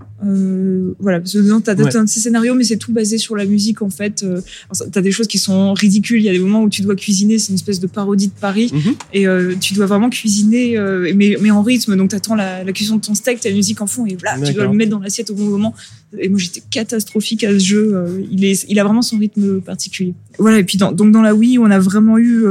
voilà, 0.99 1.19
parce 1.19 1.33
que 1.33 1.39
dedans, 1.39 1.61
t'as 1.61 1.75
Ouais. 1.75 1.95
un 1.95 2.03
de 2.03 2.09
ces 2.09 2.19
scénarios, 2.19 2.55
mais 2.55 2.63
c'est 2.65 2.77
tout 2.77 2.91
basé 2.91 3.17
sur 3.17 3.35
la 3.35 3.45
musique, 3.45 3.81
en 3.81 3.89
fait. 3.89 4.25
Ça- 4.71 4.85
T'as 4.91 5.01
des 5.01 5.11
choses 5.11 5.27
qui 5.27 5.37
sont 5.37 5.73
ridicules. 5.73 6.19
Il 6.19 6.25
y 6.25 6.29
a 6.29 6.33
des 6.33 6.39
moments 6.39 6.63
où 6.63 6.69
tu 6.69 6.81
dois 6.81 6.95
cuisiner, 6.95 7.08
c'est 7.13 7.49
une 7.49 7.55
espèce 7.55 7.79
de 7.79 7.87
parodie 7.87 8.27
de 8.27 8.33
Paris. 8.39 8.71
Mhm. 8.73 8.95
Et 9.13 9.27
euh, 9.27 9.55
tu 9.59 9.73
dois 9.73 9.85
vraiment 9.85 10.09
cuisiner, 10.09 10.77
euh, 10.77 11.11
mais, 11.15 11.37
mais 11.41 11.51
en 11.51 11.61
rythme. 11.61 11.95
Donc, 11.95 12.09
t'attends 12.09 12.35
la, 12.35 12.63
la 12.63 12.71
cuisson 12.71 12.97
de 12.97 13.01
ton 13.01 13.15
steak, 13.15 13.39
t'as 13.39 13.49
la 13.49 13.55
musique 13.55 13.81
en 13.81 13.87
fond, 13.87 14.05
et 14.05 14.17
voilà, 14.19 14.39
tu 14.45 14.53
dois 14.53 14.65
le 14.65 14.73
mettre 14.73 14.91
dans 14.91 14.99
l'assiette 14.99 15.29
au 15.29 15.35
bon 15.35 15.45
moment. 15.45 15.73
Et 16.17 16.29
moi, 16.29 16.39
j'étais 16.39 16.61
catastrophique 16.71 17.43
à 17.43 17.51
ce 17.51 17.59
jeu. 17.59 17.91
Euh, 17.93 18.21
il, 18.31 18.43
est, 18.45 18.65
il 18.67 18.79
a 18.79 18.83
vraiment 18.83 19.01
son 19.01 19.17
rythme 19.17 19.61
particulier. 19.61 20.13
Voilà, 20.39 20.59
et 20.59 20.63
puis 20.63 20.77
dans, 20.77 20.91
donc 20.91 21.11
dans 21.11 21.21
la 21.21 21.35
Wii, 21.35 21.59
on 21.59 21.69
a 21.69 21.79
vraiment 21.79 22.17
eu 22.17 22.45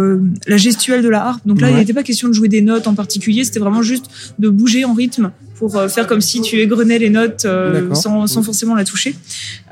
la 0.47 0.57
gestuelle 0.57 1.03
de 1.03 1.09
la 1.09 1.25
harpe. 1.25 1.47
Donc 1.47 1.61
là, 1.61 1.71
il 1.71 1.77
n'était 1.77 1.95
pas 1.95 2.03
question 2.03 2.29
de 2.29 2.35
jouer 2.35 2.49
des 2.49 2.61
notes 2.61 2.87
en 2.87 2.95
particulier, 2.95 3.45
c'était 3.45 3.61
vraiment 3.61 3.83
juste 3.83 4.07
de 4.39 4.49
bouger 4.49 4.85
en 4.85 4.95
rythme 4.95 5.33
pour 5.59 5.73
faire 5.91 6.07
comme 6.07 6.21
si 6.21 6.41
tu 6.41 6.61
égrenais 6.61 6.99
les 6.99 7.11
notes 7.11 7.45
euh, 7.45 7.93
sans, 7.95 8.27
forcément 8.43 8.75
la 8.75 8.85
toucher. 8.85 9.15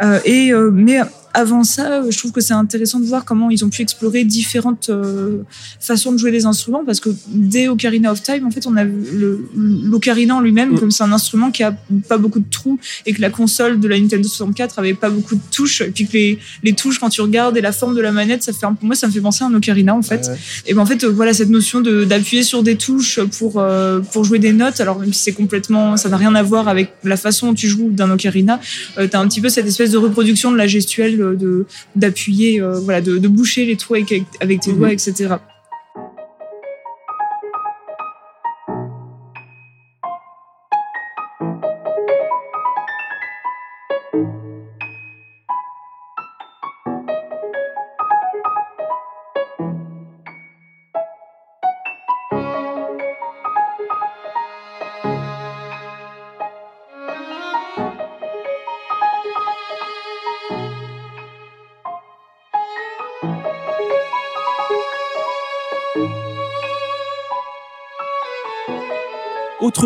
Euh, 0.03 0.19
et 0.25 0.53
euh, 0.53 0.71
mais 0.73 0.99
avant 1.37 1.65
ça, 1.65 2.03
euh, 2.03 2.11
je 2.11 2.19
trouve 2.19 2.33
que 2.33 2.41
c'est 2.41 2.55
intéressant 2.55 3.01
de 3.01 3.07
voir 3.07 3.25
comment 3.25 3.51
ils 3.51 3.65
ont 3.65 3.71
pu 3.71 3.83
explorer 3.83 4.25
différentes 4.25 4.89
euh, 4.91 5.39
façons 5.81 6.13
de 6.13 6.19
jouer 6.19 6.33
des 6.33 6.47
instruments 6.47 6.85
parce 6.85 7.01
que 7.01 7.11
dès 7.29 7.69
Ocarina 7.69 8.13
of 8.13 8.23
Time, 8.23 8.47
en 8.47 8.51
fait, 8.51 8.67
on 8.67 8.77
a 8.77 8.85
l'ocarina 8.85 10.37
en 10.37 10.41
lui-même 10.41 10.77
Mm. 10.77 10.81
comme 10.81 10.91
c'est 10.91 11.05
un 11.05 11.13
instrument 11.13 11.51
qui 11.51 11.63
a 11.63 11.77
pas 12.09 12.19
beaucoup 12.19 12.41
de 12.41 12.51
trous 12.51 12.79
et 13.05 13.13
que 13.13 13.21
la 13.21 13.31
console 13.31 13.81
de 13.81 13.89
la 13.89 13.99
Nintendo 13.99 14.27
64 14.27 14.79
avait 14.79 14.95
pas 14.95 15.11
beaucoup 15.11 15.35
de 15.35 15.41
touches 15.51 15.81
et 15.81 15.91
puis 15.91 16.07
que 16.07 16.13
les, 16.13 16.39
les 16.63 16.73
touches 16.73 16.99
quand 16.99 17.09
tu 17.09 17.21
regardes 17.21 17.57
et 17.57 17.61
la 17.61 17.73
forme 17.73 17.95
de 17.95 18.01
la 18.01 18.13
manette, 18.13 18.43
ça 18.43 18.53
fait 18.53 18.67
un, 18.67 18.77
moi 18.83 18.95
ça 18.95 19.07
me 19.07 19.13
fait 19.13 19.21
penser 19.21 19.45
à 19.45 19.49
un 19.49 19.55
ocarina 19.55 19.95
en 19.95 20.03
fait. 20.03 20.29
Ouais. 20.29 20.37
Et 20.67 20.75
ben 20.75 20.83
en 20.83 20.87
fait, 20.87 21.05
euh, 21.05 21.09
voilà 21.09 21.33
cette 21.33 21.51
notion 21.51 21.81
d'appuyer 21.81 22.43
sur 22.43 22.63
des 22.63 22.77
touches 22.77 23.21
pour 23.39 23.59
euh, 23.59 24.01
pour 24.01 24.25
jouer 24.25 24.39
des 24.39 24.53
notes. 24.53 24.81
Alors 24.81 24.99
même 24.99 25.13
si 25.13 25.23
c'est 25.23 25.33
complètement, 25.33 25.97
ça 25.97 26.09
n'a 26.09 26.17
rien 26.17 26.35
à 26.35 26.43
voir 26.43 26.69
avec 26.69 26.93
la 27.05 27.17
façon 27.17 27.49
dont 27.49 27.55
tu 27.55 27.69
joues 27.69 27.91
d'un 27.91 28.11
ocarina. 28.11 28.61
Euh, 28.99 29.07
T'as 29.11 29.21
un 29.21 29.29
petit 29.29 29.41
peu 29.41 29.49
cette 29.49 29.67
espèce 29.67 29.91
de 29.91 29.99
reproduction 29.99 30.51
de 30.51 30.57
la 30.57 30.67
gestuelle 30.67 31.26
de 31.35 31.67
d'appuyer, 31.97 32.61
euh, 32.61 32.79
voilà, 32.81 33.01
de, 33.01 33.19
de 33.19 33.29
boucher 33.29 33.65
les 33.67 33.77
trous 33.77 33.95
avec, 33.95 34.13
avec 34.41 34.61
tes 34.61 34.71
Mhm. 34.73 34.79
doigts, 34.79 34.93
etc. 34.93 35.35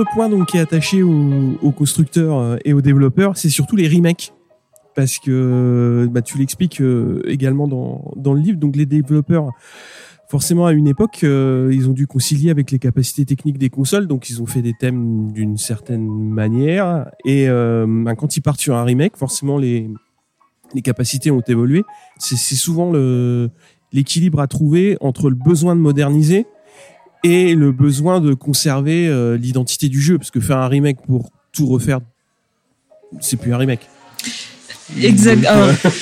Point 0.04 0.28
donc 0.28 0.48
qui 0.48 0.56
est 0.56 0.60
attaché 0.60 1.02
aux, 1.02 1.58
aux 1.62 1.72
constructeurs 1.72 2.38
euh, 2.38 2.56
et 2.64 2.72
aux 2.72 2.80
développeurs, 2.80 3.36
c'est 3.36 3.48
surtout 3.48 3.76
les 3.76 3.88
remakes. 3.88 4.32
Parce 4.94 5.18
que 5.18 6.08
bah, 6.10 6.20
tu 6.20 6.36
l'expliques 6.36 6.80
euh, 6.80 7.22
également 7.26 7.68
dans, 7.68 8.12
dans 8.16 8.34
le 8.34 8.40
livre. 8.40 8.58
Donc 8.58 8.76
les 8.76 8.86
développeurs, 8.86 9.50
forcément 10.28 10.66
à 10.66 10.72
une 10.72 10.88
époque, 10.88 11.20
euh, 11.22 11.70
ils 11.72 11.88
ont 11.88 11.92
dû 11.92 12.06
concilier 12.06 12.50
avec 12.50 12.70
les 12.70 12.78
capacités 12.78 13.24
techniques 13.24 13.58
des 13.58 13.70
consoles. 13.70 14.06
Donc 14.06 14.30
ils 14.30 14.42
ont 14.42 14.46
fait 14.46 14.62
des 14.62 14.74
thèmes 14.78 15.30
d'une 15.32 15.56
certaine 15.56 16.06
manière. 16.08 17.10
Et 17.24 17.46
bah, 17.48 18.14
quand 18.16 18.36
ils 18.36 18.40
partent 18.40 18.60
sur 18.60 18.74
un 18.74 18.84
remake, 18.84 19.16
forcément 19.16 19.58
les, 19.58 19.88
les 20.74 20.82
capacités 20.82 21.30
ont 21.30 21.42
évolué. 21.46 21.84
C'est 22.18 22.36
souvent 22.36 22.92
l'équilibre 23.92 24.40
à 24.40 24.48
trouver 24.48 24.96
entre 25.00 25.30
le 25.30 25.36
besoin 25.36 25.76
de 25.76 25.80
moderniser 25.80 26.46
et 27.24 27.54
le 27.54 27.72
besoin 27.72 28.20
de 28.20 28.34
conserver 28.34 29.08
euh, 29.08 29.36
l'identité 29.36 29.88
du 29.88 30.00
jeu 30.00 30.18
parce 30.18 30.30
que 30.30 30.40
faire 30.40 30.58
un 30.58 30.68
remake 30.68 30.98
pour 31.06 31.30
tout 31.52 31.66
refaire 31.66 32.00
c'est 33.20 33.36
plus 33.36 33.52
un 33.52 33.58
remake 33.58 33.88
Exact. 35.00 35.42
Donc, 35.42 35.92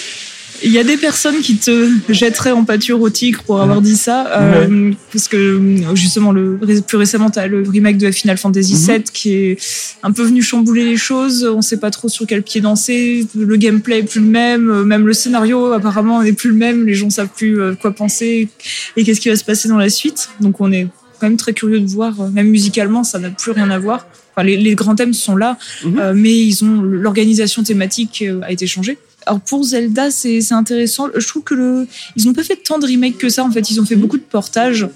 Il 0.64 0.72
y 0.72 0.78
a 0.78 0.82
des 0.82 0.96
personnes 0.96 1.36
qui 1.40 1.56
te 1.56 1.88
jetteraient 2.08 2.50
en 2.50 2.64
pâture 2.64 3.00
au 3.00 3.10
tigre 3.10 3.42
pour 3.44 3.60
avoir 3.60 3.80
dit 3.80 3.94
ça, 3.96 4.26
euh, 4.40 4.92
parce 5.12 5.28
que 5.28 5.36
euh, 5.36 5.94
justement 5.94 6.32
le 6.32 6.58
plus 6.84 6.96
récemment 6.96 7.30
t'as 7.30 7.46
le 7.46 7.62
remake 7.62 7.96
de 7.96 8.10
Final 8.10 8.36
Fantasy 8.38 8.74
Mhm. 8.74 8.80
VII 8.96 9.02
qui 9.12 9.34
est 9.34 9.58
un 10.02 10.10
peu 10.10 10.24
venu 10.24 10.42
chambouler 10.42 10.84
les 10.84 10.96
choses. 10.96 11.44
On 11.44 11.62
sait 11.62 11.76
pas 11.76 11.92
trop 11.92 12.08
sur 12.08 12.26
quel 12.26 12.42
pied 12.42 12.60
danser. 12.60 13.26
Le 13.36 13.56
gameplay 13.56 14.00
est 14.00 14.02
plus 14.02 14.20
le 14.20 14.26
même, 14.26 14.82
même 14.82 15.06
le 15.06 15.12
scénario 15.12 15.72
apparemment 15.72 16.22
n'est 16.24 16.32
plus 16.32 16.50
le 16.50 16.56
même. 16.56 16.86
Les 16.86 16.94
gens 16.94 17.10
savent 17.10 17.28
plus 17.36 17.60
quoi 17.80 17.92
penser 17.92 18.48
et 18.96 19.04
qu'est-ce 19.04 19.20
qui 19.20 19.28
va 19.28 19.36
se 19.36 19.44
passer 19.44 19.68
dans 19.68 19.78
la 19.78 19.90
suite. 19.90 20.28
Donc 20.40 20.60
on 20.60 20.72
est 20.72 20.88
quand 21.20 21.28
même 21.28 21.36
très 21.36 21.52
curieux 21.52 21.80
de 21.80 21.86
voir, 21.86 22.20
euh, 22.20 22.28
même 22.30 22.48
musicalement, 22.48 23.04
ça 23.04 23.18
n'a 23.18 23.30
plus 23.30 23.50
rien 23.52 23.70
à 23.70 23.78
voir. 23.78 24.06
Enfin, 24.34 24.46
les, 24.46 24.56
les 24.56 24.74
grands 24.74 24.94
thèmes 24.94 25.14
sont 25.14 25.36
là, 25.36 25.58
Mhm. 25.84 25.98
euh, 25.98 26.12
mais 26.14 26.36
ils 26.38 26.64
ont 26.64 26.80
l'organisation 26.82 27.62
thématique 27.62 28.22
euh, 28.26 28.40
a 28.42 28.52
été 28.52 28.66
changée. 28.66 28.98
Alors 29.26 29.40
pour 29.40 29.62
Zelda, 29.64 30.10
c'est 30.10 30.52
intéressant. 30.52 31.08
Je 31.14 31.26
trouve 31.26 31.42
que 31.42 31.54
le, 31.54 31.86
ils 32.16 32.24
n'ont 32.26 32.32
pas 32.32 32.44
fait 32.44 32.56
tant 32.56 32.78
de 32.78 32.86
remakes 32.86 33.18
que 33.18 33.28
ça. 33.28 33.44
En 33.44 33.50
fait, 33.50 33.70
ils 33.70 33.80
ont 33.80 33.84
fait 33.84 33.96
beaucoup 33.96 34.16
de 34.16 34.22
portages. 34.22 34.86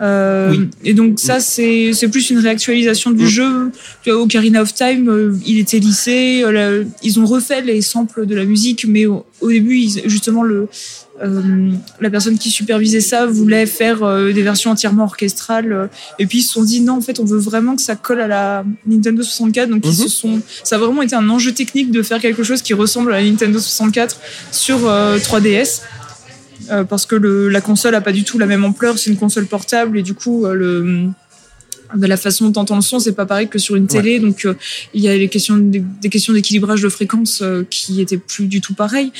Euh, 0.00 0.50
Oui. 0.50 0.68
Et 0.84 0.94
donc 0.94 1.18
ça, 1.18 1.40
c'est 1.40 1.92
plus 2.10 2.30
une 2.30 2.38
réactualisation 2.38 3.10
du 3.10 3.24
Mm. 3.24 3.28
jeu. 3.28 3.70
Tu 4.02 4.10
vois, 4.10 4.20
Ocarina 4.22 4.62
of 4.62 4.72
Time, 4.74 5.38
il 5.46 5.58
était 5.58 5.80
la- 5.80 6.82
ils 7.02 7.18
ont 7.20 7.26
refait 7.26 7.62
les 7.62 7.80
samples 7.82 8.26
de 8.26 8.34
la 8.34 8.44
musique, 8.44 8.86
mais 8.88 9.06
au, 9.06 9.24
début, 9.48 9.86
justement, 10.04 10.42
le, 10.42 10.68
euh, 11.22 11.70
la 12.00 12.10
personne 12.10 12.36
qui 12.38 12.50
supervisait 12.50 13.00
ça 13.00 13.26
voulait 13.26 13.66
faire 13.66 14.02
euh, 14.02 14.32
des 14.32 14.42
versions 14.42 14.70
entièrement 14.70 15.04
orchestrales. 15.04 15.72
euh, 15.72 15.86
et 16.18 16.26
puis 16.26 16.38
ils 16.38 16.42
se 16.42 16.52
sont 16.52 16.62
dit 16.62 16.80
non, 16.80 16.94
en 16.94 17.00
fait, 17.00 17.20
on 17.20 17.24
veut 17.24 17.38
vraiment 17.38 17.74
que 17.76 17.82
ça 17.82 17.96
colle 17.96 18.20
à 18.20 18.26
la 18.26 18.64
Nintendo 18.86 19.22
64. 19.22 19.70
Donc 19.70 19.82
ils 19.84 19.88
Mhm. 19.88 19.94
se 19.94 20.08
sont, 20.08 20.40
ça 20.62 20.76
a 20.76 20.78
vraiment 20.78 21.02
été 21.02 21.14
un 21.16 21.28
enjeu 21.30 21.52
technique 21.52 21.90
de 21.90 22.02
faire 22.02 22.20
quelque 22.20 22.42
chose 22.42 22.60
qui 22.62 22.74
ressemble 22.74 23.12
à 23.14 23.20
la 23.20 23.24
Nintendo 23.28 23.58
64 23.58 24.20
sur 24.52 24.86
euh, 24.88 25.18
3DS. 25.18 25.82
Euh, 26.70 26.84
parce 26.84 27.06
que 27.06 27.14
le, 27.14 27.48
la 27.48 27.60
console 27.60 27.94
a 27.94 28.00
pas 28.00 28.12
du 28.12 28.24
tout 28.24 28.38
la 28.38 28.46
même 28.46 28.64
ampleur, 28.64 28.98
c'est 28.98 29.10
une 29.10 29.16
console 29.16 29.46
portable 29.46 29.98
et 29.98 30.02
du 30.02 30.14
coup 30.14 30.46
le 30.46 31.08
de 31.94 32.06
la 32.06 32.16
façon 32.16 32.48
dont 32.50 32.60
entend 32.62 32.76
le 32.76 32.82
son, 32.82 32.98
c'est 32.98 33.12
pas 33.12 33.26
pareil 33.26 33.48
que 33.48 33.58
sur 33.58 33.76
une 33.76 33.86
télé. 33.86 34.18
Donc 34.18 34.44
euh, 34.44 34.54
il 34.94 35.02
y 35.02 35.08
a 35.08 35.16
les 35.16 35.28
questions 35.28 35.56
des, 35.56 35.82
questions 36.10 36.32
d'équilibrage 36.32 36.82
de 36.82 36.88
fréquence 36.88 37.40
euh, 37.42 37.64
qui 37.68 38.00
étaient 38.00 38.18
plus 38.18 38.46
du 38.46 38.60
tout 38.60 38.74
pareilles. 38.74 39.12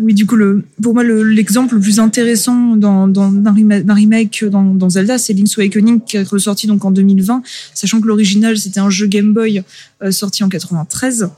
Oui, 0.00 0.14
du 0.14 0.26
coup, 0.26 0.36
le, 0.36 0.64
pour 0.82 0.94
moi, 0.94 1.04
l'exemple 1.04 1.74
le, 1.74 1.80
plus 1.80 2.00
intéressant 2.00 2.74
dans, 2.76 3.06
dans, 3.06 3.30
remake 3.52 4.44
dans, 4.46 4.64
dans 4.74 4.88
Zelda, 4.88 5.18
c'est 5.18 5.34
Link's 5.34 5.58
Awakening 5.58 6.00
qui 6.00 6.16
est 6.16 6.22
ressorti 6.22 6.66
donc 6.66 6.84
en 6.84 6.90
2020, 6.90 7.42
sachant 7.74 8.00
que 8.00 8.06
l'original 8.06 8.56
c'était 8.56 8.80
un 8.80 8.90
jeu 8.90 9.06
Game 9.06 9.34
Boy 9.34 9.62
euh, 10.02 10.10
sorti 10.10 10.42
en 10.42 10.48
93. 10.48 11.30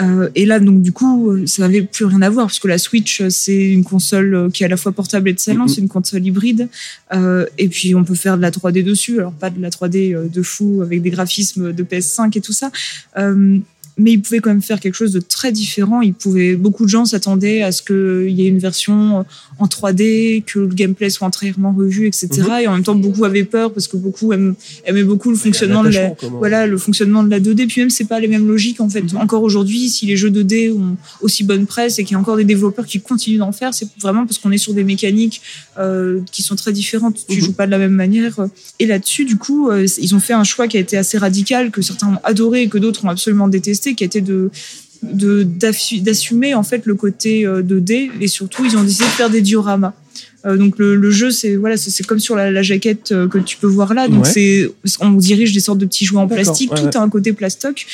Euh, 0.00 0.28
et 0.34 0.44
là, 0.44 0.60
donc 0.60 0.82
du 0.82 0.92
coup, 0.92 1.30
euh, 1.30 1.46
ça 1.46 1.62
n'avait 1.62 1.82
plus 1.82 2.04
rien 2.04 2.22
à 2.22 2.30
voir 2.30 2.46
puisque 2.46 2.66
la 2.66 2.78
Switch, 2.78 3.22
c'est 3.28 3.70
une 3.70 3.84
console 3.84 4.50
qui 4.52 4.62
est 4.62 4.66
à 4.66 4.68
la 4.68 4.76
fois 4.76 4.92
portable 4.92 5.28
et 5.28 5.32
de 5.32 5.40
salon, 5.40 5.68
c'est 5.68 5.80
une 5.80 5.88
console 5.88 6.24
hybride. 6.24 6.68
Euh, 7.12 7.46
et 7.58 7.68
puis 7.68 7.94
on 7.94 8.04
peut 8.04 8.14
faire 8.14 8.36
de 8.36 8.42
la 8.42 8.50
3D 8.50 8.84
dessus, 8.84 9.18
alors 9.18 9.32
pas 9.32 9.50
de 9.50 9.60
la 9.60 9.70
3D 9.70 10.30
de 10.30 10.42
fou 10.42 10.82
avec 10.82 11.02
des 11.02 11.10
graphismes 11.10 11.72
de 11.72 11.82
PS5 11.82 12.36
et 12.36 12.40
tout 12.40 12.52
ça. 12.52 12.70
Euh, 13.18 13.58
mais 13.98 14.12
il 14.12 14.20
pouvait 14.20 14.40
quand 14.40 14.50
même 14.50 14.62
faire 14.62 14.78
quelque 14.78 14.94
chose 14.94 15.12
de 15.12 15.20
très 15.20 15.52
différent. 15.52 16.02
Il 16.02 16.12
pouvait, 16.12 16.54
beaucoup 16.54 16.84
de 16.84 16.90
gens 16.90 17.06
s'attendaient 17.06 17.62
à 17.62 17.72
ce 17.72 17.82
qu'il 17.82 18.30
y 18.30 18.44
ait 18.44 18.48
une 18.48 18.58
version 18.58 19.24
en 19.58 19.66
3D, 19.66 20.44
que 20.44 20.58
le 20.60 20.66
gameplay 20.66 21.08
soit 21.08 21.26
entièrement 21.26 21.72
revu, 21.72 22.06
etc. 22.06 22.28
Mhm. 22.34 22.50
Et 22.62 22.66
en 22.68 22.72
même 22.74 22.82
temps, 22.82 22.94
beaucoup 22.94 23.24
avaient 23.24 23.44
peur 23.44 23.72
parce 23.72 23.88
que 23.88 23.96
beaucoup 23.96 24.32
aimaient 24.32 25.02
beaucoup 25.02 25.30
le 25.30 25.36
fonctionnement 25.36 25.82
de 25.82 25.88
la, 25.88 26.14
voilà, 26.30 26.66
le 26.66 26.76
fonctionnement 26.76 27.22
de 27.22 27.30
la 27.30 27.40
2D. 27.40 27.66
Puis 27.66 27.80
même, 27.80 27.90
c'est 27.90 28.04
pas 28.04 28.20
les 28.20 28.28
mêmes 28.28 28.46
logiques, 28.46 28.80
en 28.80 28.88
fait. 28.88 29.02
Mhm. 29.02 29.20
Encore 29.20 29.42
aujourd'hui, 29.42 29.88
si 29.88 30.06
les 30.06 30.16
jeux 30.16 30.30
2D 30.30 30.72
ont 30.72 30.96
aussi 31.22 31.44
bonne 31.44 31.66
presse 31.66 31.98
et 31.98 32.04
qu'il 32.04 32.12
y 32.12 32.16
a 32.16 32.20
encore 32.20 32.36
des 32.36 32.44
développeurs 32.44 32.86
qui 32.86 33.00
continuent 33.00 33.38
d'en 33.38 33.52
faire, 33.52 33.72
c'est 33.72 33.88
vraiment 34.00 34.26
parce 34.26 34.38
qu'on 34.38 34.52
est 34.52 34.58
sur 34.58 34.74
des 34.74 34.84
mécaniques 34.84 35.40
euh, 35.78 36.20
qui 36.32 36.42
sont 36.42 36.56
très 36.56 36.72
différentes. 36.72 37.24
Tu 37.28 37.36
mhm. 37.36 37.44
joues 37.44 37.52
pas 37.52 37.66
de 37.66 37.70
la 37.70 37.78
même 37.78 37.92
manière. 37.92 38.34
Et 38.78 38.86
là-dessus, 38.86 39.24
du 39.24 39.36
coup, 39.36 39.70
euh, 39.70 39.86
ils 39.98 40.14
ont 40.14 40.20
fait 40.20 40.34
un 40.34 40.44
choix 40.44 40.68
qui 40.68 40.76
a 40.76 40.80
été 40.80 40.98
assez 40.98 41.16
radical, 41.16 41.70
que 41.70 41.80
certains 41.80 42.08
ont 42.08 42.18
adoré 42.24 42.62
et 42.62 42.68
que 42.68 42.78
d'autres 42.78 43.04
ont 43.04 43.08
absolument 43.08 43.48
détesté, 43.48 43.85
qui 43.94 44.04
était 44.04 44.20
de 44.20 44.50
d'assumer 45.02 46.54
en 46.54 46.62
fait 46.62 46.86
le 46.86 46.94
côté 46.94 47.44
2D 47.44 48.08
euh, 48.08 48.12
et 48.20 48.28
surtout 48.28 48.64
ils 48.64 48.76
ont 48.76 48.82
décidé 48.82 49.04
de 49.04 49.10
faire 49.10 49.30
des 49.30 49.40
dioramas. 49.40 49.94
Euh, 50.44 50.56
donc 50.56 50.78
le, 50.78 50.96
le, 50.96 51.10
jeu 51.10 51.30
c'est 51.30 51.56
voilà 51.56 51.76
c'est 51.76 52.06
comme 52.06 52.18
sur 52.18 52.36
la, 52.36 52.50
la, 52.50 52.62
jaquette 52.62 53.12
euh, 53.12 53.28
que 53.28 53.38
tu 53.38 53.56
peux 53.56 53.66
voir 53.66 53.94
là. 53.94 54.08
Donc 54.08 54.26
c'est 54.26 54.70
on 55.00 55.10
dirige 55.12 55.52
des 55.52 55.60
sortes 55.60 55.78
de 55.78 55.86
petits 55.86 56.04
jouets 56.04 56.20
en 56.20 56.28
plastique. 56.28 56.70
tout 56.74 56.98
a 56.98 57.00
un 57.00 57.08
côté 57.08 57.32
plastoc. 57.32 57.86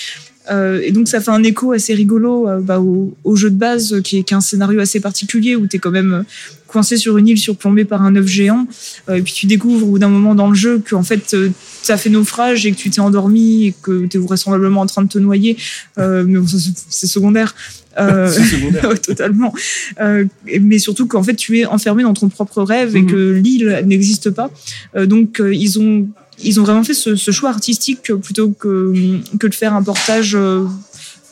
Euh, 0.51 0.81
et 0.83 0.91
donc 0.91 1.07
ça 1.07 1.21
fait 1.21 1.31
un 1.31 1.45
écho 1.45 1.71
assez 1.71 1.95
rigolo 1.95 2.49
euh, 2.49 2.61
bah, 2.61 2.81
au, 2.81 3.15
au, 3.23 3.37
jeu 3.37 3.49
de 3.49 3.55
base 3.55 4.01
qui 4.03 4.19
est, 4.19 4.23
qui 4.25 4.35
est 4.35 4.37
un 4.37 4.41
scénario 4.41 4.81
assez 4.81 4.99
particulier 4.99 5.55
où 5.55 5.69
tu 5.69 5.77
es 5.77 5.79
quand 5.79 5.93
même 5.93 6.25
coincé 6.67 6.97
sur 6.97 7.19
une 7.19 7.29
île 7.29 7.39
surplombée 7.39 7.85
par 7.85 8.03
un 8.03 8.17
œuf 8.17 8.27
géant. 8.27 8.67
Euh, 9.09 9.17
et 9.17 9.23
puis 9.23 9.33
tu 9.33 9.47
découvres 9.47 9.87
au 9.87 9.91
bout 9.91 9.99
d'un 9.99 10.09
moment 10.09 10.35
dans 10.35 10.49
le 10.49 10.55
jeu 10.55 10.83
qu'en 10.89 11.03
fait, 11.03 11.35
euh, 11.35 11.51
ça 11.83 11.97
fait 11.97 12.11
naufrage 12.11 12.65
et 12.65 12.73
que 12.73 12.77
tu 12.77 12.91
t'es 12.91 13.01
endormi 13.01 13.67
et 13.67 13.75
que 13.83 14.07
tu 14.07 14.17
es 14.17 14.21
vraisemblablement 14.21 14.81
en 14.81 14.87
train 14.87 15.03
de 15.03 15.09
te 15.09 15.19
noyer. 15.19 15.57
Euh, 15.99 16.25
mais 16.27 16.39
bon, 16.39 16.47
c'est 16.47 17.07
secondaire. 17.07 17.55
Euh, 17.99 18.31
secondaire. 18.51 19.01
totalement. 19.03 19.53
Euh, 20.01 20.25
mais 20.61 20.79
surtout 20.79 21.07
qu'en 21.07 21.23
fait, 21.23 21.35
tu 21.35 21.59
es 21.59 21.67
enfermé 21.67 22.03
dans 22.03 22.15
ton 22.15 22.29
propre 22.29 22.63
rêve 22.63 22.97
et 22.97 23.03
mhm. 23.03 23.11
que 23.11 23.33
l'île 23.33 23.83
n'existe 23.87 24.31
pas. 24.31 24.51
Euh, 24.97 25.07
donc, 25.07 25.43
ils 25.45 25.79
ont 25.79 26.09
ils 26.43 26.59
ont 26.59 26.63
vraiment 26.65 26.83
fait 26.83 26.95
ce, 26.95 27.15
ce 27.15 27.31
choix 27.31 27.51
artistique 27.51 28.13
plutôt 28.15 28.51
que, 28.51 28.93
que 29.39 29.47
de 29.47 29.55
faire 29.55 29.75
un 29.75 29.83
portage 29.83 30.37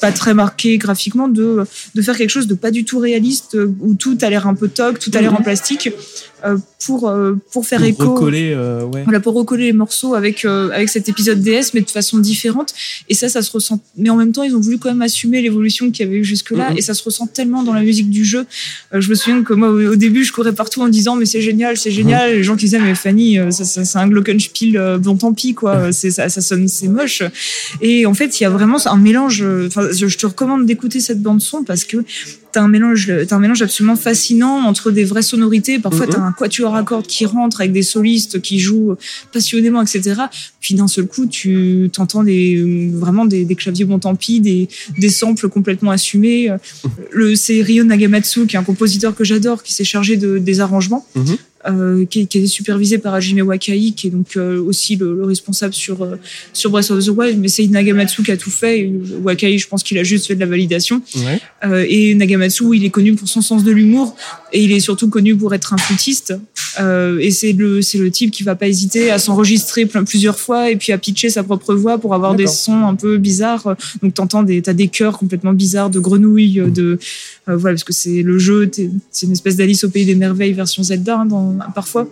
pas 0.00 0.12
très 0.12 0.34
marqué 0.34 0.78
graphiquement 0.78 1.26
de 1.26 1.64
de 1.94 2.02
faire 2.02 2.16
quelque 2.16 2.30
chose 2.30 2.46
de 2.46 2.54
pas 2.54 2.70
du 2.70 2.84
tout 2.84 2.98
réaliste 2.98 3.56
où 3.80 3.94
tout 3.94 4.16
a 4.20 4.30
l'air 4.30 4.46
un 4.46 4.54
peu 4.54 4.68
toc, 4.68 4.98
tout 4.98 5.10
a 5.14 5.20
l'air 5.20 5.32
en 5.32 5.38
mhm. 5.38 5.44
plastique 5.44 5.88
euh, 6.44 6.56
pour 6.86 7.08
euh, 7.08 7.34
pour 7.52 7.66
faire 7.66 7.84
écho 7.84 8.14
recoller, 8.14 8.52
euh, 8.54 8.84
ouais. 8.84 9.02
voilà 9.04 9.20
pour 9.20 9.34
recoller 9.34 9.66
les 9.66 9.72
morceaux 9.72 10.14
avec 10.14 10.44
avec 10.44 10.88
cet 10.88 11.08
épisode 11.08 11.40
DS 11.40 11.72
mais 11.74 11.82
de 11.82 11.90
façon 11.90 12.18
différente 12.18 12.72
et 13.08 13.14
ça 13.14 13.28
ça 13.28 13.42
se 13.42 13.50
ressent 13.52 13.80
mais 13.98 14.08
en 14.08 14.16
même 14.16 14.32
temps 14.32 14.42
ils 14.42 14.56
ont 14.56 14.60
voulu 14.60 14.78
quand 14.78 14.88
même 14.88 15.02
assumer 15.02 15.42
l'évolution 15.42 15.90
qu'il 15.90 16.06
y 16.06 16.08
avait 16.08 16.18
eu 16.18 16.24
jusque 16.24 16.52
là 16.52 16.70
mhm. 16.70 16.78
et 16.78 16.80
ça 16.80 16.94
se 16.94 17.02
ressent 17.02 17.26
tellement 17.26 17.62
dans 17.62 17.74
la 17.74 17.82
musique 17.82 18.08
du 18.08 18.24
jeu 18.24 18.46
je 18.92 19.08
me 19.10 19.14
souviens 19.14 19.42
que 19.42 19.52
moi 19.52 19.68
au, 19.68 19.96
début 19.96 20.24
je 20.24 20.32
courais 20.32 20.54
partout 20.54 20.80
en 20.80 20.88
disant 20.88 21.16
mais 21.16 21.26
c'est 21.26 21.42
génial 21.42 21.76
c'est 21.76 21.90
génial 21.90 22.30
mhm. 22.30 22.36
les 22.36 22.42
gens 22.44 22.56
qui 22.56 22.64
disaient 22.64 22.80
mais 22.80 22.94
Fanny 22.94 23.38
ça, 23.50 23.64
ça 23.64 23.84
c'est 23.84 23.98
un 23.98 24.08
glockenspiel 24.08 24.98
bon 24.98 25.16
tant 25.16 25.34
pis 25.34 25.54
quoi 25.54 25.92
c'est 25.92 26.10
ça 26.10 26.30
ça 26.30 26.40
sonne 26.40 26.66
c'est 26.68 26.88
moche 26.88 27.22
et 27.82 28.06
en 28.06 28.14
fait 28.14 28.40
il 28.40 28.44
y 28.44 28.46
a 28.46 28.50
vraiment 28.50 28.78
un 28.86 28.96
mélange 28.96 29.44
enfin 29.66 29.88
je, 29.92 30.06
te 30.16 30.26
recommande 30.26 30.64
d'écouter 30.64 31.00
cette 31.00 31.20
bande 31.20 31.42
son 31.42 31.62
parce 31.62 31.84
que 31.84 31.98
t'as 32.52 32.62
un 32.62 32.68
mélange 32.68 33.12
t'as 33.26 33.36
un 33.36 33.38
mélange 33.38 33.62
absolument 33.62 33.96
fascinant 33.96 34.66
entre 34.66 34.90
des 34.90 35.04
vraies 35.04 35.22
sonorités. 35.22 35.78
Parfois 35.78 36.06
tu 36.06 36.16
as 36.16 36.22
un 36.22 36.32
quatuor 36.32 36.74
à 36.74 36.82
cordes 36.82 37.06
qui 37.06 37.26
rentre 37.26 37.60
avec 37.60 37.72
des 37.72 37.82
solistes 37.82 38.40
qui 38.40 38.58
jouent 38.58 38.96
passionnément 39.32 39.82
etc 39.82 40.22
puis 40.60 40.74
d'un 40.74 40.88
seul 40.88 41.06
coup 41.06 41.26
tu 41.26 41.90
t'entends 41.92 42.22
des 42.22 42.90
vraiment 42.92 43.24
des, 43.24 43.44
des 43.44 43.54
claviers 43.54 43.84
bon 43.84 43.98
tant 43.98 44.14
pis 44.14 44.40
des 44.40 44.68
des 44.98 45.10
samples 45.10 45.48
complètement 45.48 45.90
assumés. 45.90 46.50
Le 47.10 47.34
c'est 47.34 47.62
Ryo 47.62 47.84
Nagamatsu 47.84 48.46
qui 48.46 48.56
est 48.56 48.58
un 48.58 48.64
compositeur 48.64 49.14
que 49.14 49.24
j'adore 49.24 49.62
qui 49.62 49.72
s'est 49.72 49.84
chargé 49.84 50.16
de 50.16 50.38
des 50.38 50.60
arrangements. 50.60 51.06
Mhm. 51.14 51.36
Euh, 51.66 52.06
qui, 52.06 52.26
qui, 52.26 52.38
est 52.38 52.46
supervisé 52.46 52.96
par 52.96 53.12
Hajime 53.12 53.42
Wakai, 53.42 53.92
qui 53.94 54.06
est 54.06 54.10
donc 54.10 54.28
euh, 54.38 54.62
aussi 54.62 54.96
le, 54.96 55.14
le, 55.14 55.24
responsable 55.24 55.74
sur 55.74 56.02
euh, 56.02 56.16
sur 56.54 56.70
Breath 56.70 56.90
of 56.90 57.04
the 57.04 57.10
Wild. 57.10 57.38
Mais 57.38 57.48
c'est 57.48 57.66
Nagamatsu 57.66 58.22
qui 58.22 58.30
a 58.30 58.38
tout 58.38 58.50
fait. 58.50 58.80
Et 58.80 58.92
Wakai, 59.22 59.58
je 59.58 59.68
pense 59.68 59.82
qu'il 59.82 59.98
a 59.98 60.02
juste 60.02 60.26
fait 60.26 60.34
de 60.34 60.40
la 60.40 60.46
validation. 60.46 61.02
Ouais. 61.16 61.38
Euh, 61.66 61.84
et 61.86 62.14
Nagamatsu, 62.14 62.64
il 62.74 62.86
est 62.86 62.88
connu 62.88 63.14
pour 63.14 63.28
son 63.28 63.42
sens 63.42 63.62
de 63.62 63.72
l'humour 63.72 64.16
et 64.54 64.64
il 64.64 64.72
est 64.72 64.80
surtout 64.80 65.10
connu 65.10 65.36
pour 65.36 65.52
être 65.52 65.74
un 65.74 65.76
flûtiste. 65.76 66.32
et 66.78 67.30
c'est 67.30 67.52
le 67.52 67.82
c'est 67.82 67.98
le 67.98 68.10
type 68.10 68.30
qui 68.30 68.42
va 68.42 68.54
pas 68.54 68.66
hésiter 68.66 69.10
à 69.10 69.18
s'enregistrer 69.18 69.84
plein 69.84 70.04
plusieurs 70.04 70.38
fois 70.38 70.70
et 70.70 70.76
puis 70.76 70.92
à 70.92 70.98
pitcher 70.98 71.28
sa 71.28 71.42
propre 71.42 71.74
voix 71.74 71.98
pour 71.98 72.14
avoir 72.14 72.34
des 72.34 72.46
sons 72.46 72.86
un 72.86 72.94
peu 72.94 73.18
bizarres. 73.18 73.76
Donc 74.02 74.14
t'entends 74.14 74.44
des 74.44 74.62
t'as 74.62 74.72
des 74.72 74.88
chœurs 74.88 75.18
complètement 75.18 75.52
bizarres 75.52 75.90
de 75.90 76.00
grenouilles, 76.00 76.62
de 76.66 76.98
voilà 77.46 77.74
parce 77.74 77.84
que 77.84 77.92
c'est 77.92 78.22
le 78.22 78.38
jeu, 78.38 78.70
c'est 79.10 79.26
une 79.26 79.32
espèce 79.32 79.56
d'Alice 79.56 79.84
au 79.84 79.90
pays 79.90 80.06
des 80.06 80.14
merveilles 80.14 80.52
version 80.52 80.82
Zelda 80.82 81.18
hein, 81.18 81.26
dans 81.26 81.49
parfois 81.74 82.08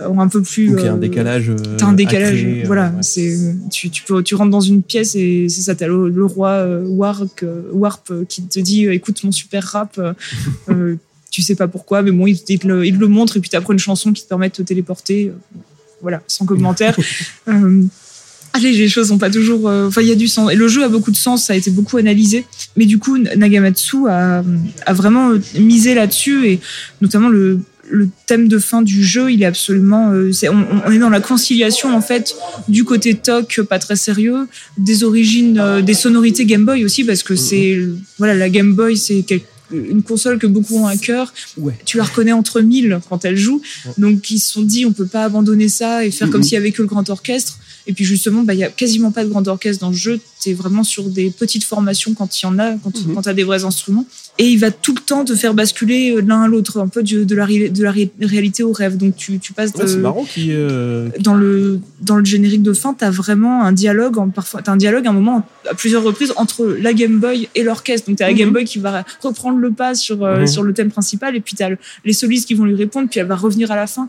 euh, 0.00 0.08
ont 0.08 0.20
un 0.20 0.28
peu 0.28 0.42
plus. 0.42 0.68
Donc 0.68 0.80
il 0.80 0.84
y 0.84 0.88
a 0.88 0.92
un 0.92 0.96
euh, 0.96 0.98
décalage. 0.98 1.52
T'as 1.78 1.86
un 1.86 1.92
décalage. 1.92 2.46
voilà, 2.64 2.92
c'est 3.00 3.36
tu, 3.70 3.90
tu 3.90 4.02
peux 4.04 4.22
tu 4.22 4.34
rentres 4.34 4.50
dans 4.50 4.60
une 4.60 4.82
pièce 4.82 5.14
et 5.14 5.48
c'est 5.48 5.62
ça. 5.62 5.74
T'as 5.74 5.86
le, 5.86 6.08
le 6.08 6.24
roi 6.24 6.66
Warp, 6.84 7.44
Warp 7.72 8.12
qui 8.28 8.42
te 8.42 8.60
dit 8.60 8.86
écoute 8.86 9.22
mon 9.24 9.32
super 9.32 9.64
rap. 9.64 10.00
tu 11.30 11.42
sais 11.42 11.54
pas 11.54 11.68
pourquoi, 11.68 12.02
mais 12.02 12.10
bon, 12.10 12.26
il, 12.26 12.38
il, 12.48 12.60
le, 12.66 12.84
il 12.84 12.98
le, 12.98 13.06
montre 13.06 13.36
et 13.36 13.40
puis 13.40 13.50
t'apprends 13.50 13.72
une 13.72 13.78
chanson 13.78 14.12
qui 14.12 14.24
te 14.24 14.28
permet 14.28 14.48
de 14.48 14.54
te 14.54 14.62
téléporter. 14.62 15.32
Voilà, 16.02 16.22
sans 16.26 16.46
commentaire. 16.46 16.96
euh, 17.48 17.82
Allez, 18.52 18.72
les 18.72 18.88
choses 18.88 19.10
n'ont 19.12 19.18
pas 19.18 19.30
toujours. 19.30 19.66
Enfin, 19.66 20.00
il 20.00 20.08
y 20.08 20.12
a 20.12 20.16
du 20.16 20.26
sens. 20.26 20.50
Et 20.50 20.56
le 20.56 20.66
jeu 20.66 20.82
a 20.82 20.88
beaucoup 20.88 21.12
de 21.12 21.16
sens, 21.16 21.44
ça 21.44 21.52
a 21.52 21.56
été 21.56 21.70
beaucoup 21.70 21.98
analysé. 21.98 22.44
Mais 22.76 22.84
du 22.84 22.98
coup, 22.98 23.16
Nagamatsu 23.16 24.08
a, 24.08 24.42
a 24.86 24.92
vraiment 24.92 25.30
misé 25.56 25.94
là-dessus 25.94 26.48
et 26.48 26.60
notamment 27.00 27.28
le, 27.28 27.60
le 27.90 28.08
thème 28.26 28.48
de 28.48 28.58
fin 28.58 28.82
du 28.82 29.04
jeu, 29.04 29.32
il 29.32 29.42
est 29.42 29.46
absolument. 29.46 30.12
Euh, 30.12 30.32
on, 30.86 30.90
est 30.90 30.98
dans 30.98 31.10
la 31.10 31.20
conciliation 31.20 31.94
en 31.94 32.00
fait 32.00 32.34
du 32.68 32.84
côté 32.84 33.14
toc, 33.14 33.60
pas 33.68 33.78
très 33.78 33.96
sérieux, 33.96 34.48
des 34.78 35.04
origines, 35.04 35.58
euh, 35.58 35.82
des 35.82 35.94
sonorités 35.94 36.44
Game 36.46 36.64
Boy 36.64 36.84
aussi 36.84 37.04
parce 37.04 37.22
que 37.22 37.36
c'est 37.36 37.78
voilà 38.18 38.34
la 38.34 38.48
Game 38.48 38.74
Boy, 38.74 38.96
c'est 38.96 39.24
une 39.72 40.02
console 40.02 40.38
que 40.38 40.46
beaucoup 40.46 40.76
ont 40.78 40.86
à 40.86 40.96
cœur. 40.96 41.32
Ouais. 41.56 41.74
Tu 41.84 41.96
la 41.96 42.04
reconnais 42.04 42.32
entre 42.32 42.60
mille 42.60 43.00
quand 43.08 43.24
elle 43.24 43.36
joue, 43.36 43.60
donc 43.98 44.30
ils 44.30 44.38
se 44.38 44.52
sont 44.52 44.62
dit 44.62 44.86
on 44.86 44.92
peut 44.92 45.06
pas 45.06 45.24
abandonner 45.24 45.68
ça 45.68 46.04
et 46.04 46.10
faire 46.10 46.30
comme 46.30 46.42
s'il 46.42 46.54
y 46.54 46.56
avait 46.56 46.72
que 46.72 46.82
le 46.82 46.88
grand 46.88 47.08
orchestre. 47.10 47.58
Et 47.86 47.92
puis 47.92 48.04
justement, 48.04 48.42
bah, 48.42 48.54
il 48.54 48.60
y 48.60 48.64
a 48.64 48.68
quasiment 48.68 49.10
pas 49.10 49.24
de 49.24 49.28
grand 49.28 49.46
orchestre 49.48 49.80
dans 49.80 49.90
le 49.90 49.96
jeu. 49.96 50.20
Tu 50.40 50.50
es 50.50 50.54
vraiment 50.54 50.84
sur 50.84 51.04
des 51.04 51.30
petites 51.30 51.64
formations 51.64 52.14
quand 52.14 52.40
il 52.40 52.46
y 52.46 52.48
en 52.48 52.58
a, 52.58 52.72
quand, 52.76 52.90
mm 52.94 53.14
quand 53.14 53.22
tu 53.22 53.28
as 53.28 53.34
des 53.34 53.44
vrais 53.44 53.64
instruments. 53.64 54.06
Et 54.38 54.48
il 54.48 54.58
va 54.58 54.70
tout 54.70 54.94
le 54.94 55.00
temps 55.00 55.24
te 55.24 55.34
faire 55.34 55.52
basculer 55.52 56.12
euh, 56.12 56.20
l'un 56.20 56.42
à 56.42 56.48
l'autre, 56.48 56.80
un 56.80 56.88
peu 56.88 57.02
de, 57.02 57.24
de, 57.24 57.34
la, 57.34 57.46
de 57.46 57.82
la 57.82 57.92
réalité 58.26 58.62
au 58.62 58.72
rêve. 58.72 58.96
Donc 58.96 59.16
tu, 59.16 59.38
tu 59.38 59.52
passes 59.52 59.72
de, 59.72 59.86
c'est 59.86 59.96
marrant 59.96 60.24
qui 60.24 60.52
euh... 60.52 61.08
dans 61.20 61.34
le 61.34 61.80
dans 62.00 62.16
le 62.16 62.24
générique 62.24 62.62
de 62.62 62.72
fin, 62.72 62.94
tu 62.94 63.04
as 63.04 63.10
vraiment 63.10 63.64
un 63.64 63.72
dialogue 63.72 64.18
en 64.18 64.28
parfois 64.28 64.62
as 64.66 64.70
un 64.70 64.76
dialogue 64.76 65.06
à 65.06 65.10
un 65.10 65.14
moment 65.14 65.46
à 65.68 65.74
plusieurs 65.74 66.02
reprises 66.02 66.32
entre 66.36 66.64
la 66.64 66.92
Game 66.92 67.18
Boy 67.18 67.48
et 67.54 67.62
l'orchestre. 67.62 68.08
Donc 68.08 68.18
tu 68.18 68.22
as 68.22 68.28
la 68.28 68.34
Game 68.34 68.50
Boy 68.50 68.64
qui 68.64 68.78
va 68.78 69.04
reprendre 69.22 69.58
le 69.58 69.70
pas 69.72 69.94
sur 69.94 70.24
euh, 70.24 70.46
sur 70.46 70.62
le 70.62 70.72
thème 70.72 70.90
principal 70.90 71.36
et 71.36 71.40
puis 71.40 71.54
tu 71.54 71.62
as 71.62 71.70
les 72.04 72.12
solistes 72.12 72.46
qui 72.46 72.54
vont 72.54 72.64
lui 72.64 72.76
répondre 72.76 73.08
puis 73.10 73.20
elle 73.20 73.26
va 73.26 73.36
revenir 73.36 73.70
à 73.70 73.76
la 73.76 73.86
fin. 73.86 74.08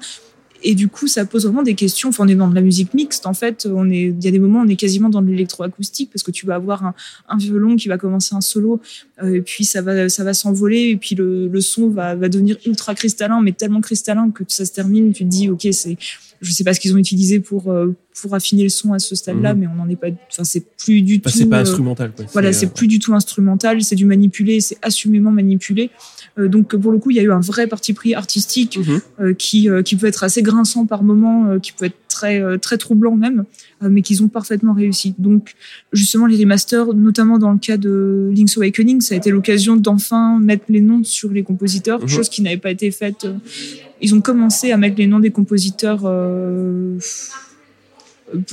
Et 0.63 0.75
du 0.75 0.87
coup, 0.87 1.07
ça 1.07 1.25
pose 1.25 1.45
vraiment 1.45 1.63
des 1.63 1.75
questions. 1.75 2.09
Enfin, 2.09 2.25
on 2.25 2.27
est 2.27 2.35
dans 2.35 2.47
de 2.47 2.55
la 2.55 2.61
musique 2.61 2.93
mixte, 2.93 3.25
en 3.25 3.33
fait. 3.33 3.67
On 3.71 3.89
est, 3.89 4.03
il 4.03 4.23
y 4.23 4.27
a 4.27 4.31
des 4.31 4.39
moments, 4.39 4.61
on 4.61 4.67
est 4.67 4.75
quasiment 4.75 5.09
dans 5.09 5.21
de 5.21 5.29
l'électroacoustique 5.29 6.11
parce 6.11 6.23
que 6.23 6.31
tu 6.31 6.45
vas 6.45 6.55
avoir 6.55 6.85
un, 6.85 6.93
un, 7.29 7.37
violon 7.37 7.75
qui 7.75 7.87
va 7.87 7.97
commencer 7.97 8.35
un 8.35 8.41
solo, 8.41 8.79
euh, 9.23 9.35
et 9.35 9.41
puis 9.41 9.65
ça 9.65 9.81
va, 9.81 10.09
ça 10.09 10.23
va 10.23 10.33
s'envoler, 10.33 10.89
et 10.89 10.97
puis 10.97 11.15
le, 11.15 11.47
le 11.47 11.61
son 11.61 11.89
va, 11.89 12.15
va 12.15 12.29
devenir 12.29 12.57
ultra 12.65 12.93
cristallin, 12.95 13.41
mais 13.41 13.53
tellement 13.53 13.81
cristallin 13.81 14.31
que 14.31 14.43
ça 14.47 14.65
se 14.65 14.71
termine. 14.71 15.13
Tu 15.13 15.23
te 15.23 15.29
dis, 15.29 15.49
ok, 15.49 15.67
c'est, 15.71 15.97
je 16.41 16.51
sais 16.51 16.63
pas 16.63 16.73
ce 16.73 16.79
qu'ils 16.79 16.93
ont 16.93 16.97
utilisé 16.97 17.39
pour 17.39 17.71
euh, 17.71 17.95
pour 18.21 18.33
affiner 18.35 18.63
le 18.63 18.69
son 18.69 18.91
à 18.93 18.99
ce 18.99 19.15
stade-là, 19.15 19.53
Mhm. 19.53 19.59
mais 19.61 19.67
on 19.67 19.75
n'en 19.75 19.87
est 19.89 19.95
pas. 19.95 20.07
Enfin, 20.31 20.43
c'est 20.43 20.65
plus 20.77 21.01
du 21.01 21.21
Enfin, 21.23 21.31
tout. 21.31 21.37
c'est 21.37 21.45
pas 21.45 21.59
euh, 21.59 21.61
instrumental. 21.61 22.11
Quoi. 22.15 22.25
voilà, 22.33 22.49
euh, 22.49 22.53
c'est 22.53 22.73
plus 22.73 22.87
du 22.87 22.99
tout 22.99 23.13
instrumental, 23.13 23.81
c'est 23.83 23.95
du 23.95 24.05
manipulé, 24.05 24.59
c'est 24.59 24.77
assumément 24.81 25.31
manipulé. 25.31 25.89
Euh, 26.37 26.47
donc 26.49 26.75
pour 26.75 26.91
le 26.91 26.97
coup, 26.97 27.11
il 27.11 27.15
y 27.17 27.19
a 27.19 27.23
eu 27.23 27.31
un 27.31 27.39
vrai 27.39 27.67
parti 27.67 27.93
pris 27.93 28.13
artistique 28.13 28.77
Mhm. 28.79 29.01
euh, 29.21 29.33
qui 29.33 29.69
euh, 29.69 29.81
qui 29.81 29.95
peut 29.95 30.07
être 30.07 30.23
assez 30.23 30.41
grinçant 30.41 30.85
par 30.85 31.03
moment, 31.03 31.45
euh, 31.47 31.59
qui 31.59 31.71
peut 31.71 31.85
être 31.85 31.95
très 32.09 32.41
euh, 32.41 32.57
très 32.57 32.77
troublant 32.77 33.15
même, 33.15 33.45
euh, 33.83 33.87
mais 33.89 34.01
qu'ils 34.01 34.21
ont 34.23 34.27
parfaitement 34.27 34.73
réussi. 34.73 35.13
Donc 35.17 35.53
justement 35.93 36.25
les 36.25 36.37
remasters, 36.37 36.93
notamment 36.93 37.37
dans 37.39 37.51
le 37.53 37.59
cas 37.59 37.77
de 37.77 38.29
Link's 38.35 38.57
Awakening, 38.57 38.99
ça 39.01 39.13
a 39.15 39.17
été 39.17 39.29
l'occasion 39.31 39.77
d'enfin 39.77 40.37
mettre 40.39 40.65
les 40.69 40.81
noms 40.81 41.03
sur 41.03 41.29
les 41.31 41.43
compositeurs, 41.43 42.01
Mhm. 42.01 42.07
chose 42.09 42.27
qui 42.29 42.41
n'avait 42.41 42.57
pas 42.57 42.71
été 42.71 42.91
faite. 42.91 43.25
Ils 44.01 44.13
ont 44.15 44.21
commencé 44.21 44.71
à 44.71 44.77
mettre 44.77 44.97
les 44.97 45.07
noms 45.07 45.19
des 45.19 45.31
compositeurs. 45.31 46.01
euh, 46.05 46.97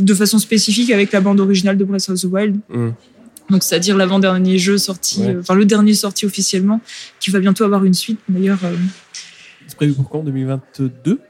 de 0.00 0.12
façon 0.14 0.38
spécifique 0.38 0.90
avec 0.90 1.12
la 1.12 1.20
bande 1.20 1.38
originale 1.40 1.76
de 1.78 1.84
Breath 1.84 2.08
of 2.08 2.20
the 2.20 2.24
Wild. 2.24 2.56
Mhm. 2.68 2.94
Donc, 3.50 3.62
c'est-à-dire 3.62 3.96
l'avant-dernier 3.96 4.58
jeu 4.58 4.76
sorti, 4.76 5.20
Ouais. 5.20 5.34
euh, 5.36 5.40
enfin 5.40 5.54
le 5.54 5.64
dernier 5.64 5.94
sorti 5.94 6.26
officiellement, 6.26 6.80
qui 7.20 7.30
va 7.30 7.38
bientôt 7.38 7.62
avoir 7.64 7.84
une 7.84 7.94
suite. 7.94 8.18
D'ailleurs, 8.28 8.58
euh, 8.64 8.74
C'est 9.68 9.76
prévu 9.76 9.92
pour 9.92 10.08
quand? 10.08 10.22
2022 10.24 11.20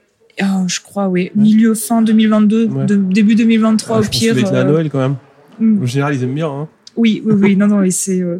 ah, 0.40 0.64
je 0.68 0.80
crois, 0.80 1.08
oui, 1.08 1.32
milieu 1.34 1.74
fin 1.74 2.00
2022, 2.00 2.66
Ouais. 2.68 2.86
de- 2.86 2.94
début 2.94 3.34
2023 3.34 3.96
Ah, 3.96 3.98
au 3.98 4.02
je 4.04 4.08
pense 4.08 4.20
que 4.20 4.34
pire. 4.34 4.52
la 4.52 4.60
euh, 4.60 4.64
Noël 4.64 4.88
quand 4.88 5.00
même. 5.00 5.16
mm, 5.58 5.82
En 5.82 5.86
général, 5.86 6.14
ils 6.14 6.22
aiment 6.22 6.34
bien. 6.34 6.48
Hein. 6.48 6.68
oui, 6.96 7.20
oui, 7.26 7.34
oui, 7.36 7.56
non, 7.56 7.66
non, 7.66 7.84
c'est, 7.90 8.20
euh, 8.20 8.38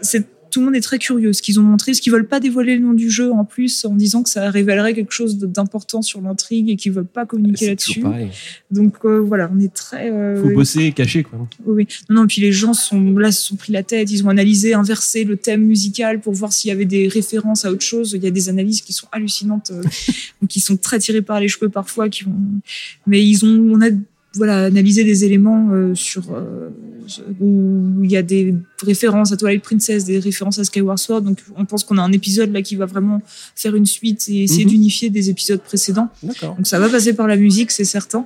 c'est 0.00 0.26
tout 0.54 0.60
le 0.60 0.66
monde 0.66 0.76
est 0.76 0.80
très 0.80 1.00
curieux. 1.00 1.32
Ce 1.32 1.42
qu'ils 1.42 1.58
ont 1.58 1.64
montré, 1.64 1.94
ce 1.94 2.00
qu'ils 2.00 2.12
veulent 2.12 2.28
pas 2.28 2.38
dévoiler 2.38 2.76
le 2.76 2.82
nom 2.82 2.92
du 2.92 3.10
jeu 3.10 3.32
en 3.32 3.44
plus, 3.44 3.84
en 3.84 3.96
disant 3.96 4.22
que 4.22 4.30
ça 4.30 4.50
révélerait 4.50 4.94
quelque 4.94 5.10
chose 5.10 5.36
d'important 5.36 6.00
sur 6.00 6.20
l'intrigue 6.20 6.70
et 6.70 6.76
qu'ils 6.76 6.92
veulent 6.92 7.06
pas 7.06 7.26
communiquer 7.26 7.66
là-dessus. 7.70 8.04
Donc 8.70 8.98
euh, 9.04 9.18
voilà, 9.18 9.50
on 9.52 9.58
est 9.58 9.74
très. 9.74 10.12
euh, 10.12 10.40
Faut 10.40 10.54
bosser 10.54 10.84
et 10.84 10.92
cacher. 10.92 11.24
Quoi. 11.24 11.48
Oui. 11.66 11.88
Non, 12.08 12.20
non, 12.20 12.26
puis 12.28 12.40
les 12.40 12.52
gens 12.52 12.72
sont 12.72 13.18
là, 13.18 13.32
se 13.32 13.48
sont 13.48 13.56
pris 13.56 13.72
la 13.72 13.82
tête, 13.82 14.12
ils 14.12 14.24
ont 14.24 14.28
analysé, 14.28 14.74
inversé 14.74 15.24
le 15.24 15.36
thème 15.36 15.64
musical 15.64 16.20
pour 16.20 16.34
voir 16.34 16.52
s'il 16.52 16.68
y 16.68 16.72
avait 16.72 16.84
des 16.84 17.08
références 17.08 17.64
à 17.64 17.72
autre 17.72 17.84
chose. 17.84 18.12
Il 18.12 18.22
y 18.22 18.28
a 18.28 18.30
des 18.30 18.48
analyses 18.48 18.80
qui 18.80 18.92
sont 18.92 19.08
hallucinantes, 19.10 19.72
euh, 19.72 19.82
qui 20.48 20.60
sont 20.60 20.76
très 20.76 21.00
tirées 21.00 21.22
par 21.22 21.40
les 21.40 21.48
cheveux 21.48 21.68
parfois, 21.68 22.08
qui 22.08 22.22
vont. 22.22 22.36
Mais 23.08 23.26
ils 23.26 23.44
ont, 23.44 23.72
on 23.72 23.80
a 23.80 23.90
voilà 24.36 24.64
analysé 24.64 25.04
des 25.04 25.24
éléments 25.24 25.68
euh, 25.72 25.94
sur 25.94 26.22
euh, 26.32 26.70
où 27.40 28.02
il 28.02 28.10
y 28.10 28.16
a 28.16 28.22
des 28.22 28.54
références 28.82 29.30
à 29.32 29.36
Twilight 29.36 29.62
Princess, 29.62 30.04
des 30.04 30.18
références 30.18 30.58
à 30.58 30.64
Skyward 30.64 30.98
Sword. 30.98 31.22
Donc 31.22 31.38
on 31.56 31.64
pense 31.64 31.84
qu'on 31.84 31.98
a 31.98 32.02
un 32.02 32.12
épisode 32.12 32.50
là 32.52 32.62
qui 32.62 32.76
va 32.76 32.86
vraiment 32.86 33.20
faire 33.54 33.74
une 33.76 33.86
suite 33.86 34.26
et 34.28 34.44
essayer 34.44 34.64
Mhm. 34.64 34.70
d'unifier 34.70 35.10
des 35.10 35.30
épisodes 35.30 35.60
précédents. 35.60 36.08
Donc 36.22 36.66
ça 36.66 36.78
va 36.78 36.88
passer 36.88 37.12
par 37.14 37.26
la 37.26 37.36
musique, 37.36 37.70
c'est 37.70 37.84
certain. 37.84 38.24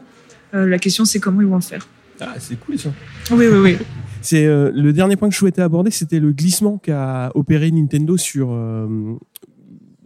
Euh, 0.54 0.66
la 0.66 0.78
question 0.78 1.04
c'est 1.04 1.18
comment 1.18 1.40
ils 1.40 1.46
vont 1.48 1.56
le 1.56 1.60
faire. 1.62 1.86
Ah, 2.20 2.34
c'est 2.38 2.58
cool 2.60 2.78
ça. 2.78 2.90
Oui, 3.32 3.46
oui, 3.50 3.58
oui. 3.62 3.76
C'est 4.20 4.44
le 4.46 4.92
dernier 4.92 5.14
point 5.16 5.28
que 5.28 5.34
je 5.34 5.38
souhaitais 5.38 5.62
aborder, 5.62 5.90
c'était 5.92 6.18
le 6.18 6.32
glissement 6.32 6.78
qu'a 6.78 7.30
opéré 7.36 7.70
Nintendo 7.70 8.16
sur. 8.16 8.48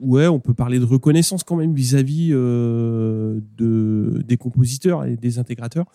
Ouais, 0.02 0.26
on 0.26 0.40
peut 0.40 0.54
parler 0.54 0.78
de 0.78 0.84
reconnaissance 0.84 1.44
quand 1.44 1.56
même 1.56 1.74
vis-à-vis 1.74 2.30
euh, 2.32 3.40
de 3.56 4.22
des 4.26 4.36
compositeurs 4.36 5.04
et 5.04 5.16
des 5.16 5.38
intégrateurs, 5.38 5.86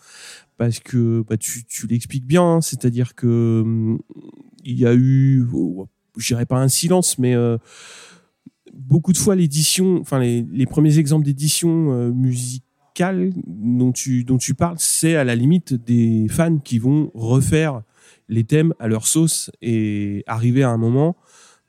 parce 0.56 0.80
que 0.80 1.24
bah, 1.28 1.36
tu, 1.36 1.64
tu 1.64 1.86
l'expliques 1.86 2.26
bien, 2.26 2.42
hein, 2.42 2.60
c'est-à-dire 2.60 3.14
que 3.14 3.60
hum, 3.62 4.00
il 4.64 4.78
y 4.78 4.86
a 4.86 4.94
eu, 4.94 5.46
oh, 5.52 5.86
je 6.16 6.26
dirais 6.28 6.46
pas 6.46 6.56
un 6.56 6.68
silence, 6.68 7.18
mais 7.18 7.34
euh, 7.34 7.58
beaucoup 8.72 9.12
de 9.12 9.18
fois 9.18 9.36
l'édition, 9.36 9.98
enfin 10.00 10.18
les, 10.18 10.44
les 10.50 10.66
premiers 10.66 10.98
exemples 10.98 11.24
d'édition 11.24 11.92
euh, 11.92 12.10
musicale 12.10 13.30
dont 13.46 13.92
tu 13.92 14.24
dont 14.24 14.38
tu 14.38 14.54
parles, 14.54 14.76
c'est 14.78 15.14
à 15.16 15.22
la 15.22 15.36
limite 15.36 15.74
des 15.74 16.26
fans 16.28 16.58
qui 16.58 16.78
vont 16.78 17.10
refaire 17.14 17.82
les 18.28 18.44
thèmes 18.44 18.74
à 18.78 18.88
leur 18.88 19.06
sauce 19.06 19.50
et 19.62 20.24
arriver 20.26 20.62
à 20.62 20.70
un 20.70 20.76
moment. 20.78 21.16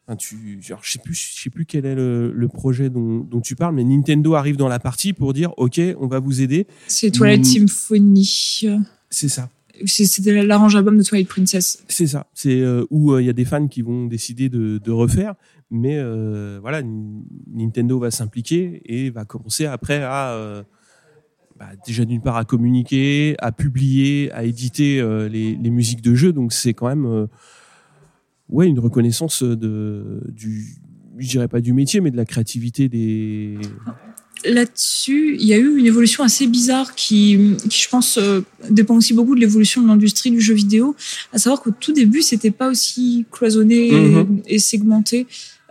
Enfin, 0.10 0.16
tu, 0.16 0.60
genre, 0.62 0.80
je 0.82 0.92
sais 0.94 1.00
plus, 1.00 1.14
je 1.14 1.44
sais 1.44 1.50
plus 1.52 1.66
quel 1.66 1.86
est 1.86 1.94
le, 1.94 2.32
le 2.34 2.48
projet 2.48 2.90
dont, 2.90 3.20
dont 3.20 3.42
tu 3.42 3.56
parles, 3.56 3.76
mais 3.76 3.84
Nintendo 3.84 4.34
arrive 4.34 4.58
dans 4.58 4.68
la 4.68 4.80
partie 4.80 5.14
pour 5.14 5.34
dire, 5.34 5.54
ok, 5.58 5.80
on 6.00 6.08
va 6.08 6.18
vous 6.20 6.42
aider. 6.42 6.66
C'est 6.88 7.12
Twilight 7.12 7.42
Mm. 7.42 7.68
Symphony. 7.68 8.66
C'est 9.12 9.30
ça. 9.30 9.50
C'est- 9.86 10.06
C'était 10.06 10.44
l'arrange 10.44 10.76
album 10.76 10.98
de 10.98 11.04
Twilight 11.04 11.28
Princess. 11.28 11.84
C'est 11.88 12.08
ça. 12.08 12.26
C'est 12.34 12.60
euh, 12.62 12.86
où 12.90 13.12
euh, 13.14 13.22
il 13.22 13.28
y 13.28 13.30
a 13.30 13.34
des 13.34 13.46
fans 13.46 13.68
qui 13.68 13.82
vont 13.84 14.08
décider 14.08 14.50
de, 14.50 14.80
de 14.84 14.92
refaire, 14.92 15.36
mais 15.70 15.98
euh, 16.00 16.58
voilà, 16.62 16.82
Nintendo 17.54 18.00
va 18.00 18.10
s'impliquer 18.12 18.82
et 18.86 19.10
va 19.12 19.26
commencer 19.26 19.66
après 19.68 20.02
à 20.04 20.64
bah, 21.60 21.68
déjà 21.86 22.06
d'une 22.06 22.22
part 22.22 22.38
à 22.38 22.46
communiquer, 22.46 23.36
à 23.40 23.52
publier, 23.52 24.32
à 24.32 24.44
éditer 24.46 25.02
les, 25.30 25.56
les 25.56 25.70
musiques 25.70 26.02
de 26.02 26.16
jeu. 26.16 26.32
Donc 26.34 26.54
c'est 26.54 26.74
quand 26.74 26.88
même 26.88 27.28
ouais 28.50 28.68
une 28.68 28.80
reconnaissance 28.80 29.44
de 29.44 30.04
du 30.30 30.66
je 31.18 31.28
dirais 31.28 31.48
pas 31.50 31.60
du 31.60 31.74
métier, 31.74 32.00
mais 32.00 32.12
de 32.12 32.18
la 32.18 32.24
créativité 32.26 32.88
des. 32.88 33.58
Là-dessus, 34.46 35.36
il 35.38 35.46
y 35.46 35.54
a 35.54 35.58
eu 35.58 35.78
une 35.78 35.86
évolution 35.86 36.24
assez 36.24 36.48
bizarre 36.48 36.96
qui, 36.96 37.38
qui 37.70 37.82
je 37.82 37.90
pense, 37.90 38.18
euh, 38.18 38.40
dépend 38.70 38.96
aussi 38.96 39.14
beaucoup 39.14 39.36
de 39.36 39.42
l'évolution 39.42 39.82
de 39.82 39.88
l'industrie 39.88 40.32
du 40.32 40.40
jeu 40.40 40.54
vidéo. 40.54 40.96
À 41.34 41.38
savoir 41.40 41.62
qu'au 41.62 41.72
tout 41.78 41.92
début, 41.92 42.22
c'était 42.22 42.52
pas 42.52 42.70
aussi 42.70 43.26
cloisonné 43.32 43.90
et- 43.90 43.92
Mhm. 43.92 44.42
et, 44.48 44.60
segmenté. 44.60 45.28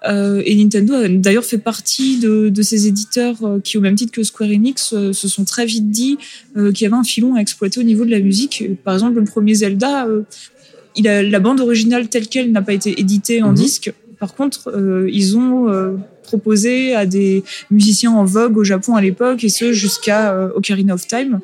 Euh, 0.06 0.42
et 0.44 0.54
Nintendo 0.54 0.92
a 0.94 1.08
d'ailleurs 1.08 1.46
fait 1.46 1.56
partie 1.58 2.18
de, 2.18 2.50
de 2.50 2.62
ces 2.62 2.86
éditeurs 2.86 3.42
euh, 3.42 3.58
qui, 3.58 3.78
au 3.78 3.80
même 3.80 3.94
titre 3.94 4.12
que 4.12 4.22
Square 4.22 4.50
Enix, 4.50 4.92
euh, 4.92 5.14
se 5.14 5.28
sont 5.28 5.44
très 5.46 5.64
vite 5.64 5.90
dit 5.90 6.18
euh, 6.58 6.70
qu'il 6.70 6.84
y 6.84 6.86
avait 6.86 6.94
un 6.96 7.04
filon 7.04 7.36
à 7.36 7.40
exploiter 7.40 7.80
au 7.80 7.84
niveau 7.84 8.04
de 8.04 8.10
la 8.10 8.20
musique. 8.20 8.64
Par 8.84 8.92
exemple, 8.92 9.18
le 9.18 9.24
premier 9.24 9.54
Zelda, 9.54 10.06
il 10.98 11.08
a, 11.08 11.22
la 11.22 11.40
bande 11.40 11.60
originale 11.60 12.08
telle 12.08 12.26
qu'elle 12.28 12.52
n'a 12.52 12.62
pas 12.62 12.72
été 12.74 13.00
éditée 13.00 13.42
en 13.42 13.48
Mhm. 13.50 13.54
disque. 13.54 13.92
Par 14.20 14.34
contre, 14.34 14.70
euh, 14.74 15.08
ils 15.12 15.36
ont 15.36 15.68
euh, 15.70 15.92
proposé 16.24 16.94
à 16.94 17.06
des 17.06 17.44
musiciens 17.70 18.10
en 18.12 18.24
vogue 18.24 18.56
au 18.58 18.64
Japon 18.64 18.96
à 18.96 19.00
l'époque, 19.00 19.44
et 19.44 19.48
ce 19.48 19.72
jusqu'à 19.72 20.32
euh, 20.32 20.48
Ocarina 20.56 20.94
of 20.94 21.06
Time. 21.06 21.38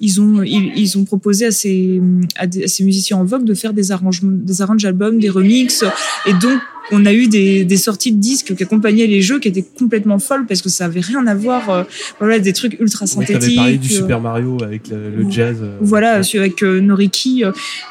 Ils 0.00 0.20
ont, 0.20 0.42
ils, 0.42 0.72
ils 0.76 0.96
ont 0.98 1.04
proposé 1.04 1.46
à 1.46 1.50
ces, 1.50 2.00
à, 2.36 2.46
des- 2.46 2.64
à 2.64 2.68
ces 2.68 2.84
musiciens 2.84 3.18
en 3.18 3.24
vogue 3.24 3.44
de 3.44 3.54
faire 3.54 3.72
des 3.74 3.92
arrangements, 3.92 4.32
des 4.32 4.62
arranges 4.62 4.82
d'albums, 4.82 5.18
des 5.18 5.28
remixes, 5.30 5.84
et 6.26 6.32
donc 6.32 6.58
on 6.92 7.04
a 7.06 7.12
eu 7.12 7.28
des, 7.28 7.64
des 7.64 7.76
sorties 7.76 8.10
de 8.10 8.18
disques 8.18 8.56
qui 8.56 8.62
accompagnaient 8.64 9.06
les 9.06 9.20
jeux 9.22 9.38
qui 9.38 9.46
étaient 9.46 9.64
complètement 9.78 10.18
folles 10.18 10.46
parce 10.46 10.60
que 10.62 10.68
ça 10.68 10.86
avait 10.86 11.00
rien 11.00 11.24
à 11.26 11.34
voir, 11.36 11.68
euh, 11.70 11.84
voilà, 12.18 12.38
des 12.40 12.52
trucs 12.52 12.80
ultra 12.80 13.06
synthétiques. 13.06 13.56
parlé 13.56 13.78
du 13.78 13.88
euh, 13.92 13.96
Super 13.96 14.20
Mario 14.20 14.60
avec 14.64 14.88
le, 14.88 15.10
le 15.10 15.30
jazz. 15.30 15.58
euh, 15.60 15.76
voilà, 15.82 16.20
ouais. 16.20 16.38
avec 16.38 16.62
euh, 16.64 16.80
Noriki, 16.80 17.44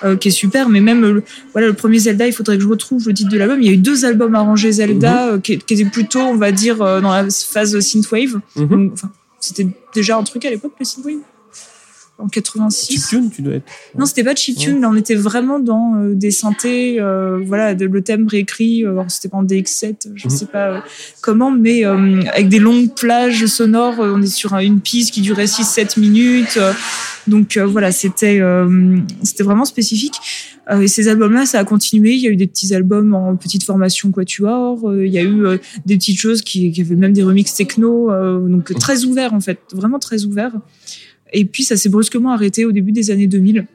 euh, 0.03 0.16
qui 0.18 0.28
est 0.30 0.32
super, 0.32 0.68
mais 0.68 0.82
même 0.82 1.01
le, 1.01 1.24
voilà, 1.53 1.68
le 1.68 1.74
premier 1.74 1.99
Zelda, 1.99 2.28
il 2.28 2.34
faudrait 2.34 2.57
que 2.57 2.64
je 2.64 2.68
retrouve 2.68 3.07
le 3.07 3.14
titre 3.14 3.30
de 3.30 3.38
l'album. 3.38 3.62
Il 3.62 3.68
y 3.68 3.70
a 3.70 3.74
eu 3.74 3.78
deux 3.78 4.03
albums 4.03 4.36
arrangés 4.36 4.72
Zelda, 4.74 5.28
euh, 5.34 5.39
qui, 5.39 5.60
qui 5.60 5.76
étaient 5.76 5.86
plutôt, 5.86 6.20
on 6.20 6.36
va 6.36 6.51
dire, 6.51 6.82
euh, 6.82 6.99
dans 6.99 7.12
la 7.12 7.28
phase 7.30 7.80
synthwave. 7.80 8.41
Donc, 8.57 8.91
enfin, 8.93 9.12
c'était 9.39 9.68
déjà 9.93 10.18
un 10.18 10.24
truc 10.24 10.43
à 10.43 10.49
l'époque, 10.49 10.74
le 10.80 10.84
synthwave? 10.86 11.20
En 12.20 12.28
86 12.28 12.91
Chiptune, 12.93 13.30
tu 13.32 13.41
dois 13.41 13.55
être. 13.55 13.65
non, 13.97 14.05
c'était 14.05 14.24
pas 14.26 14.36
chiptune. 14.36 14.82
Là, 14.82 14.89
on 14.89 14.95
était 14.95 15.15
vraiment 15.15 15.59
dans 15.59 15.95
euh, 15.95 16.13
des 16.15 16.32
synthés, 16.32 16.99
euh, 16.99 17.39
voilà, 17.45 17.76
de- 17.76 17.86
le 17.86 18.01
thème 18.01 18.28
réécrit. 18.28 18.86
euh, 18.86 19.01
c'était 19.07 19.30
pas 19.30 19.38
en 19.38 19.43
DX7, 19.43 20.09
je 20.15 20.28
Mhm. 20.28 20.30
sais 20.30 20.45
pas 20.45 20.67
euh, 20.70 20.80
comment, 21.22 21.49
mais 21.49 21.86
avec 21.86 22.49
des 22.49 22.59
longues 22.59 22.93
plages 22.93 23.45
sonores. 23.45 23.95
on 23.99 24.22
est 24.22 24.28
sur 24.28 24.53
un- 24.53 24.59
une 24.59 24.82
piste 24.82 25.11
qui 25.13 25.22
durait 25.22 25.47
6-7 25.47 25.97
minutes. 25.97 26.59
donc 27.28 27.57
voilà, 27.57 27.91
c'était 27.91 28.41
c'était 29.24 29.43
vraiment 29.43 29.65
spécifique. 29.65 30.15
Et 30.82 30.88
ces 30.88 31.07
albums-là, 31.07 31.45
ça 31.47 31.57
a 31.59 31.63
continué. 31.63 32.11
Il 32.13 32.20
y 32.20 32.28
a 32.28 32.30
eu 32.32 32.36
des 32.36 32.45
petits 32.47 32.74
albums 32.76 33.13
en 33.15 33.36
petite 33.36 33.63
formation 33.63 34.11
quatuor. 34.11 34.93
il 34.93 35.11
y 35.11 35.17
a 35.17 35.24
eu 35.24 35.43
des 35.86 35.95
petites 35.97 36.20
choses 36.20 36.41
qui, 36.41 36.72
qui 36.72 36.82
avaient 36.82 36.95
même 36.95 37.13
des 37.13 37.24
remixes 37.24 37.53
techno. 37.55 38.09
donc 38.47 38.74
très 38.78 39.05
ouvert 39.05 39.34
en 39.34 39.39
fait, 39.41 39.59
vraiment 39.74 39.99
très 39.99 40.26
ouvert. 40.26 40.51
Et 41.34 41.45
puis 41.45 41.63
ça 41.63 41.75
s'est 41.77 41.89
brusquement 41.89 42.32
arrêté 42.32 42.65
au 42.65 42.71
début 42.71 42.91
des 42.91 43.11
années 43.11 43.27
2000 43.27 43.65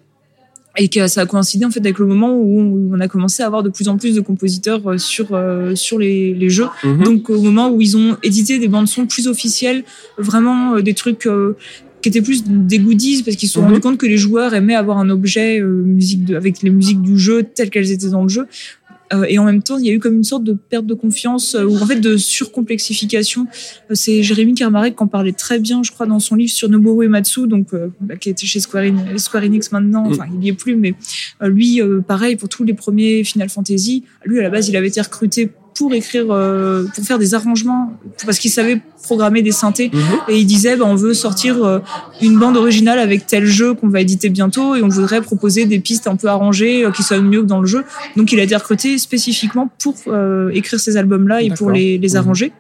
et 0.77 0.89
que 0.89 1.07
ça 1.07 1.21
a 1.21 1.27
coïncidé 1.27 1.65
en 1.65 1.71
fait 1.71 1.81
avec 1.81 1.99
le 1.99 2.07
moment 2.07 2.37
où 2.37 2.91
on, 2.93 2.99
a 2.99 3.07
commencé 3.07 3.43
à 3.43 3.47
avoir 3.47 3.63
de 3.63 3.69
plus 3.69 3.87
en 3.89 3.97
plus 3.97 4.17
de 4.17 4.21
compositeurs 4.21 4.81
euh, 4.89 4.99
sur 4.99 5.29
euh, 5.33 5.75
sur 5.77 5.99
les, 6.01 6.35
les 6.35 6.51
jeux. 6.51 6.67
Mhm. 6.83 7.05
Donc 7.05 7.31
au 7.31 7.41
moment 7.41 7.71
où 7.71 7.81
ils 7.81 7.97
ont 7.97 8.17
édité 8.25 8.59
des 8.59 8.67
bandes 8.67 8.89
son 8.89 9.07
plus 9.07 9.29
officielles, 9.29 9.85
vraiment 10.19 10.75
euh, 10.75 10.83
des 10.83 10.95
trucs 10.95 11.27
euh, 11.27 11.57
qui 12.03 12.09
étaient 12.09 12.21
plus 12.21 12.45
des 12.45 12.81
goodies 12.81 13.23
parce 13.23 13.37
qu'ils 13.37 13.49
se 13.49 13.55
sont 13.55 13.61
Mhm. 13.63 13.69
rendus 13.69 13.81
compte 13.81 13.99
que 13.99 14.07
les 14.07 14.19
joueurs 14.19 14.53
aimaient 14.53 14.75
avoir 14.75 14.99
un 14.99 15.09
objet 15.11 15.61
euh, 15.61 15.67
musique 15.67 16.25
de, 16.25 16.37
avec 16.37 16.61
les 16.63 16.71
musiques 16.71 17.01
du 17.01 17.19
jeu 17.19 17.45
telles 17.45 17.71
qu'elles 17.71 17.93
étaient 17.93 18.11
dans 18.11 18.25
le 18.25 18.29
jeu. 18.29 18.47
Euh, 19.13 19.27
et 19.29 19.39
en 19.39 19.45
même 19.45 19.63
temps, 19.63 19.77
il 19.77 19.85
y 19.85 19.91
a 19.91 19.93
eu 19.93 19.99
comme 19.99 20.15
une 20.15 20.25
sorte 20.25 20.45
de 20.45 20.55
perte 20.55 20.87
de 20.87 20.95
confiance 20.95 21.55
euh, 21.55 21.65
ou 21.65 21.77
en 21.77 21.87
fait 21.87 22.01
de 22.01 22.17
surcomplexification. 22.17 23.47
Euh, 23.91 23.95
c'est 23.95 24.23
Jérémy 24.23 24.55
Karmarek 24.55 24.97
qui 24.97 25.03
en 25.03 25.07
parlait 25.07 25.33
très 25.33 25.59
bien, 25.59 25.83
je 25.83 25.91
crois, 25.93 26.07
dans 26.07 26.21
son 26.21 26.35
livre 26.37 26.53
sur 26.53 26.69
Nobuo 26.69 27.03
Uematsu, 27.03 27.47
donc 27.47 27.69
bah, 28.01 28.17
qui 28.17 28.31
était 28.31 28.47
chez 28.47 28.61
Square, 28.61 28.85
En- 28.85 29.19
Square 29.19 29.45
Enix 29.45 29.73
maintenant. 29.73 30.05
Enfin, 30.07 30.25
il 30.35 30.45
y 30.45 30.49
est 30.49 30.53
plus, 30.55 30.77
mais 30.77 30.95
lui, 31.43 31.81
pareil 32.07 32.37
pour 32.37 32.49
tous 32.49 32.65
les 32.65 32.75
premiers 32.75 33.25
Final 33.25 33.49
Fantasy. 33.49 34.05
Lui, 34.25 34.41
à 34.41 34.43
la 34.43 34.51
base, 34.51 34.69
il 34.69 34.77
avait 34.77 34.89
été 34.89 35.01
recruté 35.01 35.51
pour 35.75 35.93
écrire, 35.93 36.27
pour 36.27 37.05
faire 37.05 37.19
des 37.19 37.35
arrangements, 37.35 37.93
parce 38.25 38.39
qu'ils 38.39 38.51
savaient 38.51 38.81
programmer 39.05 39.43
des 39.43 39.53
synthés. 39.53 39.91
Mhm. 39.93 40.01
Et 40.29 40.39
ils 40.41 40.47
disaient, 40.47 40.77
bah, 40.77 40.87
on 40.87 40.97
veut 40.97 41.15
sortir 41.15 41.63
euh, 41.65 41.79
une 42.21 42.39
bande 42.39 42.57
originale 42.57 42.99
avec 42.99 43.27
tel 43.27 43.45
jeu 43.47 43.75
qu'on 43.75 43.89
va 43.89 44.01
éditer 44.01 44.29
bientôt, 44.31 44.75
et 44.75 44.83
on 44.83 44.89
voudrait 44.89 45.21
proposer 45.23 45.67
des 45.67 45.79
pistes 45.79 46.07
un 46.09 46.17
peu 46.17 46.29
arrangées 46.29 46.85
euh, 46.85 46.91
qui 46.91 47.03
sonnent 47.03 47.29
mieux 47.29 47.43
que 47.43 47.47
dans 47.47 47.61
le 47.61 47.67
jeu. 47.67 47.85
Donc 48.17 48.33
il 48.33 48.41
a 48.41 48.43
été 48.43 48.57
recruté 48.57 48.99
spécifiquement 48.99 49.71
pour 49.83 49.95
euh, 50.09 50.51
écrire 50.53 50.81
ces 50.81 50.97
albums-là 50.97 51.43
et 51.43 51.51
pour 51.51 51.71
les, 51.71 51.99
les 51.99 52.09
Mhm. 52.15 52.17
arranger. 52.17 52.53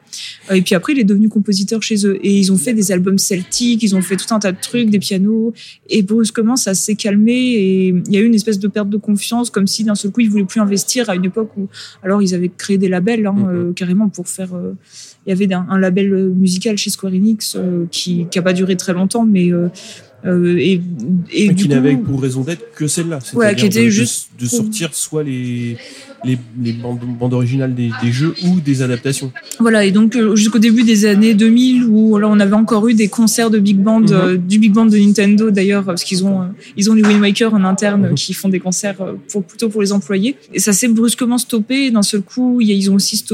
Et 0.52 0.62
puis 0.62 0.74
après, 0.76 0.92
il 0.92 0.98
est 1.00 1.04
devenu 1.04 1.28
compositeur 1.28 1.82
chez 1.82 2.06
eux. 2.06 2.18
Et 2.22 2.32
ils 2.38 2.52
ont 2.52 2.56
fait 2.58 2.72
des 2.74 2.92
albums 2.92 3.18
celtiques, 3.18 3.82
ils 3.82 3.96
ont 3.96 4.02
fait 4.02 4.16
tout 4.16 4.32
un 4.32 4.38
tas 4.38 4.52
de 4.52 4.60
trucs, 4.60 4.88
des 4.90 4.98
pianos. 5.00 5.52
Et 5.88 6.02
brusquement, 6.02 6.56
ça 6.56 6.74
s'est 6.74 6.94
calmé 6.94 7.32
et 7.32 7.88
il 7.88 8.12
y 8.12 8.16
a 8.16 8.20
eu 8.20 8.26
une 8.26 8.34
espèce 8.34 8.58
de 8.58 8.68
perte 8.68 8.88
de 8.90 8.96
confiance, 8.96 9.50
comme 9.50 9.66
si 9.66 9.82
d'un 9.84 9.94
seul 9.96 10.10
coup, 10.12 10.20
ils 10.20 10.30
voulaient 10.30 10.44
plus 10.44 10.60
investir 10.60 11.08
à 11.10 11.14
une 11.16 11.24
époque 11.24 11.50
où, 11.56 11.68
alors 12.04 12.20
ils 12.22 12.34
avaient 12.34 12.50
créé 12.56 12.78
des 12.78 12.88
labels, 12.88 13.26
hein, 13.26 13.34
Mhm. 13.36 13.48
euh, 13.48 13.72
carrément 13.72 14.08
pour 14.08 14.28
faire. 14.28 14.50
euh, 14.54 14.72
il 15.26 15.30
y 15.30 15.32
avait 15.32 15.52
un, 15.52 15.66
un 15.68 15.78
label 15.78 16.12
euh, 16.12 16.28
musical 16.28 16.76
chez 16.76 16.90
Square 16.90 17.12
Enix 17.12 17.56
euh, 17.56 17.86
qui 17.90 18.26
qui 18.30 18.38
a 18.38 18.42
pas 18.42 18.52
duré 18.52 18.76
très 18.76 18.92
longtemps, 18.92 19.24
mais 19.24 19.52
euh, 19.52 19.68
euh, 20.26 20.56
et, 20.58 20.80
et 21.32 21.48
du 21.48 21.64
qui 21.64 21.68
n'avait 21.68 21.96
pour 21.96 22.22
raison 22.22 22.42
d'être 22.42 22.72
que 22.74 22.86
celle-là. 22.86 23.16
Ouais, 23.16 23.48
C'est-à-dire 23.48 23.56
qui 23.56 23.66
était 23.66 23.84
de, 23.84 23.90
juste 23.90 24.30
de, 24.38 24.46
sortir 24.46 24.94
soit 24.94 25.22
les, 25.22 25.76
les, 26.24 26.38
les 26.62 26.72
bandes, 26.72 26.98
bandes 27.18 27.34
originales 27.34 27.74
des, 27.74 27.90
des 28.02 28.12
jeux 28.12 28.34
ou 28.44 28.60
des 28.60 28.82
adaptations. 28.82 29.32
Voilà, 29.60 29.84
et 29.84 29.90
donc 29.92 30.16
euh, 30.16 30.34
jusqu'au 30.36 30.58
début 30.58 30.82
des 30.82 31.04
années 31.06 31.34
2000, 31.34 31.84
où 31.84 32.18
là 32.18 32.28
on 32.28 32.40
avait 32.40 32.54
encore 32.54 32.86
eu 32.88 32.94
des 32.94 33.08
concerts 33.08 33.50
de 33.50 33.58
big 33.58 33.78
band, 33.78 34.00
Mhm. 34.00 34.08
euh, 34.12 34.36
du 34.36 34.58
big 34.58 34.72
band 34.72 34.86
de 34.86 34.96
Nintendo 34.98 35.50
d'ailleurs, 35.50 35.84
parce 35.84 36.04
qu'ils 36.04 36.24
ont 36.24 36.42
euh, 36.42 36.46
ils 36.76 36.90
ont 36.90 36.94
les 36.94 37.02
Wind 37.02 37.20
Waker 37.20 37.52
en 37.54 37.64
interne 37.64 38.08
Mhm. 38.10 38.14
qui 38.14 38.32
font 38.34 38.48
des 38.48 38.60
concerts 38.60 38.96
pour 39.30 39.44
plutôt 39.44 39.68
pour 39.68 39.82
les 39.82 39.92
employés. 39.92 40.36
Et 40.52 40.58
ça 40.58 40.72
s'est 40.72 40.88
brusquement 40.88 41.38
stoppé. 41.38 41.90
D'un 41.90 42.02
seul 42.02 42.22
coup, 42.22 42.60
il 42.60 42.68
y 42.68 42.72
a, 42.72 42.74
ils 42.74 42.90
ont 42.90 42.94
aussi 42.94 43.24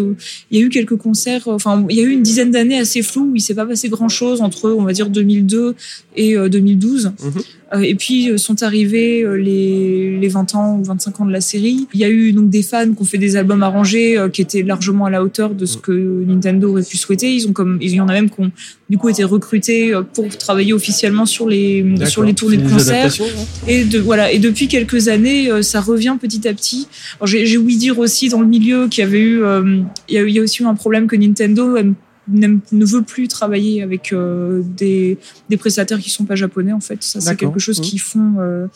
il 0.50 0.58
y 0.58 0.62
a 0.62 0.64
eu 0.64 0.68
quelques 0.68 0.96
concerts. 0.96 1.48
Enfin, 1.48 1.84
il 1.88 1.96
y 1.96 2.00
a 2.00 2.04
eu 2.04 2.10
une 2.10 2.22
dizaine 2.22 2.50
d'années 2.50 2.78
assez 2.78 3.02
floues 3.02 3.30
où 3.32 3.36
il 3.36 3.40
s'est 3.40 3.54
pas 3.54 3.66
passé 3.66 3.88
grand 3.88 4.08
chose 4.08 4.40
entre 4.40 4.70
on 4.70 4.82
va 4.84 4.92
dire 4.92 5.08
2002 5.10 5.74
et 6.16 6.36
euh, 6.36 6.48
2012. 6.48 7.06
Mhm. 7.06 7.12
Euh, 7.36 7.40
et 7.82 7.94
puis 7.94 8.30
euh, 8.30 8.36
sont 8.36 8.62
arrivés 8.62 9.22
euh, 9.22 9.34
les, 9.36 10.18
les 10.18 10.28
20 10.28 10.54
ans 10.54 10.78
ou 10.78 10.84
25 10.84 11.20
ans 11.20 11.24
de 11.26 11.32
la 11.32 11.40
série. 11.40 11.86
Il 11.94 12.00
y 12.00 12.04
a 12.04 12.08
eu 12.10 12.32
donc 12.32 12.50
des 12.50 12.62
fans 12.62 12.92
qui 12.92 13.00
ont 13.00 13.04
fait 13.04 13.18
des 13.18 13.36
albums 13.36 13.62
arrangés 13.62 14.18
euh, 14.18 14.28
qui 14.28 14.42
étaient 14.42 14.62
largement 14.62 15.06
à 15.06 15.10
la 15.10 15.22
hauteur 15.22 15.54
de 15.54 15.66
ce 15.66 15.76
que 15.76 15.92
Nintendo 16.26 16.70
aurait 16.70 16.82
pu 16.82 16.96
souhaiter. 16.96 17.32
Ils 17.34 17.46
ont 17.48 17.52
comme 17.52 17.78
il 17.80 17.94
y 17.94 18.00
en 18.00 18.08
a 18.08 18.12
même 18.12 18.28
qui 18.30 18.40
ont 18.40 18.50
du 18.88 18.98
coup 18.98 19.08
été 19.08 19.22
recrutés 19.24 19.94
euh, 19.94 20.02
pour 20.02 20.28
travailler 20.36 20.72
officiellement 20.72 21.26
sur 21.26 21.48
les 21.48 21.84
sur 22.06 22.22
les 22.24 22.34
tournées 22.34 22.56
de 22.56 22.62
concerts. 22.68 23.06
hein 23.20 23.44
Et 23.68 23.84
de, 23.84 23.98
voilà. 23.98 24.32
Et 24.32 24.38
depuis 24.38 24.66
quelques 24.66 25.08
années, 25.08 25.50
euh, 25.50 25.62
ça 25.62 25.80
revient 25.80 26.16
petit 26.20 26.48
à 26.48 26.54
petit. 26.54 26.88
J'ai 27.24 27.56
ouï 27.56 27.76
dire 27.76 27.98
aussi 27.98 28.28
dans 28.28 28.40
le 28.40 28.46
milieu 28.48 28.88
qu'il 28.88 29.04
y 29.04 29.06
avait 29.06 29.20
eu, 29.20 29.42
euh, 29.42 29.80
il 30.08 30.14
y, 30.14 30.38
a, 30.38 30.40
a 30.40 30.44
aussi 30.44 30.62
eu 30.62 30.66
un 30.66 30.74
problème 30.74 31.06
que 31.06 31.16
Nintendo 31.16 31.76
aime- 31.76 31.94
ne 32.32 32.84
veut 32.84 33.02
plus 33.02 33.28
travailler 33.28 33.82
avec 33.82 34.12
euh, 34.12 34.62
des, 34.64 35.18
des 35.48 35.56
prestataires 35.56 35.98
qui 35.98 36.10
sont 36.10 36.24
pas 36.24 36.36
japonais. 36.36 36.72
En 36.72 36.80
fait, 36.80 37.02
ça 37.02 37.20
c'est 37.20 37.36
quelque 37.36 37.58
chose 37.58 37.78
Mhm. 37.78 37.84
qu'ils 37.84 38.00
font. 38.00 38.34
euh, 38.38 38.66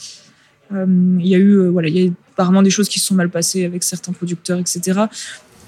euh, 0.73 0.87
Il 1.21 1.27
y 1.27 1.35
a 1.35 1.39
eu, 1.39 1.69
voilà, 1.69 1.89
il 1.89 1.97
y 1.99 2.07
a 2.07 2.11
apparemment 2.33 2.63
des 2.63 2.71
choses 2.71 2.89
qui 2.89 2.99
se 2.99 3.07
sont 3.07 3.15
mal 3.15 3.29
passées 3.31 3.65
avec 3.65 3.83
certains 3.83 4.13
producteurs, 4.13 4.59
etc. 4.59 5.03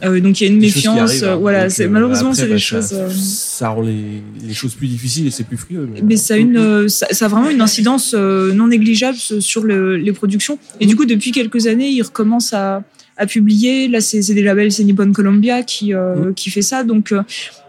Euh, 0.05 0.21
donc 0.21 0.41
il 0.41 0.45
y 0.45 0.47
a 0.51 0.53
une 0.53 0.59
méfiance. 0.61 0.99
arrivent, 0.99 1.25
hein. 1.25 1.37
voilà, 1.37 1.69
Donc, 1.69 1.81
euh, 1.81 1.89
malheureusement 1.89 2.35
c'est 2.35 2.43
bah, 2.49 2.55
les 2.55 2.59
choses. 2.59 2.91
euh, 2.93 3.09
Ça 3.11 3.71
rend 3.71 3.81
les, 3.81 4.21
les 4.43 4.53
choses 4.53 4.75
plus 4.75 4.89
difficiles 4.89 5.27
et 5.27 5.31
c'est 5.31 5.45
plus 5.45 5.57
frieux. 5.57 5.89
Mais, 5.91 6.03
mais 6.03 6.17
ça 6.17 6.35
a, 6.35 6.37
une, 6.37 6.59
euh, 6.59 6.89
ça, 6.89 7.07
ça 7.13 7.25
a 7.25 7.29
vraiment 7.29 7.49
une 7.49 7.63
incidence 7.63 8.13
non 8.15 8.67
négligeable 8.67 9.17
sur 9.17 9.63
le- 9.63 9.97
les 9.97 10.13
productions. 10.13 10.59
Et 10.81 10.87
du 10.87 10.97
coup, 10.97 11.07
depuis 11.07 11.31
quelques 11.33 11.67
années, 11.67 11.89
ils 11.89 12.03
recommencent 12.03 12.53
à, 12.53 12.83
à 13.17 13.27
publier. 13.27 13.89
Là, 13.89 14.01
c'est 14.01 14.23
c'est 14.23 14.35
des 14.35 14.43
labels, 14.43 14.71
c'est 14.73 14.85
Nippon 14.85 15.11
Columbia 15.13 15.63
qui, 15.63 15.95
euh, 15.95 16.33
qui 16.35 16.51
fait 16.51 16.63
ça. 16.63 16.85
Donc, 16.85 17.13
euh, 17.13 17.23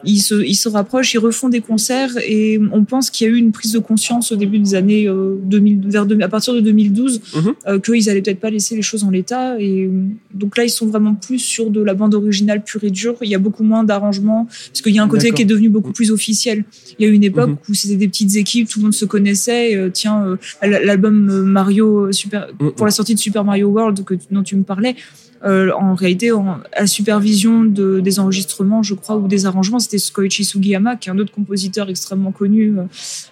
ils, 0.03 0.19
se, 0.19 0.35
ils 0.43 0.55
se 0.55 0.69
rapprochent, 0.69 1.13
ils 1.13 1.17
refont 1.19 1.49
des 1.49 1.61
concerts 1.61 2.11
et 2.25 2.59
on 2.71 2.83
pense 2.83 3.09
qu'il 3.09 3.27
y 3.27 3.29
a 3.29 3.33
eu 3.33 3.37
une 3.37 3.51
prise 3.51 3.71
de 3.71 3.79
conscience 3.79 4.31
au 4.31 4.35
début 4.35 4.59
des 4.59 4.75
années 4.75 5.07
euh, 5.07 5.35
2000, 5.43 5.87
vers 5.89 6.05
à 6.21 6.27
partir 6.27 6.53
de 6.53 6.59
2012 6.59 7.21
Mhm. 7.35 7.53
euh, 7.67 7.79
qu'ils 7.79 8.09
allaient 8.09 8.21
peut-être 8.21 8.39
pas 8.39 8.49
laisser 8.49 8.75
les 8.75 8.81
choses 8.81 9.03
en 9.03 9.09
l'état. 9.09 9.59
Et 9.59 9.85
euh, 9.85 9.89
donc 10.33 10.57
là, 10.57 10.63
ils 10.65 10.69
sont 10.69 10.85
vraiment 10.85 11.15
plus 11.15 11.39
sur 11.39 11.69
de 11.71 11.81
la 11.81 11.93
bande 11.93 12.13
originale 12.13 12.63
pure 12.63 12.83
et 12.83 12.91
dure. 12.91 13.15
Il 13.21 13.29
y 13.29 13.35
a 13.35 13.39
beaucoup 13.39 13.63
moins 13.63 13.83
d'arrangements 13.83 14.45
parce 14.45 14.81
qu'il 14.81 14.93
y 14.93 14.99
a 14.99 15.03
un 15.03 15.07
côté 15.07 15.31
qui 15.31 15.41
est 15.41 15.45
devenu 15.45 15.69
beaucoup 15.69 15.91
plus 15.93 16.11
officiel. 16.11 16.63
Il 16.99 17.05
y 17.05 17.09
a 17.09 17.11
eu 17.11 17.15
une 17.15 17.23
époque 17.23 17.49
Mhm. 17.49 17.57
où 17.69 17.73
c'était 17.73 17.95
des 17.95 18.07
petites 18.07 18.35
équipes, 18.35 18.67
tout 18.69 18.79
le 18.79 18.83
monde 18.83 18.93
se 18.93 19.05
connaissait. 19.05 19.75
euh, 19.75 19.89
tiens, 19.91 20.23
euh, 20.25 20.35
l- 20.61 20.81
l'album 20.85 21.15
Mario 21.43 22.11
Super 22.11 22.47
Mhm. 22.59 22.71
pour 22.73 22.85
la 22.85 22.91
sortie 22.91 23.15
de 23.15 23.19
Super 23.19 23.43
Mario 23.43 23.67
World 23.69 24.03
que, 24.03 24.13
dont 24.31 24.43
tu 24.43 24.55
me 24.55 24.63
parlais. 24.63 24.95
Euh, 25.45 25.71
en 25.73 25.93
réalité, 25.95 26.31
en, 26.31 26.59
à 26.73 26.81
la 26.81 26.87
supervision 26.87 27.63
de, 27.63 27.99
des 27.99 28.19
enregistrements, 28.19 28.83
je 28.83 28.93
crois, 28.93 29.17
ou 29.17 29.27
des 29.27 29.45
arrangements, 29.45 29.79
c'était 29.79 29.97
Koichi 30.11 30.43
Sugiyama, 30.43 30.95
qui 30.95 31.09
est 31.09 31.11
un 31.11 31.19
autre 31.19 31.31
compositeur 31.31 31.89
extrêmement 31.89 32.31
connu, 32.31 32.75
euh, 32.77 32.83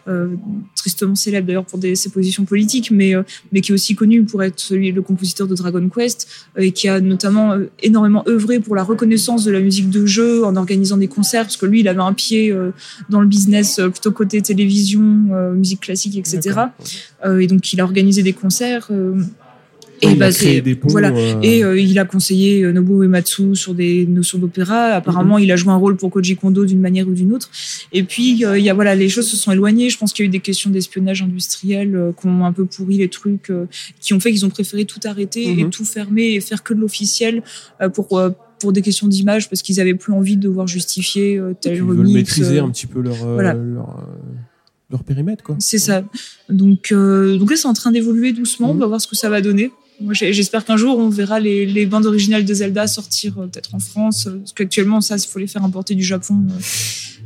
euh, 0.08 0.28
tristement 0.76 1.16
célèbre 1.16 1.48
d'ailleurs 1.48 1.66
pour 1.66 1.80
des, 1.80 1.96
ses 1.96 2.10
positions 2.10 2.46
politiques, 2.46 2.92
mais, 2.92 3.16
euh, 3.16 3.24
mais 3.52 3.62
qui 3.62 3.72
est 3.72 3.74
aussi 3.74 3.96
connu 3.96 4.24
pour 4.24 4.44
être 4.44 4.60
celui, 4.60 4.92
le 4.92 5.02
compositeur 5.02 5.48
de 5.48 5.56
Dragon 5.56 5.88
Quest, 5.90 6.28
et 6.58 6.72
qui 6.72 6.88
a 6.88 7.00
notamment 7.00 7.58
énormément 7.82 8.24
œuvré 8.28 8.60
pour 8.60 8.76
la 8.76 8.84
reconnaissance 8.84 9.44
de 9.44 9.52
la 9.52 9.60
musique 9.60 9.90
de 9.90 10.06
jeu 10.06 10.46
en 10.46 10.56
organisant 10.56 10.98
des 10.98 11.08
concerts, 11.08 11.44
parce 11.44 11.58
que 11.58 11.66
lui, 11.66 11.80
il 11.80 11.88
avait 11.88 12.02
un 12.02 12.14
pied 12.14 12.56
dans 13.10 13.22
le 13.22 13.28
business 13.28 13.80
plutôt 13.92 14.12
côté 14.12 14.42
télévision, 14.42 15.02
musique 15.54 15.82
classique, 15.82 16.18
etc. 16.18 16.60
Et 17.40 17.48
donc, 17.48 17.74
il 17.74 17.82
a 17.82 17.84
organisé 17.84 18.24
des 18.24 18.34
concerts. 18.34 18.90
Ouais, 20.04 20.14
il 20.14 20.24
a 20.24 20.32
c'est- 20.32 20.46
créé 20.46 20.62
des 20.62 20.76
ponts. 20.76 20.88
voilà. 20.90 21.10
euh, 21.12 21.40
Et 21.42 21.64
euh, 21.64 21.80
il 21.80 21.98
a 22.00 22.06
conseillé 22.06 22.64
euh, 22.64 22.72
Nobuo 22.72 23.04
Uematsu 23.04 23.56
sur 23.56 23.74
des 23.74 24.06
notions 24.06 24.38
d'opéra. 24.38 24.88
Apparemment, 24.94 25.38
il 25.38 25.52
a 25.52 25.56
joué 25.56 25.72
un 25.72 25.78
rôle 25.78 25.96
pour 25.96 26.10
Koji 26.12 26.36
Kondo 26.36 26.66
d'une 26.66 26.80
manière 26.82 27.08
ou 27.08 27.14
d'une 27.14 27.34
autre. 27.34 27.50
Et 27.94 28.04
puis, 28.04 28.46
euh, 28.46 28.58
il 28.58 28.64
y 28.66 28.70
a 28.70 28.74
voilà, 28.74 28.96
les 28.96 29.10
choses 29.10 29.28
se 29.28 29.38
sont 29.38 29.52
éloignées. 29.52 29.90
Je 29.90 29.98
pense 29.98 30.12
qu'il 30.14 30.24
y 30.24 30.28
a 30.28 30.30
eu 30.30 30.32
des 30.32 30.40
questions 30.40 30.70
d'espionnage 30.70 31.22
industriel 31.22 32.14
qui 32.20 32.28
ont 32.28 32.46
un 32.46 32.52
peu 32.54 32.66
pourri 32.66 32.98
les 32.98 33.10
trucs, 33.10 33.52
qui 34.02 34.14
ont 34.14 34.20
fait 34.20 34.32
qu'ils 34.32 34.46
ont 34.46 34.50
préféré 34.50 34.86
tout 34.86 35.00
arrêter 35.06 35.44
et 35.44 35.64
Mhm. 35.64 35.70
tout 35.70 35.86
fermer 35.86 36.34
et 36.34 36.40
faire 36.42 36.64
que 36.64 36.74
de 36.74 36.80
l'officiel 36.82 37.42
pour 37.94 38.22
pour 38.60 38.72
des 38.72 38.82
questions 38.82 39.08
d'image 39.08 39.50
parce 39.50 39.62
qu'ils 39.62 39.82
avaient 39.82 39.96
plus 39.96 40.14
envie 40.14 40.38
de 40.38 40.42
devoir 40.44 40.66
justifier 40.66 41.38
euh, 41.38 41.52
et 41.52 41.56
tel 41.56 41.76
ils 41.76 41.84
veulent 41.84 42.08
maîtriser 42.08 42.60
euh, 42.60 42.64
un 42.64 42.70
petit 42.70 42.88
peu 42.88 43.02
leur, 43.02 43.22
euh, 43.26 43.34
voilà. 43.34 43.54
leur, 43.54 44.08
leur 44.90 45.04
périmètre. 45.04 45.44
Quoi. 45.44 45.58
c'est 45.60 45.78
ça. 45.78 46.06
Donc, 46.50 46.94
donc 46.94 47.50
là, 47.52 47.58
c'est 47.58 47.68
en 47.68 47.74
train 47.74 47.92
d'évoluer 47.92 48.32
doucement. 48.32 48.70
Mhm. 48.70 48.76
On 48.78 48.80
va 48.80 48.88
voir 48.88 49.02
ce 49.02 49.08
que 49.08 49.16
ça 49.18 49.30
va 49.30 49.42
donner. 49.42 49.72
J'espère 50.12 50.66
qu'un 50.66 50.78
jour, 50.78 50.98
on 50.98 51.10
verra 51.10 51.40
les, 51.40 51.66
les 51.66 51.86
bandes 51.86 52.06
originales 52.06 52.44
de 52.46 52.54
Zelda 52.54 52.86
sortir 52.88 53.38
euh, 53.40 53.48
peut-être 53.48 53.74
en 53.76 53.80
France. 53.80 54.28
euh, 54.28 54.38
Parce 54.40 54.54
qu'actuellement, 54.54 55.00
ça, 55.02 55.16
il 55.18 55.26
faut 55.28 55.40
les 55.40 55.48
faire 55.48 55.64
importer 55.64 55.96
du 55.96 56.04
Japon 56.04 56.36
euh, 56.50 56.54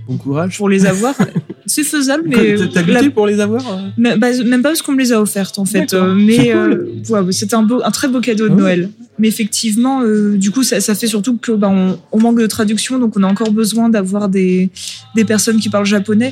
Bon 0.08 0.18
courage. 0.18 0.58
pour 0.58 0.70
les 0.70 0.86
avoir. 0.86 1.16
c'est 1.66 1.84
faisable, 1.84 2.24
mais 2.28 2.56
T'as- 2.56 2.68
T'as 2.68 2.82
la- 2.88 3.00
lutté 3.02 3.14
pour 3.14 3.28
les 3.28 3.39
avoir 3.39 3.62
euh? 3.72 3.82
Mais- 3.97 4.18
bah, 4.18 4.28
même 4.43 4.62
pas 4.64 4.70
parce 4.70 4.82
qu'on 4.82 4.93
me 4.93 4.97
les 5.00 5.12
a 5.12 5.22
offertes 5.22 5.60
en 5.60 5.66
fait. 5.66 5.93
Euh, 5.93 6.16
C'est 6.18 6.26
mais 6.26 6.52
cool. 6.52 7.04
euh, 7.12 7.24
ouais, 7.26 7.32
c'était 7.32 7.54
un 7.56 7.62
beau, 7.64 7.82
un 7.84 7.91
très 7.91 8.08
beau 8.08 8.20
cadeau 8.20 8.47
de 8.50 8.54
Ah. 8.54 8.58
Noël. 8.58 8.89
Mais 9.22 9.28
effectivement, 9.28 10.02
euh, 10.02 10.38
du 10.38 10.50
coup, 10.50 10.64
ça, 10.64 10.80
ça 10.80 10.95
fait 10.95 11.06
surtout 11.08 11.36
que 11.38 11.52
bah, 11.52 11.68
on, 11.70 12.00
on 12.14 12.20
manque 12.22 12.39
de 12.39 12.47
traduction, 12.47 12.97
donc 13.00 13.18
on 13.18 13.24
a 13.24 13.28
encore 13.28 13.52
besoin 13.52 13.89
d'avoir 13.89 14.30
des, 14.30 14.70
des 15.14 15.26
personnes 15.26 15.58
qui 15.60 15.68
parlent 15.70 15.86
japonais. 15.86 16.32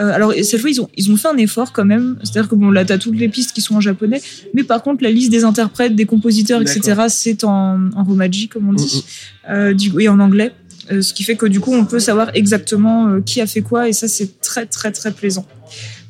Euh, 0.00 0.10
alors 0.12 0.32
cette 0.42 0.58
fois, 0.60 0.70
ils 0.70 0.80
ont, 0.80 0.88
ils 0.96 1.10
ont 1.12 1.16
fait 1.16 1.28
un 1.28 1.36
effort 1.36 1.72
quand 1.72 1.84
même. 1.84 2.16
C'est-à-dire 2.22 2.48
que 2.48 2.54
bon, 2.54 2.70
là, 2.70 2.84
t'as 2.86 2.96
toutes 2.98 3.16
les 3.18 3.28
pistes 3.28 3.52
qui 3.52 3.60
sont 3.60 3.74
en 3.76 3.80
japonais, 3.80 4.20
mais 4.54 4.64
par 4.64 4.82
contre, 4.82 5.02
la 5.04 5.10
liste 5.10 5.30
des 5.30 5.44
interprètes, 5.44 5.94
des 5.94 6.06
compositeurs, 6.06 6.62
etc., 6.62 7.02
c'est 7.08 7.44
en, 7.44 7.78
en 7.94 8.02
romaji, 8.02 8.48
comme 8.48 8.68
on 8.68 8.72
dit, 8.72 9.04
euh, 9.50 9.74
du, 9.74 9.92
et 10.00 10.08
en 10.08 10.18
anglais. 10.18 10.52
Euh, 10.92 11.02
ce 11.02 11.14
qui 11.14 11.24
fait 11.24 11.36
que 11.36 11.46
du 11.46 11.60
coup, 11.60 11.74
on 11.74 11.84
peut 11.84 12.00
savoir 12.00 12.30
exactement 12.34 13.08
euh, 13.08 13.20
qui 13.20 13.40
a 13.40 13.46
fait 13.46 13.62
quoi, 13.62 13.88
et 13.88 13.92
ça, 13.92 14.08
c'est 14.08 14.40
très, 14.40 14.66
très, 14.66 14.92
très 14.92 15.12
plaisant. 15.12 15.46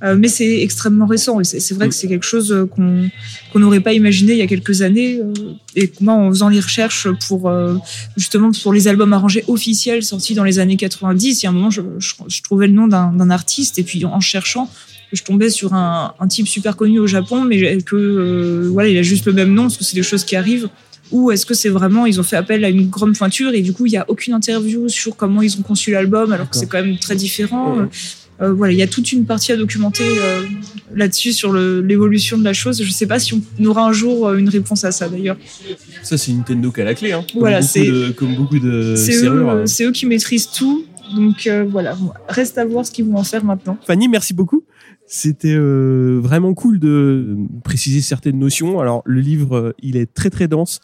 Euh, 0.03 0.17
mais 0.19 0.29
c'est 0.29 0.61
extrêmement 0.63 1.07
récent, 1.07 1.41
et 1.41 1.45
c'est 1.45 1.75
vrai 1.75 1.89
que 1.89 1.95
c'est 1.95 2.09
quelque 2.09 2.27
chose 2.27 2.67
qu'on 2.75 3.59
n'aurait 3.59 3.81
pas 3.81 3.93
imaginé 3.93 4.33
il 4.33 4.39
y 4.39 4.43
a 4.43 4.49
quelques 4.49 4.83
années. 4.83 5.21
et 5.77 5.93
moi, 6.01 6.15
en 6.15 6.31
faisant 6.31 6.49
les 6.49 6.59
recherches 6.59 7.07
pour 7.29 7.53
justement 8.17 8.51
pour 8.51 8.73
les 8.73 8.89
albums 8.89 9.13
arrangés 9.13 9.45
officiels 9.47 10.03
sortis 10.03 10.35
dans 10.35 10.43
les 10.43 10.59
années 10.59 10.77
90, 10.77 11.43
il 11.43 11.45
y 11.45 11.47
a 11.47 11.51
un 11.51 11.53
moment, 11.53 11.71
je, 11.71 12.43
trouvais 12.43 12.67
le 12.67 12.73
nom 12.73 12.89
d'un 12.89 13.31
artiste, 13.31 13.79
et 13.79 13.85
puis 13.85 14.05
en 14.05 14.19
cherchant, 14.19 14.69
je 15.13 15.23
tombais 15.23 15.51
sur 15.51 15.73
un, 15.75 16.13
type 16.29 16.49
super 16.49 16.75
connu 16.75 16.99
au 16.99 17.07
Japon, 17.07 17.45
mais 17.45 17.79
que 17.83 18.69
voilà, 18.73 18.89
il 18.89 18.99
a 18.99 19.03
juste 19.03 19.27
le 19.27 19.33
même 19.33 19.55
nom, 19.55 19.65
parce 19.65 19.77
que 19.77 19.85
c'est 19.85 19.95
des 19.95 20.03
choses 20.03 20.25
qui 20.25 20.35
arrivent. 20.35 20.69
Ou 21.13 21.31
est-ce 21.31 21.45
que 21.47 21.55
c'est 21.55 21.69
vraiment, 21.69 22.07
ils 22.07 22.19
ont 22.21 22.23
fait 22.25 22.37
appel 22.37 22.65
à 22.65 22.69
une 22.71 22.89
grande 22.89 23.17
pointure 23.17 23.53
et 23.53 23.61
du 23.61 23.73
coup, 23.73 23.87
il 23.87 23.91
n'y 23.91 23.99
a 23.99 24.05
aucune 24.09 24.35
interview 24.35 24.89
sur 24.89 25.15
comment 25.17 25.43
ils 25.43 25.57
ont 25.59 25.63
conçu 25.63 25.91
l'album, 25.93 26.33
alors 26.33 26.49
que 26.51 26.57
c'est 26.57 26.67
quand 26.67 26.83
même 26.83 26.99
très 26.99 27.15
différent. 27.17 27.77
Ouais. 27.79 27.85
Euh, 28.41 28.53
voilà, 28.53 28.73
il 28.73 28.79
y 28.79 28.83
a 28.83 28.87
toute 28.89 29.13
une 29.13 29.25
partie 29.25 29.53
à 29.53 29.57
documenter 29.57 30.03
euh, 30.19 30.41
là-dessus 30.95 31.33
sur 31.33 31.53
l'évolution 31.53 32.39
de 32.39 32.45
la 32.45 32.55
chose. 32.55 32.83
Je 32.83 32.89
ne 32.89 32.93
sais 32.93 33.07
pas 33.07 33.19
si 33.21 33.35
on 33.35 33.65
aura 33.67 33.87
un 33.87 33.93
jour 33.93 34.27
euh, 34.27 34.37
une 34.39 34.49
réponse 34.49 34.85
à 34.85 34.91
ça 34.91 35.09
d'ailleurs. 35.09 35.37
Ça, 36.03 36.17
c'est 36.19 36.33
Nintendo 36.33 36.73
qui 36.73 36.81
a 36.81 36.85
la 36.85 36.95
clé. 36.95 37.13
Hein. 37.13 37.25
Comme 37.31 37.41
Voilà, 37.41 37.61
beaucoup 37.61 37.71
c'est- 37.73 37.87
de- 37.91 38.11
Comme 38.11 38.35
beaucoup 38.35 38.59
de 38.59 38.95
C'est 38.97 39.25
eux, 39.27 39.47
c'est 39.67 39.85
eux 39.85 39.93
qui 39.93 40.07
maîtrisent 40.07 40.49
tout. 40.51 40.85
Donc 41.15 41.47
euh, 41.47 41.65
voilà, 41.69 41.95
reste 42.29 42.57
à 42.57 42.65
voir 42.65 42.87
ce 42.87 42.91
qu'ils 42.91 43.05
vont 43.05 43.17
en 43.19 43.23
faire 43.25 43.45
maintenant. 43.45 43.77
Fanny, 43.87 44.09
merci 44.09 44.33
beaucoup. 44.33 44.65
C'était 45.07 45.53
euh, 45.55 46.19
vraiment 46.23 46.55
cool 46.55 46.79
de 46.81 47.37
préciser 47.73 48.03
certaines 48.03 48.39
notions. 48.39 48.81
Alors, 48.81 49.01
le 49.07 49.23
livre, 49.23 49.57
euh, 49.57 49.75
il 49.81 49.97
est 49.97 50.13
très 50.13 50.29
très 50.29 50.47
dense. 50.47 50.81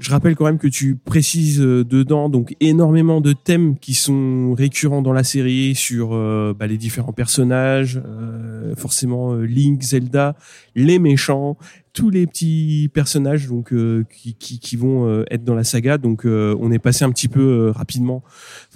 Je 0.00 0.10
rappelle 0.10 0.34
quand 0.34 0.46
même 0.46 0.58
que 0.58 0.66
tu 0.66 0.96
précises 0.96 1.60
euh, 1.60 1.84
dedans 1.84 2.30
donc 2.30 2.56
énormément 2.60 3.20
de 3.20 3.34
thèmes 3.34 3.78
qui 3.78 3.92
sont 3.92 4.54
récurrents 4.54 5.02
dans 5.02 5.12
la 5.12 5.24
série 5.24 5.74
sur 5.74 6.14
euh, 6.14 6.54
bah, 6.58 6.66
les 6.66 6.78
différents 6.78 7.12
personnages, 7.12 8.00
euh, 8.06 8.74
forcément 8.76 9.34
euh, 9.34 9.44
Link, 9.44 9.82
Zelda, 9.82 10.36
les 10.74 10.98
méchants, 10.98 11.58
tous 11.92 12.08
les 12.08 12.26
petits 12.26 12.88
personnages 12.94 13.46
donc 13.46 13.74
euh, 13.74 14.04
qui, 14.10 14.34
qui, 14.36 14.58
qui 14.58 14.76
vont 14.76 15.06
euh, 15.06 15.24
être 15.30 15.44
dans 15.44 15.54
la 15.54 15.64
saga. 15.64 15.98
Donc 15.98 16.24
euh, 16.24 16.56
on 16.60 16.72
est 16.72 16.78
passé 16.78 17.04
un 17.04 17.10
petit 17.10 17.28
peu 17.28 17.68
rapidement. 17.68 18.24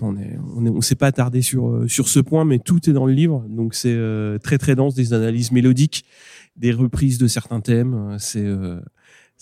On 0.02 0.18
est 0.18 0.38
on 0.54 0.66
on 0.66 0.80
s'est 0.82 0.94
pas 0.94 1.06
attardé 1.06 1.40
sur 1.40 1.84
sur 1.88 2.08
ce 2.08 2.20
point, 2.20 2.44
mais 2.44 2.58
tout 2.58 2.90
est 2.90 2.92
dans 2.92 3.06
le 3.06 3.14
livre. 3.14 3.46
Donc 3.48 3.74
c'est 3.74 3.98
très 4.42 4.58
très 4.58 4.74
dense, 4.74 4.94
des 4.94 5.14
analyses 5.14 5.52
mélodiques, 5.52 6.04
des 6.56 6.72
reprises 6.72 7.16
de 7.16 7.28
certains 7.28 7.60
thèmes. 7.60 8.14
C'est 8.18 8.44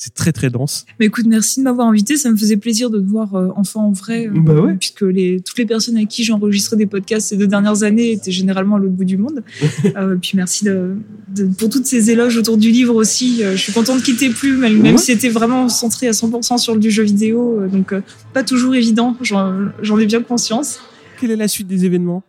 c'est 0.04 0.14
très 0.14 0.32
très 0.32 0.50
dense. 0.50 0.84
Mais 0.98 1.06
écoute, 1.06 1.26
merci 1.28 1.60
de 1.60 1.64
m'avoir 1.64 1.86
invité. 1.86 2.16
Ça 2.16 2.28
me 2.30 2.36
faisait 2.36 2.56
plaisir 2.56 2.90
de 2.90 2.98
te 2.98 3.06
voir 3.08 3.36
euh, 3.36 3.50
enfin 3.54 3.78
en 3.80 3.92
vrai. 3.92 4.26
euh, 4.26 4.30
Bah 4.34 4.54
ouais. 4.54 4.74
Puisque 4.74 5.02
les, 5.02 5.40
toutes 5.40 5.58
les 5.58 5.64
personnes 5.64 5.96
avec 5.96 6.08
qui 6.08 6.24
j'ai 6.24 6.32
enregistré 6.32 6.76
des 6.76 6.86
podcasts 6.86 7.28
ces 7.28 7.36
deux 7.36 7.46
dernières 7.46 7.84
années 7.84 8.10
étaient 8.10 8.32
généralement 8.32 8.76
à 8.76 8.78
l'autre 8.80 8.94
bout 8.94 9.04
du 9.04 9.16
monde. 9.16 9.44
euh, 9.96 10.16
puis 10.20 10.32
merci 10.34 10.64
de, 10.64 10.96
de- 11.28 11.44
pour 11.46 11.70
toutes 11.70 11.86
ces 11.86 12.10
éloges 12.10 12.36
autour 12.36 12.56
du 12.56 12.70
livre 12.72 12.96
aussi. 12.96 13.42
Je 13.42 13.54
suis 13.56 13.72
contente 13.72 14.02
qu'il 14.02 14.16
t'ait 14.16 14.30
plu, 14.30 14.56
même, 14.56 14.98
si 14.98 15.04
c'était 15.06 15.28
vraiment 15.28 15.68
centré 15.68 16.08
à 16.08 16.12
100% 16.12 16.58
sur 16.58 16.74
le 16.74 16.80
du 16.80 16.90
jeu 16.90 17.04
vidéo. 17.04 17.60
Donc, 17.70 17.94
pas 18.34 18.42
toujours 18.42 18.74
évident. 18.74 19.16
J'en 19.22 19.98
ai 20.00 20.06
bien 20.06 20.20
conscience. 20.22 20.80
Quelle 21.20 21.30
est 21.30 21.36
la 21.36 21.46
suite 21.46 21.68
des 21.68 21.84
événements? 21.84 22.24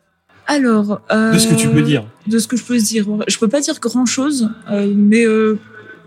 Alors. 0.46 1.02
De 1.10 1.38
ce 1.40 1.48
que 1.48 1.56
tu 1.56 1.70
peux 1.70 1.82
dire. 1.82 2.06
de 2.28 2.38
ce 2.38 2.48
que 2.48 2.56
je 2.56 2.64
peux 2.64 2.78
dire. 2.78 3.08
Je 3.28 3.38
peux 3.40 3.48
pas 3.48 3.62
dire 3.62 3.80
grand 3.80 4.06
chose, 4.06 4.50
mais 4.96 5.26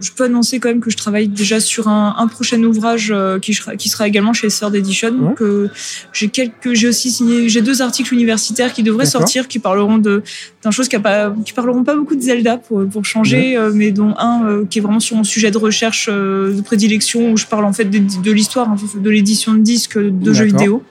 je 0.00 0.10
peux 0.12 0.24
annoncer 0.24 0.58
quand 0.60 0.68
même 0.68 0.80
que 0.80 0.90
je 0.90 0.96
travaille 0.96 1.28
déjà 1.28 1.58
sur 1.60 1.88
un, 1.88 2.14
un 2.18 2.26
prochain 2.28 2.62
ouvrage 2.62 3.10
euh, 3.14 3.38
qui, 3.38 3.54
sera, 3.54 3.76
qui 3.76 3.88
sera 3.88 4.06
également 4.06 4.32
chez 4.32 4.48
Third 4.48 4.74
Edition. 4.74 5.08
Ouais. 5.10 5.18
Donc 5.28 5.40
euh, 5.42 5.70
j'ai 6.12 6.28
quelques, 6.28 6.74
j'ai 6.74 6.88
aussi 6.88 7.10
signé, 7.10 7.48
j'ai 7.48 7.62
deux 7.62 7.80
articles 7.82 8.12
universitaires 8.14 8.72
qui 8.72 8.82
devraient 8.82 9.06
sortir, 9.06 9.48
qui 9.48 9.58
parleront 9.58 9.98
de 9.98 10.22
d'un 10.62 10.70
chose 10.72 10.88
qui 10.88 10.96
a 10.96 11.00
pas, 11.00 11.32
qui 11.44 11.52
parleront 11.52 11.84
pas 11.84 11.94
beaucoup 11.94 12.16
de 12.16 12.20
Zelda 12.20 12.56
pour 12.56 12.86
pour 12.88 13.04
changer, 13.04 13.56
euh, 13.56 13.70
mais 13.74 13.90
dont 13.92 14.14
un 14.18 14.64
qui 14.68 14.78
est 14.78 14.82
vraiment 14.82 15.00
sur 15.00 15.16
mon 15.16 15.24
sujet 15.24 15.50
de 15.50 15.58
recherche 15.58 16.08
de 16.08 16.60
prédilection 16.64 17.32
où 17.32 17.36
je 17.36 17.46
parle 17.46 17.64
en 17.64 17.72
fait 17.72 17.84
de, 17.86 17.98
de 18.22 18.30
l'histoire 18.32 18.68
hein, 18.70 18.76
de 18.96 19.10
l'édition 19.10 19.54
de 19.54 19.60
disques 19.60 19.98
de 19.98 20.32
jeux 20.32 20.44
vidéo. 20.46 20.82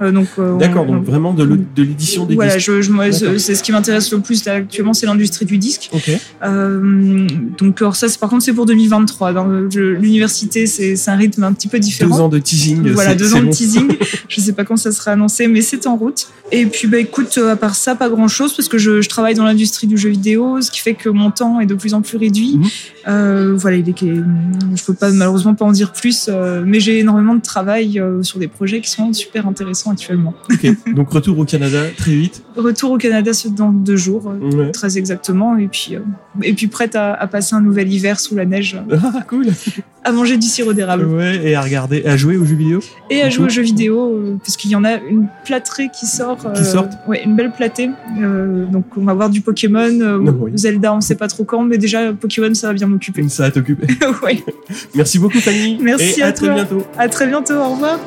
Donc 0.00 0.28
D'accord, 0.58 0.86
on- 0.88 0.94
donc 0.96 1.04
vraiment 1.04 1.32
de 1.34 1.44
l'édition 1.82 2.24
des 2.26 2.34
voilà, 2.34 2.56
disques. 2.56 2.66
je, 2.66 2.82
je, 2.82 3.38
c'est 3.38 3.54
ce 3.54 3.62
qui 3.62 3.72
m'intéresse 3.72 4.10
le 4.12 4.20
plus 4.20 4.44
là, 4.44 4.54
actuellement, 4.54 4.94
c'est 4.94 5.06
l'industrie 5.06 5.44
du 5.44 5.58
disque. 5.58 5.90
Euh, 6.42 7.26
donc 7.58 7.80
alors 7.82 7.96
ça, 7.96 8.08
c'est 8.08 8.18
par 8.18 8.30
contre, 8.30 8.44
c'est 8.48 8.54
pour 8.54 8.64
2023. 8.66 9.32
Dans 9.34 9.44
le- 9.44 9.68
je- 9.70 9.80
l'université, 9.80 10.66
c'est 10.66 10.96
un 11.08 11.16
rythme 11.16 11.44
un 11.44 11.52
petit 11.52 11.68
peu 11.68 11.78
différent. 11.78 12.16
Deux 12.16 12.22
ans 12.22 12.28
de 12.28 12.38
teasing. 12.38 12.90
Voilà, 12.92 13.14
deux 13.14 13.34
ans 13.34 13.42
de 13.42 13.50
teasing. 13.50 13.88
je 14.28 14.40
sais 14.40 14.52
pas 14.52 14.64
quand 14.64 14.76
ça 14.76 14.90
sera 14.92 15.12
annoncé, 15.12 15.46
mais 15.48 15.60
c'est 15.60 15.86
en 15.86 15.96
route. 15.96 16.28
Et 16.50 16.64
puis, 16.64 16.88
bah, 16.88 16.96
écoute, 16.98 17.36
euh, 17.36 17.52
à 17.52 17.56
part 17.56 17.74
ça, 17.74 17.94
pas 17.94 18.08
grand 18.08 18.26
chose, 18.28 18.54
parce 18.54 18.68
que 18.68 18.78
je, 18.78 19.02
je 19.02 19.08
travaille 19.10 19.34
dans 19.34 19.44
l'industrie 19.44 19.86
du 19.86 19.98
jeu 19.98 20.08
vidéo, 20.08 20.62
ce 20.62 20.70
qui 20.70 20.80
fait 20.80 20.94
que 20.94 21.10
mon 21.10 21.30
temps 21.30 21.60
est 21.60 21.66
de 21.66 21.74
plus 21.74 21.92
en 21.92 22.00
plus 22.00 22.16
réduit. 22.16 22.56
Mhm. 22.56 22.64
Euh, 23.08 23.54
voilà, 23.54 23.76
il 23.76 23.88
est, 23.88 23.94
je 24.02 24.84
peux 24.84 24.94
pas, 24.94 25.10
malheureusement 25.10 25.54
pas 25.54 25.66
en 25.66 25.72
dire 25.72 25.92
plus, 25.92 26.28
euh, 26.30 26.62
mais 26.66 26.80
j'ai 26.80 26.98
énormément 27.00 27.34
de 27.34 27.42
travail 27.42 28.00
euh, 28.00 28.22
sur 28.22 28.38
des 28.38 28.48
projets 28.48 28.80
qui 28.80 28.88
sont 28.90 29.12
super 29.12 29.46
intéressants 29.46 29.90
actuellement. 29.92 30.32
Donc 30.94 31.10
retour 31.10 31.38
au 31.38 31.44
Canada 31.44 31.82
très 31.98 32.14
vite. 32.14 32.42
Retour 32.56 32.92
au 32.92 32.98
Canada 32.98 33.30
dans 33.54 33.70
deux 33.72 33.96
jours, 33.96 34.32
Ouais. 34.40 34.70
très 34.72 34.96
exactement, 34.96 35.56
et 35.58 35.68
puis, 35.68 35.96
et 36.42 36.52
puis 36.54 36.66
prête 36.68 36.96
à, 36.96 37.12
à 37.12 37.26
passer 37.26 37.54
un 37.54 37.60
nouvel 37.60 37.92
hiver 37.92 38.18
sous 38.20 38.34
la 38.38 38.46
neige, 38.46 38.80
euh, 38.90 38.96
Ah, 39.14 39.22
cool. 39.28 39.46
à 40.04 40.12
manger 40.12 40.36
du 40.38 40.46
sirop 40.46 40.72
d'érable 40.72 41.04
Ouais, 41.04 41.36
et 41.44 41.54
à 41.54 41.60
regarder, 41.60 42.04
à 42.06 42.16
jouer 42.16 42.36
aux 42.38 42.44
jeux 42.44 42.54
vidéo. 42.56 42.80
et 43.10 43.20
à 43.22 43.28
jouer 43.28 43.46
aux 43.46 43.48
jeux 43.50 43.62
vidéo, 43.62 44.12
euh, 44.14 44.36
parce 44.42 44.56
qu'il 44.56 44.70
y 44.70 44.76
en 44.76 44.84
a 44.84 44.96
une 44.96 45.26
plâtrée 45.44 45.88
qui 45.98 46.06
sort. 46.06 46.38
Qui 46.54 46.64
sort 46.64 46.86
Ouais, 47.06 47.22
une 47.24 47.36
belle 47.36 47.50
plâtrée. 47.50 47.90
Euh, 48.20 48.64
donc 48.66 48.84
on 48.96 49.02
va 49.04 49.12
voir 49.14 49.28
du 49.28 49.40
Pokémon, 49.42 50.00
euh, 50.00 50.18
oui. 50.18 50.52
Zelda, 50.54 50.94
on 50.94 51.00
sait 51.00 51.16
pas 51.16 51.28
trop 51.28 51.44
quand, 51.44 51.62
mais 51.64 51.76
déjà 51.78 52.12
Pokémon 52.12 52.54
ça 52.54 52.68
va 52.68 52.72
bien 52.72 52.86
m'occuper. 52.86 53.28
Ça 53.28 53.42
va 53.44 53.50
t'occuper. 53.50 53.86
ouais. 54.22 54.42
Merci 54.94 55.18
beaucoup, 55.18 55.38
Fanny. 55.40 55.78
Merci 55.82 56.20
et 56.20 56.22
à 56.22 56.26
à 56.28 56.32
très 56.32 56.46
toi. 56.46 56.54
bientôt. 56.54 56.82
À 56.96 57.08
très 57.08 57.26
bientôt, 57.26 57.54
au 57.54 57.70
revoir. 57.74 57.98